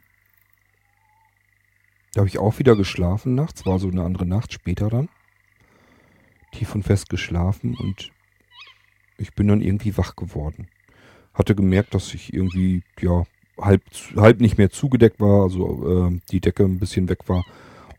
da 2.13 2.21
habe 2.21 2.29
ich 2.29 2.39
auch 2.39 2.59
wieder 2.59 2.77
geschlafen 2.77 3.35
nachts, 3.35 3.65
war 3.65 3.77
so 3.77 3.89
eine 3.89 4.03
andere 4.03 4.25
Nacht 4.25 4.53
später 4.53 4.89
dann. 4.89 5.09
Tief 6.53 6.73
und 6.73 6.83
fest 6.83 7.09
geschlafen 7.09 7.75
und 7.75 8.13
ich 9.17 9.33
bin 9.33 9.49
dann 9.49 9.61
irgendwie 9.61 9.97
wach 9.97 10.15
geworden. 10.15 10.69
Hatte 11.33 11.55
gemerkt, 11.55 11.93
dass 11.93 12.13
ich 12.13 12.33
irgendwie, 12.33 12.83
ja, 13.01 13.25
halb, 13.59 13.81
halb 14.15 14.39
nicht 14.39 14.57
mehr 14.57 14.69
zugedeckt 14.69 15.19
war, 15.19 15.43
also 15.43 16.07
äh, 16.07 16.19
die 16.31 16.39
Decke 16.39 16.63
ein 16.63 16.79
bisschen 16.79 17.09
weg 17.09 17.27
war 17.27 17.43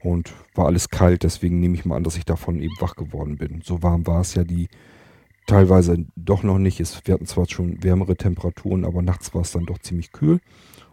und 0.03 0.33
war 0.55 0.67
alles 0.67 0.89
kalt, 0.91 1.23
deswegen 1.23 1.61
nehme 1.61 1.75
ich 1.75 1.85
mal 1.85 1.97
an, 1.97 2.05
dass 2.05 2.17
ich 2.17 2.25
davon 2.25 2.61
eben 2.61 2.75
wach 2.81 2.97
geworden 2.97 3.37
bin. 3.37 3.63
So 3.63 3.83
warm 3.83 4.07
war 4.07 4.21
es 4.21 4.35
ja 4.35 4.45
die 4.45 4.69
teilweise 5.47 6.05
doch 6.17 6.43
noch 6.43 6.59
nicht. 6.59 6.79
wir 7.07 7.15
hatten 7.15 7.27
zwar 7.27 7.49
schon 7.49 7.83
wärmere 7.83 8.17
Temperaturen, 8.17 8.85
aber 8.85 9.03
nachts 9.03 9.35
war 9.35 9.43
es 9.43 9.53
dann 9.53 9.67
doch 9.67 9.79
ziemlich 9.79 10.13
kühl. 10.13 10.41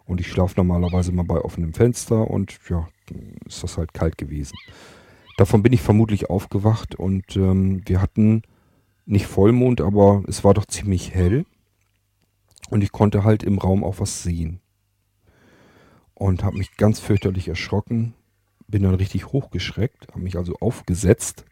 Und 0.06 0.20
ich 0.20 0.28
schlafe 0.28 0.56
normalerweise 0.58 1.12
mal 1.12 1.24
bei 1.24 1.40
offenem 1.40 1.74
Fenster 1.74 2.30
und 2.30 2.60
ja, 2.70 2.88
ist 3.46 3.64
das 3.64 3.78
halt 3.78 3.94
kalt 3.94 4.18
gewesen. 4.18 4.58
Davon 5.38 5.64
bin 5.64 5.74
ich 5.74 5.82
vermutlich 5.82 6.30
aufgewacht 6.30 6.96
und 6.96 7.36
ähm, 7.36 7.82
wir 7.86 8.02
hatten 8.02 8.44
nicht 9.06 9.26
Vollmond, 9.26 9.82
aber 9.82 10.24
es 10.28 10.44
war 10.44 10.54
doch 10.54 10.66
ziemlich 10.66 11.14
hell. 11.14 11.46
Und 12.70 12.84
ich 12.84 12.92
konnte 12.92 13.24
halt 13.24 13.44
im 13.44 13.58
Raum 13.58 13.84
auch 13.84 14.00
was 14.00 14.24
sehen. 14.24 14.60
Und 16.14 16.44
habe 16.44 16.58
mich 16.58 16.78
ganz 16.78 17.00
fürchterlich 17.00 17.48
erschrocken. 17.48 18.14
Bin 18.68 18.84
dann 18.84 18.96
richtig 18.96 19.28
hochgeschreckt, 19.28 20.08
habe 20.10 20.22
mich 20.22 20.38
also 20.38 20.56
aufgesetzt. 20.60 21.46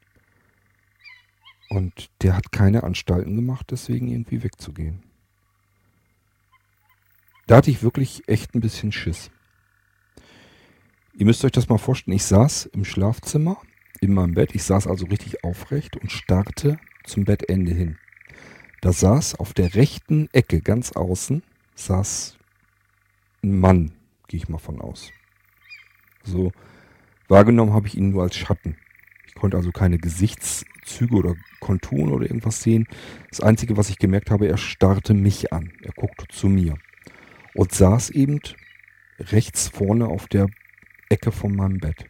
Und 1.69 2.09
der 2.21 2.35
hat 2.35 2.51
keine 2.51 2.83
Anstalten 2.83 3.35
gemacht, 3.35 3.67
deswegen 3.71 4.07
irgendwie 4.07 4.43
wegzugehen. 4.43 5.03
Da 7.47 7.57
hatte 7.57 7.71
ich 7.71 7.83
wirklich 7.83 8.27
echt 8.27 8.55
ein 8.55 8.61
bisschen 8.61 8.91
Schiss. 8.91 9.31
Ihr 11.13 11.25
müsst 11.25 11.43
euch 11.43 11.51
das 11.51 11.69
mal 11.69 11.77
vorstellen. 11.77 12.15
Ich 12.15 12.25
saß 12.25 12.67
im 12.67 12.85
Schlafzimmer 12.85 13.57
in 13.99 14.13
meinem 14.13 14.33
Bett. 14.33 14.55
Ich 14.55 14.63
saß 14.63 14.87
also 14.87 15.05
richtig 15.05 15.43
aufrecht 15.43 15.97
und 15.97 16.11
starrte 16.11 16.77
zum 17.03 17.25
Bettende 17.25 17.73
hin. 17.73 17.97
Da 18.81 18.91
saß 18.91 19.35
auf 19.35 19.53
der 19.53 19.75
rechten 19.75 20.29
Ecke 20.33 20.61
ganz 20.61 20.93
außen 20.93 21.43
saß 21.75 22.37
ein 23.43 23.59
Mann, 23.59 23.91
gehe 24.27 24.39
ich 24.39 24.49
mal 24.49 24.59
von 24.59 24.79
aus. 24.81 25.11
So 26.23 26.51
wahrgenommen 27.31 27.73
habe 27.73 27.87
ich 27.87 27.97
ihn 27.97 28.11
nur 28.11 28.23
als 28.23 28.35
Schatten. 28.35 28.77
Ich 29.25 29.33
konnte 29.33 29.57
also 29.57 29.71
keine 29.71 29.97
Gesichtszüge 29.97 31.15
oder 31.15 31.35
Konturen 31.61 32.11
oder 32.11 32.25
irgendwas 32.25 32.61
sehen. 32.61 32.87
Das 33.29 33.39
Einzige, 33.39 33.77
was 33.77 33.89
ich 33.89 33.97
gemerkt 33.97 34.29
habe, 34.29 34.47
er 34.47 34.57
starrte 34.57 35.13
mich 35.13 35.51
an. 35.51 35.71
Er 35.81 35.93
guckte 35.93 36.27
zu 36.27 36.47
mir 36.47 36.77
und 37.55 37.71
saß 37.71 38.11
eben 38.11 38.39
rechts 39.19 39.69
vorne 39.69 40.07
auf 40.07 40.27
der 40.27 40.47
Ecke 41.09 41.31
von 41.31 41.55
meinem 41.55 41.79
Bett. 41.79 42.05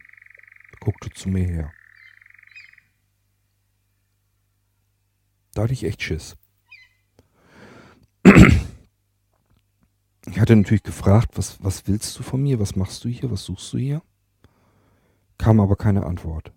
Guckte 0.80 1.10
zu 1.10 1.28
mir 1.28 1.46
her. 1.46 1.72
Da 5.54 5.62
hatte 5.62 5.72
ich 5.72 5.84
echt 5.84 6.02
Schiss. 6.02 6.36
Ich 10.26 10.40
hatte 10.40 10.56
natürlich 10.56 10.82
gefragt, 10.82 11.30
was, 11.34 11.62
was 11.62 11.86
willst 11.86 12.18
du 12.18 12.22
von 12.22 12.42
mir? 12.42 12.58
Was 12.58 12.74
machst 12.74 13.04
du 13.04 13.08
hier? 13.08 13.30
Was 13.30 13.44
suchst 13.44 13.72
du 13.72 13.78
hier? 13.78 14.02
Kam 15.42 15.58
aber 15.58 15.74
keine 15.74 16.06
Antwort. 16.06 16.52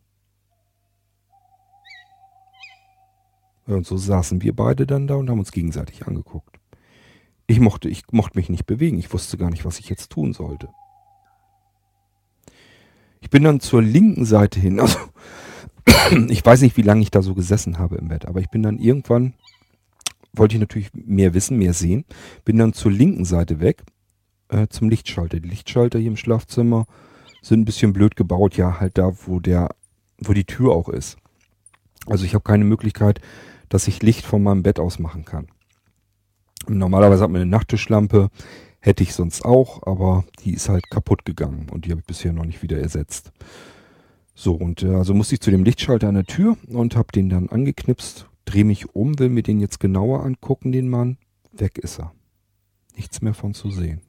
Und 3.65 3.87
so 3.87 3.97
saßen 3.97 4.43
wir 4.43 4.55
beide 4.55 4.85
dann 4.85 5.07
da 5.07 5.15
und 5.15 5.27
haben 5.27 5.39
uns 5.39 5.51
gegenseitig 5.51 6.05
angeguckt. 6.05 6.59
Ich 7.47 7.59
mochte, 7.59 7.89
ich 7.89 8.03
mochte 8.11 8.37
mich 8.37 8.47
nicht 8.47 8.67
bewegen. 8.67 8.99
Ich 8.99 9.11
wusste 9.11 9.37
gar 9.37 9.49
nicht, 9.49 9.65
was 9.65 9.79
ich 9.79 9.89
jetzt 9.89 10.11
tun 10.11 10.33
sollte. 10.33 10.69
Ich 13.21 13.31
bin 13.31 13.43
dann 13.43 13.59
zur 13.59 13.81
linken 13.81 14.23
Seite 14.23 14.59
hin. 14.59 14.79
Also, 14.79 14.99
ich 16.29 16.45
weiß 16.45 16.61
nicht, 16.61 16.77
wie 16.77 16.83
lange 16.83 17.01
ich 17.01 17.09
da 17.09 17.23
so 17.23 17.33
gesessen 17.33 17.79
habe 17.79 17.95
im 17.95 18.09
Bett, 18.09 18.27
aber 18.27 18.39
ich 18.39 18.51
bin 18.51 18.61
dann 18.61 18.77
irgendwann, 18.77 19.33
wollte 20.31 20.57
ich 20.57 20.59
natürlich 20.59 20.91
mehr 20.93 21.33
wissen, 21.33 21.57
mehr 21.57 21.73
sehen, 21.73 22.05
bin 22.43 22.59
dann 22.59 22.73
zur 22.73 22.91
linken 22.91 23.25
Seite 23.25 23.59
weg, 23.59 23.81
äh, 24.49 24.67
zum 24.67 24.89
Lichtschalter. 24.89 25.39
Die 25.39 25.49
Lichtschalter 25.49 25.97
hier 25.97 26.09
im 26.09 26.17
Schlafzimmer 26.17 26.85
sind 27.45 27.61
ein 27.61 27.65
bisschen 27.65 27.93
blöd 27.93 28.15
gebaut, 28.15 28.57
ja, 28.57 28.79
halt 28.79 28.97
da, 28.97 29.11
wo 29.25 29.39
der, 29.39 29.69
wo 30.17 30.33
die 30.33 30.45
Tür 30.45 30.71
auch 30.71 30.89
ist. 30.89 31.17
Also 32.07 32.25
ich 32.25 32.33
habe 32.33 32.43
keine 32.43 32.65
Möglichkeit, 32.65 33.21
dass 33.69 33.87
ich 33.87 34.01
Licht 34.01 34.25
von 34.25 34.41
meinem 34.41 34.63
Bett 34.63 34.79
aus 34.79 34.99
machen 34.99 35.25
kann. 35.25 35.47
Normalerweise 36.67 37.23
hat 37.23 37.29
man 37.29 37.41
eine 37.41 37.49
Nachttischlampe, 37.49 38.29
hätte 38.79 39.03
ich 39.03 39.13
sonst 39.13 39.45
auch, 39.45 39.85
aber 39.85 40.25
die 40.43 40.53
ist 40.53 40.69
halt 40.69 40.89
kaputt 40.89 41.23
gegangen 41.25 41.67
und 41.71 41.85
die 41.85 41.91
habe 41.91 42.01
ich 42.01 42.07
bisher 42.07 42.33
noch 42.33 42.45
nicht 42.45 42.63
wieder 42.63 42.79
ersetzt. 42.79 43.31
So, 44.33 44.53
und 44.53 44.81
äh, 44.81 44.95
also 44.95 45.13
musste 45.13 45.35
ich 45.35 45.41
zu 45.41 45.51
dem 45.51 45.63
Lichtschalter 45.63 46.09
an 46.09 46.15
der 46.15 46.25
Tür 46.25 46.57
und 46.67 46.95
habe 46.95 47.11
den 47.13 47.29
dann 47.29 47.49
angeknipst, 47.49 48.27
drehe 48.45 48.65
mich 48.65 48.95
um, 48.95 49.19
will 49.19 49.29
mir 49.29 49.43
den 49.43 49.59
jetzt 49.59 49.79
genauer 49.79 50.23
angucken, 50.23 50.71
den 50.71 50.89
Mann. 50.89 51.17
Weg 51.51 51.77
ist 51.77 51.99
er. 51.99 52.11
Nichts 52.95 53.21
mehr 53.21 53.33
von 53.33 53.53
zu 53.53 53.69
sehen. 53.69 54.01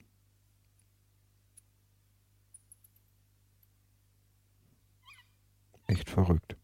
Echt 5.87 6.11
verrückt. 6.11 6.57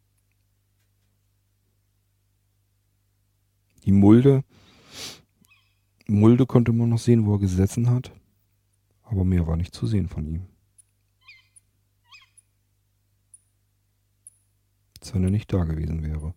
Die 3.84 3.92
Mulde 3.92 4.44
Mulde 6.12 6.46
konnte 6.46 6.72
man 6.72 6.90
noch 6.90 6.98
sehen, 6.98 7.26
wo 7.26 7.34
er 7.34 7.38
gesessen 7.38 7.88
hat, 7.90 8.12
aber 9.02 9.24
mehr 9.24 9.46
war 9.46 9.56
nicht 9.56 9.74
zu 9.74 9.86
sehen 9.86 10.08
von 10.08 10.26
ihm. 10.26 10.46
Als 15.00 15.14
wenn 15.14 15.24
er 15.24 15.30
nicht 15.30 15.52
da 15.52 15.64
gewesen 15.64 16.02
wäre. 16.02 16.34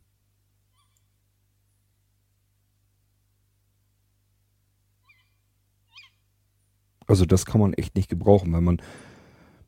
Also 7.07 7.25
das 7.25 7.45
kann 7.45 7.61
man 7.61 7.73
echt 7.73 7.95
nicht 7.95 8.09
gebrauchen, 8.09 8.51
wenn 8.53 8.63
man 8.63 8.81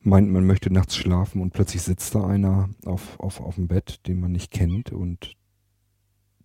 meint, 0.08 0.30
man 0.30 0.46
möchte 0.46 0.72
nachts 0.72 0.96
schlafen 0.96 1.42
und 1.42 1.54
plötzlich 1.54 1.82
sitzt 1.84 2.16
da 2.16 2.26
einer 2.26 2.70
auf, 2.86 3.20
auf, 3.20 3.40
auf 3.42 3.56
dem 3.56 3.68
Bett, 3.68 4.08
den 4.08 4.20
man 4.20 4.32
nicht 4.32 4.52
kennt 4.52 4.92
und 4.92 5.38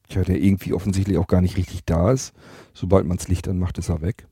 Tja, 0.09 0.25
der 0.25 0.43
irgendwie 0.43 0.75
offensichtlich 0.75 1.17
auch 1.17 1.27
gar 1.27 1.41
nicht 1.41 1.57
richtig 1.57 1.87
da 1.87 2.13
ist. 2.13 2.35
Sobald 2.75 3.07
man 3.07 3.17
das 3.17 3.29
Licht 3.29 3.49
anmacht, 3.49 3.79
ist 3.79 3.89
er 3.89 4.03
weg. 4.03 4.29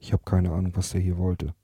Ich 0.00 0.12
habe 0.12 0.24
keine 0.24 0.50
Ahnung, 0.50 0.72
was 0.74 0.90
der 0.90 1.00
hier 1.00 1.16
wollte. 1.16 1.54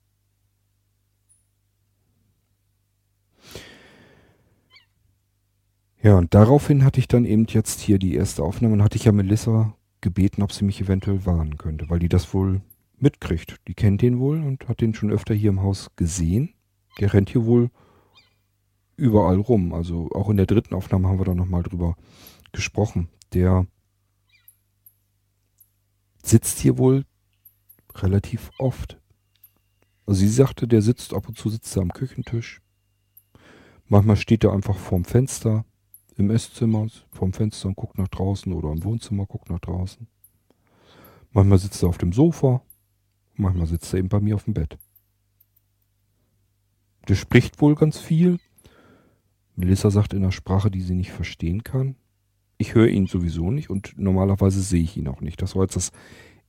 Ja, 6.02 6.18
und 6.18 6.34
daraufhin 6.34 6.84
hatte 6.84 7.00
ich 7.00 7.08
dann 7.08 7.24
eben 7.24 7.46
jetzt 7.48 7.80
hier 7.80 7.98
die 7.98 8.14
erste 8.14 8.44
Aufnahme 8.44 8.74
und 8.74 8.82
hatte 8.82 8.96
ich 8.96 9.04
ja 9.04 9.12
Melissa 9.12 9.76
gebeten, 10.00 10.42
ob 10.42 10.52
sie 10.52 10.64
mich 10.64 10.80
eventuell 10.80 11.26
warnen 11.26 11.58
könnte, 11.58 11.90
weil 11.90 11.98
die 11.98 12.08
das 12.08 12.32
wohl 12.34 12.60
mitkriegt. 13.02 13.56
Die 13.68 13.74
kennt 13.74 14.02
den 14.02 14.18
wohl 14.18 14.42
und 14.42 14.68
hat 14.68 14.80
den 14.80 14.94
schon 14.94 15.10
öfter 15.10 15.34
hier 15.34 15.50
im 15.50 15.60
Haus 15.60 15.90
gesehen. 15.96 16.54
Der 17.00 17.12
rennt 17.12 17.30
hier 17.30 17.44
wohl 17.44 17.70
überall 18.96 19.38
rum. 19.38 19.74
Also 19.74 20.10
auch 20.12 20.30
in 20.30 20.36
der 20.36 20.46
dritten 20.46 20.74
Aufnahme 20.74 21.08
haben 21.08 21.18
wir 21.18 21.24
da 21.24 21.34
nochmal 21.34 21.62
drüber 21.62 21.96
gesprochen. 22.52 23.08
Der 23.32 23.66
sitzt 26.22 26.58
hier 26.60 26.78
wohl 26.78 27.04
relativ 27.94 28.50
oft. 28.58 29.00
Also 30.06 30.20
sie 30.20 30.28
sagte, 30.28 30.66
der 30.66 30.82
sitzt 30.82 31.14
ab 31.14 31.28
und 31.28 31.38
zu 31.38 31.48
sitzt 31.50 31.76
er 31.76 31.82
am 31.82 31.92
Küchentisch. 31.92 32.60
Manchmal 33.86 34.16
steht 34.16 34.44
er 34.44 34.52
einfach 34.52 34.76
vorm 34.76 35.04
Fenster 35.04 35.64
im 36.16 36.30
Esszimmer, 36.30 36.86
vorm 37.10 37.32
Fenster 37.32 37.68
und 37.68 37.76
guckt 37.76 37.98
nach 37.98 38.08
draußen 38.08 38.52
oder 38.52 38.70
im 38.70 38.84
Wohnzimmer 38.84 39.26
guckt 39.26 39.50
nach 39.50 39.60
draußen. 39.60 40.06
Manchmal 41.32 41.58
sitzt 41.58 41.82
er 41.82 41.88
auf 41.88 41.98
dem 41.98 42.12
Sofa, 42.12 42.62
manchmal 43.34 43.66
sitzt 43.66 43.92
er 43.92 43.98
eben 43.98 44.08
bei 44.08 44.20
mir 44.20 44.34
auf 44.34 44.44
dem 44.44 44.54
Bett. 44.54 44.78
Der 47.08 47.14
spricht 47.14 47.60
wohl 47.60 47.74
ganz 47.74 47.98
viel. 47.98 48.38
Melissa 49.56 49.90
sagt 49.90 50.12
in 50.12 50.22
einer 50.22 50.32
Sprache, 50.32 50.70
die 50.70 50.80
sie 50.80 50.94
nicht 50.94 51.12
verstehen 51.12 51.64
kann. 51.64 51.96
Ich 52.58 52.74
höre 52.74 52.88
ihn 52.88 53.06
sowieso 53.06 53.50
nicht 53.50 53.70
und 53.70 53.98
normalerweise 53.98 54.62
sehe 54.62 54.82
ich 54.82 54.96
ihn 54.96 55.08
auch 55.08 55.20
nicht. 55.20 55.42
Das 55.42 55.56
war 55.56 55.62
jetzt 55.62 55.76
das 55.76 55.90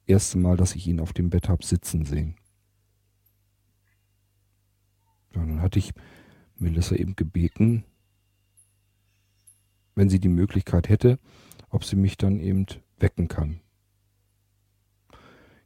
erste 0.05 0.38
Mal, 0.38 0.57
dass 0.57 0.76
ich 0.76 0.88
ihn 0.88 0.99
auf 0.99 1.14
dem 1.14 1.30
Bett 1.30 1.49
habe 1.49 1.65
sitzen 1.65 2.05
sehen. 2.05 2.35
Ja, 5.34 5.41
dann 5.41 5.61
hatte 5.61 5.80
ich 5.80 5.91
Melissa 6.55 6.95
eben 6.95 7.15
gebeten, 7.15 7.84
wenn 9.95 10.10
sie 10.10 10.19
die 10.19 10.30
Möglichkeit 10.30 10.89
hätte, 10.89 11.19
ob 11.69 11.84
sie 11.84 11.95
mich 11.95 12.18
dann 12.18 12.39
eben 12.39 12.68
wecken 12.99 13.27
kann. 13.27 13.60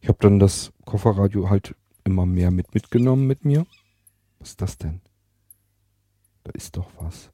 Ich 0.08 0.10
habe 0.10 0.20
dann 0.22 0.40
das 0.40 0.72
Kofferradio 0.86 1.50
halt 1.50 1.76
immer 2.06 2.26
mehr 2.26 2.50
mit 2.50 2.74
mitgenommen 2.74 3.28
mit 3.28 3.44
mir. 3.44 3.68
Was 4.40 4.52
ist 4.52 4.62
das 4.62 4.78
denn? 4.78 5.02
Da 6.46 6.52
ist 6.52 6.78
doch 6.78 6.90
was. 6.98 7.30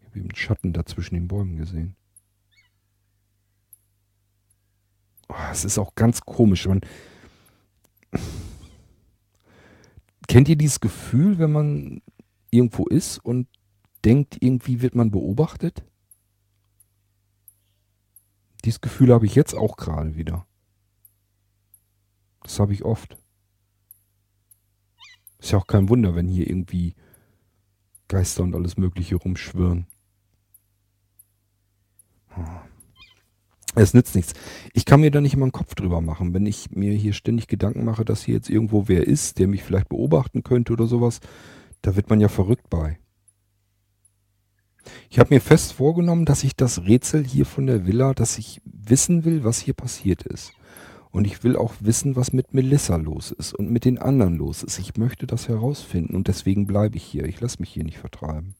Ich 0.00 0.06
habe 0.06 0.20
eben 0.20 0.34
Schatten 0.34 0.72
da 0.72 0.86
zwischen 0.86 1.16
den 1.16 1.28
Bäumen 1.28 1.58
gesehen. 1.58 1.96
Oh, 5.28 5.34
es 5.52 5.66
ist 5.66 5.76
auch 5.76 5.94
ganz 5.94 6.22
komisch. 6.22 6.66
Man 6.66 6.80
Kennt 10.28 10.48
ihr 10.48 10.56
dieses 10.56 10.80
Gefühl, 10.80 11.38
wenn 11.38 11.52
man 11.52 12.00
irgendwo 12.50 12.86
ist 12.86 13.18
und 13.18 13.48
denkt, 14.06 14.38
irgendwie 14.40 14.80
wird 14.80 14.94
man 14.94 15.10
beobachtet? 15.10 15.84
Dieses 18.66 18.80
Gefühl 18.80 19.14
habe 19.14 19.26
ich 19.26 19.36
jetzt 19.36 19.54
auch 19.54 19.76
gerade 19.76 20.16
wieder. 20.16 20.44
Das 22.42 22.58
habe 22.58 22.72
ich 22.72 22.84
oft. 22.84 23.16
Ist 25.38 25.52
ja 25.52 25.58
auch 25.58 25.68
kein 25.68 25.88
Wunder, 25.88 26.16
wenn 26.16 26.26
hier 26.26 26.48
irgendwie 26.50 26.96
Geister 28.08 28.42
und 28.42 28.56
alles 28.56 28.76
Mögliche 28.76 29.14
rumschwirren. 29.14 29.86
Es 33.76 33.94
nützt 33.94 34.16
nichts. 34.16 34.32
Ich 34.72 34.84
kann 34.84 35.00
mir 35.00 35.12
da 35.12 35.20
nicht 35.20 35.34
immer 35.34 35.44
einen 35.44 35.52
Kopf 35.52 35.76
drüber 35.76 36.00
machen. 36.00 36.34
Wenn 36.34 36.44
ich 36.44 36.72
mir 36.72 36.92
hier 36.92 37.12
ständig 37.12 37.46
Gedanken 37.46 37.84
mache, 37.84 38.04
dass 38.04 38.24
hier 38.24 38.34
jetzt 38.34 38.50
irgendwo 38.50 38.88
wer 38.88 39.06
ist, 39.06 39.38
der 39.38 39.46
mich 39.46 39.62
vielleicht 39.62 39.88
beobachten 39.88 40.42
könnte 40.42 40.72
oder 40.72 40.88
sowas, 40.88 41.20
da 41.82 41.94
wird 41.94 42.10
man 42.10 42.20
ja 42.20 42.26
verrückt 42.26 42.68
bei. 42.68 42.98
Ich 45.10 45.18
habe 45.18 45.34
mir 45.34 45.40
fest 45.40 45.72
vorgenommen, 45.72 46.24
dass 46.24 46.44
ich 46.44 46.56
das 46.56 46.84
Rätsel 46.84 47.24
hier 47.24 47.46
von 47.46 47.66
der 47.66 47.86
Villa, 47.86 48.14
dass 48.14 48.38
ich 48.38 48.60
wissen 48.64 49.24
will, 49.24 49.44
was 49.44 49.58
hier 49.58 49.74
passiert 49.74 50.22
ist. 50.22 50.52
Und 51.10 51.26
ich 51.26 51.42
will 51.44 51.56
auch 51.56 51.74
wissen, 51.80 52.16
was 52.16 52.32
mit 52.32 52.52
Melissa 52.52 52.96
los 52.96 53.30
ist 53.30 53.54
und 53.54 53.70
mit 53.70 53.84
den 53.84 53.98
anderen 53.98 54.36
los 54.36 54.62
ist. 54.62 54.78
Ich 54.78 54.96
möchte 54.96 55.26
das 55.26 55.48
herausfinden 55.48 56.14
und 56.14 56.28
deswegen 56.28 56.66
bleibe 56.66 56.96
ich 56.96 57.04
hier. 57.04 57.24
Ich 57.24 57.40
lasse 57.40 57.60
mich 57.60 57.70
hier 57.70 57.84
nicht 57.84 57.98
vertreiben. 57.98 58.54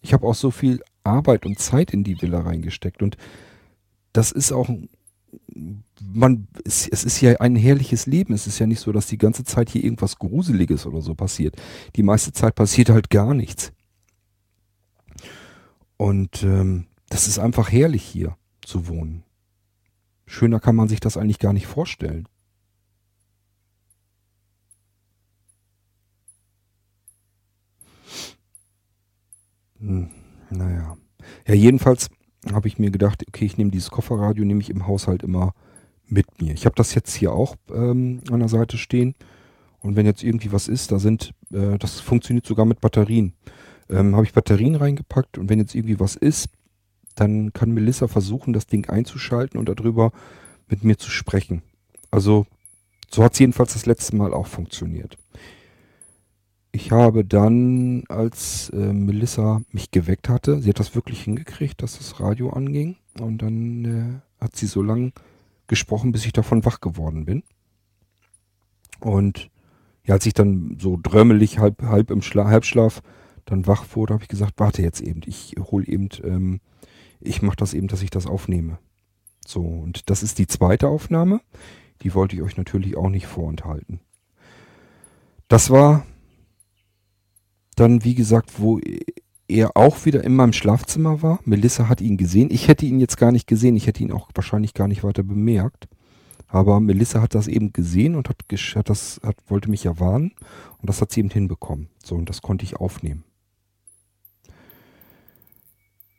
Ich 0.00 0.12
habe 0.12 0.26
auch 0.26 0.34
so 0.34 0.50
viel 0.50 0.80
Arbeit 1.04 1.44
und 1.44 1.58
Zeit 1.58 1.92
in 1.92 2.04
die 2.04 2.20
Villa 2.22 2.40
reingesteckt 2.40 3.02
und 3.02 3.16
das 4.12 4.32
ist 4.32 4.52
auch 4.52 4.68
man, 6.00 6.48
es, 6.64 6.88
es, 6.88 7.04
ist 7.04 7.20
ja 7.20 7.36
ein 7.40 7.56
herrliches 7.56 8.06
Leben. 8.06 8.32
Es 8.32 8.46
ist 8.46 8.58
ja 8.58 8.66
nicht 8.66 8.80
so, 8.80 8.92
dass 8.92 9.06
die 9.06 9.18
ganze 9.18 9.44
Zeit 9.44 9.70
hier 9.70 9.84
irgendwas 9.84 10.18
Gruseliges 10.18 10.86
oder 10.86 11.02
so 11.02 11.14
passiert. 11.14 11.56
Die 11.96 12.02
meiste 12.02 12.32
Zeit 12.32 12.54
passiert 12.54 12.90
halt 12.90 13.10
gar 13.10 13.34
nichts. 13.34 13.72
Und 15.98 16.42
ähm, 16.44 16.86
das 17.10 17.26
ist 17.26 17.38
einfach 17.38 17.70
herrlich 17.70 18.02
hier 18.02 18.36
zu 18.62 18.88
wohnen. 18.88 19.24
Schöner 20.26 20.60
kann 20.60 20.76
man 20.76 20.88
sich 20.88 21.00
das 21.00 21.16
eigentlich 21.16 21.38
gar 21.38 21.52
nicht 21.52 21.66
vorstellen. 21.66 22.28
Hm, 29.80 30.10
naja. 30.50 30.96
Ja, 31.46 31.54
jedenfalls 31.54 32.08
habe 32.52 32.68
ich 32.68 32.78
mir 32.78 32.90
gedacht, 32.90 33.24
okay, 33.26 33.44
ich 33.44 33.58
nehme 33.58 33.70
dieses 33.70 33.90
Kofferradio, 33.90 34.44
nehme 34.44 34.60
ich 34.60 34.70
im 34.70 34.86
Haushalt 34.86 35.22
immer 35.22 35.52
mit 36.06 36.40
mir. 36.40 36.54
Ich 36.54 36.64
habe 36.64 36.76
das 36.76 36.94
jetzt 36.94 37.14
hier 37.14 37.32
auch 37.32 37.56
ähm, 37.70 38.22
an 38.30 38.40
der 38.40 38.48
Seite 38.48 38.78
stehen. 38.78 39.14
Und 39.80 39.96
wenn 39.96 40.06
jetzt 40.06 40.22
irgendwie 40.22 40.52
was 40.52 40.68
ist, 40.68 40.92
da 40.92 40.98
sind, 40.98 41.32
äh, 41.52 41.78
das 41.78 42.00
funktioniert 42.00 42.46
sogar 42.46 42.66
mit 42.66 42.80
Batterien. 42.80 43.34
Ähm, 43.90 44.14
habe 44.14 44.24
ich 44.24 44.32
Batterien 44.32 44.74
reingepackt 44.74 45.38
und 45.38 45.48
wenn 45.48 45.58
jetzt 45.58 45.74
irgendwie 45.74 46.00
was 46.00 46.16
ist, 46.16 46.48
dann 47.14 47.52
kann 47.52 47.72
Melissa 47.72 48.06
versuchen, 48.06 48.52
das 48.52 48.66
Ding 48.66 48.88
einzuschalten 48.88 49.58
und 49.58 49.68
darüber 49.68 50.12
mit 50.68 50.84
mir 50.84 50.98
zu 50.98 51.10
sprechen. 51.10 51.62
Also 52.10 52.46
so 53.10 53.24
hat 53.24 53.32
es 53.32 53.38
jedenfalls 53.38 53.72
das 53.72 53.86
letzte 53.86 54.16
Mal 54.16 54.32
auch 54.32 54.46
funktioniert. 54.46 55.16
Ich 56.70 56.92
habe 56.92 57.24
dann, 57.24 58.04
als 58.08 58.70
äh, 58.70 58.92
Melissa 58.92 59.62
mich 59.72 59.90
geweckt 59.90 60.28
hatte, 60.28 60.60
sie 60.60 60.68
hat 60.68 60.78
das 60.78 60.94
wirklich 60.94 61.22
hingekriegt, 61.22 61.82
dass 61.82 61.98
das 61.98 62.20
Radio 62.20 62.50
anging. 62.50 62.96
Und 63.18 63.38
dann 63.38 63.84
äh, 63.84 64.44
hat 64.44 64.54
sie 64.54 64.66
so 64.66 64.82
lange 64.82 65.12
gesprochen, 65.66 66.12
bis 66.12 66.26
ich 66.26 66.32
davon 66.32 66.64
wach 66.64 66.80
geworden 66.80 67.24
bin. 67.24 67.42
Und 69.00 69.50
ja, 70.04 70.14
als 70.14 70.26
ich 70.26 70.34
dann 70.34 70.76
so 70.78 70.98
drömmelig, 71.02 71.58
halb, 71.58 71.82
halb 71.82 72.10
im 72.10 72.22
Schla 72.22 72.46
Halbschlaf 72.46 73.02
dann 73.48 73.66
wach 73.66 73.86
wurde, 73.94 74.14
habe 74.14 74.24
ich 74.24 74.28
gesagt, 74.28 74.54
warte 74.58 74.82
jetzt 74.82 75.00
eben, 75.00 75.22
ich 75.24 75.54
hole 75.58 75.86
eben, 75.86 76.08
ähm, 76.22 76.60
ich 77.18 77.40
mache 77.40 77.56
das 77.56 77.72
eben, 77.72 77.88
dass 77.88 78.02
ich 78.02 78.10
das 78.10 78.26
aufnehme. 78.26 78.78
So, 79.46 79.62
und 79.62 80.10
das 80.10 80.22
ist 80.22 80.38
die 80.38 80.46
zweite 80.46 80.88
Aufnahme. 80.88 81.40
Die 82.02 82.14
wollte 82.14 82.36
ich 82.36 82.42
euch 82.42 82.58
natürlich 82.58 82.96
auch 82.96 83.08
nicht 83.08 83.26
vorenthalten. 83.26 84.00
Das 85.48 85.70
war 85.70 86.04
dann, 87.74 88.04
wie 88.04 88.14
gesagt, 88.14 88.60
wo 88.60 88.80
er 89.48 89.76
auch 89.78 90.04
wieder 90.04 90.22
in 90.22 90.36
meinem 90.36 90.52
Schlafzimmer 90.52 91.22
war. 91.22 91.40
Melissa 91.44 91.88
hat 91.88 92.02
ihn 92.02 92.18
gesehen. 92.18 92.50
Ich 92.50 92.68
hätte 92.68 92.84
ihn 92.84 93.00
jetzt 93.00 93.16
gar 93.16 93.32
nicht 93.32 93.46
gesehen. 93.46 93.76
Ich 93.76 93.86
hätte 93.86 94.02
ihn 94.02 94.12
auch 94.12 94.28
wahrscheinlich 94.34 94.74
gar 94.74 94.88
nicht 94.88 95.04
weiter 95.04 95.22
bemerkt. 95.22 95.88
Aber 96.48 96.80
Melissa 96.80 97.22
hat 97.22 97.34
das 97.34 97.48
eben 97.48 97.72
gesehen 97.72 98.14
und 98.14 98.28
hat, 98.28 98.44
hat 98.74 98.90
das, 98.90 99.20
hat, 99.24 99.36
wollte 99.48 99.70
mich 99.70 99.84
ja 99.84 99.98
warnen. 99.98 100.32
Und 100.78 100.90
das 100.90 101.00
hat 101.00 101.12
sie 101.12 101.20
eben 101.20 101.30
hinbekommen. 101.30 101.88
So, 102.04 102.14
und 102.14 102.28
das 102.28 102.42
konnte 102.42 102.64
ich 102.64 102.76
aufnehmen. 102.76 103.24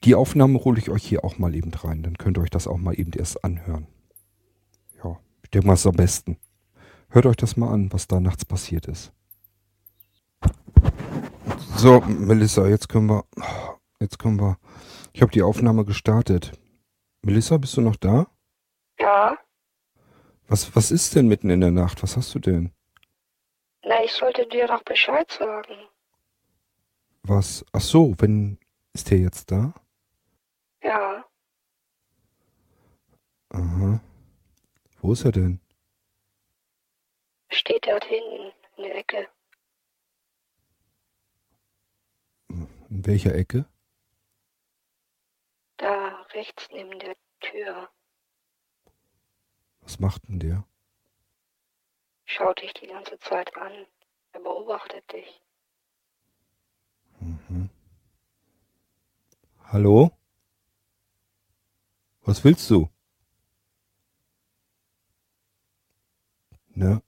Die 0.03 0.15
Aufnahme 0.15 0.63
hole 0.63 0.79
ich 0.79 0.89
euch 0.89 1.03
hier 1.03 1.25
auch 1.25 1.37
mal 1.37 1.55
eben 1.55 1.73
rein. 1.73 2.03
Dann 2.03 2.17
könnt 2.17 2.37
ihr 2.37 2.41
euch 2.41 2.49
das 2.49 2.67
auch 2.67 2.77
mal 2.77 2.97
eben 2.97 3.11
erst 3.13 3.43
anhören. 3.43 3.87
Ja, 5.03 5.19
ich 5.43 5.49
denke 5.49 5.67
mal, 5.67 5.73
es 5.73 5.81
ist 5.81 5.87
am 5.87 5.95
besten. 5.95 6.37
Hört 7.09 7.25
euch 7.25 7.35
das 7.35 7.57
mal 7.57 7.73
an, 7.73 7.91
was 7.91 8.07
da 8.07 8.19
nachts 8.19 8.45
passiert 8.45 8.87
ist. 8.87 9.11
So, 11.75 12.01
Melissa, 12.01 12.67
jetzt 12.67 12.87
können 12.87 13.09
wir. 13.09 13.25
Jetzt 13.99 14.19
können 14.19 14.39
wir. 14.39 14.57
Ich 15.11 15.21
habe 15.21 15.31
die 15.31 15.41
Aufnahme 15.41 15.83
gestartet. 15.85 16.53
Melissa, 17.21 17.57
bist 17.57 17.75
du 17.75 17.81
noch 17.81 17.97
da? 17.97 18.27
Ja. 18.99 19.37
Was, 20.47 20.75
was 20.75 20.91
ist 20.91 21.15
denn 21.15 21.27
mitten 21.27 21.49
in 21.49 21.61
der 21.61 21.71
Nacht? 21.71 22.01
Was 22.03 22.15
hast 22.15 22.33
du 22.33 22.39
denn? 22.39 22.71
Na, 23.83 24.03
ich 24.03 24.13
sollte 24.13 24.47
dir 24.47 24.67
doch 24.67 24.83
Bescheid 24.83 25.29
sagen. 25.31 25.75
Was? 27.23 27.65
Ach 27.73 27.81
so, 27.81 28.15
wenn. 28.19 28.57
Ist 28.93 29.11
der 29.11 29.19
jetzt 29.19 29.51
da? 29.51 29.73
Ja. 30.81 31.25
Aha. 33.49 33.99
Wo 35.01 35.13
ist 35.13 35.25
er 35.25 35.31
denn? 35.31 35.59
Steht 37.49 37.87
dort 37.87 38.05
hinten 38.05 38.51
in 38.77 38.83
der 38.83 38.95
Ecke. 38.95 39.27
In 42.49 43.05
welcher 43.05 43.35
Ecke? 43.35 43.65
Da 45.77 46.21
rechts 46.33 46.67
neben 46.71 46.97
der 46.99 47.15
Tür. 47.39 47.89
Was 49.81 49.99
macht 49.99 50.27
denn 50.27 50.39
der? 50.39 50.63
Schaut 52.25 52.61
dich 52.61 52.73
die 52.73 52.87
ganze 52.87 53.17
Zeit 53.19 53.55
an. 53.57 53.87
Er 54.33 54.39
beobachtet 54.41 55.11
dich. 55.11 55.41
Mhm. 57.19 57.69
Hallo? 59.65 60.11
Was 62.29 62.43
willst 62.43 62.69
du? 62.69 62.87
Ne? 66.75 67.01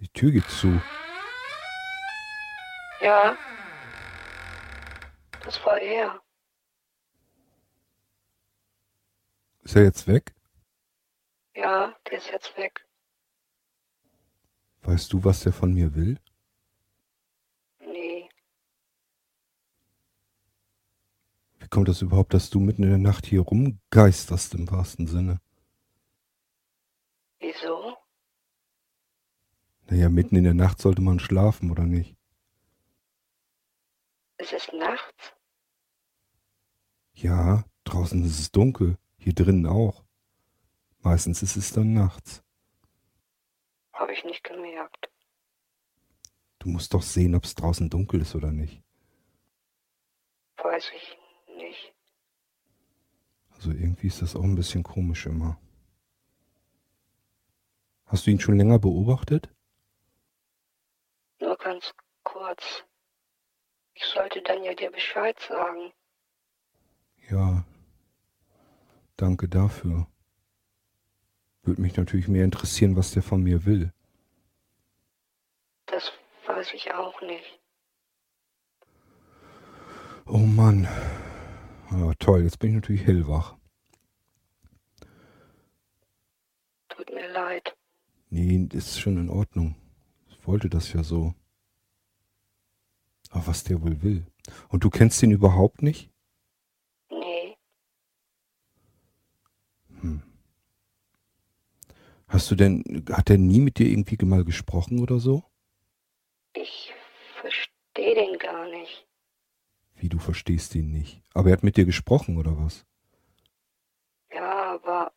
Die 0.00 0.08
Tür 0.08 0.32
geht 0.32 0.50
zu. 0.50 0.82
Ja. 3.00 3.38
Das 5.44 5.64
war 5.64 5.78
er. 5.80 6.20
Ist 9.62 9.76
er 9.76 9.84
jetzt 9.84 10.08
weg? 10.08 10.34
Ja, 11.54 11.94
der 12.10 12.18
ist 12.18 12.28
jetzt 12.32 12.56
weg. 12.56 12.84
Weißt 14.82 15.12
du, 15.12 15.22
was 15.22 15.44
der 15.44 15.52
von 15.52 15.72
mir 15.72 15.94
will? 15.94 16.18
Nee, 17.78 18.28
Wie 21.60 21.63
kommt 21.74 21.88
das 21.88 22.02
überhaupt, 22.02 22.32
dass 22.34 22.50
du 22.50 22.60
mitten 22.60 22.84
in 22.84 22.90
der 22.90 22.98
Nacht 22.98 23.26
hier 23.26 23.40
rumgeisterst 23.40 24.54
im 24.54 24.70
wahrsten 24.70 25.08
Sinne? 25.08 25.40
wieso? 27.40 27.96
Naja, 29.88 30.08
mitten 30.08 30.36
in 30.36 30.44
der 30.44 30.54
Nacht 30.54 30.80
sollte 30.80 31.02
man 31.02 31.18
schlafen, 31.18 31.72
oder 31.72 31.82
nicht? 31.82 32.16
Es 34.36 34.52
ist 34.52 34.72
nachts? 34.72 35.34
Ja, 37.12 37.64
draußen 37.82 38.24
ist 38.24 38.38
es 38.38 38.52
dunkel, 38.52 38.96
hier 39.18 39.34
drinnen 39.34 39.66
auch. 39.66 40.04
Meistens 41.00 41.42
ist 41.42 41.56
es 41.56 41.72
dann 41.72 41.92
nachts. 41.92 42.44
Habe 43.92 44.12
ich 44.12 44.24
nicht 44.24 44.44
gemerkt. 44.44 45.10
Du 46.60 46.68
musst 46.68 46.94
doch 46.94 47.02
sehen, 47.02 47.34
ob 47.34 47.44
es 47.44 47.56
draußen 47.56 47.90
dunkel 47.90 48.20
ist 48.20 48.36
oder 48.36 48.52
nicht. 48.52 48.80
Weiß 50.56 50.92
ich 50.94 51.23
nicht. 51.56 51.94
Also 53.54 53.70
irgendwie 53.70 54.08
ist 54.08 54.22
das 54.22 54.36
auch 54.36 54.42
ein 54.42 54.56
bisschen 54.56 54.82
komisch 54.82 55.26
immer. 55.26 55.58
Hast 58.06 58.26
du 58.26 58.30
ihn 58.30 58.40
schon 58.40 58.56
länger 58.56 58.78
beobachtet? 58.78 59.48
Nur 61.40 61.56
ganz 61.56 61.92
kurz. 62.22 62.84
Ich 63.94 64.04
sollte 64.04 64.42
dann 64.42 64.62
ja 64.64 64.74
dir 64.74 64.90
Bescheid 64.90 65.38
sagen. 65.40 65.92
Ja. 67.30 67.64
Danke 69.16 69.48
dafür. 69.48 70.06
Würde 71.62 71.80
mich 71.80 71.96
natürlich 71.96 72.28
mehr 72.28 72.44
interessieren, 72.44 72.96
was 72.96 73.12
der 73.12 73.22
von 73.22 73.42
mir 73.42 73.64
will. 73.64 73.92
Das 75.86 76.12
weiß 76.46 76.74
ich 76.74 76.92
auch 76.92 77.20
nicht. 77.22 77.60
Oh 80.26 80.38
Mann. 80.38 80.88
Ja, 81.96 82.12
toll, 82.14 82.42
jetzt 82.42 82.58
bin 82.58 82.70
ich 82.70 82.74
natürlich 82.74 83.06
hellwach. 83.06 83.56
Tut 86.88 87.08
mir 87.12 87.28
leid. 87.30 87.76
Nee, 88.30 88.68
ist 88.72 88.98
schon 88.98 89.16
in 89.16 89.30
Ordnung. 89.30 89.76
Ich 90.28 90.44
wollte 90.44 90.68
das 90.68 90.92
ja 90.92 91.04
so. 91.04 91.34
Aber 93.30 93.46
was 93.46 93.62
der 93.62 93.80
wohl 93.80 94.02
will. 94.02 94.26
Und 94.68 94.82
du 94.82 94.90
kennst 94.90 95.22
ihn 95.22 95.30
überhaupt 95.30 95.82
nicht? 95.82 96.10
Nee, 97.10 97.56
Hm. 100.00 100.22
Hast 102.26 102.50
du 102.50 102.56
denn, 102.56 103.04
hat 103.10 103.30
er 103.30 103.38
nie 103.38 103.60
mit 103.60 103.78
dir 103.78 103.86
irgendwie 103.86 104.22
mal 104.24 104.44
gesprochen 104.44 105.00
oder 105.00 105.20
so? 105.20 105.44
ich 106.54 106.92
verstehe 107.40 108.14
den 108.14 108.38
gar 108.38 108.68
nicht. 108.68 109.06
Wie, 110.04 110.10
du 110.10 110.18
verstehst 110.18 110.74
ihn 110.74 110.90
nicht. 110.92 111.22
Aber 111.32 111.48
er 111.48 111.54
hat 111.56 111.62
mit 111.62 111.78
dir 111.78 111.86
gesprochen 111.86 112.36
oder 112.36 112.58
was? 112.58 112.84
Ja, 114.30 114.74
aber 114.74 115.14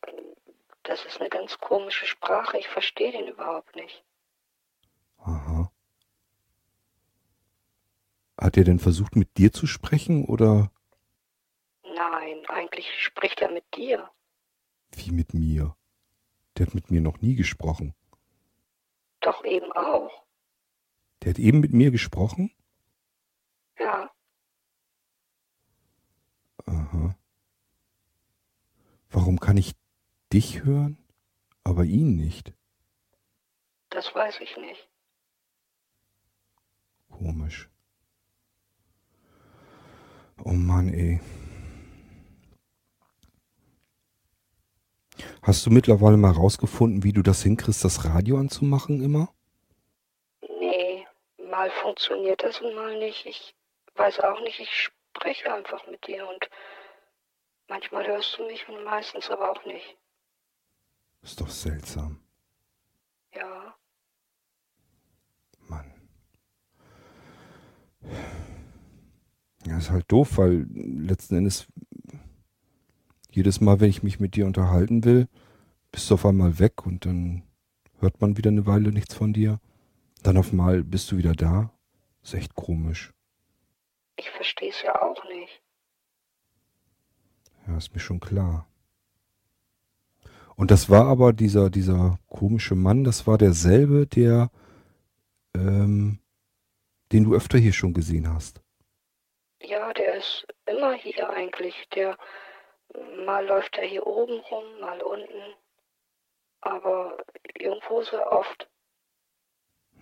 das 0.83 1.03
ist 1.03 1.19
eine 1.19 1.29
ganz 1.29 1.57
komische 1.57 2.05
Sprache. 2.05 2.57
Ich 2.57 2.69
verstehe 2.69 3.11
den 3.11 3.27
überhaupt 3.27 3.75
nicht. 3.75 4.05
Aha. 5.17 5.73
Hat 8.39 8.55
er 8.55 8.63
denn 8.63 8.79
versucht 8.79 9.17
mit 9.17 9.37
dir 9.37 9.51
zu 9.51 9.67
sprechen 9.67 10.23
oder 10.23 10.71
Nein, 11.83 12.45
eigentlich 12.47 12.87
spricht 13.03 13.41
er 13.41 13.51
mit 13.51 13.65
dir. 13.75 14.09
wie 14.93 15.11
mit 15.11 15.33
mir? 15.33 15.75
Der 16.55 16.67
hat 16.67 16.73
mit 16.73 16.91
mir 16.91 17.01
noch 17.01 17.19
nie 17.19 17.35
gesprochen. 17.35 17.93
Doch 19.19 19.43
eben 19.43 19.69
auch. 19.73 20.23
Der 21.23 21.31
hat 21.31 21.39
eben 21.39 21.59
mit 21.59 21.73
mir 21.73 21.91
gesprochen? 21.91 22.53
Ja, 23.77 24.09
Aha. 26.67 27.15
Warum 29.17 29.39
kann 29.39 29.57
ich 29.57 29.71
dich 30.31 30.63
hören, 30.63 30.95
aber 31.63 31.85
ihn 31.85 32.17
nicht? 32.17 32.53
das 33.89 34.13
weiß 34.13 34.41
ich 34.41 34.55
nicht. 34.57 34.87
Komisch. 37.09 37.67
Oh 40.45 40.51
Mann, 40.51 40.93
ey. 40.93 41.19
Hast 45.41 45.65
du 45.65 45.71
mittlerweile 45.71 46.17
mal 46.17 46.33
rausgefunden, 46.33 47.03
wie 47.03 47.11
du 47.11 47.23
das 47.23 47.41
hinkriegst, 47.41 47.83
das 47.83 48.05
Radio 48.05 48.37
anzumachen 48.37 49.01
immer? 49.01 49.33
Nee, 50.59 51.07
mal 51.49 51.71
funktioniert 51.71 52.43
das 52.43 52.61
und 52.61 52.75
mal 52.75 52.99
nicht. 52.99 53.25
Ich 53.25 53.55
weiß 53.95 54.19
auch 54.19 54.41
nicht, 54.41 54.59
ich 54.59 54.91
spreche 55.15 55.51
einfach 55.51 55.87
mit 55.87 56.05
dir 56.05 56.27
und 56.27 56.47
manchmal 57.67 58.05
hörst 58.07 58.37
du 58.37 58.45
mich 58.45 58.67
und 58.69 58.83
meistens 58.83 59.29
aber 59.29 59.51
auch 59.51 59.65
nicht. 59.65 59.97
Ist 61.21 61.41
doch 61.41 61.49
seltsam. 61.49 62.19
Ja, 63.33 63.75
Mann. 65.67 65.91
Ja, 69.65 69.77
ist 69.77 69.89
halt 69.91 70.11
doof, 70.11 70.37
weil 70.37 70.65
letzten 70.73 71.37
Endes 71.37 71.67
jedes 73.31 73.61
Mal, 73.61 73.79
wenn 73.79 73.89
ich 73.89 74.03
mich 74.03 74.19
mit 74.19 74.35
dir 74.35 74.45
unterhalten 74.45 75.03
will, 75.03 75.27
bist 75.91 76.09
du 76.09 76.15
auf 76.15 76.25
einmal 76.25 76.59
weg 76.59 76.85
und 76.85 77.05
dann 77.05 77.43
hört 77.99 78.21
man 78.21 78.37
wieder 78.37 78.49
eine 78.49 78.65
Weile 78.65 78.91
nichts 78.91 79.13
von 79.13 79.33
dir. 79.33 79.59
Dann 80.23 80.37
auf 80.37 80.51
einmal 80.51 80.83
bist 80.83 81.11
du 81.11 81.17
wieder 81.17 81.33
da. 81.33 81.71
Ist 82.23 82.33
echt 82.33 82.55
komisch. 82.55 83.13
ich 84.17 84.29
verstehe 84.31 84.69
es 84.69 84.81
ja 84.81 85.01
auch 85.01 85.23
nicht. 85.25 85.61
Ja, 87.67 87.77
ist 87.77 87.93
mir 87.93 87.99
schon 87.99 88.19
klar. 88.19 88.67
Und 90.55 90.71
das 90.71 90.89
war 90.89 91.05
aber 91.05 91.33
dieser, 91.33 91.69
dieser 91.69 92.17
komische 92.29 92.75
Mann, 92.75 93.03
das 93.03 93.27
war 93.27 93.37
derselbe, 93.37 94.07
der, 94.07 94.49
ähm, 95.53 96.19
den 97.11 97.25
du 97.25 97.35
öfter 97.35 97.57
hier 97.57 97.73
schon 97.73 97.93
gesehen 97.93 98.33
hast. 98.33 98.61
Ja, 99.61 99.93
der 99.93 100.15
ist 100.15 100.47
immer 100.65 100.93
hier 100.93 101.29
eigentlich. 101.29 101.87
Der 101.93 102.17
mal 103.25 103.45
läuft 103.45 103.77
er 103.77 103.85
hier 103.85 104.07
oben 104.07 104.39
rum, 104.39 104.63
mal 104.79 105.01
unten. 105.01 105.53
Aber 106.61 107.17
irgendwo 107.53 108.01
sehr 108.01 108.31
oft. 108.31 108.67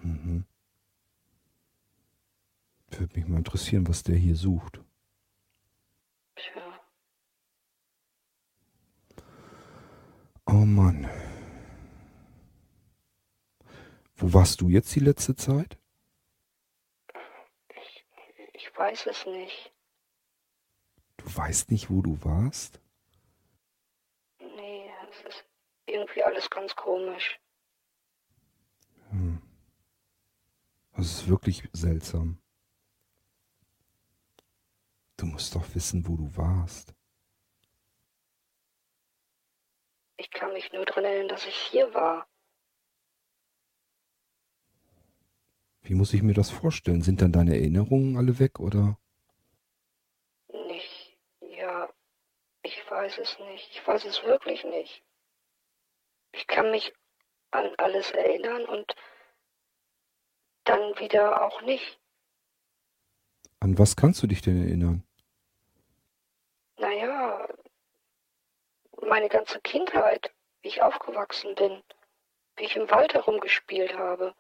Mhm. 0.02 0.46
Würde 2.92 3.20
mich 3.20 3.28
mal 3.28 3.38
interessieren, 3.38 3.88
was 3.88 4.04
der 4.04 4.16
hier 4.16 4.36
sucht. 4.36 4.80
Tja, 6.36 6.75
Oh 10.56 10.66
Mann. 10.66 11.10
Wo 14.16 14.32
warst 14.32 14.62
du 14.62 14.70
jetzt 14.70 14.96
die 14.96 15.02
letzte 15.02 15.36
Zeit? 15.36 15.78
ich, 17.76 18.06
ich 18.54 18.78
weiß 18.78 19.06
es 19.08 19.26
nicht. 19.26 19.74
Du 21.18 21.26
weißt 21.36 21.72
nicht, 21.72 21.90
wo 21.90 22.02
du 22.02 22.24
warst? 22.24 22.80
Nee, 24.40 24.90
es 25.12 25.26
ist 25.26 25.46
irgendwie 25.88 26.24
alles 26.24 26.50
ganz 26.50 26.74
komisch. 26.74 27.38
Hm. 29.10 29.42
Das 30.96 31.06
ist 31.08 31.28
wirklich 31.28 31.68
seltsam. 31.74 32.38
Du 35.18 35.26
musst 35.26 35.54
doch 35.54 35.76
wissen, 35.76 36.08
wo 36.08 36.16
du 36.16 36.38
warst. 36.38 36.96
Ich 40.18 40.32
kann 40.32 40.54
mich 40.54 40.72
nur 40.72 40.86
daran 40.86 41.06
erinnern, 41.06 41.30
dass 41.30 41.46
ich 41.46 41.56
hier 41.56 41.94
war. 41.94 42.28
Wie 45.82 45.94
muss 45.94 46.14
ich 46.14 46.24
mir 46.24 46.34
das 46.34 46.50
vorstellen? 46.50 47.02
Sind 47.02 47.22
dann 47.22 47.32
deine 47.32 47.56
Erinnerungen 47.56 48.18
alle 48.18 48.40
weg 48.40 48.60
oder? 48.60 48.98
Nicht. 50.68 51.18
Ja, 51.42 51.90
ich 52.64 52.90
weiß 52.90 53.20
es 53.20 53.38
nicht. 53.40 53.70
Ich 53.72 53.86
weiß 53.86 54.06
es 54.06 54.24
wirklich 54.24 54.64
nicht. 54.64 55.04
Ich 56.32 56.48
kann 56.48 56.72
mich 56.72 56.94
an 57.52 57.70
alles 57.78 58.12
erinnern 58.12 58.66
und 58.66 58.96
dann 60.64 60.98
wieder 61.00 61.44
auch 61.44 61.62
nicht. 61.62 62.00
An 63.60 63.78
was 63.78 63.96
kannst 63.96 64.22
du 64.24 64.28
dich 64.28 64.42
denn 64.42 64.62
erinnern? 64.62 65.04
Naja, 66.78 67.48
meine 69.06 69.30
ganze 69.30 69.60
Kindheit, 69.62 70.34
wie 70.62 70.70
ich 70.70 70.82
aufgewachsen 70.82 71.56
bin, 71.56 71.84
wie 72.58 72.66
ich 72.66 72.76
im 72.76 72.90
Wald 72.90 73.14
herumgespielt 73.14 73.98
habe, 73.98 74.36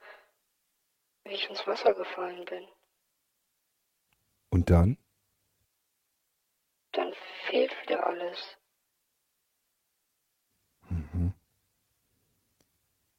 wie 1.24 1.34
ich 1.34 1.50
ins 1.50 1.66
Wasser 1.68 1.94
gefallen 1.94 2.46
bin. 2.46 2.68
Und 4.50 4.70
dann? 4.70 4.98
Dann 6.92 7.14
fehlt 7.46 7.72
wieder 7.82 8.06
alles. 8.06 8.58
Mhm. 10.90 11.34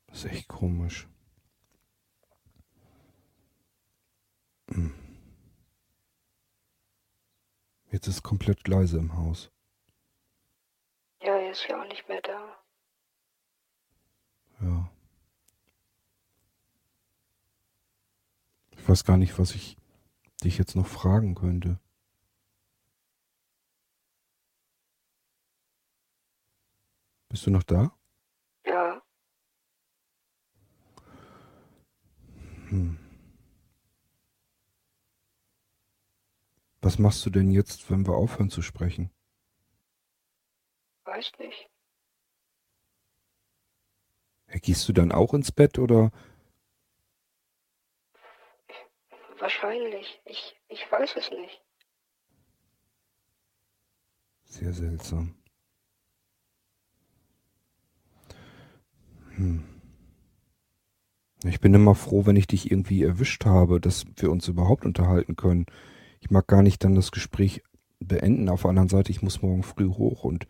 Das 0.06 0.24
ist 0.24 0.32
echt 0.32 0.48
komisch. 0.48 1.06
Hm. 4.70 4.94
Jetzt 7.90 8.06
ist 8.08 8.22
komplett 8.22 8.66
leise 8.66 8.98
im 8.98 9.16
Haus. 9.16 9.50
Ja, 11.26 11.36
er 11.38 11.50
ist 11.50 11.66
ja 11.68 11.82
auch 11.82 11.88
nicht 11.88 12.08
mehr 12.08 12.22
da. 12.22 12.56
Ja. 14.60 14.90
Ich 18.76 18.88
weiß 18.88 19.04
gar 19.04 19.16
nicht, 19.16 19.36
was 19.36 19.56
ich 19.56 19.76
dich 20.44 20.56
jetzt 20.56 20.76
noch 20.76 20.86
fragen 20.86 21.34
könnte. 21.34 21.80
Bist 27.28 27.44
du 27.46 27.50
noch 27.50 27.64
da? 27.64 27.92
Ja, 28.64 29.02
Hm. 32.68 32.98
Was 36.82 36.98
machst 37.00 37.26
du 37.26 37.30
denn 37.30 37.50
jetzt, 37.50 37.90
wenn 37.90 38.06
wir 38.06 38.14
aufhören 38.14 38.50
zu 38.50 38.62
sprechen? 38.62 39.10
Weiß 41.06 41.32
nicht. 41.38 41.70
Ja, 44.48 44.58
Gehst 44.58 44.88
du 44.88 44.92
dann 44.92 45.12
auch 45.12 45.34
ins 45.34 45.52
Bett 45.52 45.78
oder? 45.78 46.12
Wahrscheinlich. 49.38 50.20
Ich, 50.24 50.56
ich 50.68 50.90
weiß 50.90 51.16
es 51.16 51.30
nicht. 51.30 51.62
Sehr 54.44 54.72
seltsam. 54.72 55.34
Hm. 59.34 59.64
Ich 61.44 61.60
bin 61.60 61.74
immer 61.74 61.94
froh, 61.94 62.24
wenn 62.24 62.36
ich 62.36 62.46
dich 62.46 62.70
irgendwie 62.70 63.02
erwischt 63.02 63.44
habe, 63.44 63.80
dass 63.80 64.04
wir 64.16 64.30
uns 64.30 64.48
überhaupt 64.48 64.86
unterhalten 64.86 65.36
können. 65.36 65.66
Ich 66.20 66.30
mag 66.30 66.46
gar 66.46 66.62
nicht 66.62 66.82
dann 66.82 66.94
das 66.94 67.12
Gespräch 67.12 67.62
beenden. 68.00 68.48
Auf 68.48 68.62
der 68.62 68.70
anderen 68.70 68.88
Seite, 68.88 69.12
ich 69.12 69.22
muss 69.22 69.42
morgen 69.42 69.62
früh 69.62 69.88
hoch 69.88 70.24
und 70.24 70.46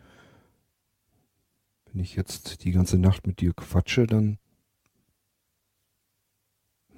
wenn 1.96 2.02
ich 2.02 2.14
jetzt 2.14 2.62
die 2.64 2.72
ganze 2.72 2.98
Nacht 2.98 3.26
mit 3.26 3.40
dir 3.40 3.54
quatsche, 3.54 4.06
dann... 4.06 4.38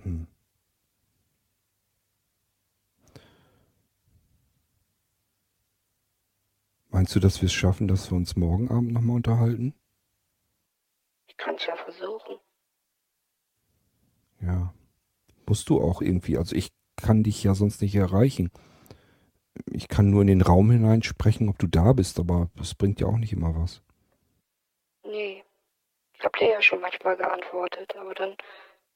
Hm. 0.03 0.27
Meinst 6.89 7.15
du, 7.15 7.21
dass 7.21 7.41
wir 7.41 7.47
es 7.47 7.53
schaffen, 7.53 7.87
dass 7.87 8.11
wir 8.11 8.17
uns 8.17 8.35
morgen 8.35 8.73
Abend 8.73 8.91
nochmal 8.91 9.15
unterhalten? 9.15 9.73
Ich 11.29 11.37
kann 11.37 11.55
es 11.55 11.67
ja 11.67 11.77
versuchen. 11.77 12.39
Ja. 14.41 14.75
Musst 15.47 15.69
du 15.69 15.81
auch 15.81 16.03
irgendwie. 16.03 16.39
Also 16.39 16.57
ich 16.57 16.73
kann 16.97 17.23
dich 17.23 17.45
ja 17.45 17.55
sonst 17.55 17.83
nicht 17.83 17.95
erreichen. 17.95 18.51
Ich 19.71 19.87
kann 19.87 20.11
nur 20.11 20.23
in 20.23 20.27
den 20.27 20.43
Raum 20.43 20.73
hineinsprechen, 20.73 21.49
ob 21.49 21.61
du 21.61 21.69
da 21.69 21.93
bist, 21.93 22.19
aber 22.19 22.51
das 22.57 22.75
bringt 22.75 22.99
ja 22.99 23.07
auch 23.07 23.19
nicht 23.19 23.33
immer 23.33 23.55
was. 23.55 23.81
Ich 26.19 26.25
hab 26.25 26.37
dir 26.37 26.49
ja 26.49 26.61
schon 26.61 26.81
manchmal 26.81 27.17
geantwortet, 27.17 27.95
aber 27.97 28.13
dann 28.13 28.37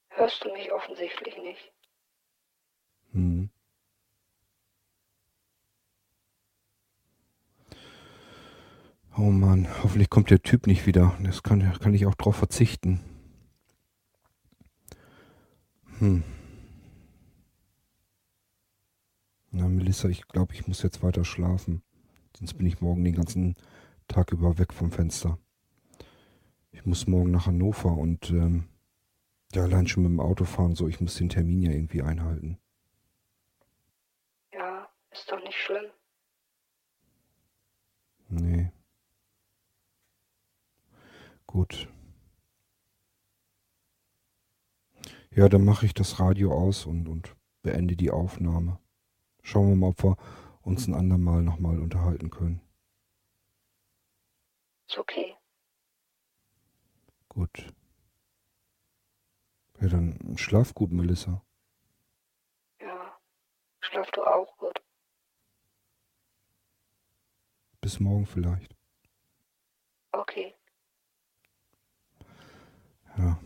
hörst 0.08 0.44
du 0.44 0.52
mich 0.52 0.72
offensichtlich 0.72 1.36
nicht. 1.38 1.72
Hm. 3.12 3.48
Oh 9.16 9.30
Mann, 9.30 9.68
hoffentlich 9.82 10.10
kommt 10.10 10.30
der 10.30 10.42
Typ 10.42 10.66
nicht 10.66 10.86
wieder. 10.86 11.16
Das 11.22 11.42
kann, 11.42 11.78
kann 11.78 11.94
ich 11.94 12.06
auch 12.06 12.14
drauf 12.14 12.36
verzichten. 12.36 13.00
Hm. 15.98 16.24
Na, 19.52 19.68
Melissa, 19.68 20.08
ich 20.08 20.26
glaube, 20.26 20.54
ich 20.54 20.66
muss 20.66 20.82
jetzt 20.82 21.02
weiter 21.04 21.24
schlafen. 21.24 21.82
Sonst 22.36 22.54
bin 22.54 22.66
ich 22.66 22.80
morgen 22.80 23.04
den 23.04 23.14
ganzen 23.14 23.54
Tag 24.08 24.32
über 24.32 24.58
weg 24.58 24.72
vom 24.72 24.90
Fenster. 24.90 25.38
Ich 26.72 26.86
muss 26.86 27.06
morgen 27.06 27.30
nach 27.30 27.46
Hannover 27.46 27.96
und 27.96 28.30
ähm, 28.30 28.68
ja, 29.52 29.62
allein 29.62 29.86
schon 29.86 30.02
mit 30.04 30.12
dem 30.12 30.20
Auto 30.20 30.44
fahren, 30.44 30.74
so, 30.74 30.88
ich 30.88 31.00
muss 31.00 31.16
den 31.16 31.28
Termin 31.28 31.60
ja 31.60 31.70
irgendwie 31.70 32.02
einhalten. 32.02 32.58
Ja, 34.52 34.88
ist 35.10 35.30
doch 35.30 35.42
nicht 35.42 35.58
schlimm. 35.58 35.90
Nee. 38.28 38.72
Gut. 41.46 41.86
Ja, 45.34 45.48
dann 45.50 45.64
mache 45.64 45.84
ich 45.84 45.92
das 45.92 46.18
Radio 46.18 46.52
aus 46.52 46.86
und, 46.86 47.08
und 47.08 47.36
beende 47.62 47.94
die 47.94 48.10
Aufnahme. 48.10 48.78
Schauen 49.42 49.68
wir 49.68 49.76
mal, 49.76 49.88
ob 49.88 50.02
wir 50.02 50.16
uns 50.62 50.86
ein 50.86 50.94
andermal 50.94 51.42
nochmal 51.42 51.78
unterhalten 51.78 52.30
können. 52.30 52.60
Ist 54.88 54.98
okay. 54.98 55.36
Gut. 57.32 57.72
Ja, 59.80 59.88
dann 59.88 60.36
schlaf 60.36 60.74
gut, 60.74 60.92
Melissa. 60.92 61.42
Ja. 62.78 63.18
Schlaf 63.80 64.10
du 64.10 64.22
auch 64.22 64.54
gut. 64.58 64.82
Bis 67.80 68.00
morgen 68.00 68.26
vielleicht. 68.26 68.76
Okay. 70.12 70.54
Ja. 73.16 73.38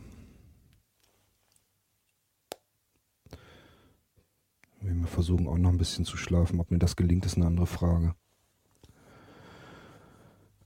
Wir 4.80 5.06
versuchen 5.06 5.46
auch 5.46 5.58
noch 5.58 5.70
ein 5.70 5.78
bisschen 5.78 6.04
zu 6.04 6.16
schlafen. 6.16 6.58
Ob 6.58 6.72
mir 6.72 6.80
das 6.80 6.96
gelingt, 6.96 7.24
ist 7.24 7.36
eine 7.36 7.46
andere 7.46 7.68
Frage. 7.68 8.16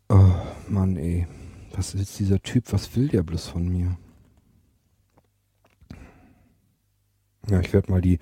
Oh, 0.09 0.33
Mann, 0.69 0.97
ey. 0.97 1.29
Was 1.73 1.95
ist 1.95 2.19
dieser 2.19 2.43
Typ? 2.43 2.73
Was 2.73 2.95
will 2.97 3.09
der 3.09 3.23
bloß 3.23 3.49
von 3.49 3.69
mir? 3.69 3.97
Ja, 7.49 7.61
ich 7.61 7.73
werde 7.73 7.91
mal 7.91 8.01
die 8.01 8.19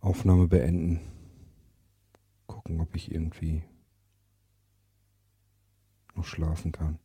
Aufnahme 0.00 0.48
beenden. 0.48 1.00
Gucken, 2.46 2.80
ob 2.80 2.94
ich 2.96 3.12
irgendwie 3.12 3.62
noch 6.14 6.24
schlafen 6.24 6.72
kann. 6.72 6.98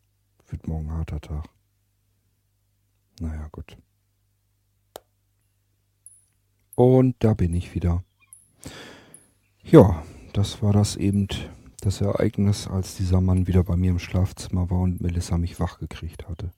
Wird 0.48 0.68
morgen 0.68 0.89
ein 0.89 0.98
harter 0.98 1.22
Tag. 1.22 1.45
Naja, 3.19 3.48
gut. 3.52 3.77
Und 6.76 7.15
da 7.19 7.34
bin 7.34 7.53
ich 7.53 7.73
wieder. 7.73 8.03
Ja, 9.64 10.03
das 10.34 10.61
war 10.61 10.73
das 10.73 10.95
eben 10.95 11.27
das 11.88 12.02
Ereignis, 12.02 12.68
als 12.68 12.98
dieser 12.98 13.22
Mann 13.22 13.48
wieder 13.48 13.64
bei 13.64 13.78
mir 13.78 13.92
im 13.92 14.00
Schlafzimmer 14.00 14.70
war 14.70 14.82
und 14.82 15.00
Melissa 15.00 15.38
mich 15.38 15.58
wach 15.60 15.80
gekriegt 15.80 16.28
hatte. 16.28 16.52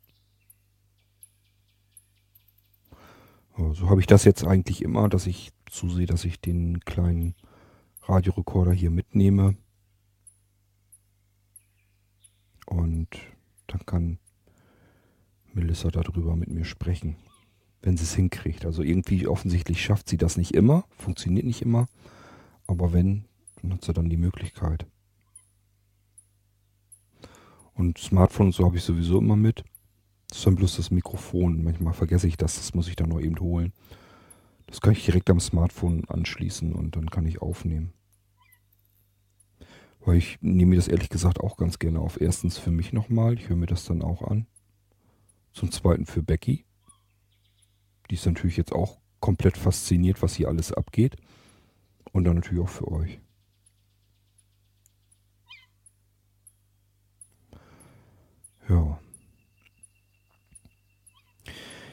So 3.74 3.90
habe 3.90 4.02
ich 4.02 4.08
das 4.08 4.24
jetzt 4.24 4.44
eigentlich 4.44 4.82
immer, 4.82 5.08
dass 5.08 5.28
ich 5.28 5.52
zusehe, 5.70 6.08
dass 6.08 6.26
ich 6.26 6.42
den 6.42 6.80
kleinen 6.80 7.36
Radiorekorder 8.04 8.72
hier 8.72 8.90
mitnehme. 8.90 9.56
Und 12.66 13.10
dann 13.68 13.86
kann 13.86 14.18
Melissa 15.54 15.90
darüber 15.90 16.36
mit 16.36 16.50
mir 16.50 16.66
sprechen, 16.66 17.18
wenn 17.84 17.98
sie 17.98 18.04
es 18.04 18.16
hinkriegt. 18.16 18.66
Also 18.66 18.82
irgendwie 18.82 19.28
offensichtlich 19.28 19.84
schafft 19.84 20.10
sie 20.10 20.18
das 20.18 20.38
nicht 20.38 20.56
immer, 20.56 20.86
funktioniert 20.98 21.46
nicht 21.46 21.62
immer, 21.62 21.88
aber 22.66 22.94
wenn, 22.94 23.26
dann 23.62 23.74
hat 23.74 23.86
sie 23.86 23.94
dann 23.94 24.10
die 24.10 24.18
Möglichkeit. 24.18 24.88
Und 27.80 27.98
Smartphone 27.98 28.48
und 28.48 28.52
so 28.52 28.66
habe 28.66 28.76
ich 28.76 28.84
sowieso 28.84 29.20
immer 29.20 29.38
mit. 29.38 29.64
Das 30.28 30.40
ist 30.40 30.46
dann 30.46 30.56
bloß 30.56 30.76
das 30.76 30.92
Mikrofon. 30.92 31.64
Manchmal 31.64 31.94
vergesse 31.94 32.28
ich 32.28 32.36
das, 32.36 32.56
das 32.56 32.74
muss 32.74 32.90
ich 32.90 32.98
dann 32.98 33.08
noch 33.08 33.22
eben 33.22 33.40
holen. 33.40 33.72
Das 34.68 34.82
kann 34.82 34.92
ich 34.92 35.06
direkt 35.06 35.30
am 35.30 35.40
Smartphone 35.40 36.04
anschließen 36.10 36.74
und 36.74 36.98
dann 36.98 37.10
kann 37.10 37.26
ich 37.26 37.42
aufnehmen. 37.42 37.94
Weil 40.02 40.18
ich 40.18 40.38
nehme 40.42 40.72
mir 40.72 40.76
das 40.76 40.90
ehrlich 40.90 41.08
gesagt 41.08 41.40
auch 41.40 41.56
ganz 41.56 41.80
gerne 41.80 42.02
auf. 42.02 42.20
Erstens 42.20 42.58
für 42.58 42.70
mich 42.70 42.92
nochmal, 42.92 43.36
ich 43.36 43.48
höre 43.48 43.56
mir 43.56 43.66
das 43.66 43.86
dann 43.86 44.02
auch 44.02 44.24
an. 44.24 44.46
Zum 45.54 45.72
zweiten 45.72 46.06
für 46.06 46.22
Becky. 46.22 46.66
Die 48.10 48.16
ist 48.16 48.26
natürlich 48.26 48.58
jetzt 48.58 48.74
auch 48.74 48.98
komplett 49.22 49.56
fasziniert, 49.56 50.22
was 50.22 50.36
hier 50.36 50.50
alles 50.50 50.74
abgeht. 50.74 51.16
Und 52.12 52.26
dann 52.26 52.36
natürlich 52.36 52.62
auch 52.62 52.70
für 52.70 52.92
euch. 52.92 53.22
Ja. 58.70 59.00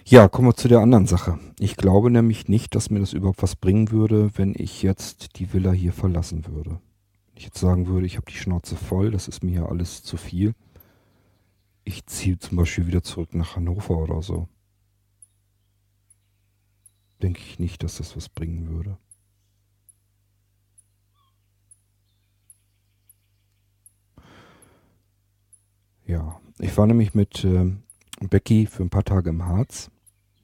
Ja, 0.05 0.29
kommen 0.29 0.49
wir 0.49 0.55
zu 0.55 0.69
der 0.69 0.79
anderen 0.81 1.07
Sache. 1.07 1.39
Ich 1.59 1.77
glaube 1.77 2.11
nämlich 2.11 2.49
nicht, 2.49 2.75
dass 2.75 2.91
mir 2.91 3.01
das 3.01 3.13
überhaupt 3.13 3.43
was 3.43 3.57
bringen 3.57 3.91
würde, 3.91 4.31
wenn 4.39 4.55
ich 4.57 4.83
jetzt 4.83 5.39
die 5.39 5.53
Villa 5.53 5.73
hier 5.73 5.93
verlassen 5.93 6.47
würde. 6.47 6.71
Wenn 6.71 7.37
ich 7.39 7.45
jetzt 7.45 7.59
sagen 7.59 7.87
würde, 7.89 8.07
ich 8.07 8.17
habe 8.17 8.31
die 8.31 8.37
Schnauze 8.37 8.77
voll, 8.77 9.11
das 9.11 9.27
ist 9.29 9.43
mir 9.43 9.51
hier 9.51 9.69
alles 9.69 10.03
zu 10.05 10.17
viel. 10.17 10.55
Ich 11.85 12.07
ziehe 12.07 12.39
zum 12.39 12.59
Beispiel 12.59 12.87
wieder 12.87 13.03
zurück 13.03 13.35
nach 13.35 13.57
Hannover 13.57 13.97
oder 13.99 14.23
so. 14.23 14.49
denke 17.23 17.41
ich 17.41 17.59
nicht, 17.59 17.83
dass 17.83 17.97
das 17.99 18.17
was 18.17 18.29
bringen 18.29 18.69
würde. 18.69 18.99
Ja, 26.07 26.41
ich 26.59 26.77
war 26.77 26.87
nämlich 26.87 27.15
mit 27.15 27.45
äh, 27.45 27.73
Becky 28.21 28.67
für 28.67 28.83
ein 28.83 28.91
paar 28.91 29.05
Tage 29.05 29.31
im 29.31 29.45
Harz. 29.45 29.91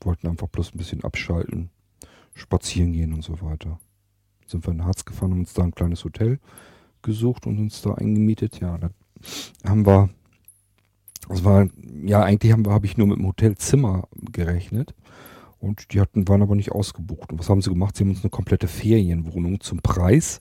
Wollten 0.00 0.28
einfach 0.28 0.48
bloß 0.48 0.74
ein 0.74 0.78
bisschen 0.78 1.04
abschalten, 1.04 1.70
spazieren 2.34 2.92
gehen 2.92 3.12
und 3.12 3.22
so 3.22 3.40
weiter. 3.40 3.78
Sind 4.46 4.66
wir 4.66 4.72
in 4.72 4.84
Harz 4.84 5.04
gefahren, 5.04 5.30
haben 5.30 5.40
uns 5.40 5.54
da 5.54 5.62
ein 5.62 5.74
kleines 5.74 6.04
Hotel 6.04 6.38
gesucht 7.02 7.46
und 7.46 7.58
uns 7.58 7.82
da 7.82 7.94
eingemietet. 7.94 8.60
Ja, 8.60 8.78
da 8.78 8.90
haben 9.64 9.86
wir, 9.86 10.10
das 11.28 11.44
war, 11.44 11.68
ja, 12.04 12.22
eigentlich 12.22 12.52
haben 12.52 12.66
wir, 12.66 12.72
habe 12.72 12.86
ich 12.86 12.96
nur 12.96 13.06
mit 13.06 13.18
dem 13.18 13.26
Hotelzimmer 13.26 14.08
gerechnet. 14.32 14.94
Und 15.60 15.94
die 15.94 16.00
hatten, 16.00 16.26
waren 16.26 16.42
aber 16.42 16.56
nicht 16.56 16.72
ausgebucht. 16.72 17.30
Und 17.30 17.38
was 17.38 17.48
haben 17.48 17.62
sie 17.62 17.70
gemacht? 17.70 17.96
Sie 17.96 18.02
haben 18.02 18.10
uns 18.10 18.24
eine 18.24 18.30
komplette 18.30 18.66
Ferienwohnung 18.66 19.60
zum 19.60 19.78
Preis 19.80 20.40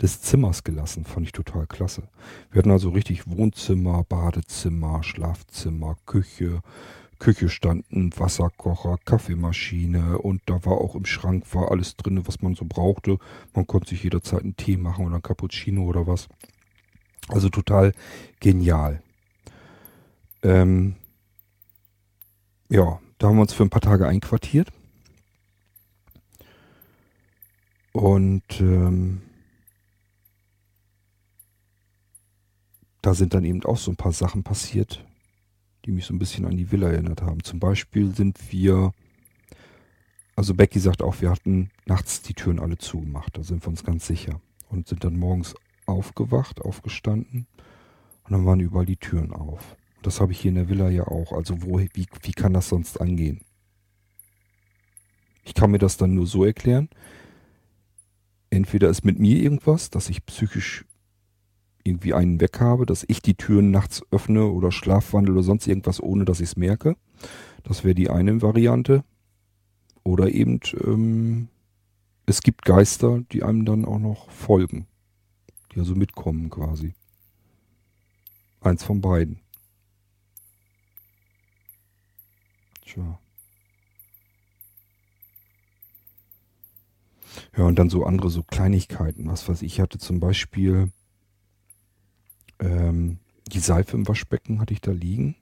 des 0.00 0.20
Zimmers 0.22 0.64
gelassen. 0.64 1.04
Fand 1.04 1.26
ich 1.26 1.32
total 1.32 1.66
klasse. 1.66 2.08
Wir 2.50 2.60
hatten 2.60 2.70
also 2.70 2.90
richtig 2.90 3.28
Wohnzimmer, 3.28 4.04
Badezimmer, 4.04 5.02
Schlafzimmer, 5.02 5.96
Küche. 6.06 6.62
Küche 7.18 7.50
standen 7.50 8.10
Wasserkocher, 8.18 8.96
Kaffeemaschine 9.04 10.18
und 10.18 10.40
da 10.46 10.64
war 10.64 10.78
auch 10.78 10.94
im 10.94 11.04
Schrank 11.04 11.44
war 11.54 11.70
alles 11.70 11.94
drin, 11.96 12.26
was 12.26 12.40
man 12.40 12.54
so 12.54 12.64
brauchte. 12.66 13.18
Man 13.54 13.66
konnte 13.66 13.90
sich 13.90 14.02
jederzeit 14.02 14.42
einen 14.42 14.56
Tee 14.56 14.78
machen 14.78 15.04
oder 15.04 15.16
einen 15.16 15.22
Cappuccino 15.22 15.82
oder 15.82 16.06
was. 16.06 16.28
Also 17.28 17.50
total 17.50 17.92
genial. 18.40 19.02
Ähm, 20.42 20.96
ja, 22.70 23.00
da 23.18 23.28
haben 23.28 23.36
wir 23.36 23.42
uns 23.42 23.52
für 23.52 23.64
ein 23.64 23.70
paar 23.70 23.82
Tage 23.82 24.08
einquartiert. 24.08 24.72
Und 27.92 28.60
ähm, 28.60 29.20
da 33.02 33.14
sind 33.14 33.34
dann 33.34 33.44
eben 33.44 33.64
auch 33.64 33.78
so 33.78 33.90
ein 33.90 33.96
paar 33.96 34.12
Sachen 34.12 34.42
passiert, 34.42 35.04
die 35.84 35.92
mich 35.92 36.06
so 36.06 36.14
ein 36.14 36.18
bisschen 36.18 36.44
an 36.44 36.56
die 36.56 36.70
Villa 36.70 36.90
erinnert 36.90 37.22
haben. 37.22 37.42
Zum 37.42 37.58
Beispiel 37.58 38.14
sind 38.14 38.52
wir, 38.52 38.92
also 40.36 40.54
Becky 40.54 40.78
sagt 40.78 41.02
auch, 41.02 41.20
wir 41.20 41.30
hatten 41.30 41.70
nachts 41.86 42.22
die 42.22 42.34
Türen 42.34 42.60
alle 42.60 42.78
zugemacht, 42.78 43.36
da 43.36 43.42
sind 43.42 43.64
wir 43.64 43.68
uns 43.68 43.84
ganz 43.84 44.06
sicher. 44.06 44.40
Und 44.68 44.86
sind 44.86 45.02
dann 45.02 45.18
morgens 45.18 45.54
aufgewacht, 45.86 46.60
aufgestanden 46.60 47.46
und 48.24 48.32
dann 48.32 48.46
waren 48.46 48.60
überall 48.60 48.86
die 48.86 48.96
Türen 48.96 49.32
auf. 49.32 49.76
Das 50.02 50.20
habe 50.20 50.32
ich 50.32 50.40
hier 50.40 50.50
in 50.50 50.54
der 50.54 50.68
Villa 50.68 50.88
ja 50.88 51.06
auch. 51.08 51.32
Also 51.32 51.62
wo, 51.62 51.80
wie, 51.80 52.06
wie 52.22 52.32
kann 52.32 52.52
das 52.52 52.68
sonst 52.68 53.00
angehen? 53.00 53.40
Ich 55.44 55.54
kann 55.54 55.72
mir 55.72 55.78
das 55.78 55.96
dann 55.96 56.14
nur 56.14 56.26
so 56.26 56.44
erklären. 56.44 56.88
Entweder 58.50 58.88
ist 58.88 59.04
mit 59.04 59.18
mir 59.18 59.36
irgendwas, 59.36 59.90
dass 59.90 60.08
ich 60.08 60.24
psychisch 60.26 60.84
irgendwie 61.84 62.14
einen 62.14 62.40
weg 62.40 62.60
habe, 62.60 62.86
dass 62.86 63.04
ich 63.08 63.22
die 63.22 63.34
Türen 63.34 63.70
nachts 63.70 64.02
öffne 64.10 64.46
oder 64.46 64.72
schlafwandel 64.72 65.34
oder 65.34 65.42
sonst 65.42 65.66
irgendwas, 65.66 66.02
ohne 66.02 66.24
dass 66.24 66.40
ich 66.40 66.50
es 66.50 66.56
merke. 66.56 66.96
Das 67.62 67.84
wäre 67.84 67.94
die 67.94 68.10
eine 68.10 68.42
Variante. 68.42 69.04
Oder 70.02 70.32
eben, 70.32 70.60
ähm, 70.84 71.48
es 72.26 72.42
gibt 72.42 72.64
Geister, 72.64 73.20
die 73.32 73.42
einem 73.42 73.64
dann 73.64 73.84
auch 73.84 73.98
noch 73.98 74.30
folgen. 74.30 74.86
Die 75.72 75.78
also 75.78 75.94
mitkommen 75.94 76.50
quasi. 76.50 76.94
Eins 78.60 78.82
von 78.82 79.00
beiden. 79.00 79.40
Tja. 82.84 83.18
Ja, 87.56 87.64
und 87.64 87.78
dann 87.78 87.90
so 87.90 88.04
andere 88.04 88.30
so 88.30 88.42
Kleinigkeiten. 88.42 89.28
Was 89.28 89.48
weiß 89.48 89.62
ich, 89.62 89.80
hatte 89.80 89.98
zum 89.98 90.20
Beispiel 90.20 90.90
ähm, 92.60 93.18
die 93.52 93.58
Seife 93.58 93.96
im 93.96 94.06
Waschbecken 94.06 94.60
hatte 94.60 94.72
ich 94.72 94.80
da 94.80 94.92
liegen. 94.92 95.36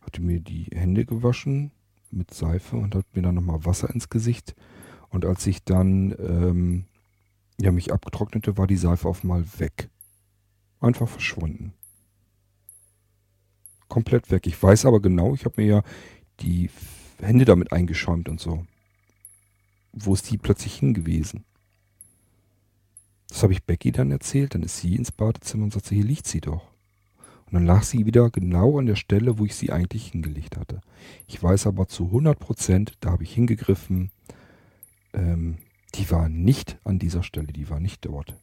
Hatte 0.00 0.22
mir 0.22 0.40
die 0.40 0.68
Hände 0.72 1.04
gewaschen 1.04 1.72
mit 2.10 2.32
Seife 2.32 2.76
und 2.76 2.94
hat 2.94 3.06
mir 3.14 3.22
dann 3.22 3.34
nochmal 3.34 3.64
Wasser 3.64 3.90
ins 3.90 4.08
Gesicht. 4.08 4.54
Und 5.08 5.24
als 5.24 5.46
ich 5.46 5.64
dann 5.64 6.14
ähm, 6.18 6.84
ja, 7.60 7.72
mich 7.72 7.92
abgetrocknete, 7.92 8.56
war 8.56 8.66
die 8.66 8.76
Seife 8.76 9.08
auf 9.08 9.24
mal 9.24 9.44
weg. 9.58 9.88
Einfach 10.80 11.08
verschwunden. 11.08 11.72
Komplett 13.88 14.30
weg. 14.30 14.46
Ich 14.46 14.60
weiß 14.60 14.86
aber 14.86 15.00
genau, 15.00 15.34
ich 15.34 15.44
habe 15.44 15.60
mir 15.62 15.68
ja 15.68 15.82
die 16.40 16.70
Hände 17.20 17.44
damit 17.44 17.72
eingeschäumt 17.72 18.28
und 18.28 18.40
so. 18.40 18.66
Wo 19.92 20.14
ist 20.14 20.30
die 20.30 20.38
plötzlich 20.38 20.74
hingewiesen? 20.74 21.44
Das 23.28 23.42
habe 23.42 23.52
ich 23.52 23.64
Becky 23.64 23.92
dann 23.92 24.10
erzählt. 24.10 24.54
Dann 24.54 24.62
ist 24.62 24.78
sie 24.78 24.96
ins 24.96 25.12
Badezimmer 25.12 25.64
und 25.64 25.72
sagt, 25.72 25.88
hier 25.88 26.04
liegt 26.04 26.26
sie 26.26 26.40
doch. 26.40 26.68
Und 27.46 27.54
dann 27.54 27.66
lag 27.66 27.82
sie 27.82 28.06
wieder 28.06 28.30
genau 28.30 28.78
an 28.78 28.86
der 28.86 28.96
Stelle, 28.96 29.38
wo 29.38 29.44
ich 29.44 29.54
sie 29.54 29.70
eigentlich 29.70 30.08
hingelegt 30.08 30.56
hatte. 30.56 30.80
Ich 31.26 31.42
weiß 31.42 31.66
aber 31.66 31.88
zu 31.88 32.06
100 32.06 32.38
Prozent, 32.38 32.94
da 33.00 33.10
habe 33.10 33.22
ich 33.24 33.34
hingegriffen, 33.34 34.10
ähm, 35.12 35.58
die 35.94 36.10
war 36.10 36.28
nicht 36.28 36.78
an 36.84 36.98
dieser 36.98 37.22
Stelle, 37.22 37.52
die 37.52 37.70
war 37.70 37.80
nicht 37.80 38.04
dort. 38.04 38.34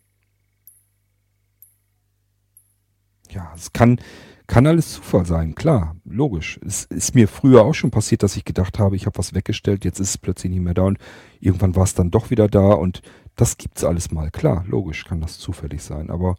Ja, 3.32 3.52
es 3.56 3.72
kann, 3.72 4.00
kann 4.48 4.68
alles 4.68 4.94
Zufall 4.94 5.26
sein, 5.26 5.56
klar, 5.56 5.96
logisch. 6.04 6.60
Es 6.66 6.86
ist 6.86 7.16
mir 7.16 7.28
früher 7.28 7.64
auch 7.64 7.74
schon 7.74 7.92
passiert, 7.92 8.24
dass 8.24 8.36
ich 8.36 8.44
gedacht 8.44 8.78
habe, 8.78 8.96
ich 8.96 9.06
habe 9.06 9.18
was 9.18 9.34
weggestellt, 9.34 9.86
jetzt 9.86 10.00
ist 10.00 10.10
es 10.10 10.18
plötzlich 10.18 10.52
nicht 10.52 10.62
mehr 10.62 10.74
da 10.74 10.84
und 10.84 10.98
irgendwann 11.40 11.76
war 11.76 11.84
es 11.84 11.94
dann 11.94 12.12
doch 12.12 12.30
wieder 12.30 12.48
da 12.50 12.74
und 12.74 13.02
das 13.38 13.58
gibt's 13.58 13.86
alles 13.86 14.12
mal. 14.12 14.30
Klar, 14.32 14.66
logisch 14.68 15.06
kann 15.06 15.22
das 15.22 15.40
zufällig 15.40 15.82
sein, 15.82 16.10
aber 16.10 16.36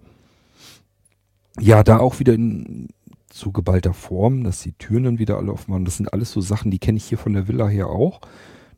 ja, 1.59 1.83
da 1.83 1.99
auch 1.99 2.19
wieder 2.19 2.35
in 2.35 2.89
so 3.33 3.51
geballter 3.51 3.95
Form, 3.95 4.45
dass 4.45 4.61
die 4.61 4.73
Türen 4.73 5.05
dann 5.05 5.19
wieder 5.19 5.39
alle 5.39 5.53
offen 5.53 5.73
waren. 5.73 5.85
Das 5.87 5.97
sind 5.97 6.13
alles 6.13 6.31
so 6.31 6.43
Sachen, 6.43 6.71
die 6.71 6.79
kenne 6.79 6.99
ich 6.99 7.05
hier 7.05 7.19
von 7.19 7.33
der 7.33 7.49
Villa 7.49 7.67
her 7.67 7.87
auch. 7.89 8.21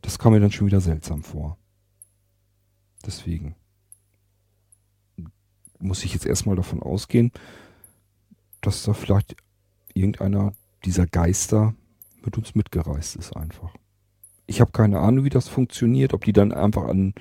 Das 0.01 0.19
kam 0.19 0.33
mir 0.33 0.41
dann 0.41 0.53
schon 0.53 0.69
wieder 0.69 0.81
seltsam 0.81 1.25
vor. 1.25 1.59
Deswegen 3.05 3.57
muss 5.81 6.05
ich 6.05 6.15
jetzt 6.15 6.27
erstmal 6.27 6.57
davon 6.57 6.83
ausgehen, 6.83 7.33
dass 8.67 8.83
da 8.83 8.93
vielleicht 8.93 9.37
irgendeiner 9.95 10.53
dieser 10.85 11.07
Geister 11.07 11.75
mit 12.25 12.37
uns 12.39 12.55
mitgereist 12.55 13.17
ist 13.17 13.37
einfach. 13.37 13.75
Ich 14.47 14.61
habe 14.61 14.73
keine 14.73 15.01
Ahnung, 15.01 15.25
wie 15.25 15.31
das 15.31 15.49
funktioniert, 15.49 16.13
ob 16.13 16.25
die 16.25 16.33
dann 16.33 16.53
einfach 16.53 16.85
an 16.85 17.15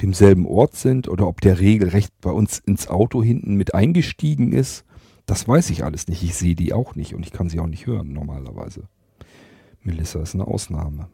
demselben 0.00 0.46
Ort 0.46 0.74
sind 0.74 1.08
oder 1.08 1.26
ob 1.26 1.40
der 1.40 1.60
regelrecht 1.60 2.12
bei 2.20 2.30
uns 2.30 2.58
ins 2.58 2.88
Auto 2.88 3.22
hinten 3.22 3.54
mit 3.54 3.74
eingestiegen 3.74 4.52
ist. 4.52 4.84
Das 5.26 5.46
weiß 5.46 5.70
ich 5.70 5.84
alles 5.84 6.08
nicht. 6.08 6.22
Ich 6.22 6.34
sehe 6.34 6.54
die 6.54 6.72
auch 6.72 6.94
nicht 6.94 7.14
und 7.14 7.24
ich 7.24 7.32
kann 7.32 7.48
sie 7.48 7.60
auch 7.60 7.66
nicht 7.66 7.86
hören 7.86 8.12
normalerweise. 8.12 8.88
Melissa 9.82 10.20
ist 10.20 10.34
eine 10.34 10.46
Ausnahme. 10.46 11.08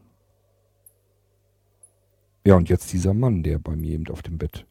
Ja, 2.45 2.57
und 2.57 2.69
jetzt 2.69 2.93
dieser 2.93 3.15
Mann, 3.15 3.43
der 3.43 3.59
bei 3.59 3.77
mir 3.77 3.93
eben 3.93 4.09
auf 4.09 4.23
dem 4.23 4.39
Bett 4.39 4.67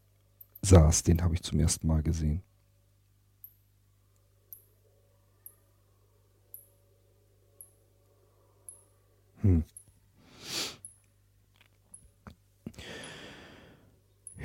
saß, 0.64 1.04
den 1.04 1.22
habe 1.22 1.36
ich 1.36 1.44
zum 1.44 1.60
ersten 1.60 1.88
Mal 1.88 2.02
gesehen. 2.02 2.42
Hm. 9.42 9.64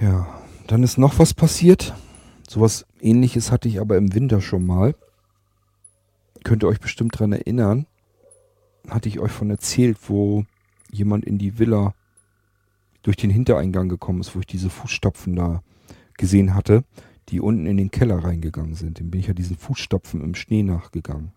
Ja, 0.01 0.43
dann 0.66 0.82
ist 0.82 0.98
noch 0.98 1.19
was 1.19 1.35
passiert. 1.35 1.94
Sowas 2.48 2.86
ähnliches 3.01 3.51
hatte 3.52 3.69
ich 3.69 3.81
aber 3.81 3.97
im 3.97 4.14
Winter 4.14 4.40
schon 4.40 4.66
mal. 4.66 4.94
Könnt 6.44 6.64
ihr 6.64 6.69
euch 6.69 6.81
bestimmt 6.81 7.19
dran 7.19 7.32
erinnern. 7.32 7.86
Hatte 8.89 9.09
ich 9.09 9.20
euch 9.20 9.31
von 9.31 9.51
erzählt, 9.51 9.97
wo 10.09 10.44
jemand 10.90 11.24
in 11.24 11.39
die 11.39 11.59
Villa 11.59 11.94
durch 13.02 13.16
den 13.16 13.31
Hintereingang 13.31 13.89
gekommen 13.89 14.20
ist, 14.20 14.35
wo 14.35 14.40
ich 14.40 14.47
diese 14.47 14.70
Fußstapfen 14.70 15.36
da 15.36 15.62
gesehen 16.16 16.55
hatte, 16.55 16.85
die 17.28 17.40
unten 17.40 17.66
in 17.66 17.77
den 17.77 17.90
Keller 17.90 18.19
reingegangen 18.23 18.74
sind. 18.74 19.01
Dann 19.01 19.10
bin 19.10 19.20
ich 19.20 19.28
ja 19.28 19.35
diesen 19.35 19.56
Fußstapfen 19.56 20.20
im 20.20 20.35
Schnee 20.35 20.62
nachgegangen. 20.62 21.32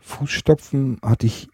Fußstapfen 0.00 0.98
hatte 1.02 1.26
ich 1.26 1.48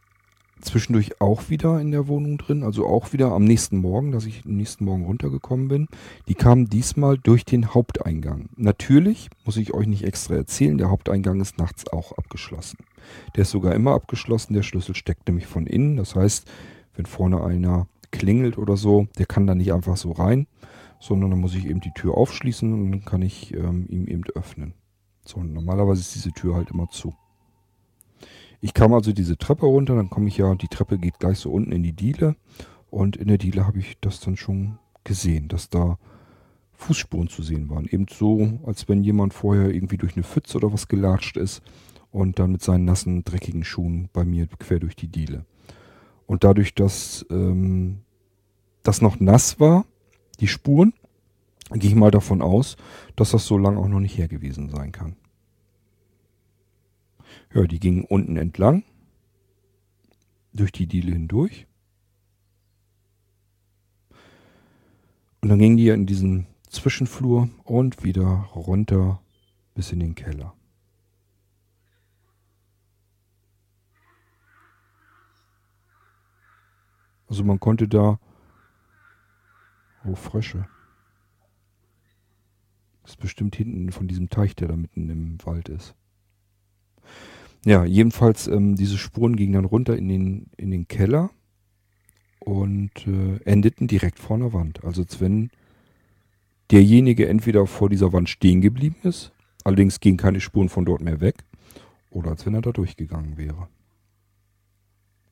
zwischendurch 0.60 1.20
auch 1.20 1.50
wieder 1.50 1.80
in 1.80 1.90
der 1.90 2.08
Wohnung 2.08 2.38
drin, 2.38 2.62
also 2.62 2.86
auch 2.86 3.12
wieder 3.12 3.32
am 3.32 3.44
nächsten 3.44 3.78
Morgen, 3.78 4.12
dass 4.12 4.26
ich 4.26 4.44
am 4.44 4.56
nächsten 4.56 4.84
Morgen 4.84 5.04
runtergekommen 5.04 5.68
bin. 5.68 5.88
Die 6.28 6.34
kamen 6.34 6.68
diesmal 6.68 7.18
durch 7.18 7.44
den 7.44 7.74
Haupteingang. 7.74 8.48
Natürlich 8.56 9.28
muss 9.44 9.56
ich 9.56 9.74
euch 9.74 9.86
nicht 9.86 10.04
extra 10.04 10.34
erzählen, 10.34 10.78
der 10.78 10.90
Haupteingang 10.90 11.40
ist 11.40 11.58
nachts 11.58 11.86
auch 11.92 12.12
abgeschlossen. 12.12 12.78
Der 13.34 13.42
ist 13.42 13.50
sogar 13.50 13.74
immer 13.74 13.92
abgeschlossen, 13.92 14.54
der 14.54 14.62
Schlüssel 14.62 14.94
steckt 14.94 15.28
nämlich 15.28 15.46
von 15.46 15.66
innen. 15.66 15.96
Das 15.96 16.14
heißt, 16.14 16.50
wenn 16.94 17.06
vorne 17.06 17.44
einer 17.44 17.86
klingelt 18.10 18.58
oder 18.58 18.76
so, 18.76 19.06
der 19.18 19.26
kann 19.26 19.46
da 19.46 19.54
nicht 19.54 19.72
einfach 19.72 19.96
so 19.96 20.12
rein, 20.12 20.46
sondern 20.98 21.30
dann 21.30 21.40
muss 21.40 21.54
ich 21.54 21.66
eben 21.66 21.80
die 21.80 21.92
Tür 21.92 22.16
aufschließen 22.16 22.72
und 22.72 22.90
dann 22.90 23.04
kann 23.04 23.22
ich 23.22 23.52
ähm, 23.54 23.86
ihm 23.88 24.06
eben 24.06 24.24
öffnen. 24.34 24.74
So, 25.24 25.42
normalerweise 25.42 26.00
ist 26.00 26.14
diese 26.14 26.32
Tür 26.32 26.54
halt 26.54 26.70
immer 26.70 26.88
zu. 26.88 27.14
Ich 28.60 28.74
kam 28.74 28.92
also 28.92 29.12
diese 29.12 29.36
Treppe 29.36 29.66
runter, 29.66 29.94
dann 29.96 30.10
komme 30.10 30.28
ich 30.28 30.38
ja, 30.38 30.54
die 30.54 30.68
Treppe 30.68 30.98
geht 30.98 31.18
gleich 31.18 31.38
so 31.38 31.50
unten 31.50 31.72
in 31.72 31.82
die 31.82 31.92
Diele 31.92 32.36
Und 32.90 33.16
in 33.16 33.28
der 33.28 33.38
Diele 33.38 33.66
habe 33.66 33.78
ich 33.78 33.98
das 34.00 34.20
dann 34.20 34.36
schon 34.36 34.78
gesehen, 35.04 35.48
dass 35.48 35.68
da 35.68 35.98
Fußspuren 36.72 37.28
zu 37.28 37.42
sehen 37.42 37.68
waren. 37.70 37.86
Eben 37.86 38.06
so, 38.08 38.60
als 38.66 38.88
wenn 38.88 39.02
jemand 39.02 39.34
vorher 39.34 39.74
irgendwie 39.74 39.96
durch 39.96 40.14
eine 40.16 40.24
Pfütze 40.24 40.58
oder 40.58 40.72
was 40.72 40.88
gelatscht 40.88 41.36
ist 41.36 41.62
und 42.10 42.38
dann 42.38 42.52
mit 42.52 42.62
seinen 42.62 42.84
nassen, 42.84 43.24
dreckigen 43.24 43.64
Schuhen 43.64 44.08
bei 44.12 44.24
mir 44.24 44.46
quer 44.46 44.78
durch 44.78 44.96
die 44.96 45.08
Diele. 45.08 45.44
Und 46.26 46.44
dadurch, 46.44 46.74
dass 46.74 47.24
ähm, 47.30 48.00
das 48.82 49.00
noch 49.00 49.20
nass 49.20 49.58
war, 49.60 49.84
die 50.40 50.48
Spuren, 50.48 50.92
gehe 51.72 51.90
ich 51.90 51.96
mal 51.96 52.10
davon 52.10 52.42
aus, 52.42 52.76
dass 53.16 53.30
das 53.30 53.46
so 53.46 53.58
lange 53.58 53.78
auch 53.78 53.88
noch 53.88 54.00
nicht 54.00 54.18
her 54.18 54.28
gewesen 54.28 54.68
sein 54.68 54.92
kann. 54.92 55.16
Ja, 57.56 57.66
die 57.66 57.80
gingen 57.80 58.04
unten 58.04 58.36
entlang, 58.36 58.84
durch 60.52 60.72
die 60.72 60.86
Diele 60.86 61.12
hindurch. 61.12 61.66
Und 65.40 65.48
dann 65.48 65.58
gingen 65.58 65.78
die 65.78 65.88
in 65.88 66.04
diesen 66.04 66.46
Zwischenflur 66.68 67.48
und 67.64 68.04
wieder 68.04 68.50
runter 68.54 69.22
bis 69.72 69.90
in 69.90 70.00
den 70.00 70.14
Keller. 70.14 70.54
Also 77.26 77.42
man 77.42 77.58
konnte 77.58 77.88
da... 77.88 78.20
Oh, 80.04 80.14
Frösche. 80.14 80.68
Das 83.00 83.12
ist 83.12 83.16
bestimmt 83.16 83.56
hinten 83.56 83.92
von 83.92 84.08
diesem 84.08 84.28
Teich, 84.28 84.54
der 84.54 84.68
da 84.68 84.76
mitten 84.76 85.08
im 85.08 85.42
Wald 85.46 85.70
ist. 85.70 85.94
Ja, 87.64 87.84
jedenfalls, 87.84 88.46
ähm, 88.46 88.76
diese 88.76 88.98
Spuren 88.98 89.36
gingen 89.36 89.54
dann 89.54 89.64
runter 89.64 89.96
in 89.96 90.08
den, 90.08 90.50
in 90.56 90.70
den 90.70 90.86
Keller 90.86 91.30
und 92.38 93.06
äh, 93.06 93.38
endeten 93.44 93.88
direkt 93.88 94.18
vor 94.18 94.36
einer 94.36 94.52
Wand. 94.52 94.84
Also 94.84 95.02
als 95.02 95.20
wenn 95.20 95.50
derjenige 96.70 97.28
entweder 97.28 97.66
vor 97.66 97.88
dieser 97.88 98.12
Wand 98.12 98.28
stehen 98.28 98.60
geblieben 98.60 98.96
ist, 99.02 99.32
allerdings 99.64 100.00
gingen 100.00 100.16
keine 100.16 100.40
Spuren 100.40 100.68
von 100.68 100.84
dort 100.84 101.00
mehr 101.00 101.20
weg, 101.20 101.44
oder 102.10 102.30
als 102.30 102.46
wenn 102.46 102.54
er 102.54 102.62
da 102.62 102.72
durchgegangen 102.72 103.36
wäre. 103.36 103.68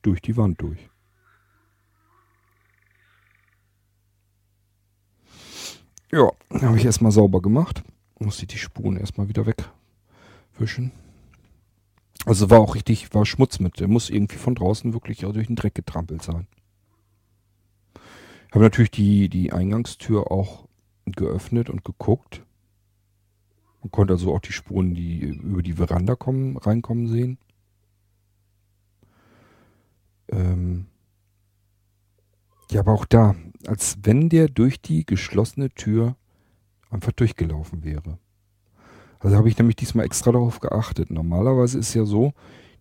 Durch 0.01 0.21
die 0.21 0.37
Wand 0.37 0.61
durch. 0.61 0.89
Ja, 6.11 6.29
habe 6.61 6.77
ich 6.77 6.85
erstmal 6.85 7.11
sauber 7.11 7.41
gemacht. 7.41 7.83
Musste 8.19 8.45
die 8.45 8.57
Spuren 8.57 8.97
erstmal 8.97 9.27
wieder 9.27 9.45
wegwischen. 9.45 10.91
Also 12.25 12.49
war 12.49 12.59
auch 12.59 12.75
richtig, 12.75 13.13
war 13.13 13.25
Schmutz 13.25 13.59
mit. 13.59 13.79
Der 13.79 13.87
muss 13.87 14.09
irgendwie 14.09 14.37
von 14.37 14.55
draußen 14.55 14.93
wirklich 14.93 15.19
durch 15.19 15.47
den 15.47 15.55
Dreck 15.55 15.75
getrampelt 15.75 16.23
sein. 16.23 16.47
Habe 18.51 18.63
natürlich 18.63 18.91
die, 18.91 19.29
die 19.29 19.53
Eingangstür 19.53 20.31
auch 20.31 20.67
geöffnet 21.05 21.69
und 21.69 21.85
geguckt. 21.85 22.43
Man 23.81 23.91
konnte 23.91 24.13
also 24.13 24.33
auch 24.33 24.39
die 24.39 24.53
Spuren, 24.53 24.95
die 24.95 25.19
über 25.19 25.61
die 25.61 25.73
Veranda 25.73 26.15
kommen, 26.15 26.57
reinkommen 26.57 27.07
sehen. 27.07 27.37
Ähm 30.29 30.87
ja, 32.71 32.79
aber 32.79 32.93
auch 32.93 33.05
da, 33.05 33.35
als 33.67 33.97
wenn 34.01 34.29
der 34.29 34.47
durch 34.47 34.81
die 34.81 35.05
geschlossene 35.05 35.69
Tür 35.69 36.15
einfach 36.89 37.11
durchgelaufen 37.11 37.83
wäre. 37.83 38.17
Also 39.19 39.37
habe 39.37 39.49
ich 39.49 39.57
nämlich 39.57 39.75
diesmal 39.75 40.05
extra 40.05 40.31
darauf 40.31 40.59
geachtet. 40.59 41.11
Normalerweise 41.11 41.79
ist 41.79 41.93
ja 41.93 42.05
so, 42.05 42.33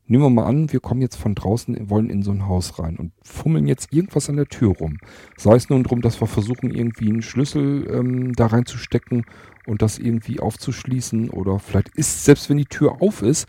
nehmen 0.06 0.22
wir 0.22 0.30
mal 0.30 0.46
an, 0.46 0.72
wir 0.72 0.80
kommen 0.80 1.00
jetzt 1.00 1.16
von 1.16 1.34
draußen, 1.34 1.88
wollen 1.88 2.10
in 2.10 2.22
so 2.22 2.30
ein 2.30 2.46
Haus 2.46 2.78
rein 2.78 2.96
und 2.96 3.12
fummeln 3.22 3.66
jetzt 3.66 3.92
irgendwas 3.92 4.28
an 4.28 4.36
der 4.36 4.46
Tür 4.46 4.74
rum. 4.76 4.98
Sei 5.36 5.54
es 5.54 5.68
nun 5.68 5.82
darum, 5.82 6.02
dass 6.02 6.20
wir 6.20 6.26
versuchen, 6.26 6.70
irgendwie 6.70 7.08
einen 7.08 7.22
Schlüssel 7.22 7.88
ähm, 7.90 8.32
da 8.34 8.46
reinzustecken 8.46 9.24
und 9.66 9.82
das 9.82 9.98
irgendwie 9.98 10.40
aufzuschließen 10.40 11.30
oder 11.30 11.58
vielleicht 11.58 11.88
ist, 11.96 12.24
selbst 12.24 12.50
wenn 12.50 12.58
die 12.58 12.66
Tür 12.66 13.00
auf 13.00 13.22
ist, 13.22 13.46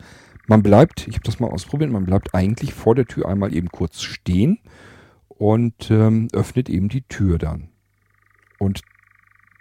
man 0.47 0.61
bleibt, 0.61 1.07
ich 1.07 1.15
habe 1.15 1.23
das 1.23 1.39
mal 1.39 1.49
ausprobiert, 1.49 1.91
man 1.91 2.05
bleibt 2.05 2.35
eigentlich 2.35 2.73
vor 2.73 2.95
der 2.95 3.05
Tür 3.05 3.27
einmal 3.27 3.53
eben 3.53 3.69
kurz 3.69 4.01
stehen 4.01 4.59
und 5.27 5.89
ähm, 5.89 6.27
öffnet 6.33 6.69
eben 6.69 6.87
die 6.87 7.01
Tür 7.01 7.37
dann. 7.37 7.69
Und 8.59 8.81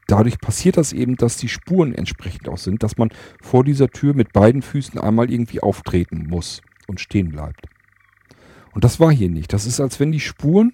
dadurch 0.07 0.39
passiert 0.39 0.77
das 0.77 0.93
eben, 0.93 1.17
dass 1.17 1.37
die 1.37 1.49
Spuren 1.49 1.95
entsprechend 1.95 2.49
auch 2.49 2.59
sind, 2.59 2.83
dass 2.83 2.97
man 2.97 3.11
vor 3.41 3.65
dieser 3.65 3.89
Tür 3.89 4.15
mit 4.15 4.33
beiden 4.33 4.63
Füßen 4.63 4.99
einmal 4.99 5.31
irgendwie 5.31 5.61
auftreten 5.61 6.27
muss 6.29 6.63
und 6.87 7.01
stehen 7.01 7.31
bleibt. 7.31 7.67
Und 8.73 8.85
das 8.85 9.01
war 9.01 9.13
hier 9.13 9.31
nicht. 9.31 9.53
Das 9.53 9.67
ist, 9.67 9.81
als 9.81 10.01
wenn 10.01 10.13
die 10.13 10.21
Spuren 10.21 10.73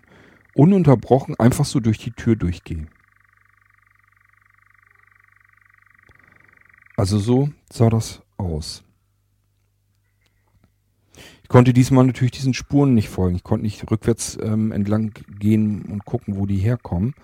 ununterbrochen 0.55 1.39
einfach 1.39 1.65
so 1.65 1.81
durch 1.81 1.98
die 1.98 2.12
Tür 2.12 2.36
durchgehen. 2.36 2.89
Also 6.97 7.19
so 7.19 7.51
sah 7.73 7.89
das 7.89 8.23
aus. 8.36 8.82
Ich 11.43 11.48
konnte 11.48 11.73
diesmal 11.73 12.07
natürlich 12.07 12.32
diesen 12.32 12.55
Spuren 12.55 12.94
nicht 12.94 13.09
folgen. 13.09 13.36
Ich 13.36 13.43
konnte 13.43 13.65
nicht 13.65 13.90
rückwärts 13.90 14.39
ähm, 14.40 14.70
entlang 14.70 15.12
gehen 15.39 15.82
und 15.82 16.05
gucken, 16.05 16.36
wo 16.36 16.47
die 16.47 16.59
herkommen 16.59 17.15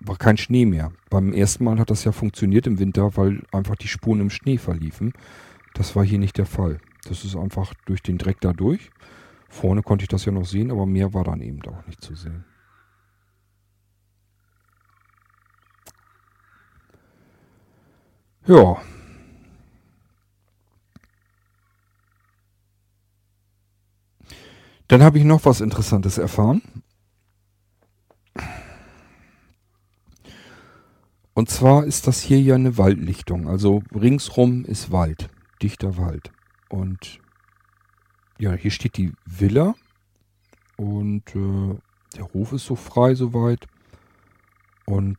war 0.00 0.16
kein 0.16 0.36
Schnee 0.36 0.66
mehr. 0.66 0.92
Beim 1.10 1.32
ersten 1.32 1.64
Mal 1.64 1.78
hat 1.78 1.90
das 1.90 2.04
ja 2.04 2.12
funktioniert 2.12 2.66
im 2.66 2.78
Winter, 2.78 3.16
weil 3.16 3.42
einfach 3.52 3.76
die 3.76 3.88
Spuren 3.88 4.20
im 4.20 4.30
Schnee 4.30 4.58
verliefen. 4.58 5.12
Das 5.74 5.94
war 5.94 6.04
hier 6.04 6.18
nicht 6.18 6.38
der 6.38 6.46
Fall. 6.46 6.78
Das 7.08 7.24
ist 7.24 7.36
einfach 7.36 7.74
durch 7.86 8.02
den 8.02 8.18
Dreck 8.18 8.40
da 8.40 8.52
durch. 8.52 8.90
Vorne 9.48 9.82
konnte 9.82 10.04
ich 10.04 10.08
das 10.08 10.24
ja 10.24 10.32
noch 10.32 10.44
sehen, 10.44 10.70
aber 10.70 10.86
mehr 10.86 11.12
war 11.12 11.24
dann 11.24 11.40
eben 11.40 11.60
auch 11.66 11.86
nicht 11.86 12.00
zu 12.00 12.14
sehen. 12.14 12.44
Ja. 18.46 18.80
Dann 24.88 25.02
habe 25.02 25.18
ich 25.18 25.24
noch 25.24 25.44
was 25.44 25.60
Interessantes 25.60 26.18
erfahren. 26.18 26.62
Und 31.40 31.48
zwar 31.48 31.86
ist 31.86 32.06
das 32.06 32.20
hier 32.20 32.38
ja 32.38 32.54
eine 32.54 32.76
Waldlichtung. 32.76 33.48
Also 33.48 33.82
ringsrum 33.94 34.66
ist 34.66 34.92
Wald, 34.92 35.30
dichter 35.62 35.96
Wald. 35.96 36.30
Und 36.68 37.18
ja, 38.38 38.52
hier 38.52 38.70
steht 38.70 38.98
die 38.98 39.14
Villa. 39.24 39.74
Und 40.76 41.34
äh, 41.34 41.78
der 42.14 42.30
Hof 42.34 42.52
ist 42.52 42.66
so 42.66 42.76
frei 42.76 43.14
soweit. 43.14 43.66
Und 44.84 45.16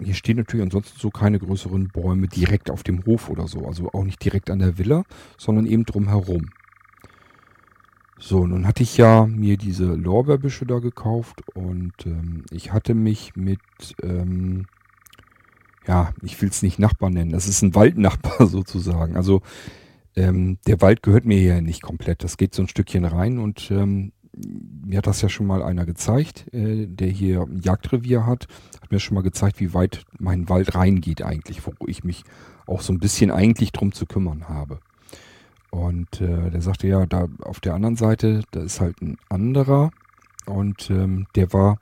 hier 0.00 0.14
stehen 0.14 0.38
natürlich 0.38 0.64
ansonsten 0.64 0.98
so 0.98 1.10
keine 1.10 1.38
größeren 1.38 1.86
Bäume 1.90 2.26
direkt 2.26 2.68
auf 2.68 2.82
dem 2.82 3.06
Hof 3.06 3.30
oder 3.30 3.46
so. 3.46 3.64
Also 3.64 3.92
auch 3.92 4.02
nicht 4.02 4.24
direkt 4.24 4.50
an 4.50 4.58
der 4.58 4.76
Villa, 4.76 5.04
sondern 5.38 5.66
eben 5.66 5.84
drumherum. 5.84 6.50
So, 8.18 8.44
nun 8.44 8.66
hatte 8.66 8.82
ich 8.82 8.96
ja 8.96 9.24
mir 9.24 9.56
diese 9.56 9.94
Lorbeerbüsche 9.94 10.66
da 10.66 10.80
gekauft 10.80 11.42
und 11.54 11.94
ähm, 12.06 12.42
ich 12.50 12.72
hatte 12.72 12.94
mich 12.94 13.36
mit 13.36 13.60
ähm, 14.02 14.66
ja, 15.86 16.12
ich 16.22 16.40
will 16.40 16.48
es 16.50 16.62
nicht 16.62 16.78
Nachbar 16.78 17.10
nennen. 17.10 17.32
Das 17.32 17.48
ist 17.48 17.62
ein 17.62 17.74
Waldnachbar 17.74 18.46
sozusagen. 18.46 19.16
Also 19.16 19.42
ähm, 20.16 20.58
der 20.66 20.80
Wald 20.80 21.02
gehört 21.02 21.24
mir 21.24 21.38
hier 21.38 21.60
nicht 21.62 21.82
komplett. 21.82 22.24
Das 22.24 22.36
geht 22.36 22.54
so 22.54 22.62
ein 22.62 22.68
Stückchen 22.68 23.04
rein 23.04 23.38
und 23.38 23.70
ähm, 23.70 24.12
mir 24.32 24.98
hat 24.98 25.06
das 25.06 25.22
ja 25.22 25.28
schon 25.28 25.46
mal 25.46 25.62
einer 25.62 25.86
gezeigt, 25.86 26.52
äh, 26.52 26.86
der 26.86 27.08
hier 27.08 27.42
ein 27.42 27.60
Jagdrevier 27.60 28.26
hat, 28.26 28.46
hat 28.80 28.90
mir 28.90 29.00
schon 29.00 29.14
mal 29.14 29.22
gezeigt, 29.22 29.60
wie 29.60 29.74
weit 29.74 30.04
mein 30.18 30.48
Wald 30.48 30.74
reingeht 30.74 31.22
eigentlich, 31.22 31.66
wo 31.66 31.72
ich 31.86 32.04
mich 32.04 32.24
auch 32.66 32.80
so 32.80 32.92
ein 32.92 33.00
bisschen 33.00 33.30
eigentlich 33.30 33.72
drum 33.72 33.92
zu 33.92 34.06
kümmern 34.06 34.48
habe. 34.48 34.80
Und 35.70 36.20
äh, 36.20 36.50
der 36.50 36.62
sagte 36.62 36.88
ja, 36.88 37.06
da 37.06 37.28
auf 37.42 37.60
der 37.60 37.74
anderen 37.74 37.96
Seite, 37.96 38.42
da 38.50 38.60
ist 38.60 38.80
halt 38.80 39.00
ein 39.02 39.18
anderer 39.28 39.90
und 40.46 40.90
ähm, 40.90 41.26
der 41.36 41.52
war 41.52 41.78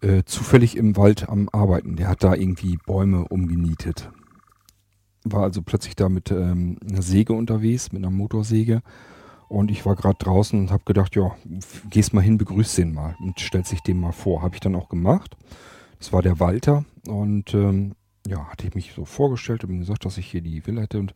äh, 0.00 0.24
zufällig 0.24 0.76
im 0.76 0.96
Wald 0.96 1.28
am 1.28 1.48
Arbeiten. 1.52 1.96
Der 1.96 2.08
hat 2.08 2.24
da 2.24 2.34
irgendwie 2.34 2.78
Bäume 2.86 3.28
umgenietet. 3.28 4.10
War 5.24 5.42
also 5.42 5.62
plötzlich 5.62 5.96
da 5.96 6.08
mit 6.08 6.30
ähm, 6.30 6.78
einer 6.88 7.02
Säge 7.02 7.32
unterwegs, 7.32 7.92
mit 7.92 8.02
einer 8.02 8.10
Motorsäge. 8.10 8.82
Und 9.48 9.70
ich 9.70 9.84
war 9.84 9.96
gerade 9.96 10.16
draußen 10.18 10.58
und 10.58 10.70
habe 10.70 10.84
gedacht, 10.84 11.16
ja, 11.16 11.34
gehst 11.90 12.14
mal 12.14 12.20
hin, 12.20 12.38
begrüß 12.38 12.76
den 12.76 12.94
mal 12.94 13.16
und 13.20 13.40
stellt 13.40 13.66
sich 13.66 13.80
dem 13.80 14.00
mal 14.00 14.12
vor. 14.12 14.42
Habe 14.42 14.54
ich 14.54 14.60
dann 14.60 14.76
auch 14.76 14.88
gemacht. 14.88 15.36
Das 15.98 16.12
war 16.12 16.22
der 16.22 16.40
Walter 16.40 16.84
und 17.06 17.52
ähm, 17.52 17.94
ja, 18.26 18.46
hatte 18.46 18.66
ich 18.66 18.74
mich 18.74 18.92
so 18.94 19.04
vorgestellt 19.04 19.64
und 19.64 19.80
gesagt, 19.80 20.04
dass 20.04 20.18
ich 20.18 20.26
hier 20.26 20.40
die 20.40 20.66
Villa 20.66 20.82
hätte 20.82 20.98
und 20.98 21.14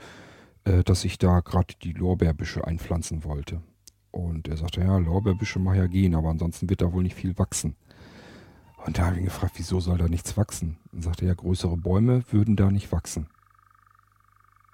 äh, 0.65 0.83
dass 0.83 1.05
ich 1.05 1.17
da 1.19 1.41
gerade 1.41 1.75
die 1.83 1.93
Lorbeerbüsche 1.93 2.67
einpflanzen 2.67 3.25
wollte. 3.25 3.63
Und 4.11 4.49
er 4.49 4.57
sagte, 4.57 4.81
ja, 4.81 4.99
Lorbeerbüsche 4.99 5.59
mag 5.59 5.77
ja 5.77 5.87
gehen, 5.87 6.15
aber 6.15 6.29
ansonsten 6.29 6.69
wird 6.69 6.83
da 6.83 6.93
wohl 6.93 7.03
nicht 7.03 7.17
viel 7.17 7.39
wachsen. 7.39 7.77
Und 8.85 8.99
da 8.99 9.07
habe 9.07 9.15
ich 9.15 9.21
ihn 9.21 9.27
gefragt, 9.27 9.55
wieso 9.57 9.81
soll 9.81 9.97
da 9.97 10.09
nichts 10.09 10.37
wachsen? 10.37 10.77
Und 10.93 11.03
sagte 11.03 11.27
er, 11.27 11.35
größere 11.35 11.77
Bäume 11.77 12.23
würden 12.31 12.55
da 12.55 12.71
nicht 12.71 12.93
wachsen. 12.93 13.27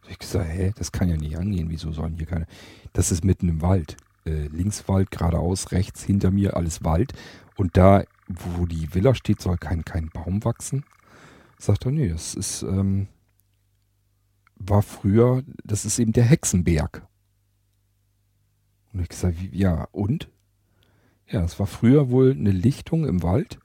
Ich 0.09 0.19
gesagt, 0.19 0.49
hä, 0.49 0.73
das 0.77 0.91
kann 0.91 1.09
ja 1.09 1.17
nicht 1.17 1.39
angehen, 1.39 1.71
wieso 1.71 1.93
sollen 1.93 2.17
hier 2.17 2.27
keine... 2.27 2.47
Das 2.93 3.13
ist 3.13 3.25
mitten 3.25 3.49
im 3.49 3.63
Wald. 3.63 3.97
Äh, 4.27 4.49
links 4.49 4.89
Wald, 4.89 5.13
geradeaus, 5.13 5.71
rechts, 5.71 6.03
hinter 6.03 6.33
mir 6.33 6.57
alles 6.57 6.83
Wald. 6.83 7.13
Und 7.57 7.77
da, 7.77 8.03
wo 8.27 8.67
die 8.67 8.93
Villa 8.93 9.15
steht, 9.15 9.41
soll 9.41 9.57
kein, 9.59 9.85
kein 9.85 10.09
Baum 10.09 10.45
wachsen. 10.45 10.85
Sagt 11.59 11.85
er, 11.85 11.93
nee, 11.93 12.09
das 12.09 12.35
ist, 12.35 12.63
ähm, 12.63 13.07
war 14.57 14.83
früher, 14.83 15.45
das 15.63 15.85
ist 15.85 16.01
eben 16.01 16.13
der 16.13 16.25
Hexenberg. 16.25 17.07
Und 18.93 19.01
ich 19.03 19.09
gesagt, 19.09 19.37
ja, 19.53 19.87
und? 19.93 20.29
Ja, 21.29 21.45
es 21.45 21.61
war 21.61 21.67
früher 21.67 22.11
wohl 22.11 22.33
eine 22.33 22.51
Lichtung 22.51 23.07
im 23.07 23.23
Wald, 23.23 23.61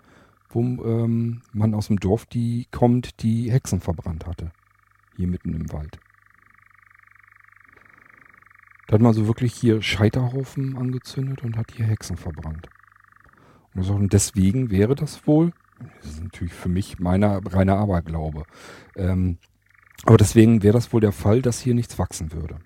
wo 0.55 0.61
ähm, 0.61 1.41
man 1.51 1.73
aus 1.73 1.87
dem 1.87 1.99
Dorf 1.99 2.25
die 2.25 2.65
kommt, 2.71 3.21
die 3.21 3.51
Hexen 3.51 3.81
verbrannt 3.81 4.25
hatte. 4.25 4.51
Hier 5.17 5.27
mitten 5.27 5.53
im 5.53 5.71
Wald. 5.71 5.99
Da 8.87 8.93
hat 8.93 9.01
man 9.01 9.13
so 9.13 9.27
wirklich 9.27 9.53
hier 9.53 9.81
Scheiterhaufen 9.81 10.77
angezündet 10.77 11.43
und 11.43 11.57
hat 11.57 11.71
hier 11.75 11.85
Hexen 11.85 12.17
verbrannt. 12.17 12.69
Und 13.73 14.13
deswegen 14.13 14.71
wäre 14.71 14.95
das 14.95 15.27
wohl, 15.27 15.51
das 16.01 16.11
ist 16.11 16.23
natürlich 16.23 16.53
für 16.53 16.69
mich 16.69 16.99
meiner 16.99 17.41
reiner 17.45 17.77
Aberglaube, 17.77 18.43
ähm, 18.95 19.37
aber 20.05 20.17
deswegen 20.17 20.63
wäre 20.63 20.73
das 20.73 20.93
wohl 20.93 21.01
der 21.01 21.11
Fall, 21.11 21.41
dass 21.41 21.59
hier 21.59 21.73
nichts 21.73 21.99
wachsen 21.99 22.31
würde. 22.31 22.59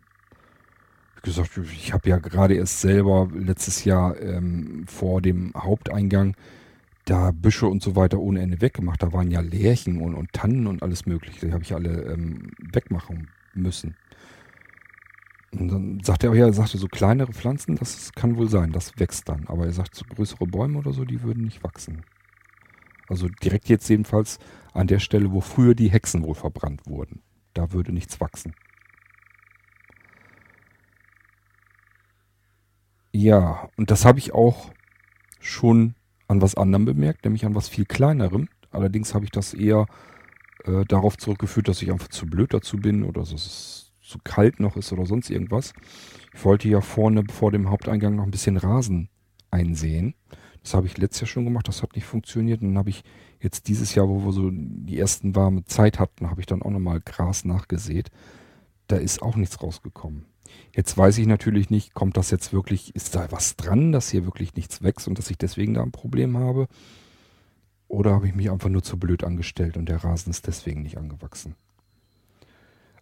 Ich 1.16 1.24
gesagt, 1.24 1.58
ich 1.58 1.94
habe 1.94 2.10
ja 2.10 2.18
gerade 2.20 2.54
erst 2.54 2.82
selber 2.82 3.30
letztes 3.34 3.84
Jahr 3.86 4.20
ähm, 4.22 4.86
vor 4.88 5.22
dem 5.22 5.54
Haupteingang 5.56 6.36
da 7.10 7.32
Büsche 7.32 7.68
und 7.68 7.82
so 7.82 7.96
weiter 7.96 8.20
ohne 8.20 8.42
Ende 8.42 8.62
weggemacht. 8.62 9.02
Da 9.02 9.12
waren 9.14 9.32
ja 9.32 9.42
Lärchen 9.42 10.02
und, 10.02 10.14
und 10.14 10.32
Tannen 10.34 10.68
und 10.68 10.84
alles 10.84 11.06
mögliche. 11.06 11.48
Die 11.48 11.54
habe 11.54 11.64
ich 11.64 11.74
alle 11.74 12.04
ähm, 12.04 12.52
wegmachen 12.60 13.30
müssen. 13.54 13.96
Und 15.52 15.70
dann 15.70 16.00
sagte 16.04 16.28
er, 16.28 16.36
ja, 16.36 16.46
er 16.46 16.54
sagte, 16.54 16.78
so 16.78 16.88
kleinere 16.88 17.34
Pflanzen, 17.34 17.76
das 17.76 18.12
kann 18.14 18.38
wohl 18.38 18.50
sein, 18.50 18.72
das 18.72 19.00
wächst 19.00 19.28
dann. 19.28 19.48
Aber 19.48 19.66
er 19.66 19.74
sagt, 19.74 19.96
so 19.96 20.06
größere 20.06 20.46
Bäume 20.46 20.78
oder 20.78 20.94
so, 20.94 21.06
die 21.06 21.24
würden 21.24 21.44
nicht 21.44 21.64
wachsen. 21.64 22.04
Also 23.08 23.28
direkt 23.28 23.68
jetzt 23.70 23.90
jedenfalls 23.90 24.38
an 24.74 24.86
der 24.86 25.00
Stelle, 25.00 25.32
wo 25.32 25.42
früher 25.42 25.74
die 25.74 25.90
Hexen 25.90 26.22
wohl 26.22 26.36
verbrannt 26.36 26.86
wurden. 26.86 27.24
Da 27.56 27.72
würde 27.72 27.92
nichts 27.92 28.22
wachsen. 28.22 28.54
Ja, 33.12 33.70
und 33.76 33.90
das 33.90 34.06
habe 34.06 34.20
ich 34.20 34.34
auch 34.34 34.72
schon 35.40 35.96
an 36.30 36.42
was 36.42 36.56
anderem 36.56 36.86
bemerkt, 36.86 37.26
nämlich 37.26 37.46
an 37.46 37.56
was 37.56 37.68
viel 37.68 37.86
kleinerem. 37.86 38.48
Allerdings 38.72 39.14
habe 39.14 39.26
ich 39.26 39.32
das 39.32 39.54
eher 39.54 39.88
äh, 40.64 40.86
darauf 40.86 41.18
zurückgeführt, 41.18 41.68
dass 41.68 41.82
ich 41.82 41.92
einfach 41.92 42.08
zu 42.08 42.28
blöd 42.28 42.54
dazu 42.54 42.78
bin 42.78 43.04
oder 43.04 43.22
dass 43.22 43.34
es 43.34 43.92
zu 44.02 44.20
kalt 44.24 44.60
noch 44.60 44.78
ist 44.78 44.94
oder 44.94 45.06
sonst 45.06 45.30
irgendwas. 45.30 45.74
Ich 46.34 46.46
wollte 46.46 46.70
ja 46.70 46.82
vorne 46.82 47.24
vor 47.32 47.52
dem 47.52 47.70
Haupteingang 47.70 48.16
noch 48.16 48.24
ein 48.24 48.32
bisschen 48.32 48.58
Rasen 48.58 49.10
einsehen. 49.52 50.14
Das 50.64 50.74
habe 50.74 50.88
ich 50.88 50.98
letztes 50.98 51.22
Jahr 51.22 51.28
schon 51.28 51.46
gemacht, 51.46 51.68
das 51.68 51.82
hat 51.82 51.96
nicht 51.96 52.06
funktioniert. 52.06 52.62
Und 52.62 52.70
dann 52.70 52.78
habe 52.78 52.90
ich 52.90 53.04
jetzt 53.40 53.68
dieses 53.68 53.96
Jahr, 53.96 54.08
wo 54.08 54.24
wir 54.24 54.32
so 54.32 54.50
die 54.52 55.00
ersten 55.00 55.36
warme 55.36 55.64
Zeit 55.66 56.00
hatten, 56.00 56.30
habe 56.30 56.42
ich 56.42 56.48
dann 56.48 56.62
auch 56.62 56.70
nochmal 56.70 57.02
Gras 57.02 57.46
nachgesät. 57.46 58.10
Da 58.88 58.98
ist 58.98 59.22
auch 59.22 59.36
nichts 59.36 59.62
rausgekommen. 59.62 60.26
Jetzt 60.76 60.98
weiß 60.98 61.18
ich 61.18 61.28
natürlich 61.28 61.70
nicht, 61.70 61.94
kommt 61.94 62.18
das 62.18 62.32
jetzt 62.32 62.54
wirklich, 62.54 62.96
ist 62.96 63.16
da 63.16 63.32
was 63.32 63.56
dran, 63.56 63.92
dass 63.92 64.10
hier 64.10 64.26
wirklich 64.26 64.56
nichts 64.56 64.82
wächst 64.82 65.08
und 65.08 65.18
dass 65.18 65.30
ich 65.30 65.38
deswegen 65.38 65.74
da 65.74 65.84
ein 65.84 65.92
Problem 65.92 66.38
habe? 66.38 66.68
Oder 67.88 68.14
habe 68.14 68.28
ich 68.28 68.36
mich 68.36 68.52
einfach 68.52 68.70
nur 68.70 68.84
zu 68.84 68.98
blöd 68.98 69.24
angestellt 69.24 69.76
und 69.76 69.88
der 69.88 70.04
Rasen 70.04 70.30
ist 70.30 70.48
deswegen 70.48 70.84
nicht 70.84 70.98
angewachsen? 70.98 71.56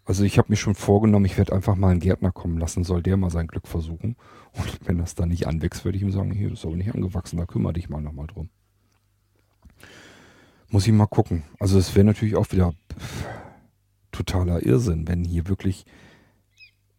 Also 0.08 0.24
ich 0.24 0.38
habe 0.38 0.48
mir 0.48 0.56
schon 0.56 0.74
vorgenommen, 0.74 1.26
ich 1.26 1.36
werde 1.36 1.52
einfach 1.52 1.76
mal 1.76 1.90
einen 1.90 2.00
Gärtner 2.00 2.32
kommen 2.32 2.56
lassen, 2.56 2.82
soll 2.82 3.02
der 3.02 3.18
mal 3.18 3.28
sein 3.28 3.46
Glück 3.46 3.68
versuchen. 3.68 4.16
Und 4.52 4.80
wenn 4.86 4.96
das 4.96 5.14
dann 5.14 5.28
nicht 5.28 5.46
anwächst, 5.46 5.84
würde 5.84 5.98
ich 5.98 6.02
ihm 6.02 6.10
sagen, 6.10 6.30
hier, 6.30 6.50
ist 6.50 6.64
aber 6.64 6.76
nicht 6.76 6.94
angewachsen, 6.94 7.36
da 7.36 7.44
kümmere 7.44 7.74
dich 7.74 7.90
mal 7.90 8.00
nochmal 8.00 8.26
drum. 8.26 8.48
Muss 10.70 10.86
ich 10.86 10.94
mal 10.94 11.06
gucken. 11.06 11.44
Also 11.58 11.78
es 11.78 11.94
wäre 11.94 12.06
natürlich 12.06 12.36
auch 12.36 12.50
wieder 12.52 12.72
totaler 14.10 14.64
Irrsinn, 14.64 15.06
wenn 15.06 15.24
hier 15.24 15.46
wirklich 15.46 15.84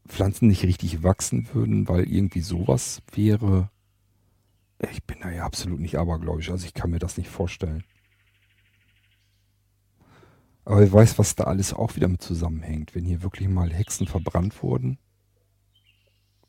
Pflanzen 0.10 0.48
nicht 0.48 0.64
richtig 0.64 1.03
wachsen 1.03 1.48
würden, 1.53 1.88
weil 1.88 2.11
irgendwie 2.11 2.41
sowas 2.41 3.02
wäre. 3.14 3.69
Ich 4.91 5.03
bin 5.03 5.19
da 5.22 5.30
ja 5.30 5.45
absolut 5.45 5.80
nicht 5.80 5.98
abergläubisch, 5.98 6.49
also 6.49 6.65
ich 6.65 6.73
kann 6.73 6.90
mir 6.90 6.99
das 6.99 7.18
nicht 7.18 7.30
vorstellen. 7.30 7.84
Aber 10.65 10.80
wer 10.80 10.91
weiß, 10.91 11.18
was 11.18 11.36
da 11.36 11.45
alles 11.45 11.73
auch 11.73 11.95
wieder 11.95 12.07
mit 12.07 12.22
zusammenhängt, 12.22 12.94
wenn 12.94 13.06
hier 13.06 13.23
wirklich 13.23 13.48
mal 13.48 13.72
Hexen 13.72 14.07
verbrannt 14.07 14.61
wurden. 14.61 14.99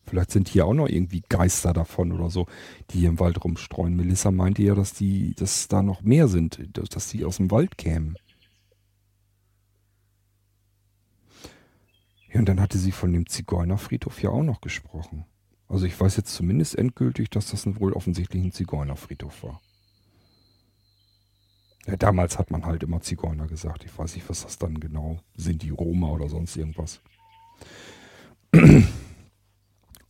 Vielleicht 0.07 0.31
sind 0.31 0.49
hier 0.49 0.66
auch 0.66 0.74
noch 0.74 0.89
irgendwie 0.89 1.23
Geister 1.28 1.73
davon 1.73 2.12
oder 2.12 2.31
so, 2.31 2.47
die 2.91 2.99
hier 2.99 3.11
im 3.11 3.20
Wald 3.20 3.43
rumstreuen. 3.45 3.95
Melissa 3.95 4.31
meinte 4.31 4.62
ja, 4.62 4.74
dass 4.74 4.93
die, 4.93 5.35
dass 5.35 5.69
da 5.69 5.82
noch 5.82 6.03
mehr 6.03 6.28
sind, 6.28 6.61
dass 6.73 7.09
die 7.09 7.24
aus 7.24 7.37
dem 7.37 7.51
Wald 7.51 7.78
kämen. 7.78 8.16
Ja, 12.32 12.39
und 12.40 12.48
dann 12.48 12.61
hatte 12.61 12.78
sie 12.78 12.93
von 12.93 13.12
dem 13.12 13.27
Zigeunerfriedhof 13.27 14.23
ja 14.23 14.31
auch 14.31 14.43
noch 14.43 14.61
gesprochen. 14.61 15.24
Also 15.69 15.86
ich 15.86 15.98
weiß 15.98 16.16
jetzt 16.16 16.35
zumindest 16.35 16.77
endgültig, 16.77 17.31
dass 17.31 17.51
das 17.51 17.66
wohl 17.81 17.93
offensichtlich 17.93 18.43
ein 18.43 18.52
Zigeunerfriedhof 18.52 19.43
war. 19.43 19.61
Ja, 21.86 21.97
damals 21.97 22.39
hat 22.39 22.51
man 22.51 22.66
halt 22.66 22.82
immer 22.82 23.01
Zigeuner 23.01 23.47
gesagt. 23.47 23.85
Ich 23.85 23.97
weiß 23.97 24.15
nicht, 24.15 24.28
was 24.28 24.43
das 24.43 24.59
dann 24.59 24.78
genau 24.78 25.19
sind, 25.35 25.62
die 25.62 25.70
Roma 25.70 26.09
oder 26.09 26.28
sonst 26.28 26.57
irgendwas. 26.57 27.01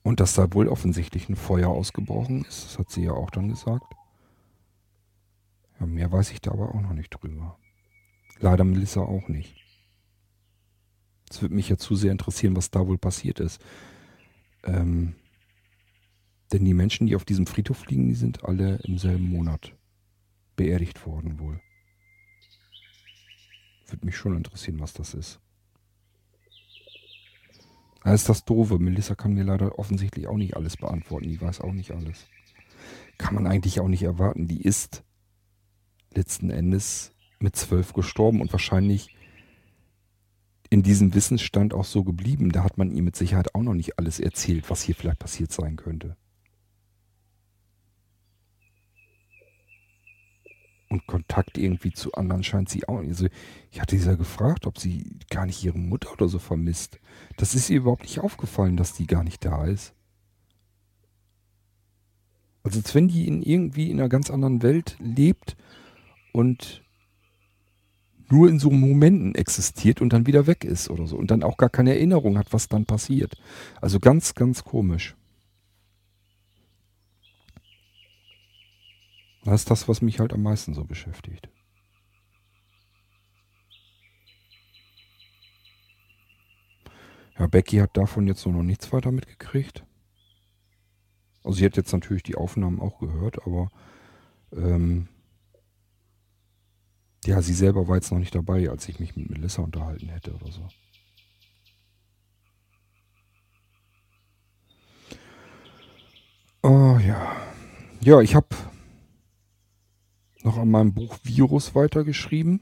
Und 0.02 0.20
dass 0.20 0.34
da 0.34 0.52
wohl 0.52 0.68
offensichtlich 0.68 1.28
ein 1.28 1.36
Feuer 1.36 1.68
ausgebrochen 1.68 2.44
ist, 2.44 2.64
das 2.64 2.78
hat 2.78 2.90
sie 2.90 3.05
ja 3.05 3.12
auch 3.12 3.30
dann 3.30 3.48
gesagt. 3.48 3.84
Ja, 5.78 5.86
mehr 5.86 6.10
weiß 6.10 6.32
ich 6.32 6.40
da 6.40 6.52
aber 6.52 6.74
auch 6.74 6.80
noch 6.80 6.92
nicht 6.94 7.10
drüber. 7.10 7.59
Leider 8.38 8.64
Melissa 8.64 9.02
auch 9.02 9.28
nicht. 9.28 9.69
Es 11.31 11.40
würde 11.40 11.55
mich 11.55 11.69
ja 11.69 11.77
zu 11.77 11.94
sehr 11.94 12.12
interessieren, 12.12 12.57
was 12.57 12.70
da 12.70 12.86
wohl 12.86 12.98
passiert 12.98 13.40
ist. 13.40 13.61
Ähm, 14.65 15.15
denn 16.52 16.65
die 16.65 16.74
Menschen, 16.74 17.07
die 17.07 17.15
auf 17.15 17.24
diesem 17.24 17.47
Friedhof 17.47 17.86
liegen, 17.86 18.09
die 18.09 18.15
sind 18.15 18.44
alle 18.44 18.81
im 18.82 18.98
selben 18.98 19.31
Monat 19.31 19.74
beerdigt 20.57 21.07
worden 21.07 21.39
wohl. 21.39 21.61
Würde 23.86 24.05
mich 24.05 24.16
schon 24.16 24.36
interessieren, 24.36 24.81
was 24.81 24.93
das 24.93 25.15
ist. 25.15 25.40
Da 28.02 28.15
ist 28.15 28.28
das 28.28 28.44
Doofe. 28.44 28.78
Melissa 28.78 29.15
kann 29.15 29.35
mir 29.35 29.44
leider 29.44 29.78
offensichtlich 29.78 30.27
auch 30.27 30.36
nicht 30.36 30.57
alles 30.57 30.77
beantworten. 30.77 31.28
Die 31.28 31.40
weiß 31.40 31.61
auch 31.61 31.73
nicht 31.73 31.93
alles. 31.93 32.27
Kann 33.19 33.35
man 33.35 33.47
eigentlich 33.47 33.81
auch 33.81 33.89
nicht 33.89 34.02
erwarten. 34.02 34.48
Die 34.48 34.62
ist 34.62 35.05
letzten 36.12 36.51
Endes 36.51 37.12
mit 37.39 37.57
zwölf 37.57 37.93
gestorben 37.93 38.40
und 38.40 38.52
wahrscheinlich 38.52 39.15
in 40.70 40.82
diesem 40.84 41.14
Wissensstand 41.14 41.74
auch 41.74 41.84
so 41.84 42.05
geblieben. 42.05 42.52
Da 42.52 42.62
hat 42.62 42.78
man 42.78 42.92
ihm 42.92 43.05
mit 43.05 43.16
Sicherheit 43.16 43.55
auch 43.55 43.62
noch 43.62 43.74
nicht 43.74 43.98
alles 43.98 44.20
erzählt, 44.20 44.70
was 44.70 44.82
hier 44.82 44.94
vielleicht 44.94 45.18
passiert 45.18 45.52
sein 45.52 45.76
könnte. 45.76 46.16
Und 50.88 51.06
Kontakt 51.06 51.59
irgendwie 51.59 51.92
zu 51.92 52.14
anderen 52.14 52.42
scheint 52.42 52.68
sie 52.68 52.88
auch. 52.88 52.98
Also 52.98 53.28
ich 53.70 53.80
hatte 53.80 53.97
sie 53.97 54.06
ja 54.06 54.14
gefragt, 54.14 54.66
ob 54.66 54.78
sie 54.78 55.18
gar 55.28 55.47
nicht 55.47 55.62
ihre 55.62 55.78
Mutter 55.78 56.12
oder 56.12 56.28
so 56.28 56.38
vermisst. 56.38 56.98
Das 57.36 57.55
ist 57.55 57.70
ihr 57.70 57.78
überhaupt 57.78 58.02
nicht 58.02 58.20
aufgefallen, 58.20 58.76
dass 58.76 58.92
die 58.92 59.06
gar 59.06 59.22
nicht 59.22 59.44
da 59.44 59.66
ist. 59.66 59.92
Also 62.62 62.78
als 62.78 62.94
wenn 62.94 63.09
die 63.09 63.26
in 63.26 63.42
irgendwie 63.42 63.90
in 63.90 64.01
einer 64.01 64.09
ganz 64.09 64.30
anderen 64.30 64.62
Welt 64.62 64.97
lebt 64.98 65.56
und 66.32 66.82
nur 68.31 68.48
in 68.48 68.59
so 68.59 68.70
Momenten 68.70 69.35
existiert 69.35 70.01
und 70.01 70.12
dann 70.12 70.27
wieder 70.27 70.47
weg 70.47 70.65
ist 70.65 70.89
oder 70.89 71.07
so 71.07 71.16
und 71.16 71.31
dann 71.31 71.43
auch 71.43 71.57
gar 71.57 71.70
keine 71.70 71.94
Erinnerung 71.94 72.39
hat, 72.39 72.52
was 72.52 72.69
dann 72.69 72.86
passiert. 72.86 73.35
Also 73.81 74.01
ganz, 74.01 74.35
ganz 74.35 74.65
komisch. 74.65 75.16
Das 79.44 79.62
ist 79.62 79.70
das, 79.70 79.89
was 79.89 80.02
mich 80.02 80.20
halt 80.20 80.32
am 80.32 80.43
meisten 80.43 80.74
so 80.74 80.85
beschäftigt. 80.85 81.48
Ja, 87.39 87.47
Becky 87.47 87.78
hat 87.78 87.97
davon 87.97 88.27
jetzt 88.27 88.47
noch 88.47 88.62
nichts 88.62 88.93
weiter 88.93 89.12
mitgekriegt. 89.12 89.82
Also 91.43 91.59
sie 91.59 91.65
hat 91.65 91.77
jetzt 91.77 91.93
natürlich 91.93 92.23
die 92.23 92.35
Aufnahmen 92.35 92.81
auch 92.81 92.98
gehört, 92.98 93.47
aber 93.47 93.70
ähm, 94.52 95.09
ja, 97.24 97.42
sie 97.42 97.55
selber 97.55 97.86
war 97.88 97.97
jetzt 97.97 98.10
noch 98.10 98.18
nicht 98.18 98.34
dabei, 98.34 98.70
als 98.70 98.88
ich 98.88 98.98
mich 98.98 99.16
mit 99.16 99.30
Melissa 99.30 99.62
unterhalten 99.62 100.09
hätte 100.09 100.32
oder 100.34 100.51
so. 100.51 100.66
Oh 106.62 106.98
ja. 106.98 107.36
Ja, 108.02 108.20
ich 108.20 108.34
habe 108.34 108.48
noch 110.42 110.56
an 110.56 110.70
meinem 110.70 110.94
Buch 110.94 111.18
Virus 111.22 111.74
weitergeschrieben. 111.74 112.60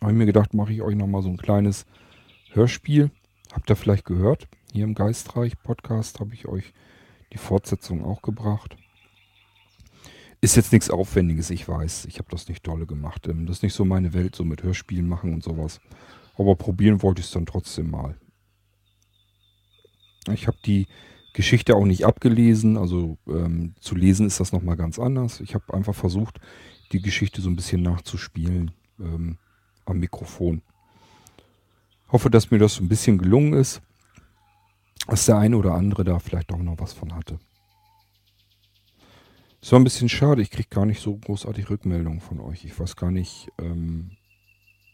Habe 0.00 0.14
mir 0.14 0.26
gedacht, 0.26 0.54
mache 0.54 0.72
ich 0.72 0.82
euch 0.82 0.96
nochmal 0.96 1.22
so 1.22 1.28
ein 1.28 1.36
kleines 1.36 1.86
Hörspiel. 2.52 3.10
Habt 3.52 3.70
ihr 3.70 3.76
vielleicht 3.76 4.04
gehört? 4.04 4.48
Hier 4.72 4.84
im 4.84 4.94
Geistreich 4.94 5.60
Podcast 5.62 6.20
habe 6.20 6.34
ich 6.34 6.46
euch 6.48 6.72
die 7.32 7.38
Fortsetzung 7.38 8.04
auch 8.04 8.22
gebracht. 8.22 8.76
Ist 10.42 10.56
jetzt 10.56 10.72
nichts 10.72 10.90
Aufwendiges, 10.90 11.50
ich 11.50 11.66
weiß. 11.66 12.04
Ich 12.06 12.18
habe 12.18 12.28
das 12.30 12.48
nicht 12.48 12.66
dolle 12.66 12.84
gemacht. 12.84 13.28
Ähm, 13.28 13.46
das 13.46 13.58
ist 13.58 13.62
nicht 13.62 13.74
so 13.74 13.84
meine 13.84 14.12
Welt, 14.12 14.34
so 14.34 14.44
mit 14.44 14.62
Hörspielen 14.62 15.08
machen 15.08 15.32
und 15.32 15.42
sowas. 15.42 15.80
Aber 16.36 16.56
probieren 16.56 17.00
wollte 17.02 17.20
ich 17.20 17.26
es 17.26 17.32
dann 17.32 17.46
trotzdem 17.46 17.90
mal. 17.90 18.16
Ich 20.32 20.48
habe 20.48 20.58
die 20.66 20.88
Geschichte 21.32 21.76
auch 21.76 21.84
nicht 21.84 22.04
abgelesen. 22.04 22.76
Also 22.76 23.18
ähm, 23.28 23.74
zu 23.80 23.94
lesen 23.94 24.26
ist 24.26 24.40
das 24.40 24.52
nochmal 24.52 24.76
ganz 24.76 24.98
anders. 24.98 25.40
Ich 25.40 25.54
habe 25.54 25.72
einfach 25.72 25.94
versucht, 25.94 26.40
die 26.90 27.00
Geschichte 27.00 27.40
so 27.40 27.48
ein 27.48 27.56
bisschen 27.56 27.82
nachzuspielen 27.82 28.72
ähm, 28.98 29.38
am 29.84 29.98
Mikrofon. 30.00 30.62
Hoffe, 32.08 32.30
dass 32.30 32.50
mir 32.50 32.58
das 32.58 32.80
ein 32.80 32.88
bisschen 32.88 33.16
gelungen 33.16 33.52
ist. 33.52 33.80
Dass 35.06 35.26
der 35.26 35.38
eine 35.38 35.56
oder 35.56 35.74
andere 35.74 36.02
da 36.02 36.18
vielleicht 36.18 36.52
auch 36.52 36.58
noch 36.58 36.78
was 36.78 36.92
von 36.92 37.14
hatte. 37.14 37.38
Es 39.62 39.70
war 39.70 39.78
ein 39.78 39.84
bisschen 39.84 40.08
schade, 40.08 40.42
ich 40.42 40.50
kriege 40.50 40.68
gar 40.68 40.86
nicht 40.86 41.00
so 41.00 41.16
großartig 41.16 41.70
Rückmeldungen 41.70 42.18
von 42.20 42.40
euch. 42.40 42.64
Ich 42.64 42.78
weiß 42.78 42.96
gar 42.96 43.12
nicht, 43.12 43.48
ähm, 43.58 44.10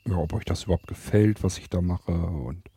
ja, 0.07 0.17
ob 0.17 0.35
euch 0.35 0.45
das 0.45 0.65
überhaupt 0.65 0.87
gefällt, 0.87 1.43
was 1.43 1.57
ich 1.57 1.71
da 1.71 1.81
mache. 1.81 2.13
Und 2.13 2.69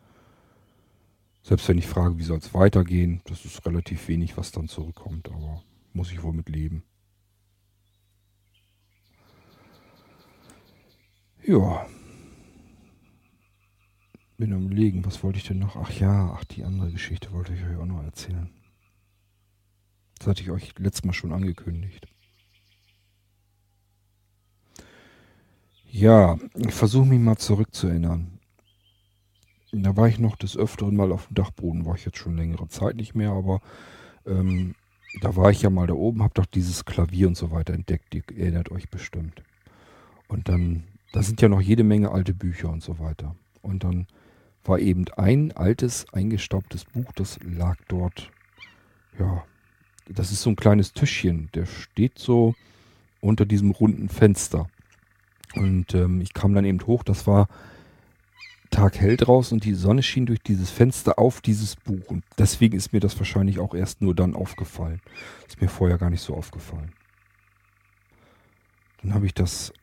selbst 1.43 1.67
wenn 1.67 1.77
ich 1.77 1.87
frage, 1.87 2.17
wie 2.17 2.23
soll 2.23 2.37
es 2.37 2.53
weitergehen, 2.53 3.21
das 3.25 3.43
ist 3.43 3.65
relativ 3.65 4.07
wenig, 4.07 4.37
was 4.37 4.53
dann 4.53 4.69
zurückkommt, 4.69 5.29
aber 5.29 5.63
muss 5.91 6.13
ich 6.13 6.23
wohl 6.23 6.31
mit 6.31 6.47
leben. 6.47 6.83
Ja. 11.43 11.85
Bin 14.37 14.53
am 14.53 14.69
Legen, 14.69 15.05
was 15.05 15.21
wollte 15.23 15.39
ich 15.39 15.47
denn 15.47 15.59
noch? 15.59 15.75
Ach 15.75 15.91
ja, 15.91 16.31
ach, 16.37 16.45
die 16.45 16.63
andere 16.63 16.89
Geschichte 16.89 17.33
wollte 17.33 17.53
ich 17.53 17.61
euch 17.65 17.75
auch 17.75 17.85
noch 17.85 18.01
erzählen. 18.01 18.49
Das 20.21 20.27
hatte 20.27 20.43
ich 20.43 20.51
euch 20.51 20.77
letztes 20.77 21.03
Mal 21.03 21.13
schon 21.13 21.33
angekündigt. 21.33 22.05
Ja, 25.89 26.37
ich 26.53 26.75
versuche 26.75 27.07
mich 27.07 27.19
mal 27.19 27.37
zurückzuerinnern. 27.37 28.37
Da 29.71 29.97
war 29.97 30.07
ich 30.07 30.19
noch 30.19 30.35
des 30.35 30.55
Öfteren 30.55 30.95
mal 30.95 31.11
auf 31.11 31.25
dem 31.25 31.33
Dachboden, 31.33 31.87
war 31.87 31.95
ich 31.95 32.05
jetzt 32.05 32.19
schon 32.19 32.37
längere 32.37 32.67
Zeit 32.67 32.97
nicht 32.97 33.15
mehr, 33.15 33.31
aber 33.31 33.61
ähm, 34.27 34.75
da 35.21 35.35
war 35.35 35.49
ich 35.49 35.63
ja 35.63 35.71
mal 35.71 35.87
da 35.87 35.95
oben, 35.95 36.21
hab 36.21 36.35
doch 36.35 36.45
dieses 36.45 36.85
Klavier 36.85 37.27
und 37.27 37.35
so 37.35 37.49
weiter 37.49 37.73
entdeckt, 37.73 38.13
ihr 38.13 38.23
erinnert 38.29 38.69
euch 38.69 38.91
bestimmt. 38.91 39.41
Und 40.27 40.49
dann, 40.49 40.83
da 41.13 41.23
sind 41.23 41.41
ja 41.41 41.49
noch 41.49 41.61
jede 41.61 41.83
Menge 41.83 42.11
alte 42.11 42.35
Bücher 42.35 42.69
und 42.69 42.83
so 42.83 42.99
weiter. 42.99 43.35
Und 43.63 43.83
dann 43.83 44.05
war 44.63 44.77
eben 44.77 45.05
ein 45.17 45.51
altes, 45.53 46.05
eingestaubtes 46.13 46.85
Buch, 46.85 47.11
das 47.15 47.39
lag 47.43 47.77
dort, 47.87 48.29
ja, 49.17 49.43
das 50.07 50.31
ist 50.31 50.41
so 50.41 50.49
ein 50.49 50.55
kleines 50.55 50.93
Tischchen, 50.93 51.49
der 51.53 51.65
steht 51.65 52.19
so 52.19 52.55
unter 53.19 53.45
diesem 53.45 53.71
runden 53.71 54.09
Fenster. 54.09 54.69
Und 55.55 55.93
ähm, 55.93 56.21
ich 56.21 56.33
kam 56.33 56.53
dann 56.53 56.65
eben 56.65 56.85
hoch, 56.85 57.03
das 57.03 57.27
war 57.27 57.47
taghell 58.71 59.17
draußen 59.17 59.57
und 59.57 59.65
die 59.65 59.73
Sonne 59.73 60.01
schien 60.01 60.25
durch 60.25 60.41
dieses 60.41 60.71
Fenster 60.71 61.19
auf 61.19 61.41
dieses 61.41 61.75
Buch. 61.75 62.07
Und 62.07 62.23
deswegen 62.37 62.77
ist 62.77 62.93
mir 62.93 63.01
das 63.01 63.17
wahrscheinlich 63.19 63.59
auch 63.59 63.75
erst 63.75 64.01
nur 64.01 64.15
dann 64.15 64.33
aufgefallen. 64.33 65.01
Ist 65.47 65.61
mir 65.61 65.67
vorher 65.67 65.97
gar 65.97 66.09
nicht 66.09 66.21
so 66.21 66.35
aufgefallen. 66.35 66.93
Dann 69.01 69.13
habe 69.13 69.25
ich 69.25 69.33
das 69.33 69.73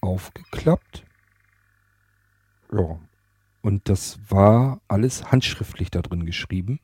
aufgeklappt. 0.00 1.04
Ja. 2.72 2.98
Und 3.62 3.88
das 3.88 4.18
war 4.28 4.80
alles 4.88 5.30
handschriftlich 5.30 5.90
da 5.90 6.02
drin 6.02 6.26
geschrieben. 6.26 6.80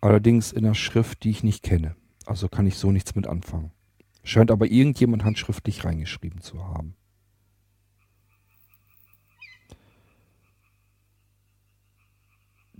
Allerdings 0.00 0.52
in 0.52 0.64
einer 0.64 0.74
Schrift, 0.74 1.24
die 1.24 1.30
ich 1.30 1.42
nicht 1.42 1.62
kenne. 1.62 1.96
Also 2.26 2.48
kann 2.48 2.66
ich 2.66 2.76
so 2.76 2.92
nichts 2.92 3.14
mit 3.14 3.26
anfangen. 3.26 3.72
Scheint 4.22 4.50
aber 4.50 4.66
irgendjemand 4.66 5.24
handschriftlich 5.24 5.84
reingeschrieben 5.84 6.40
zu 6.40 6.64
haben. 6.64 6.96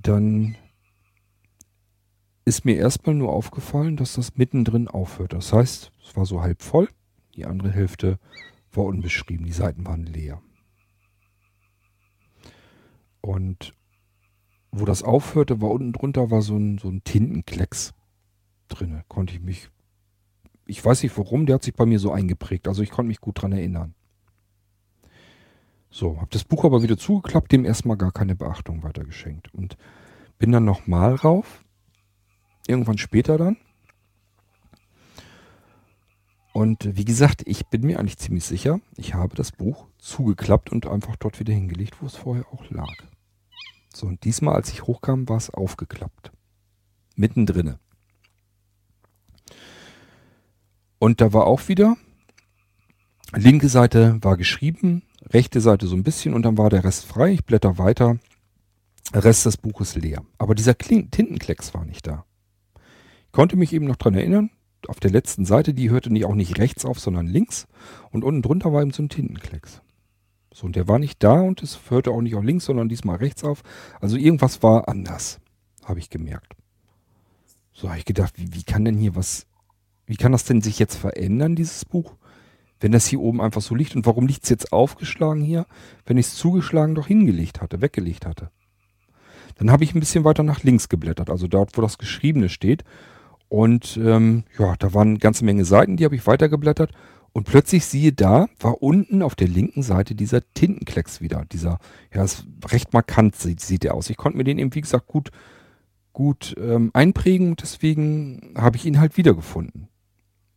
dann 0.07 0.57
ist 2.45 2.65
mir 2.65 2.77
erstmal 2.77 3.15
nur 3.15 3.33
aufgefallen, 3.33 3.97
dass 3.97 4.15
das 4.15 4.37
mittendrin 4.37 4.87
aufhört. 4.87 5.33
Das 5.33 5.53
heißt, 5.53 5.91
es 6.03 6.17
war 6.17 6.27
so 6.27 6.43
halb 6.43 6.63
voll, 6.63 6.89
die 7.35 7.45
andere 7.45 7.73
Hälfte 7.73 8.19
war 8.73 8.85
unbeschrieben, 8.85 9.47
die 9.47 9.53
Seiten 9.53 9.85
waren 9.85 10.07
leer. 10.07 10.41
Und 13.21 13.75
wo 14.79 14.85
das 14.85 15.03
aufhörte, 15.03 15.61
war 15.61 15.71
unten 15.71 15.93
drunter 15.93 16.31
war 16.31 16.43
so 16.43 16.57
ein, 16.57 16.79
so 16.79 16.89
ein 16.89 17.03
Tintenklecks 17.05 17.95
drin. 18.69 19.03
Konnte 19.09 19.35
ich 19.35 19.41
mich, 19.41 19.71
ich 20.67 20.85
weiß 20.85 21.03
nicht 21.03 21.17
warum, 21.17 21.47
der 21.47 21.57
hat 21.57 21.63
sich 21.63 21.75
bei 21.75 21.87
mir 21.87 21.99
so 21.99 22.13
eingeprägt. 22.13 22.69
Also 22.69 22.83
ich 22.83 22.91
konnte 22.91 23.09
mich 23.09 23.21
gut 23.21 23.41
dran 23.41 23.53
erinnern. 23.53 23.95
So, 25.91 26.17
habe 26.21 26.29
das 26.31 26.45
Buch 26.45 26.65
aber 26.65 26.83
wieder 26.83 26.99
zugeklappt, 26.99 27.53
dem 27.53 27.65
erstmal 27.65 27.97
gar 27.97 28.13
keine 28.13 28.35
Beachtung 28.35 28.83
weitergeschenkt. 28.83 29.53
Und 29.55 29.77
bin 30.39 30.53
dann 30.53 30.65
nochmal 30.65 31.15
rauf. 31.15 31.65
Irgendwann 32.67 32.99
später 32.99 33.39
dann. 33.39 33.57
Und 36.53 36.97
wie 36.97 37.05
gesagt, 37.05 37.43
ich 37.47 37.67
bin 37.67 37.83
mir 37.83 37.99
eigentlich 38.01 38.17
ziemlich 38.17 38.45
sicher, 38.45 38.81
ich 38.97 39.13
habe 39.13 39.37
das 39.37 39.53
Buch 39.53 39.89
zugeklappt 39.99 40.73
und 40.73 40.87
einfach 40.87 41.17
dort 41.17 41.39
wieder 41.39 41.53
hingelegt, 41.53 42.01
wo 42.01 42.07
es 42.07 42.17
vorher 42.17 42.47
auch 42.51 42.71
lag. 42.71 42.95
So, 43.97 44.07
und 44.07 44.25
diesmal, 44.25 44.55
als 44.55 44.69
ich 44.69 44.83
hochkam, 44.83 45.27
war 45.27 45.39
es 45.39 45.49
aufgeklappt. 45.49 46.31
Mittendrin. 47.15 47.77
Und 50.99 51.23
da 51.23 51.33
war 51.33 51.47
auch 51.47 51.69
wieder, 51.69 51.97
linke 53.35 53.71
Seite 53.71 54.19
war 54.21 54.37
geschrieben, 54.37 55.03
rechte 55.23 55.63
Seite 55.63 55.87
so 55.87 55.97
ein 55.97 56.03
bisschen 56.03 56.35
und 56.35 56.43
dann 56.43 56.59
war 56.59 56.69
der 56.69 56.85
Rest 56.85 57.07
frei. 57.07 57.33
Ich 57.33 57.47
blätter 57.47 57.79
weiter. 57.79 58.19
Rest 59.15 59.47
des 59.47 59.57
Buches 59.57 59.95
leer. 59.95 60.23
Aber 60.37 60.55
dieser 60.55 60.77
Tintenklecks 60.77 61.73
war 61.73 61.87
nicht 61.87 62.07
da. 62.07 62.27
Ich 63.25 63.33
konnte 63.33 63.57
mich 63.57 63.73
eben 63.73 63.87
noch 63.87 63.97
dran 63.97 64.13
erinnern, 64.13 64.51
auf 64.89 65.01
der 65.01 65.11
letzten 65.11 65.47
Seite, 65.47 65.73
die 65.73 65.89
hörte 65.89 66.13
nicht 66.13 66.27
auch 66.27 66.35
nicht 66.35 66.59
rechts 66.59 66.85
auf, 66.85 67.01
sondern 67.01 67.27
links. 67.27 67.67
Und 68.11 68.25
unten 68.25 68.43
drunter 68.43 68.75
war 68.75 68.83
eben 68.83 68.93
so 68.93 69.03
ein 69.03 69.09
Tintenklecks. 69.09 69.81
So, 70.57 70.65
und 70.65 70.75
der 70.75 70.89
war 70.89 70.99
nicht 70.99 71.23
da 71.23 71.43
und 71.43 71.63
es 71.63 71.79
hörte 71.91 72.11
auch 72.11 72.23
nicht 72.23 72.35
auf 72.35 72.43
links, 72.43 72.65
sondern 72.65 72.89
diesmal 72.89 73.17
rechts 73.17 73.45
auf. 73.45 73.63
Also 74.01 74.17
irgendwas 74.17 74.63
war 74.63 74.89
anders, 74.89 75.39
habe 75.85 75.99
ich 75.99 76.09
gemerkt. 76.09 76.55
So 77.75 77.91
habe 77.91 77.99
ich 77.99 78.07
gedacht, 78.07 78.33
wie, 78.39 78.55
wie 78.55 78.63
kann 78.63 78.87
denn 78.87 78.97
hier 78.97 79.15
was, 79.15 79.47
wie 80.07 80.17
kann 80.17 80.33
das 80.33 80.45
denn 80.45 80.63
sich 80.63 80.79
jetzt 80.79 80.97
verändern, 80.97 81.57
dieses 81.57 81.85
Buch? 81.85 82.15
wenn 82.81 82.93
das 82.93 83.07
hier 83.07 83.21
oben 83.21 83.41
einfach 83.41 83.63
so 83.63 83.75
liegt. 83.75 83.97
Und 83.97 84.07
warum 84.07 84.27
liegt 84.27 84.45
es 84.45 84.51
jetzt 84.51 84.73
aufgeschlagen 84.73 85.43
hier, 85.43 85.67
wenn 86.05 86.19
ich 86.19 86.27
es 86.27 86.35
zugeschlagen 86.35 86.95
doch 86.95 87.07
hingelegt 87.07 87.61
hatte, 87.61 87.81
weggelegt 87.81 88.27
hatte? 88.27 88.51
Dann 89.57 89.71
habe 89.71 89.85
ich 89.85 89.95
ein 89.95 90.01
bisschen 90.01 90.25
weiter 90.25 90.43
nach 90.43 90.63
links 90.63 90.89
geblättert, 90.89 91.31
also 91.31 91.47
dort, 91.47 91.77
wo 91.77 91.81
das 91.81 91.97
Geschriebene 91.97 92.51
steht. 92.51 92.85
Und 93.49 93.97
ähm, 93.97 94.45
ja, 94.59 94.75
da 94.79 94.93
waren 94.93 95.09
eine 95.09 95.19
ganze 95.19 95.45
Menge 95.45 95.65
Seiten, 95.65 95.97
die 95.97 96.05
habe 96.05 96.17
ich 96.17 96.27
weitergeblättert. 96.27 96.93
Und 97.37 97.45
plötzlich 97.45 97.85
siehe 97.85 98.15
da, 98.15 98.49
war 98.61 98.83
unten 98.83 99.21
auf 99.21 99.35
der 99.35 99.47
linken 99.47 99.83
Seite 99.83 100.15
dieser 100.15 100.41
Tintenklecks 100.55 101.21
wieder. 101.21 101.45
Dieser, 101.53 101.81
ja, 102.11 102.25
ist 102.25 102.47
recht 102.65 102.95
markant 102.95 103.37
sieht, 103.37 103.61
sieht 103.61 103.83
der 103.83 103.93
aus. 103.93 104.09
Ich 104.09 104.17
konnte 104.17 104.39
mir 104.39 104.45
den 104.45 104.59
eben, 104.59 104.75
wie 104.75 104.81
gesagt, 104.81 105.07
gut, 105.07 105.31
gut 106.15 106.55
ähm, 106.59 106.91
einprägen. 106.95 107.55
Deswegen 107.57 108.55
habe 108.57 108.79
ich 108.79 108.87
ihn 108.87 108.99
halt 108.99 109.19
wiedergefunden. 109.19 109.89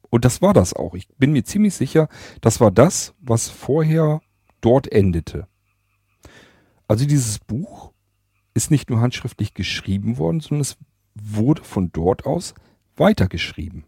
Und 0.09 0.23
das 0.23 0.41
war 0.41 0.53
das 0.53 0.73
auch. 0.73 0.95
Ich 0.95 1.09
bin 1.17 1.33
mir 1.33 1.43
ziemlich 1.43 1.73
sicher, 1.73 2.07
das 2.39 2.61
war 2.61 2.71
das, 2.71 3.13
was 3.19 3.49
vorher 3.49 4.21
dort 4.61 4.89
endete. 4.89 5.49
Also 6.87 7.05
dieses 7.05 7.39
Buch 7.39 7.91
ist 8.53 8.71
nicht 8.71 8.89
nur 8.89 9.01
handschriftlich 9.01 9.53
geschrieben 9.53 10.17
worden, 10.17 10.39
sondern 10.39 10.61
es 10.61 10.77
wurde 11.13 11.61
von 11.61 11.91
dort 11.91 12.25
aus 12.25 12.53
weitergeschrieben. 12.95 13.83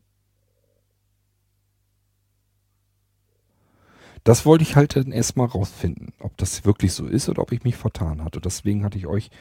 Das 4.23 4.45
wollte 4.45 4.64
ich 4.64 4.76
halt 4.76 4.95
dann 4.95 5.11
erstmal 5.11 5.48
rausfinden, 5.48 6.14
ob 6.19 6.38
das 6.38 6.64
wirklich 6.64 6.93
so 6.93 7.07
ist 7.07 7.27
oder 7.27 7.41
ob 7.41 7.52
ich 7.52 7.64
mich 7.64 7.76
vertan 7.76 8.23
hatte. 8.23 8.39
Deswegen 8.39 8.84
hatte 8.84 8.98
ich 8.98 9.07
euch 9.07 9.31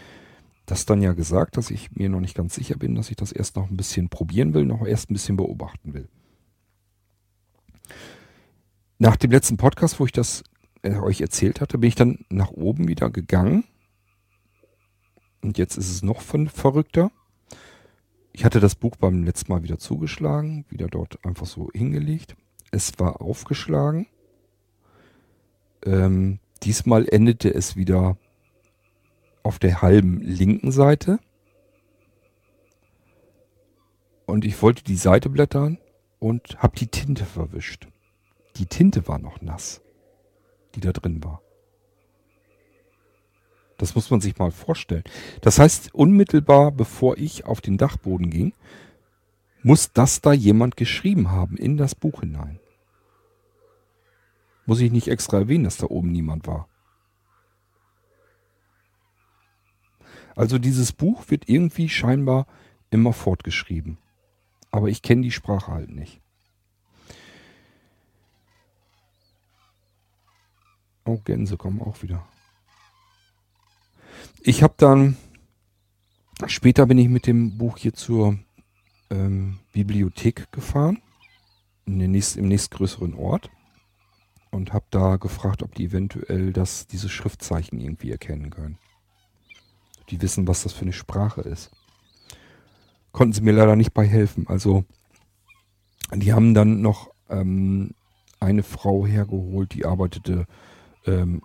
das 0.65 0.87
dann 0.87 1.03
ja 1.03 1.13
gesagt, 1.13 1.57
dass 1.57 1.71
ich 1.71 1.91
mir 1.93 2.09
noch 2.09 2.21
nicht 2.21 2.37
ganz 2.37 2.55
sicher 2.55 2.77
bin, 2.77 2.95
dass 2.95 3.11
ich 3.11 3.17
das 3.17 3.33
erst 3.33 3.57
noch 3.57 3.69
ein 3.69 3.77
bisschen 3.77 4.09
probieren 4.09 4.55
will, 4.55 4.65
noch 4.65 4.87
erst 4.87 5.11
ein 5.11 5.15
bisschen 5.15 5.37
beobachten 5.37 5.95
will. 5.95 6.09
Nach 8.99 9.17
dem 9.17 9.31
letzten 9.31 9.57
Podcast, 9.57 9.99
wo 9.99 10.07
ich 10.07 10.13
das 10.13 10.45
äh, 10.83 10.95
euch 10.97 11.21
erzählt 11.21 11.61
hatte, 11.61 11.79
bin 11.79 11.89
ich 11.89 11.95
dann 11.95 12.25
nach 12.29 12.51
oben 12.51 12.89
wieder 12.89 13.11
gegangen. 13.11 13.65
Und 15.43 15.59
jetzt 15.59 15.77
ist 15.77 15.91
es 15.91 16.03
noch 16.03 16.21
verrückter. 16.21 17.11
Ich 18.33 18.45
hatte 18.45 18.61
das 18.61 18.75
Buch 18.75 18.97
beim 18.97 19.25
letzten 19.25 19.53
Mal 19.53 19.63
wieder 19.63 19.79
zugeschlagen, 19.79 20.65
wieder 20.69 20.87
dort 20.87 21.25
einfach 21.25 21.47
so 21.47 21.71
hingelegt. 21.73 22.37
Es 22.71 22.99
war 22.99 23.21
aufgeschlagen. 23.21 24.07
Ähm, 25.85 26.39
diesmal 26.63 27.09
endete 27.09 27.53
es 27.53 27.77
wieder 27.77 28.17
auf 29.43 29.59
der 29.59 29.83
halben 29.83 30.21
linken 30.21 30.73
Seite. 30.73 31.19
Und 34.27 34.45
ich 34.45 34.61
wollte 34.63 34.85
die 34.85 34.97
Seite 34.97 35.29
blättern 35.29 35.79
und 36.19 36.63
habe 36.63 36.77
die 36.77 36.87
Tinte 36.87 37.25
verwischt. 37.25 37.89
Die 38.57 38.67
Tinte 38.67 39.09
war 39.09 39.19
noch 39.19 39.41
nass, 39.41 39.81
die 40.75 40.81
da 40.81 40.93
drin 40.93 41.25
war. 41.25 41.43
Das 43.77 43.95
muss 43.95 44.11
man 44.11 44.21
sich 44.21 44.39
mal 44.39 44.51
vorstellen. 44.51 45.05
Das 45.41 45.59
heißt, 45.59 45.95
unmittelbar 45.95 46.71
bevor 46.71 47.17
ich 47.17 47.47
auf 47.47 47.63
den 47.63 47.79
Dachboden 47.79 48.29
ging, 48.29 48.53
muss 49.63 49.93
das 49.93 50.21
da 50.21 50.33
jemand 50.33 50.77
geschrieben 50.77 51.31
haben 51.31 51.57
in 51.57 51.79
das 51.79 51.95
Buch 51.95 52.21
hinein. 52.21 52.60
Muss 54.71 54.81
ich 54.81 54.93
nicht 54.93 55.09
extra 55.09 55.39
erwähnen, 55.39 55.65
dass 55.65 55.79
da 55.79 55.87
oben 55.87 56.13
niemand 56.13 56.47
war. 56.47 56.69
Also 60.37 60.61
dieses 60.61 60.93
Buch 60.93 61.25
wird 61.29 61.49
irgendwie 61.49 61.89
scheinbar 61.89 62.47
immer 62.89 63.13
fortgeschrieben. 63.13 63.99
Aber 64.71 64.87
ich 64.87 65.03
kenne 65.03 65.23
die 65.23 65.33
Sprache 65.33 65.73
halt 65.73 65.91
nicht. 65.91 66.21
Oh, 71.05 71.19
Gänse 71.25 71.57
kommen 71.57 71.83
auch 71.83 72.05
wieder. 72.05 72.25
Ich 74.41 74.63
habe 74.63 74.75
dann, 74.77 75.17
später 76.47 76.87
bin 76.87 76.99
ich 76.99 77.09
mit 77.09 77.27
dem 77.27 77.59
Buch 77.59 77.77
hier 77.77 77.93
zur 77.93 78.39
ähm, 79.11 79.59
Bibliothek 79.73 80.53
gefahren, 80.53 81.03
in 81.87 81.99
den 81.99 82.13
nächst, 82.13 82.37
im 82.37 82.47
nächstgrößeren 82.47 83.15
Ort 83.15 83.51
und 84.51 84.73
habe 84.73 84.85
da 84.91 85.17
gefragt, 85.17 85.63
ob 85.63 85.75
die 85.75 85.85
eventuell 85.85 86.53
das, 86.53 86.87
diese 86.87 87.09
Schriftzeichen 87.09 87.81
irgendwie 87.81 88.11
erkennen 88.11 88.51
können. 88.51 88.79
Die 90.11 90.21
wissen, 90.21 90.49
was 90.49 90.63
das 90.65 90.73
für 90.73 90.83
eine 90.83 90.93
Sprache 90.93 91.41
ist. 91.43 91.71
Konnten 93.13 93.33
sie 93.33 93.43
mir 93.43 93.53
leider 93.53 93.77
nicht 93.77 93.95
bei 93.95 94.07
helfen. 94.07 94.47
Also, 94.49 94.85
die 96.15 96.33
haben 96.33 96.55
dann 96.55 96.81
noch 96.81 97.11
ähm, 97.29 97.95
eine 98.41 98.63
Frau 98.63 99.07
hergeholt, 99.07 99.75
die 99.75 99.85
arbeitete 99.85 100.47
ähm, 101.07 101.43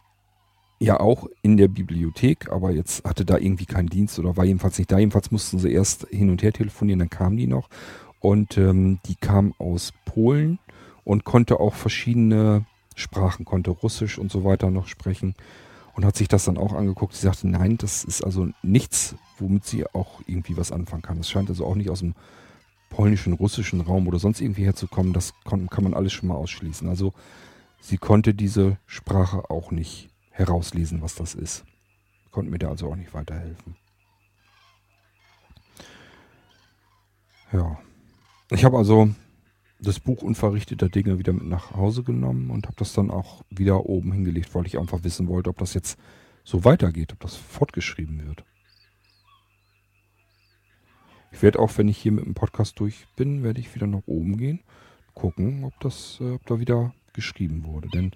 ja 0.79 0.99
auch 0.99 1.27
in 1.41 1.57
der 1.57 1.67
Bibliothek, 1.67 2.51
aber 2.51 2.71
jetzt 2.71 3.05
hatte 3.05 3.25
da 3.25 3.37
irgendwie 3.37 3.65
keinen 3.65 3.89
Dienst 3.89 4.19
oder 4.19 4.35
war 4.35 4.45
jedenfalls 4.45 4.77
nicht 4.77 4.91
da. 4.91 4.97
Jedenfalls 4.97 5.31
mussten 5.31 5.59
sie 5.59 5.71
erst 5.71 6.07
hin 6.09 6.29
und 6.29 6.43
her 6.43 6.53
telefonieren, 6.53 6.99
dann 6.99 7.09
kamen 7.09 7.37
die 7.37 7.47
noch. 7.47 7.69
Und 8.19 8.57
ähm, 8.57 8.99
die 9.05 9.15
kam 9.15 9.53
aus 9.57 9.93
Polen 10.05 10.59
und 11.03 11.23
konnte 11.23 11.59
auch 11.59 11.75
verschiedene 11.75 12.65
Sprachen, 12.95 13.45
konnte 13.45 13.71
Russisch 13.71 14.17
und 14.17 14.31
so 14.31 14.43
weiter 14.43 14.71
noch 14.71 14.87
sprechen 14.87 15.35
und 15.93 16.05
hat 16.05 16.15
sich 16.15 16.27
das 16.27 16.45
dann 16.45 16.57
auch 16.57 16.73
angeguckt. 16.73 17.13
Sie 17.13 17.21
sagte, 17.21 17.47
nein, 17.47 17.77
das 17.77 18.03
ist 18.03 18.23
also 18.23 18.49
nichts, 18.63 19.15
womit 19.37 19.65
sie 19.65 19.85
auch 19.87 20.21
irgendwie 20.25 20.57
was 20.57 20.71
anfangen 20.71 21.01
kann. 21.01 21.19
Es 21.19 21.29
scheint 21.29 21.49
also 21.49 21.65
auch 21.65 21.75
nicht 21.75 21.89
aus 21.89 21.99
dem 21.99 22.15
polnischen, 22.89 23.33
russischen 23.33 23.81
Raum 23.81 24.07
oder 24.07 24.19
sonst 24.19 24.41
irgendwie 24.41 24.65
herzukommen. 24.65 25.13
Das 25.13 25.33
kann, 25.43 25.67
man 25.81 25.93
alles 25.93 26.13
schon 26.13 26.29
mal 26.29 26.35
ausschließen. 26.35 26.87
Also 26.89 27.13
sie 27.79 27.97
konnte 27.97 28.33
diese 28.33 28.77
Sprache 28.85 29.49
auch 29.49 29.71
nicht 29.71 30.09
herauslesen, 30.31 31.01
was 31.01 31.15
das 31.15 31.33
ist. 31.33 31.65
Konnte 32.31 32.51
mir 32.51 32.59
da 32.59 32.69
also 32.69 32.89
auch 32.89 32.95
nicht 32.95 33.13
weiterhelfen. 33.13 33.75
Ja. 37.51 37.77
Ich 38.51 38.63
habe 38.65 38.77
also 38.77 39.09
das 39.85 39.99
Buch 39.99 40.21
unverrichteter 40.21 40.89
Dinge 40.89 41.19
wieder 41.19 41.33
mit 41.33 41.45
nach 41.45 41.71
Hause 41.71 42.03
genommen 42.03 42.49
und 42.49 42.65
habe 42.65 42.75
das 42.77 42.93
dann 42.93 43.11
auch 43.11 43.43
wieder 43.49 43.85
oben 43.85 44.11
hingelegt, 44.11 44.53
weil 44.53 44.65
ich 44.65 44.77
einfach 44.77 45.03
wissen 45.03 45.27
wollte, 45.27 45.49
ob 45.49 45.57
das 45.57 45.73
jetzt 45.73 45.97
so 46.43 46.63
weitergeht, 46.63 47.13
ob 47.13 47.19
das 47.19 47.35
fortgeschrieben 47.35 48.25
wird. 48.25 48.43
Ich 51.31 51.41
werde 51.41 51.59
auch, 51.59 51.77
wenn 51.77 51.89
ich 51.89 51.97
hier 51.97 52.13
mit 52.13 52.25
dem 52.25 52.33
Podcast 52.33 52.79
durch 52.79 53.07
bin, 53.17 53.43
werde 53.43 53.59
ich 53.59 53.75
wieder 53.75 53.87
nach 53.87 54.03
oben 54.05 54.37
gehen, 54.37 54.61
gucken, 55.13 55.65
ob 55.65 55.77
das, 55.81 56.19
äh, 56.21 56.31
ob 56.31 56.45
da 56.45 56.59
wieder 56.59 56.93
geschrieben 57.13 57.65
wurde. 57.65 57.89
Denn 57.89 58.11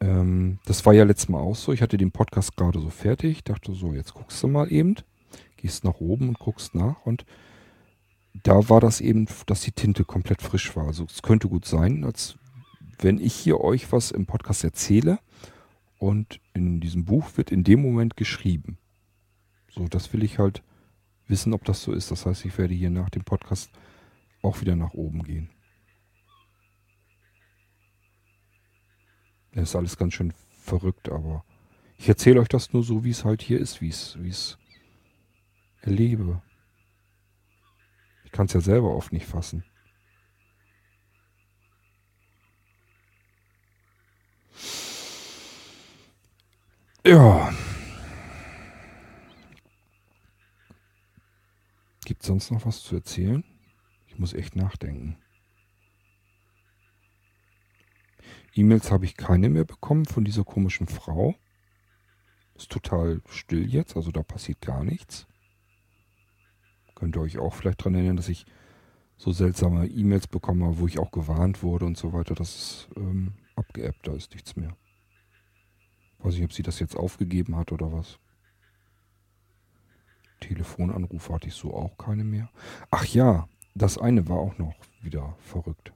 ähm, 0.00 0.58
das 0.66 0.86
war 0.86 0.92
ja 0.92 1.04
letztes 1.04 1.28
Mal 1.28 1.40
auch 1.40 1.56
so. 1.56 1.72
Ich 1.72 1.82
hatte 1.82 1.96
den 1.96 2.12
Podcast 2.12 2.56
gerade 2.56 2.78
so 2.80 2.90
fertig, 2.90 3.42
dachte 3.42 3.72
so, 3.72 3.94
jetzt 3.94 4.14
guckst 4.14 4.42
du 4.42 4.48
mal 4.48 4.70
eben, 4.70 4.96
gehst 5.56 5.82
nach 5.84 6.00
oben 6.00 6.28
und 6.28 6.38
guckst 6.38 6.74
nach 6.74 7.04
und 7.04 7.24
da 8.34 8.68
war 8.68 8.80
das 8.80 9.00
eben, 9.00 9.26
dass 9.46 9.62
die 9.62 9.72
Tinte 9.72 10.04
komplett 10.04 10.42
frisch 10.42 10.74
war. 10.76 10.86
Also 10.86 11.04
es 11.04 11.22
könnte 11.22 11.48
gut 11.48 11.64
sein, 11.64 12.04
als 12.04 12.36
wenn 12.98 13.18
ich 13.18 13.34
hier 13.34 13.60
euch 13.60 13.90
was 13.92 14.10
im 14.10 14.26
Podcast 14.26 14.64
erzähle 14.64 15.18
und 15.98 16.40
in 16.52 16.80
diesem 16.80 17.04
Buch 17.04 17.36
wird 17.36 17.50
in 17.50 17.64
dem 17.64 17.80
Moment 17.80 18.16
geschrieben. 18.16 18.78
So, 19.70 19.86
das 19.88 20.12
will 20.12 20.22
ich 20.22 20.38
halt 20.38 20.62
wissen, 21.26 21.52
ob 21.52 21.64
das 21.64 21.82
so 21.82 21.92
ist. 21.92 22.10
Das 22.10 22.26
heißt, 22.26 22.44
ich 22.44 22.58
werde 22.58 22.74
hier 22.74 22.90
nach 22.90 23.10
dem 23.10 23.24
Podcast 23.24 23.70
auch 24.42 24.60
wieder 24.60 24.76
nach 24.76 24.92
oben 24.92 25.22
gehen. 25.22 25.50
Das 29.52 29.70
ist 29.70 29.76
alles 29.76 29.96
ganz 29.96 30.14
schön 30.14 30.32
verrückt, 30.60 31.08
aber 31.08 31.44
ich 31.96 32.08
erzähle 32.08 32.40
euch 32.40 32.48
das 32.48 32.72
nur 32.72 32.82
so, 32.82 33.04
wie 33.04 33.10
es 33.10 33.24
halt 33.24 33.40
hier 33.40 33.60
ist, 33.60 33.80
wie 33.80 33.88
es, 33.88 34.18
wie 34.20 34.28
es 34.28 34.58
erlebe 35.80 36.42
kann 38.34 38.46
es 38.46 38.52
ja 38.52 38.60
selber 38.60 38.96
oft 38.96 39.12
nicht 39.12 39.26
fassen. 39.26 39.64
Ja. 47.06 47.54
Gibt 52.04 52.22
es 52.22 52.26
sonst 52.26 52.50
noch 52.50 52.66
was 52.66 52.82
zu 52.82 52.96
erzählen? 52.96 53.44
Ich 54.08 54.18
muss 54.18 54.34
echt 54.34 54.56
nachdenken. 54.56 55.16
E-Mails 58.52 58.90
habe 58.90 59.04
ich 59.04 59.16
keine 59.16 59.48
mehr 59.48 59.64
bekommen 59.64 60.06
von 60.06 60.24
dieser 60.24 60.42
komischen 60.42 60.88
Frau. 60.88 61.36
Ist 62.56 62.72
total 62.72 63.22
still 63.28 63.64
jetzt, 63.72 63.94
also 63.94 64.10
da 64.10 64.24
passiert 64.24 64.60
gar 64.60 64.82
nichts. 64.82 65.28
Könnt 66.94 67.16
ihr 67.16 67.22
euch 67.22 67.38
auch 67.38 67.54
vielleicht 67.54 67.80
daran 67.80 67.94
erinnern, 67.94 68.16
dass 68.16 68.28
ich 68.28 68.46
so 69.16 69.32
seltsame 69.32 69.86
E-Mails 69.86 70.26
bekomme, 70.26 70.78
wo 70.78 70.86
ich 70.86 70.98
auch 70.98 71.10
gewarnt 71.10 71.62
wurde 71.62 71.86
und 71.86 71.96
so 71.96 72.12
weiter. 72.12 72.34
Das 72.34 72.54
ist 72.54 72.88
ähm, 72.96 73.32
abgeebbt, 73.56 74.06
da 74.06 74.14
ist 74.14 74.32
nichts 74.32 74.56
mehr. 74.56 74.76
Weiß 76.18 76.34
nicht, 76.34 76.44
ob 76.44 76.52
sie 76.52 76.62
das 76.62 76.78
jetzt 76.78 76.96
aufgegeben 76.96 77.56
hat 77.56 77.72
oder 77.72 77.92
was. 77.92 78.18
Telefonanrufe 80.40 81.32
hatte 81.32 81.48
ich 81.48 81.54
so 81.54 81.74
auch 81.74 81.96
keine 81.96 82.24
mehr. 82.24 82.50
Ach 82.90 83.04
ja, 83.04 83.48
das 83.74 83.98
eine 83.98 84.28
war 84.28 84.38
auch 84.38 84.58
noch 84.58 84.74
wieder 85.02 85.36
verrückt. 85.38 85.92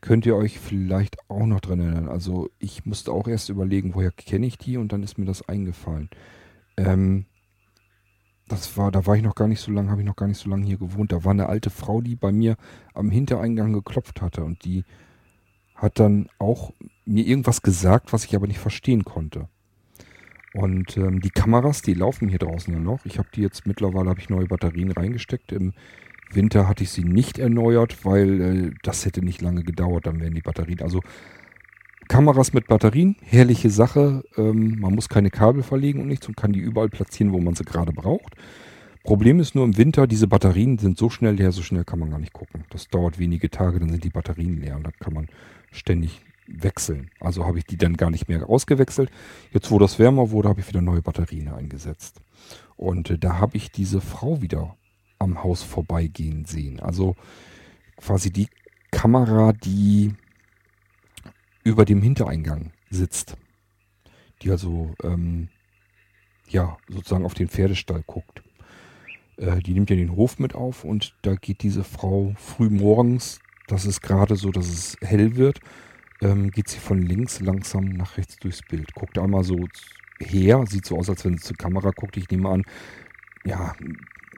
Könnt 0.00 0.24
ihr 0.24 0.36
euch 0.36 0.58
vielleicht 0.58 1.18
auch 1.28 1.44
noch 1.44 1.60
dran 1.60 1.80
erinnern? 1.80 2.08
Also 2.08 2.48
ich 2.58 2.86
musste 2.86 3.12
auch 3.12 3.28
erst 3.28 3.50
überlegen, 3.50 3.94
woher 3.94 4.10
kenne 4.10 4.46
ich 4.46 4.56
die 4.56 4.78
und 4.78 4.92
dann 4.92 5.02
ist 5.02 5.18
mir 5.18 5.26
das 5.26 5.46
eingefallen. 5.46 6.08
Ähm, 6.78 7.26
das 8.50 8.76
war, 8.76 8.90
da 8.90 9.06
war 9.06 9.16
ich 9.16 9.22
noch 9.22 9.34
gar 9.34 9.48
nicht 9.48 9.60
so 9.60 9.70
lange, 9.70 9.90
habe 9.90 10.00
ich 10.00 10.06
noch 10.06 10.16
gar 10.16 10.26
nicht 10.26 10.38
so 10.38 10.50
lange 10.50 10.66
hier 10.66 10.76
gewohnt. 10.76 11.12
Da 11.12 11.24
war 11.24 11.30
eine 11.30 11.48
alte 11.48 11.70
Frau, 11.70 12.00
die 12.00 12.16
bei 12.16 12.32
mir 12.32 12.56
am 12.94 13.10
Hintereingang 13.10 13.72
geklopft 13.72 14.20
hatte 14.20 14.44
und 14.44 14.64
die 14.64 14.84
hat 15.76 15.98
dann 15.98 16.28
auch 16.38 16.72
mir 17.06 17.26
irgendwas 17.26 17.62
gesagt, 17.62 18.12
was 18.12 18.24
ich 18.24 18.34
aber 18.34 18.46
nicht 18.46 18.58
verstehen 18.58 19.04
konnte. 19.04 19.48
Und 20.52 20.96
ähm, 20.96 21.20
die 21.20 21.30
Kameras, 21.30 21.80
die 21.80 21.94
laufen 21.94 22.28
hier 22.28 22.38
draußen 22.38 22.74
ja 22.74 22.80
noch. 22.80 23.04
Ich 23.04 23.18
habe 23.18 23.28
die 23.34 23.40
jetzt 23.40 23.66
mittlerweile, 23.66 24.10
habe 24.10 24.20
ich 24.20 24.28
neue 24.28 24.46
Batterien 24.46 24.90
reingesteckt. 24.90 25.52
Im 25.52 25.72
Winter 26.32 26.66
hatte 26.66 26.82
ich 26.82 26.90
sie 26.90 27.04
nicht 27.04 27.38
erneuert, 27.38 28.04
weil 28.04 28.40
äh, 28.40 28.70
das 28.82 29.06
hätte 29.06 29.24
nicht 29.24 29.40
lange 29.42 29.62
gedauert. 29.62 30.06
Dann 30.06 30.20
wären 30.20 30.34
die 30.34 30.42
Batterien. 30.42 30.82
Also 30.82 31.02
Kameras 32.10 32.52
mit 32.52 32.66
Batterien, 32.66 33.14
herrliche 33.22 33.70
Sache. 33.70 34.24
Ähm, 34.36 34.80
man 34.80 34.96
muss 34.96 35.08
keine 35.08 35.30
Kabel 35.30 35.62
verlegen 35.62 36.00
und 36.00 36.08
nichts 36.08 36.26
und 36.26 36.36
kann 36.36 36.52
die 36.52 36.58
überall 36.58 36.88
platzieren, 36.88 37.32
wo 37.32 37.38
man 37.38 37.54
sie 37.54 37.64
gerade 37.64 37.92
braucht. 37.92 38.34
Problem 39.04 39.38
ist 39.38 39.54
nur 39.54 39.64
im 39.64 39.76
Winter, 39.76 40.08
diese 40.08 40.26
Batterien 40.26 40.76
sind 40.78 40.98
so 40.98 41.08
schnell 41.08 41.34
leer, 41.34 41.52
so 41.52 41.62
schnell 41.62 41.84
kann 41.84 42.00
man 42.00 42.10
gar 42.10 42.18
nicht 42.18 42.32
gucken. 42.32 42.64
Das 42.70 42.88
dauert 42.88 43.20
wenige 43.20 43.48
Tage, 43.48 43.78
dann 43.78 43.90
sind 43.90 44.02
die 44.02 44.10
Batterien 44.10 44.60
leer 44.60 44.74
und 44.74 44.82
dann 44.82 44.92
kann 44.98 45.14
man 45.14 45.28
ständig 45.70 46.20
wechseln. 46.48 47.12
Also 47.20 47.46
habe 47.46 47.58
ich 47.58 47.64
die 47.64 47.76
dann 47.76 47.96
gar 47.96 48.10
nicht 48.10 48.28
mehr 48.28 48.50
ausgewechselt. 48.50 49.08
Jetzt, 49.52 49.70
wo 49.70 49.78
das 49.78 50.00
wärmer 50.00 50.32
wurde, 50.32 50.48
habe 50.48 50.58
ich 50.58 50.68
wieder 50.68 50.82
neue 50.82 51.02
Batterien 51.02 51.46
eingesetzt. 51.46 52.20
Und 52.74 53.08
äh, 53.10 53.18
da 53.18 53.38
habe 53.38 53.56
ich 53.56 53.70
diese 53.70 54.00
Frau 54.00 54.42
wieder 54.42 54.76
am 55.20 55.44
Haus 55.44 55.62
vorbeigehen 55.62 56.44
sehen. 56.44 56.80
Also 56.80 57.14
quasi 57.96 58.32
die 58.32 58.48
Kamera, 58.90 59.52
die 59.52 60.16
über 61.64 61.84
dem 61.84 62.02
Hintereingang 62.02 62.72
sitzt. 62.90 63.36
Die 64.42 64.50
also, 64.50 64.94
ähm, 65.02 65.48
ja, 66.48 66.78
sozusagen 66.88 67.24
auf 67.24 67.34
den 67.34 67.48
Pferdestall 67.48 68.02
guckt. 68.06 68.42
Äh, 69.36 69.60
die 69.60 69.74
nimmt 69.74 69.90
ja 69.90 69.96
den 69.96 70.16
Hof 70.16 70.38
mit 70.38 70.54
auf 70.54 70.84
und 70.84 71.14
da 71.22 71.34
geht 71.34 71.62
diese 71.62 71.84
Frau 71.84 72.34
früh 72.36 72.70
morgens, 72.70 73.40
das 73.66 73.86
ist 73.86 74.00
gerade 74.02 74.36
so, 74.36 74.50
dass 74.50 74.68
es 74.68 74.96
hell 75.00 75.36
wird, 75.36 75.60
ähm, 76.20 76.50
geht 76.50 76.68
sie 76.68 76.78
von 76.78 77.00
links 77.02 77.40
langsam 77.40 77.84
nach 77.84 78.16
rechts 78.16 78.36
durchs 78.36 78.62
Bild. 78.62 78.94
Guckt 78.94 79.18
einmal 79.18 79.44
so 79.44 79.66
her, 80.18 80.64
sieht 80.66 80.84
so 80.84 80.98
aus, 80.98 81.08
als 81.08 81.24
wenn 81.24 81.38
sie 81.38 81.44
zur 81.44 81.56
Kamera 81.56 81.90
guckt. 81.90 82.16
Ich 82.16 82.28
nehme 82.30 82.48
an, 82.48 82.64
ja, 83.44 83.74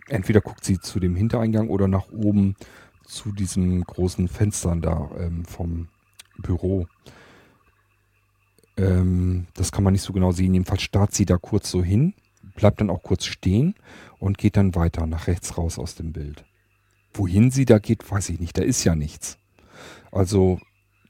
entweder 0.09 0.40
guckt 0.40 0.65
sie 0.65 0.78
zu 0.78 1.01
dem 1.01 1.16
Hintereingang 1.16 1.69
oder 1.69 1.89
nach 1.89 2.11
oben 2.11 2.57
zu 3.05 3.32
diesen 3.32 3.82
großen 3.82 4.28
Fenstern 4.28 4.81
da 4.81 5.11
ähm, 5.19 5.44
vom 5.44 5.89
Büro. 6.43 6.86
Ähm, 8.77 9.47
das 9.55 9.73
kann 9.73 9.85
man 9.85 9.93
nicht 9.93 10.02
so 10.02 10.12
genau 10.12 10.32
sehen. 10.32 10.55
Jedenfalls 10.55 10.82
starrt 10.82 11.14
sie 11.14 11.24
da 11.24 11.36
kurz 11.36 11.70
so 11.70 11.82
hin, 11.82 12.14
bleibt 12.55 12.81
dann 12.81 12.90
auch 12.90 13.02
kurz 13.02 13.24
stehen 13.24 13.74
und 14.19 14.39
geht 14.39 14.56
dann 14.56 14.74
weiter 14.74 15.06
nach 15.06 15.27
rechts 15.27 15.56
raus 15.59 15.78
aus 15.78 15.94
dem 15.94 16.12
Bild. 16.12 16.44
Wohin 17.14 17.51
sie 17.51 17.64
da 17.64 17.78
geht, 17.78 18.10
weiß 18.10 18.31
ich 18.31 18.40
nicht. 18.40 18.56
Da 18.56 18.62
ist 18.62 18.85
ja 18.85 18.94
nichts. 18.94 19.39
Also 20.10 20.59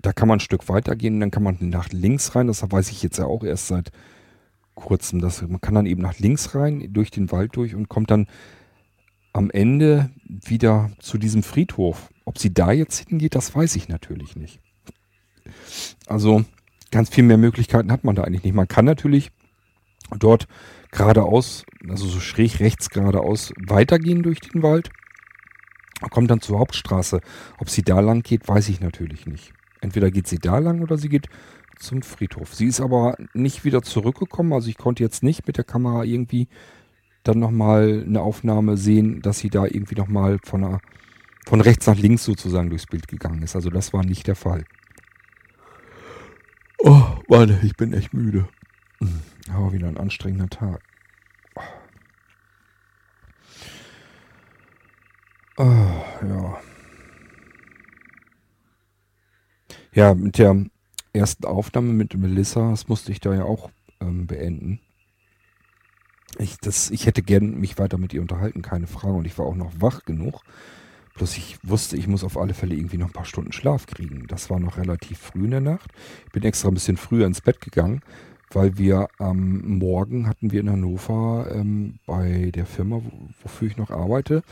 da 0.01 0.13
kann 0.13 0.29
man 0.29 0.39
ein 0.39 0.41
Stück 0.41 0.69
weiter 0.69 0.97
gehen, 0.97 1.21
dann 1.21 1.31
kann 1.31 1.45
man 1.45 1.57
nach 1.61 1.91
links 1.91 2.35
rein. 2.35 2.49
Das 2.49 2.63
weiß 2.69 2.91
ich 2.91 3.03
jetzt 3.03 3.19
ja 3.19 3.27
auch 3.27 3.45
erst 3.45 3.69
seit 3.69 3.93
kurzem. 4.75 5.21
Das, 5.21 5.43
man 5.43 5.61
kann 5.61 5.75
dann 5.75 5.87
eben 5.87 6.03
nach 6.03 6.19
links 6.19 6.55
rein, 6.55 6.93
durch 6.93 7.11
den 7.11 7.31
Wald 7.31 7.57
durch 7.57 7.75
und 7.75 7.89
kommt 7.89 8.11
dann 8.11 8.27
am 9.33 9.51
Ende 9.51 10.11
wieder 10.25 10.91
zu 10.99 11.19
diesem 11.19 11.43
Friedhof. 11.43 12.11
Ob 12.25 12.39
sie 12.39 12.53
da 12.53 12.73
jetzt 12.73 13.09
hingeht, 13.09 13.35
das 13.35 13.55
weiß 13.55 13.77
ich 13.77 13.89
natürlich 13.89 14.37
nicht. 14.37 14.61
Also 16.07 16.45
ganz 16.91 17.09
viel 17.09 17.24
mehr 17.24 17.39
Möglichkeiten 17.39 17.93
hat 17.93 18.05
man 18.05 18.15
da 18.15 18.24
eigentlich 18.24 18.45
nicht. 18.45 18.55
Man 18.55 18.69
kann 18.69 18.85
natürlich 18.85 19.31
dort 20.19 20.47
geradeaus, 20.91 21.65
also 21.89 22.07
so 22.07 22.20
schräg 22.20 22.61
rechts 22.61 22.91
geradeaus 22.91 23.53
weitergehen 23.59 24.23
durch 24.23 24.41
den 24.41 24.62
Wald. 24.62 24.91
Kommt 26.11 26.31
dann 26.31 26.41
zur 26.41 26.59
Hauptstraße. 26.59 27.20
Ob 27.59 27.70
sie 27.70 27.83
da 27.83 28.01
lang 28.01 28.23
geht, 28.23 28.49
weiß 28.49 28.69
ich 28.69 28.81
natürlich 28.81 29.27
nicht. 29.27 29.53
Entweder 29.81 30.11
geht 30.11 30.27
sie 30.27 30.39
da 30.39 30.59
lang 30.59 30.81
oder 30.81 30.99
sie 30.99 31.09
geht 31.09 31.29
zum 31.79 32.03
Friedhof. 32.03 32.55
Sie 32.55 32.66
ist 32.66 32.81
aber 32.81 33.16
nicht 33.35 33.65
wieder 33.65 33.83
zurückgekommen. 33.83 34.53
Also 34.53 34.69
ich 34.69 34.77
konnte 34.77 35.03
jetzt 35.03 35.23
nicht 35.23 35.47
mit 35.47 35.57
der 35.57 35.65
Kamera 35.65 36.05
irgendwie 36.05 36.49
dann 37.23 37.39
nochmal 37.39 38.05
eine 38.07 38.20
Aufnahme 38.20 38.77
sehen, 38.77 39.23
dass 39.23 39.39
sie 39.39 39.51
da 39.51 39.65
irgendwie 39.65 39.95
nochmal 39.95 40.39
von, 40.43 40.79
von 41.47 41.61
rechts 41.61 41.87
nach 41.87 41.97
links 41.97 42.24
sozusagen 42.24 42.69
durchs 42.69 42.87
Bild 42.87 43.09
gegangen 43.09 43.43
ist. 43.43 43.55
Also 43.55 43.70
das 43.70 43.93
war 43.93 44.05
nicht 44.05 44.27
der 44.27 44.37
Fall. 44.37 44.65
Oh, 46.85 47.05
warte, 47.29 47.61
ich 47.63 47.77
bin 47.77 47.93
echt 47.93 48.13
müde. 48.13 48.49
Aber 49.53 49.73
wieder 49.73 49.87
ein 49.87 49.99
anstrengender 49.99 50.49
Tag. 50.49 50.83
Oh, 55.57 55.65
ja. 55.65 56.59
Ja, 59.93 60.15
mit 60.15 60.39
der 60.39 60.65
ersten 61.13 61.45
Aufnahme 61.45 61.93
mit 61.93 62.17
Melissa, 62.17 62.71
das 62.71 62.89
musste 62.89 63.13
ich 63.13 63.21
da 63.21 63.33
ja 63.33 63.45
auch 63.45 63.71
ähm, 64.01 64.27
beenden. 64.27 64.81
Ich, 66.39 66.57
das, 66.59 66.91
ich 66.91 67.07
hätte 67.07 67.23
gern 67.23 67.61
mich 67.61 67.79
weiter 67.79 67.99
mit 67.99 68.13
ihr 68.13 68.23
unterhalten, 68.23 68.63
keine 68.63 68.89
Frage. 68.89 69.15
Und 69.15 69.27
ich 69.27 69.39
war 69.39 69.47
auch 69.47 69.55
noch 69.55 69.73
wach 69.81 70.05
genug. 70.05 70.41
Bloß 71.15 71.37
ich 71.37 71.59
wusste, 71.63 71.97
ich 71.97 72.09
muss 72.09 72.25
auf 72.25 72.39
alle 72.39 72.55
Fälle 72.55 72.75
irgendwie 72.75 72.97
noch 72.97 73.09
ein 73.09 73.13
paar 73.13 73.25
Stunden 73.25 73.53
Schlaf 73.53 73.87
kriegen. 73.87 74.27
Das 74.29 74.51
war 74.51 74.59
noch 74.59 74.79
relativ 74.79 75.19
früh 75.19 75.45
in 75.45 75.51
der 75.51 75.61
Nacht. 75.61 75.91
Ich 76.27 76.33
bin 76.33 76.43
extra 76.43 76.69
ein 76.69 76.75
bisschen 76.75 76.97
früher 76.97 77.27
ins 77.27 77.41
Bett 77.41 77.61
gegangen, 77.61 78.01
weil 78.51 78.79
wir 78.79 79.09
am 79.19 79.79
Morgen 79.79 80.27
hatten 80.27 80.53
wir 80.53 80.61
in 80.61 80.71
Hannover 80.71 81.49
ähm, 81.55 81.99
bei 82.07 82.51
der 82.55 82.67
Firma, 82.67 83.03
wofür 83.43 83.69
ich 83.69 83.77
noch 83.77 83.91
arbeite, 83.91 84.43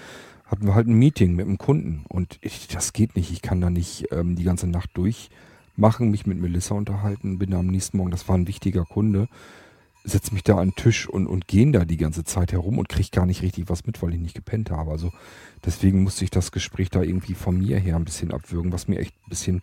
hatten 0.44 0.66
wir 0.66 0.74
halt 0.74 0.88
ein 0.88 0.94
Meeting 0.94 1.34
mit 1.34 1.46
einem 1.46 1.58
Kunden. 1.58 2.04
Und 2.08 2.38
ich, 2.42 2.68
das 2.68 2.92
geht 2.92 3.16
nicht. 3.16 3.32
Ich 3.32 3.42
kann 3.42 3.60
da 3.60 3.70
nicht 3.70 4.08
ähm, 4.10 4.36
die 4.36 4.44
ganze 4.44 4.66
Nacht 4.66 4.90
durchmachen, 4.94 6.10
mich 6.10 6.26
mit 6.26 6.38
Melissa 6.38 6.74
unterhalten. 6.74 7.38
Bin 7.38 7.54
am 7.54 7.68
nächsten 7.68 7.96
Morgen, 7.96 8.10
das 8.10 8.28
war 8.28 8.36
ein 8.36 8.48
wichtiger 8.48 8.84
Kunde 8.84 9.28
setze 10.04 10.32
mich 10.32 10.42
da 10.42 10.56
an 10.56 10.70
den 10.70 10.74
Tisch 10.76 11.08
und, 11.08 11.26
und 11.26 11.46
gehen 11.46 11.72
da 11.72 11.84
die 11.84 11.96
ganze 11.96 12.24
Zeit 12.24 12.52
herum 12.52 12.78
und 12.78 12.88
kriege 12.88 13.10
gar 13.12 13.26
nicht 13.26 13.42
richtig 13.42 13.68
was 13.68 13.86
mit, 13.86 14.00
weil 14.02 14.14
ich 14.14 14.20
nicht 14.20 14.34
gepennt 14.34 14.70
habe. 14.70 14.90
Also 14.90 15.12
deswegen 15.64 16.02
musste 16.02 16.24
ich 16.24 16.30
das 16.30 16.52
Gespräch 16.52 16.90
da 16.90 17.02
irgendwie 17.02 17.34
von 17.34 17.58
mir 17.58 17.78
her 17.78 17.96
ein 17.96 18.04
bisschen 18.04 18.32
abwürgen, 18.32 18.72
was 18.72 18.88
mir 18.88 18.98
echt 18.98 19.14
ein 19.26 19.28
bisschen 19.28 19.62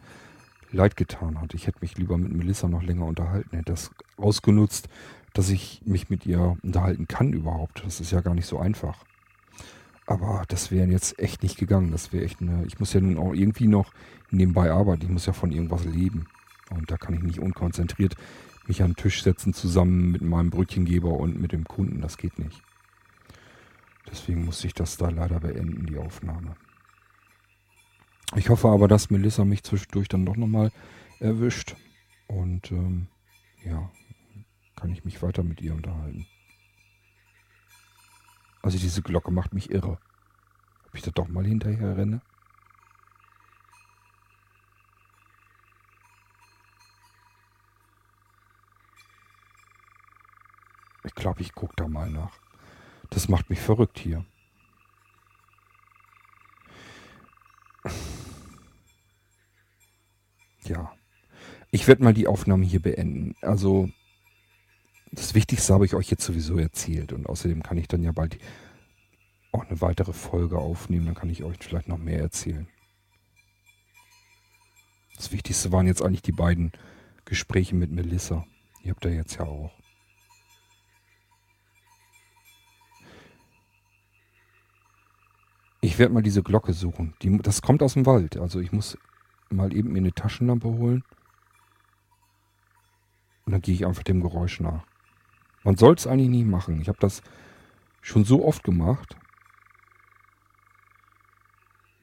leid 0.72 0.96
getan 0.98 1.42
hat. 1.42 1.54
Ich 1.54 1.68
hätte 1.68 1.80
mich 1.82 1.98
lieber 1.98 2.18
mit 2.18 2.34
Melissa 2.34 2.68
noch 2.68 2.84
länger 2.84 3.06
unterhalten, 3.06 3.56
hätte 3.56 3.72
das 3.72 3.92
ausgenutzt, 4.18 4.90
dass 5.34 5.50
ich 5.50 5.82
mich 5.86 6.10
mit 6.10 6.26
ihr 6.26 6.58
unterhalten 6.62 7.08
kann 7.08 7.34
überhaupt. 7.34 7.84
Das 7.86 8.00
ist 8.00 8.12
ja 8.12 8.22
gar 8.22 8.34
nicht 8.34 8.48
so 8.48 8.60
einfach. 8.60 9.06
Aber 10.06 10.44
das 10.48 10.72
wäre 10.72 10.88
jetzt 10.88 11.20
echt 11.20 11.44
nicht 11.44 11.58
gegangen. 11.58 11.92
Das 11.92 12.14
wäre 12.14 12.24
echt 12.24 12.42
eine. 12.42 12.64
Ich 12.66 12.80
muss 12.80 12.94
ja 12.94 13.02
nun 13.02 13.18
auch 13.18 13.34
irgendwie 13.34 13.68
noch 13.68 13.92
nebenbei 14.32 14.72
arbeiten. 14.72 15.04
Ich 15.04 15.10
muss 15.10 15.26
ja 15.26 15.34
von 15.34 15.52
irgendwas 15.52 15.84
leben. 15.84 16.28
Und 16.70 16.90
da 16.90 16.98
kann 16.98 17.14
ich 17.14 17.22
nicht 17.22 17.40
unkonzentriert 17.40 18.16
mich 18.68 18.84
an 18.84 18.92
den 18.92 18.96
Tisch 18.96 19.24
setzen 19.24 19.54
zusammen 19.54 20.12
mit 20.12 20.22
meinem 20.22 20.50
Brötchengeber 20.50 21.12
und 21.14 21.40
mit 21.40 21.52
dem 21.52 21.66
Kunden. 21.66 22.02
Das 22.02 22.18
geht 22.18 22.40
nicht. 22.40 22.62
Deswegen 24.10 24.46
musste 24.46 24.68
ich 24.68 24.74
das 24.74 24.98
da 24.98 25.10
leider 25.10 25.40
beenden, 25.40 25.86
die 25.86 25.98
Aufnahme. 25.98 26.56
Ich 28.36 28.50
hoffe 28.50 28.70
aber, 28.70 28.88
dass 28.88 29.10
Melissa 29.10 29.46
mich 29.46 29.64
zwischendurch 29.64 30.08
dann 30.08 30.26
doch 30.26 30.36
nochmal 30.36 30.72
erwischt. 31.20 31.76
Und 32.28 32.72
ähm, 32.72 33.08
ja, 33.64 33.90
kann 34.76 34.92
ich 34.92 35.06
mich 35.06 35.22
weiter 35.22 35.44
mit 35.44 35.62
ihr 35.62 35.74
unterhalten. 35.74 36.28
Also 38.62 38.78
diese 38.78 39.02
Glocke 39.02 39.32
macht 39.32 39.54
mich 39.54 39.72
irre. 39.72 39.98
Ob 40.88 40.96
ich 40.96 41.02
da 41.02 41.12
doch 41.12 41.28
mal 41.28 41.46
hinterher 41.46 41.96
renne? 41.96 42.22
Ich 51.04 51.16
glaube, 51.16 51.42
ich 51.42 51.54
gucke 51.54 51.74
da 51.76 51.88
mal 51.88 52.10
nach. 52.10 52.40
Das 53.10 53.30
macht 53.30 53.50
mich 53.50 53.60
verrückt 53.60 54.00
hier. 54.00 54.26
Ja. 60.64 60.92
Ich 61.72 61.88
werde 61.88 62.04
mal 62.04 62.14
die 62.14 62.28
Aufnahme 62.28 62.66
hier 62.66 62.82
beenden. 62.82 63.36
Also, 63.42 63.90
das 65.12 65.34
Wichtigste 65.34 65.74
habe 65.74 65.86
ich 65.86 65.96
euch 65.96 66.10
jetzt 66.10 66.26
sowieso 66.26 66.58
erzählt. 66.58 67.14
Und 67.14 67.28
außerdem 67.28 67.64
kann 67.64 67.78
ich 67.78 67.88
dann 67.88 68.04
ja 68.04 68.12
bald 68.12 68.38
auch 69.52 69.66
eine 69.66 69.82
weitere 69.82 70.14
Folge 70.14 70.58
aufnehmen. 70.58 71.06
Dann 71.06 71.16
kann 71.16 71.30
ich 71.30 71.44
euch 71.44 71.58
vielleicht 71.60 71.88
noch 71.88 71.98
mehr 71.98 72.20
erzählen. 72.20 72.68
Das 75.16 75.32
Wichtigste 75.32 75.72
waren 75.72 75.88
jetzt 75.88 76.02
eigentlich 76.02 76.22
die 76.22 76.32
beiden 76.32 76.72
Gespräche 77.26 77.76
mit 77.76 77.92
Melissa. 77.92 78.46
Ihr 78.84 78.92
habt 78.92 79.04
ja 79.04 79.12
jetzt 79.12 79.36
ja 79.38 79.46
auch. 79.46 79.77
Ich 85.82 86.00
werde 86.00 86.14
mal 86.14 86.24
diese 86.24 86.44
Glocke 86.44 86.74
suchen. 86.74 87.14
Die, 87.22 87.38
das 87.38 87.62
kommt 87.62 87.84
aus 87.84 87.94
dem 87.94 88.06
Wald. 88.06 88.38
Also 88.38 88.60
ich 88.60 88.72
muss 88.72 88.98
mal 89.50 89.74
eben 89.74 89.92
mir 89.92 90.00
eine 90.00 90.14
Taschenlampe 90.14 90.68
holen. 90.68 91.04
Und 93.46 93.54
dann 93.54 93.62
gehe 93.62 93.76
ich 93.76 93.86
einfach 93.86 94.04
dem 94.04 94.22
Geräusch 94.22 94.60
nach. 94.60 94.84
Man 95.64 95.78
soll 95.78 95.96
es 95.96 96.08
eigentlich 96.08 96.30
nie 96.30 96.44
machen. 96.44 96.82
Ich 96.82 96.88
habe 96.88 97.00
das 97.00 97.22
schon 98.02 98.26
so 98.26 98.46
oft 98.46 98.64
gemacht. 98.64 99.18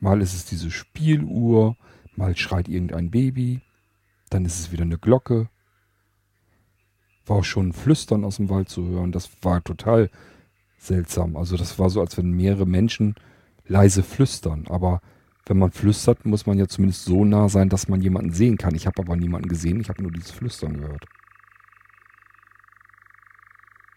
Mal 0.00 0.20
ist 0.20 0.34
es 0.34 0.44
diese 0.44 0.70
Spieluhr, 0.70 1.76
mal 2.14 2.36
schreit 2.36 2.68
irgendein 2.68 3.10
Baby, 3.10 3.62
dann 4.30 4.44
ist 4.44 4.58
es 4.58 4.72
wieder 4.72 4.82
eine 4.82 4.98
Glocke. 4.98 5.48
War 7.26 7.38
auch 7.38 7.44
schon 7.44 7.68
ein 7.68 7.72
Flüstern 7.72 8.24
aus 8.24 8.36
dem 8.36 8.50
Wald 8.50 8.68
zu 8.68 8.84
hören. 8.86 9.12
Das 9.12 9.30
war 9.42 9.64
total 9.64 10.10
seltsam. 10.76 11.36
Also 11.36 11.56
das 11.56 11.78
war 11.78 11.88
so, 11.88 12.00
als 12.00 12.18
wenn 12.18 12.30
mehrere 12.30 12.66
Menschen 12.66 13.14
leise 13.66 14.02
flüstern. 14.02 14.66
Aber 14.68 15.00
wenn 15.46 15.58
man 15.58 15.72
flüstert, 15.72 16.24
muss 16.24 16.46
man 16.46 16.58
ja 16.58 16.66
zumindest 16.66 17.04
so 17.04 17.24
nah 17.24 17.48
sein, 17.48 17.68
dass 17.68 17.88
man 17.88 18.00
jemanden 18.00 18.32
sehen 18.32 18.56
kann. 18.56 18.74
Ich 18.74 18.86
habe 18.86 19.02
aber 19.02 19.16
niemanden 19.16 19.48
gesehen, 19.48 19.80
ich 19.80 19.88
habe 19.88 20.02
nur 20.02 20.12
dieses 20.12 20.30
Flüstern 20.30 20.80
gehört. 20.80 21.04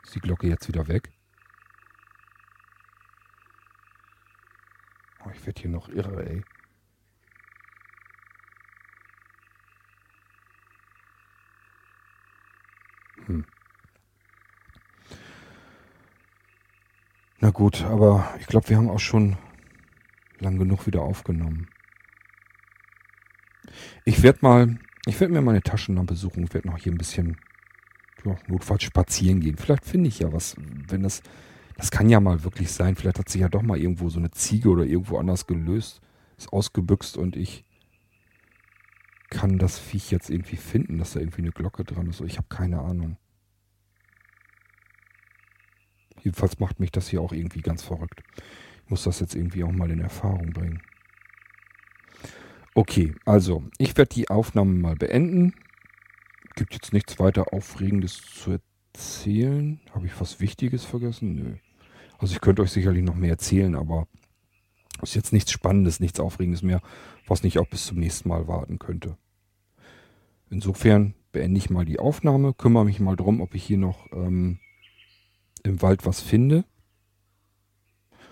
Ist 0.03 0.15
die 0.15 0.19
Glocke 0.19 0.47
jetzt 0.47 0.67
wieder 0.67 0.87
weg? 0.87 1.09
Oh, 5.25 5.29
ich 5.33 5.45
werde 5.45 5.61
hier 5.61 5.69
noch 5.69 5.89
irre, 5.89 6.25
ey. 6.25 6.43
Hm. 13.25 13.45
Na 17.39 17.49
gut, 17.51 17.83
aber 17.83 18.33
ich 18.39 18.47
glaube, 18.47 18.69
wir 18.69 18.77
haben 18.77 18.89
auch 18.89 18.99
schon 18.99 19.37
lang 20.39 20.57
genug 20.57 20.85
wieder 20.87 21.01
aufgenommen. 21.01 21.67
Ich 24.05 24.23
werde 24.23 24.39
mal, 24.41 24.77
ich 25.05 25.19
werde 25.19 25.33
mir 25.33 25.41
meine 25.41 25.61
Taschenlampe 25.61 26.15
suchen. 26.15 26.43
Ich 26.43 26.53
werde 26.53 26.67
noch 26.67 26.77
hier 26.77 26.91
ein 26.91 26.97
bisschen, 26.97 27.37
ja, 28.25 28.35
notfalls 28.47 28.83
spazieren 28.83 29.41
gehen. 29.41 29.57
Vielleicht 29.57 29.85
finde 29.85 30.07
ich 30.07 30.19
ja 30.19 30.31
was, 30.31 30.55
wenn 30.87 31.03
das, 31.03 31.21
das 31.75 31.91
kann 31.91 32.09
ja 32.09 32.19
mal 32.19 32.43
wirklich 32.43 32.71
sein. 32.71 32.95
Vielleicht 32.95 33.19
hat 33.19 33.29
sich 33.29 33.41
ja 33.41 33.49
doch 33.49 33.61
mal 33.61 33.77
irgendwo 33.77 34.09
so 34.09 34.19
eine 34.19 34.31
Ziege 34.31 34.69
oder 34.69 34.85
irgendwo 34.85 35.17
anders 35.17 35.47
gelöst, 35.47 36.01
ist 36.37 36.53
ausgebüxt 36.53 37.17
und 37.17 37.35
ich 37.35 37.65
kann 39.29 39.57
das 39.57 39.77
Viech 39.77 40.09
jetzt 40.09 40.29
irgendwie 40.29 40.55
finden, 40.55 40.99
dass 40.99 41.13
da 41.13 41.19
irgendwie 41.19 41.41
eine 41.41 41.51
Glocke 41.51 41.83
dran 41.83 42.07
ist. 42.07 42.21
Ich 42.21 42.37
habe 42.37 42.47
keine 42.47 42.79
Ahnung. 42.79 43.17
Jedenfalls 46.21 46.59
macht 46.59 46.79
mich 46.79 46.91
das 46.91 47.09
hier 47.09 47.21
auch 47.21 47.33
irgendwie 47.33 47.61
ganz 47.61 47.83
verrückt 47.83 48.23
muss 48.89 49.03
das 49.03 49.19
jetzt 49.19 49.35
irgendwie 49.35 49.63
auch 49.63 49.71
mal 49.71 49.91
in 49.91 49.99
Erfahrung 49.99 50.51
bringen. 50.53 50.81
Okay, 52.73 53.15
also 53.25 53.63
ich 53.77 53.97
werde 53.97 54.13
die 54.13 54.29
Aufnahme 54.29 54.73
mal 54.73 54.95
beenden. 54.95 55.53
Gibt 56.55 56.73
jetzt 56.73 56.93
nichts 56.93 57.19
weiter 57.19 57.53
Aufregendes 57.53 58.21
zu 58.21 58.59
erzählen. 58.93 59.79
Habe 59.93 60.05
ich 60.05 60.19
was 60.19 60.39
Wichtiges 60.39 60.85
vergessen? 60.85 61.35
Nö. 61.35 61.55
Also 62.19 62.33
ich 62.33 62.41
könnte 62.41 62.61
euch 62.61 62.71
sicherlich 62.71 63.03
noch 63.03 63.15
mehr 63.15 63.31
erzählen, 63.31 63.75
aber 63.75 64.07
ist 65.01 65.15
jetzt 65.15 65.33
nichts 65.33 65.51
Spannendes, 65.51 65.99
nichts 65.99 66.19
Aufregendes 66.19 66.63
mehr, 66.63 66.81
was 67.27 67.43
nicht 67.43 67.59
auch 67.59 67.67
bis 67.67 67.85
zum 67.85 67.99
nächsten 67.99 68.29
Mal 68.29 68.47
warten 68.47 68.79
könnte. 68.79 69.17
Insofern 70.49 71.13
beende 71.31 71.57
ich 71.57 71.69
mal 71.69 71.85
die 71.85 71.99
Aufnahme, 71.99 72.53
kümmere 72.53 72.85
mich 72.85 72.99
mal 72.99 73.15
drum, 73.15 73.41
ob 73.41 73.53
ich 73.53 73.63
hier 73.63 73.77
noch 73.77 74.11
ähm, 74.11 74.59
im 75.63 75.81
Wald 75.81 76.05
was 76.05 76.21
finde. 76.21 76.63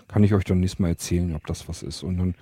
Kann 0.08 0.24
ich 0.24 0.34
euch 0.34 0.44
dann 0.44 0.60
nächstes 0.60 0.78
Mal 0.78 0.88
erzählen, 0.88 1.34
ob 1.34 1.46
das 1.46 1.68
was 1.68 1.82
ist. 1.82 2.02
Und 2.02 2.18
dann 2.18 2.34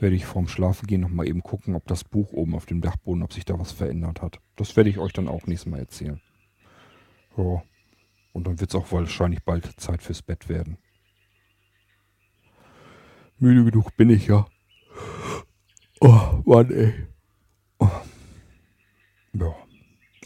werde 0.00 0.16
ich 0.16 0.26
vorm 0.26 0.48
Schlafengehen 0.48 1.00
nochmal 1.00 1.28
eben 1.28 1.42
gucken, 1.42 1.74
ob 1.74 1.86
das 1.86 2.04
Buch 2.04 2.32
oben 2.32 2.54
auf 2.54 2.66
dem 2.66 2.80
Dachboden, 2.80 3.22
ob 3.22 3.32
sich 3.32 3.44
da 3.44 3.58
was 3.58 3.72
verändert 3.72 4.22
hat. 4.22 4.40
Das 4.56 4.76
werde 4.76 4.90
ich 4.90 4.98
euch 4.98 5.12
dann 5.12 5.28
auch 5.28 5.46
nächstes 5.46 5.70
Mal 5.70 5.80
erzählen. 5.80 6.20
Ja. 7.36 7.62
Und 8.32 8.46
dann 8.46 8.60
wird 8.60 8.70
es 8.70 8.76
auch 8.76 8.92
wahrscheinlich 8.92 9.42
bald 9.42 9.80
Zeit 9.80 10.02
fürs 10.02 10.22
Bett 10.22 10.48
werden. 10.48 10.78
Müde 13.38 13.64
genug 13.64 13.96
bin 13.96 14.10
ich 14.10 14.26
ja. 14.26 14.46
Oh, 16.00 16.42
Mann, 16.44 16.70
ey. 16.70 16.94
Oh. 17.78 17.88
Ja. 19.32 19.54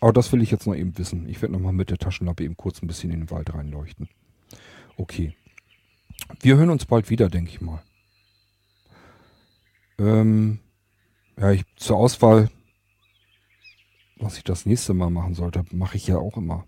Aber 0.00 0.12
das 0.12 0.32
will 0.32 0.42
ich 0.42 0.50
jetzt 0.50 0.66
noch 0.66 0.74
eben 0.74 0.96
wissen. 0.98 1.28
Ich 1.28 1.40
werde 1.40 1.52
nochmal 1.52 1.72
mit 1.72 1.90
der 1.90 1.98
Taschenlampe 1.98 2.44
eben 2.44 2.56
kurz 2.56 2.82
ein 2.82 2.86
bisschen 2.86 3.10
in 3.10 3.20
den 3.20 3.30
Wald 3.30 3.54
reinleuchten. 3.54 4.09
Okay. 4.96 5.34
Wir 6.40 6.56
hören 6.56 6.70
uns 6.70 6.86
bald 6.86 7.10
wieder, 7.10 7.28
denke 7.28 7.50
ich 7.50 7.60
mal. 7.60 7.82
Ähm, 9.98 10.58
ja, 11.38 11.52
ich, 11.52 11.64
zur 11.76 11.96
Auswahl, 11.96 12.50
was 14.16 14.36
ich 14.36 14.44
das 14.44 14.66
nächste 14.66 14.94
Mal 14.94 15.10
machen 15.10 15.34
sollte, 15.34 15.64
mache 15.70 15.96
ich 15.96 16.06
ja 16.06 16.18
auch 16.18 16.36
immer. 16.36 16.66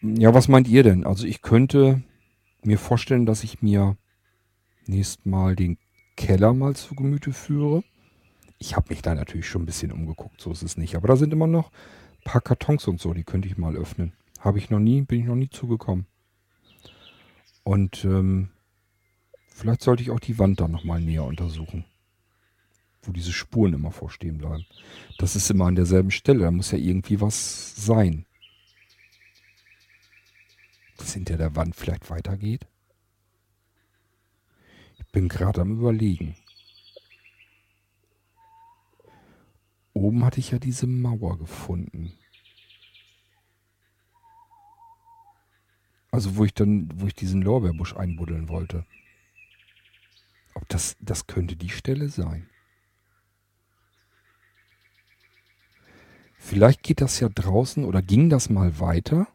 Ja, 0.00 0.32
was 0.32 0.48
meint 0.48 0.68
ihr 0.68 0.82
denn? 0.82 1.04
Also 1.04 1.26
ich 1.26 1.42
könnte 1.42 2.02
mir 2.62 2.78
vorstellen, 2.78 3.26
dass 3.26 3.44
ich 3.44 3.62
mir 3.62 3.96
nächstes 4.86 5.24
Mal 5.24 5.56
den 5.56 5.78
Keller 6.16 6.52
mal 6.54 6.76
zu 6.76 6.94
Gemüte 6.94 7.32
führe. 7.32 7.82
Ich 8.58 8.76
habe 8.76 8.88
mich 8.90 9.02
da 9.02 9.14
natürlich 9.14 9.48
schon 9.48 9.62
ein 9.62 9.66
bisschen 9.66 9.92
umgeguckt, 9.92 10.40
so 10.40 10.50
ist 10.50 10.62
es 10.62 10.76
nicht. 10.76 10.96
Aber 10.96 11.08
da 11.08 11.16
sind 11.16 11.32
immer 11.32 11.46
noch 11.46 11.70
ein 11.70 12.24
paar 12.24 12.40
Kartons 12.40 12.86
und 12.88 13.00
so, 13.00 13.14
die 13.14 13.24
könnte 13.24 13.48
ich 13.48 13.56
mal 13.56 13.76
öffnen. 13.76 14.12
Habe 14.40 14.58
ich 14.58 14.70
noch 14.70 14.80
nie, 14.80 15.02
bin 15.02 15.20
ich 15.20 15.26
noch 15.26 15.36
nie 15.36 15.50
zugekommen. 15.50 16.06
Und 17.64 18.04
ähm, 18.04 18.50
vielleicht 19.48 19.82
sollte 19.82 20.02
ich 20.02 20.10
auch 20.10 20.20
die 20.20 20.38
Wand 20.38 20.60
da 20.60 20.68
nochmal 20.68 21.00
näher 21.00 21.24
untersuchen. 21.24 21.84
Wo 23.02 23.12
diese 23.12 23.32
Spuren 23.32 23.74
immer 23.74 23.92
vorstehen 23.92 24.38
bleiben. 24.38 24.64
Das 25.18 25.36
ist 25.36 25.50
immer 25.50 25.66
an 25.66 25.76
derselben 25.76 26.10
Stelle, 26.10 26.40
da 26.40 26.50
muss 26.50 26.72
ja 26.72 26.78
irgendwie 26.78 27.20
was 27.20 27.74
sein 27.76 28.26
das 30.98 31.14
hinter 31.14 31.38
der 31.38 31.56
Wand 31.56 31.74
vielleicht 31.74 32.10
weitergeht? 32.10 32.66
Ich 34.98 35.06
bin 35.06 35.28
gerade 35.28 35.62
am 35.62 35.78
Überlegen. 35.78 36.36
Oben 39.94 40.24
hatte 40.24 40.40
ich 40.40 40.50
ja 40.50 40.58
diese 40.58 40.86
Mauer 40.86 41.38
gefunden. 41.38 42.12
Also 46.10 46.36
wo 46.36 46.44
ich 46.44 46.54
dann, 46.54 46.88
wo 46.94 47.06
ich 47.06 47.14
diesen 47.14 47.42
Lorbeerbusch 47.42 47.94
einbuddeln 47.96 48.48
wollte. 48.48 48.84
Ob 50.54 50.68
das, 50.68 50.96
das 51.00 51.26
könnte 51.26 51.56
die 51.56 51.68
Stelle 51.68 52.08
sein. 52.08 52.48
Vielleicht 56.38 56.82
geht 56.82 57.00
das 57.00 57.20
ja 57.20 57.28
draußen 57.28 57.84
oder 57.84 58.00
ging 58.00 58.30
das 58.30 58.48
mal 58.48 58.80
weiter 58.80 59.26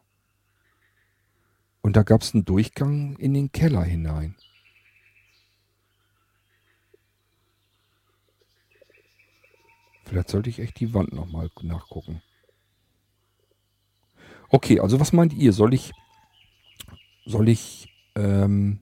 und 1.82 1.96
da 1.96 2.02
gab 2.02 2.22
es 2.22 2.34
einen 2.34 2.46
Durchgang 2.46 3.16
in 3.16 3.34
den 3.34 3.52
Keller 3.52 3.84
hinein. 3.84 4.36
Vielleicht 10.04 10.30
sollte 10.30 10.48
ich 10.48 10.60
echt 10.60 10.80
die 10.80 10.94
Wand 10.94 11.12
nochmal 11.12 11.50
nachgucken. 11.60 12.22
Okay, 14.48 14.80
also 14.80 14.98
was 14.98 15.12
meint 15.12 15.32
ihr? 15.34 15.52
Soll 15.52 15.74
ich, 15.74 15.92
soll 17.24 17.48
ich 17.48 17.88
ähm, 18.14 18.80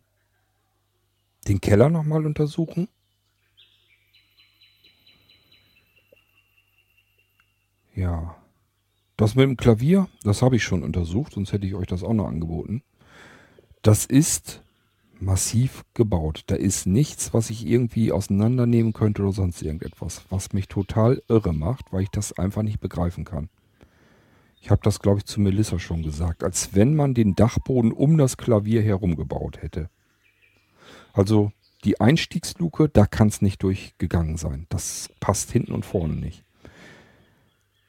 den 1.49 1.61
Keller 1.61 1.91
nochmal 1.91 2.27
untersuchen? 2.27 2.89
Ja. 7.95 8.37
Das 9.17 9.35
mit 9.35 9.45
dem 9.45 9.57
Klavier, 9.57 10.09
das 10.25 10.43
habe 10.43 10.57
ich 10.57 10.65
schon 10.65 10.83
untersucht, 10.83 11.35
sonst 11.35 11.53
hätte 11.53 11.67
ich 11.67 11.75
euch 11.75 11.87
das 11.87 12.03
auch 12.03 12.15
noch 12.15 12.27
angeboten. 12.27 12.83
Das 13.83 14.07
ist 14.07 14.63
massiv 15.21 15.85
gebaut. 15.95 16.45
Da 16.47 16.57
ist 16.57 16.87
nichts, 16.87 17.33
was 17.33 17.51
ich 17.51 17.67
irgendwie 17.67 18.13
auseinandernehmen 18.13 18.93
könnte 18.93 19.23
oder 19.23 19.33
sonst 19.33 19.63
irgendetwas, 19.63 20.25
was 20.31 20.53
mich 20.53 20.69
total 20.69 21.23
irre 21.29 21.53
macht, 21.53 21.93
weil 21.93 22.03
ich 22.03 22.11
das 22.11 22.37
einfach 22.39 22.63
nicht 22.63 22.81
begreifen 22.81 23.25
kann. 23.25 23.49
Ich 24.63 24.71
habe 24.71 24.81
das, 24.85 25.01
glaube 25.01 25.19
ich, 25.19 25.25
zu 25.25 25.41
Melissa 25.41 25.81
schon 25.81 26.05
gesagt, 26.05 26.45
als 26.45 26.73
wenn 26.73 26.95
man 26.95 27.15
den 27.15 27.35
Dachboden 27.35 27.91
um 27.91 28.17
das 28.17 28.37
Klavier 28.37 28.81
herum 28.81 29.17
gebaut 29.17 29.61
hätte. 29.61 29.91
Also 31.13 31.51
die 31.83 32.01
Einstiegsluke, 32.01 32.89
da 32.89 33.07
kann 33.07 33.27
es 33.27 33.43
nicht 33.43 33.61
durchgegangen 33.65 34.37
sein. 34.37 34.67
Das 34.69 35.11
passt 35.19 35.51
hinten 35.51 35.73
und 35.73 35.85
vorne 35.85 36.15
nicht. 36.15 36.45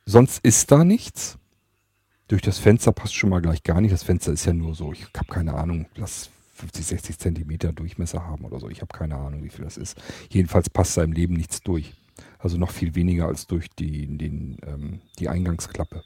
Sonst 0.08 0.44
ist 0.44 0.72
da 0.72 0.84
nichts. 0.84 1.38
Durch 2.28 2.41
das 2.41 2.58
Fenster 2.58 2.91
passt 2.91 3.14
schon 3.14 3.30
mal 3.30 3.41
gleich 3.44 3.62
gar 3.62 3.80
nicht. 3.80 3.94
Das 3.94 4.02
Fenster 4.02 4.34
ist 4.34 4.45
ja 4.45 4.54
nur 4.54 4.74
so, 4.74 4.94
ich 4.94 5.06
habe 5.16 5.32
keine 5.32 5.54
Ahnung, 5.54 5.86
lass 5.95 6.32
50, 6.56 6.88
60 6.88 7.20
Zentimeter 7.20 7.72
Durchmesser 7.72 8.26
haben 8.26 8.45
oder 8.45 8.60
so. 8.60 8.68
Ich 8.68 8.82
habe 8.82 8.98
keine 8.98 9.18
Ahnung, 9.18 9.44
wie 9.44 9.50
viel 9.50 9.64
das 9.64 9.78
ist. 9.78 9.95
Jedenfalls 10.28 10.72
passt 10.72 10.98
da 10.98 11.04
im 11.04 11.12
Leben 11.12 11.36
nichts 11.36 11.62
durch. 11.62 11.94
Also 12.40 12.58
noch 12.58 12.72
viel 12.72 12.95
weniger 12.95 13.28
als 13.28 13.45
durch 13.45 13.70
die, 13.70 14.08
den, 14.18 14.58
ähm, 14.66 15.02
die 15.20 15.30
Eingangsklappe. 15.30 16.04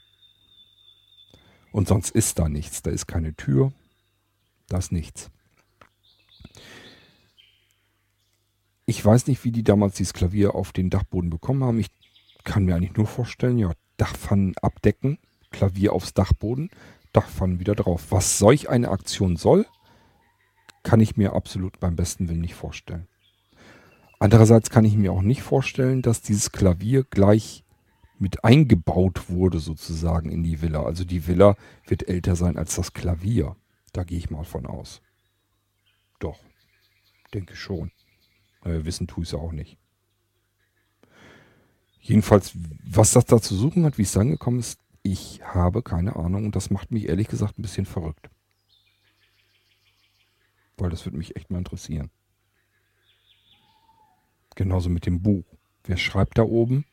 Und 1.72 1.88
sonst 1.88 2.10
ist 2.10 2.38
da 2.38 2.48
nichts. 2.48 2.82
Da 2.82 2.90
ist 2.90 3.06
keine 3.06 3.34
Tür. 3.34 3.72
Da 4.68 4.78
ist 4.78 4.92
nichts. 4.92 5.30
Ich 8.86 9.04
weiß 9.04 9.26
nicht, 9.26 9.44
wie 9.44 9.52
die 9.52 9.64
damals 9.64 9.96
dieses 9.96 10.14
Klavier 10.14 10.54
auf 10.54 10.72
den 10.72 10.88
Dachboden 10.88 11.30
bekommen 11.30 11.62
haben. 11.62 11.78
Ich 11.78 11.88
kann 12.44 12.64
mir 12.64 12.74
eigentlich 12.74 12.96
nur 12.96 13.06
vorstellen, 13.06 13.58
ja, 13.58 13.72
Dachpfannen 13.98 14.54
abdecken, 14.62 15.18
Klavier 15.50 15.92
aufs 15.92 16.14
Dachboden, 16.14 16.70
Dachpfannen 17.12 17.60
wieder 17.60 17.74
drauf. 17.74 18.06
Was 18.10 18.38
solch 18.38 18.70
eine 18.70 18.90
Aktion 18.90 19.36
soll, 19.36 19.66
kann 20.82 21.00
ich 21.00 21.16
mir 21.16 21.34
absolut 21.34 21.80
beim 21.80 21.96
besten 21.96 22.28
Willen 22.28 22.40
nicht 22.40 22.54
vorstellen. 22.54 23.08
Andererseits 24.20 24.70
kann 24.70 24.84
ich 24.84 24.96
mir 24.96 25.12
auch 25.12 25.22
nicht 25.22 25.42
vorstellen, 25.42 26.02
dass 26.02 26.22
dieses 26.22 26.50
Klavier 26.50 27.04
gleich 27.04 27.64
mit 28.20 28.44
eingebaut 28.44 29.28
wurde 29.28 29.60
sozusagen 29.60 30.30
in 30.30 30.42
die 30.42 30.60
Villa. 30.60 30.82
Also 30.82 31.04
die 31.04 31.26
Villa 31.26 31.56
wird 31.86 32.08
älter 32.08 32.36
sein 32.36 32.56
als 32.56 32.76
das 32.76 32.92
Klavier. 32.92 33.56
Da 33.92 34.04
gehe 34.04 34.18
ich 34.18 34.30
mal 34.30 34.44
von 34.44 34.66
aus. 34.66 35.00
Doch, 36.18 36.38
denke 37.32 37.56
schon. 37.56 37.90
Naja, 38.64 38.84
wissen 38.84 39.06
tue 39.06 39.22
ich 39.22 39.30
es 39.30 39.34
auch 39.34 39.52
nicht. 39.52 39.78
Jedenfalls, 42.00 42.52
was 42.84 43.12
das 43.12 43.26
da 43.26 43.40
zu 43.40 43.54
suchen 43.54 43.84
hat, 43.84 43.98
wie 43.98 44.02
es 44.02 44.16
angekommen 44.16 44.60
ist, 44.60 44.80
ich 45.02 45.42
habe 45.42 45.82
keine 45.82 46.16
Ahnung 46.16 46.46
und 46.46 46.56
das 46.56 46.70
macht 46.70 46.90
mich 46.90 47.08
ehrlich 47.08 47.28
gesagt 47.28 47.58
ein 47.58 47.62
bisschen 47.62 47.86
verrückt. 47.86 48.30
Weil 50.76 50.90
das 50.90 51.04
würde 51.04 51.18
mich 51.18 51.36
echt 51.36 51.50
mal 51.50 51.58
interessieren. 51.58 52.10
Genauso 54.54 54.88
mit 54.90 55.06
dem 55.06 55.22
Buch. 55.22 55.44
Wer 55.84 55.96
schreibt 55.96 56.38
da 56.38 56.42
oben, 56.42 56.84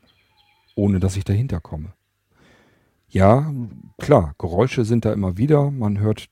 ohne 0.76 1.00
dass 1.00 1.16
ich 1.16 1.24
dahinter 1.24 1.58
komme? 1.60 1.92
Ja, 3.08 3.52
klar, 3.98 4.34
Geräusche 4.38 4.84
sind 4.84 5.04
da 5.04 5.12
immer 5.12 5.36
wieder. 5.36 5.70
Man 5.72 5.98
hört 5.98 6.28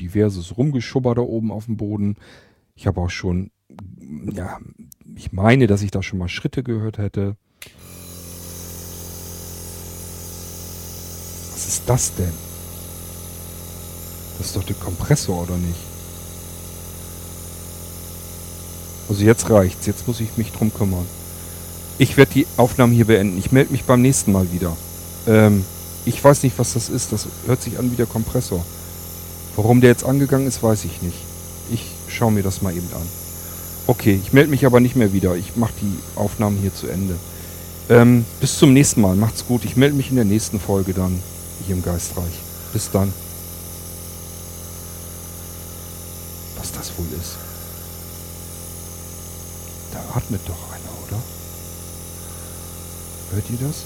diverses 0.00 0.58
Rumgeschubber 0.58 1.14
da 1.14 1.22
oben 1.22 1.50
auf 1.50 1.66
dem 1.66 1.78
Boden. 1.78 2.16
Ich 2.74 2.86
habe 2.86 3.00
auch 3.00 3.10
schon, 3.10 3.50
ja, 4.32 4.58
ich 5.14 5.32
meine, 5.32 5.66
dass 5.66 5.82
ich 5.82 5.90
da 5.90 6.02
schon 6.02 6.18
mal 6.18 6.28
Schritte 6.28 6.62
gehört 6.62 6.98
hätte. 6.98 7.36
Was 11.52 11.68
ist 11.68 11.88
das 11.88 12.14
denn? 12.14 12.32
Das 14.36 14.48
ist 14.48 14.56
doch 14.56 14.64
der 14.64 14.76
Kompressor, 14.76 15.42
oder 15.44 15.56
nicht? 15.56 15.80
Also 19.08 19.24
jetzt 19.24 19.48
reicht's. 19.48 19.86
Jetzt 19.86 20.06
muss 20.06 20.20
ich 20.20 20.36
mich 20.36 20.52
drum 20.52 20.72
kümmern. 20.74 21.06
Ich 21.98 22.16
werde 22.16 22.32
die 22.32 22.46
Aufnahmen 22.56 22.92
hier 22.92 23.06
beenden. 23.06 23.38
Ich 23.38 23.52
melde 23.52 23.72
mich 23.72 23.84
beim 23.84 24.02
nächsten 24.02 24.32
Mal 24.32 24.52
wieder. 24.52 24.76
Ähm, 25.26 25.64
ich 26.04 26.22
weiß 26.22 26.42
nicht, 26.42 26.58
was 26.58 26.74
das 26.74 26.88
ist. 26.88 27.12
Das 27.12 27.26
hört 27.46 27.62
sich 27.62 27.78
an 27.78 27.90
wie 27.90 27.96
der 27.96 28.06
Kompressor. 28.06 28.64
Warum 29.56 29.80
der 29.80 29.90
jetzt 29.90 30.04
angegangen 30.04 30.46
ist, 30.46 30.62
weiß 30.62 30.84
ich 30.84 31.00
nicht. 31.00 31.16
Ich 31.70 31.84
schaue 32.08 32.32
mir 32.32 32.42
das 32.42 32.60
mal 32.60 32.76
eben 32.76 32.88
an. 32.94 33.06
Okay, 33.86 34.20
ich 34.22 34.32
melde 34.32 34.50
mich 34.50 34.66
aber 34.66 34.80
nicht 34.80 34.96
mehr 34.96 35.12
wieder. 35.12 35.36
Ich 35.36 35.56
mache 35.56 35.72
die 35.80 35.98
Aufnahmen 36.18 36.58
hier 36.58 36.74
zu 36.74 36.86
Ende. 36.86 37.16
Ähm, 37.88 38.24
bis 38.40 38.58
zum 38.58 38.74
nächsten 38.74 39.00
Mal. 39.00 39.16
Macht's 39.16 39.46
gut. 39.46 39.64
Ich 39.64 39.76
melde 39.76 39.96
mich 39.96 40.10
in 40.10 40.16
der 40.16 40.24
nächsten 40.24 40.60
Folge 40.60 40.92
dann 40.92 41.22
hier 41.66 41.76
im 41.76 41.82
Geistreich. 41.82 42.24
Bis 42.72 42.90
dann. 42.90 43.12
Was 46.58 46.72
das 46.72 46.92
wohl 46.98 47.06
ist. 47.18 47.36
Da 49.92 50.00
atmet 50.14 50.40
doch 50.46 50.68
oder? 50.68 50.75
Hört 53.32 53.50
ihr 53.50 53.58
das? 53.66 53.82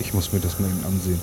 Ich 0.00 0.12
muss 0.14 0.32
mir 0.32 0.40
das 0.40 0.58
mal 0.58 0.68
eben 0.68 0.84
ansehen. 0.84 1.20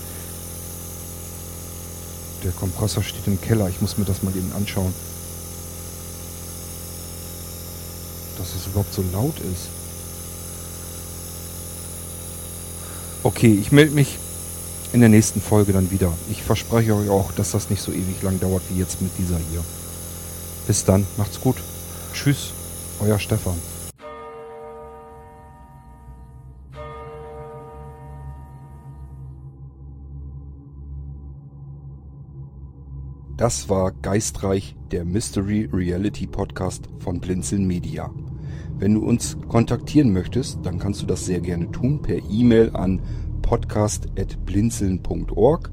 Der 2.44 2.52
Kompressor 2.52 3.04
steht 3.04 3.28
im 3.28 3.40
Keller. 3.40 3.70
Ich 3.70 3.82
muss 3.82 3.98
mir 3.98 4.06
das 4.06 4.24
mal 4.24 4.36
eben 4.36 4.52
anschauen. 4.54 4.94
Dass 8.38 8.56
es 8.56 8.68
überhaupt 8.68 8.94
so 8.94 9.04
laut 9.12 9.36
ist. 9.40 9.68
Okay, 13.24 13.54
ich 13.54 13.72
melde 13.72 13.94
mich 13.94 14.18
in 14.94 15.00
der 15.00 15.10
nächsten 15.10 15.42
Folge 15.42 15.74
dann 15.74 15.92
wieder. 15.92 16.12
Ich 16.30 16.42
verspreche 16.42 16.96
euch 16.96 17.10
auch, 17.10 17.32
dass 17.32 17.52
das 17.52 17.70
nicht 17.70 17.82
so 17.82 17.92
ewig 17.92 18.22
lang 18.24 18.40
dauert 18.40 18.64
wie 18.70 18.80
jetzt 18.80 19.02
mit 19.02 19.12
dieser 19.18 19.38
hier. 19.52 19.64
Bis 20.68 20.86
dann, 20.86 21.08
macht's 21.18 21.42
gut. 21.42 21.58
Tschüss, 22.14 22.54
euer 23.02 23.18
Stefan. 23.20 23.56
Das 33.38 33.70
war 33.70 33.92
Geistreich, 33.92 34.76
der 34.92 35.04
Mystery 35.04 35.68
Reality 35.74 36.28
Podcast 36.28 36.88
von 37.00 37.20
Blinzeln 37.20 37.66
Media. 37.66 38.12
Wenn 38.78 38.94
du 38.94 39.04
uns 39.04 39.36
kontaktieren 39.48 40.14
möchtest, 40.14 40.60
dann 40.64 40.78
kannst 40.78 41.02
du 41.02 41.08
das 41.08 41.26
sehr 41.26 41.42
gerne 41.42 41.72
tun 41.72 42.04
per 42.04 42.20
E-Mail 42.30 42.76
an 42.76 43.02
podcast.blinzeln.org 43.42 45.72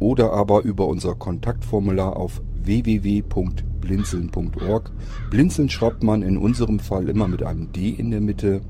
oder 0.00 0.32
aber 0.32 0.62
über 0.62 0.86
unser 0.86 1.14
Kontaktformular 1.14 2.16
auf 2.16 2.40
www.blinzeln.org. 2.54 3.71
Blinzeln 5.30 5.68
schreibt 5.68 6.02
man 6.02 6.22
in 6.22 6.38
unserem 6.38 6.78
Fall 6.78 7.10
immer 7.10 7.28
mit 7.28 7.42
einem 7.42 7.70
D 7.72 7.90
in 7.90 8.10
der 8.10 8.22
Mitte. 8.22 8.62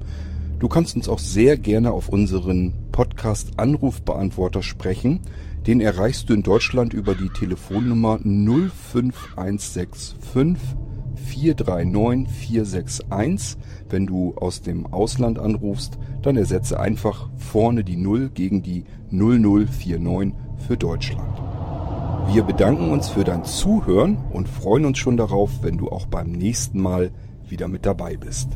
Du 0.58 0.68
kannst 0.68 0.96
uns 0.96 1.08
auch 1.08 1.20
sehr 1.20 1.56
gerne 1.56 1.92
auf 1.92 2.08
unseren 2.08 2.72
Podcast 2.90 3.58
Anrufbeantworter 3.58 4.62
sprechen. 4.62 5.20
Den 5.66 5.80
erreichst 5.80 6.28
du 6.28 6.34
in 6.34 6.42
Deutschland 6.42 6.92
über 6.92 7.14
die 7.14 7.28
Telefonnummer 7.28 8.18
05165 8.18 10.16
439 11.14 12.28
461. 12.28 13.58
Wenn 13.88 14.06
du 14.06 14.34
aus 14.36 14.62
dem 14.62 14.86
Ausland 14.86 15.38
anrufst, 15.38 15.98
dann 16.22 16.36
ersetze 16.36 16.80
einfach 16.80 17.28
vorne 17.36 17.84
die 17.84 17.96
0 17.96 18.30
gegen 18.30 18.62
die 18.62 18.84
0049 19.10 20.34
für 20.66 20.76
Deutschland. 20.76 21.51
Wir 22.28 22.42
bedanken 22.42 22.90
uns 22.90 23.08
für 23.08 23.24
dein 23.24 23.44
Zuhören 23.44 24.16
und 24.32 24.48
freuen 24.48 24.84
uns 24.84 24.98
schon 24.98 25.16
darauf, 25.16 25.62
wenn 25.62 25.78
du 25.78 25.90
auch 25.90 26.06
beim 26.06 26.32
nächsten 26.32 26.80
Mal 26.80 27.10
wieder 27.48 27.68
mit 27.68 27.84
dabei 27.84 28.16
bist. 28.16 28.48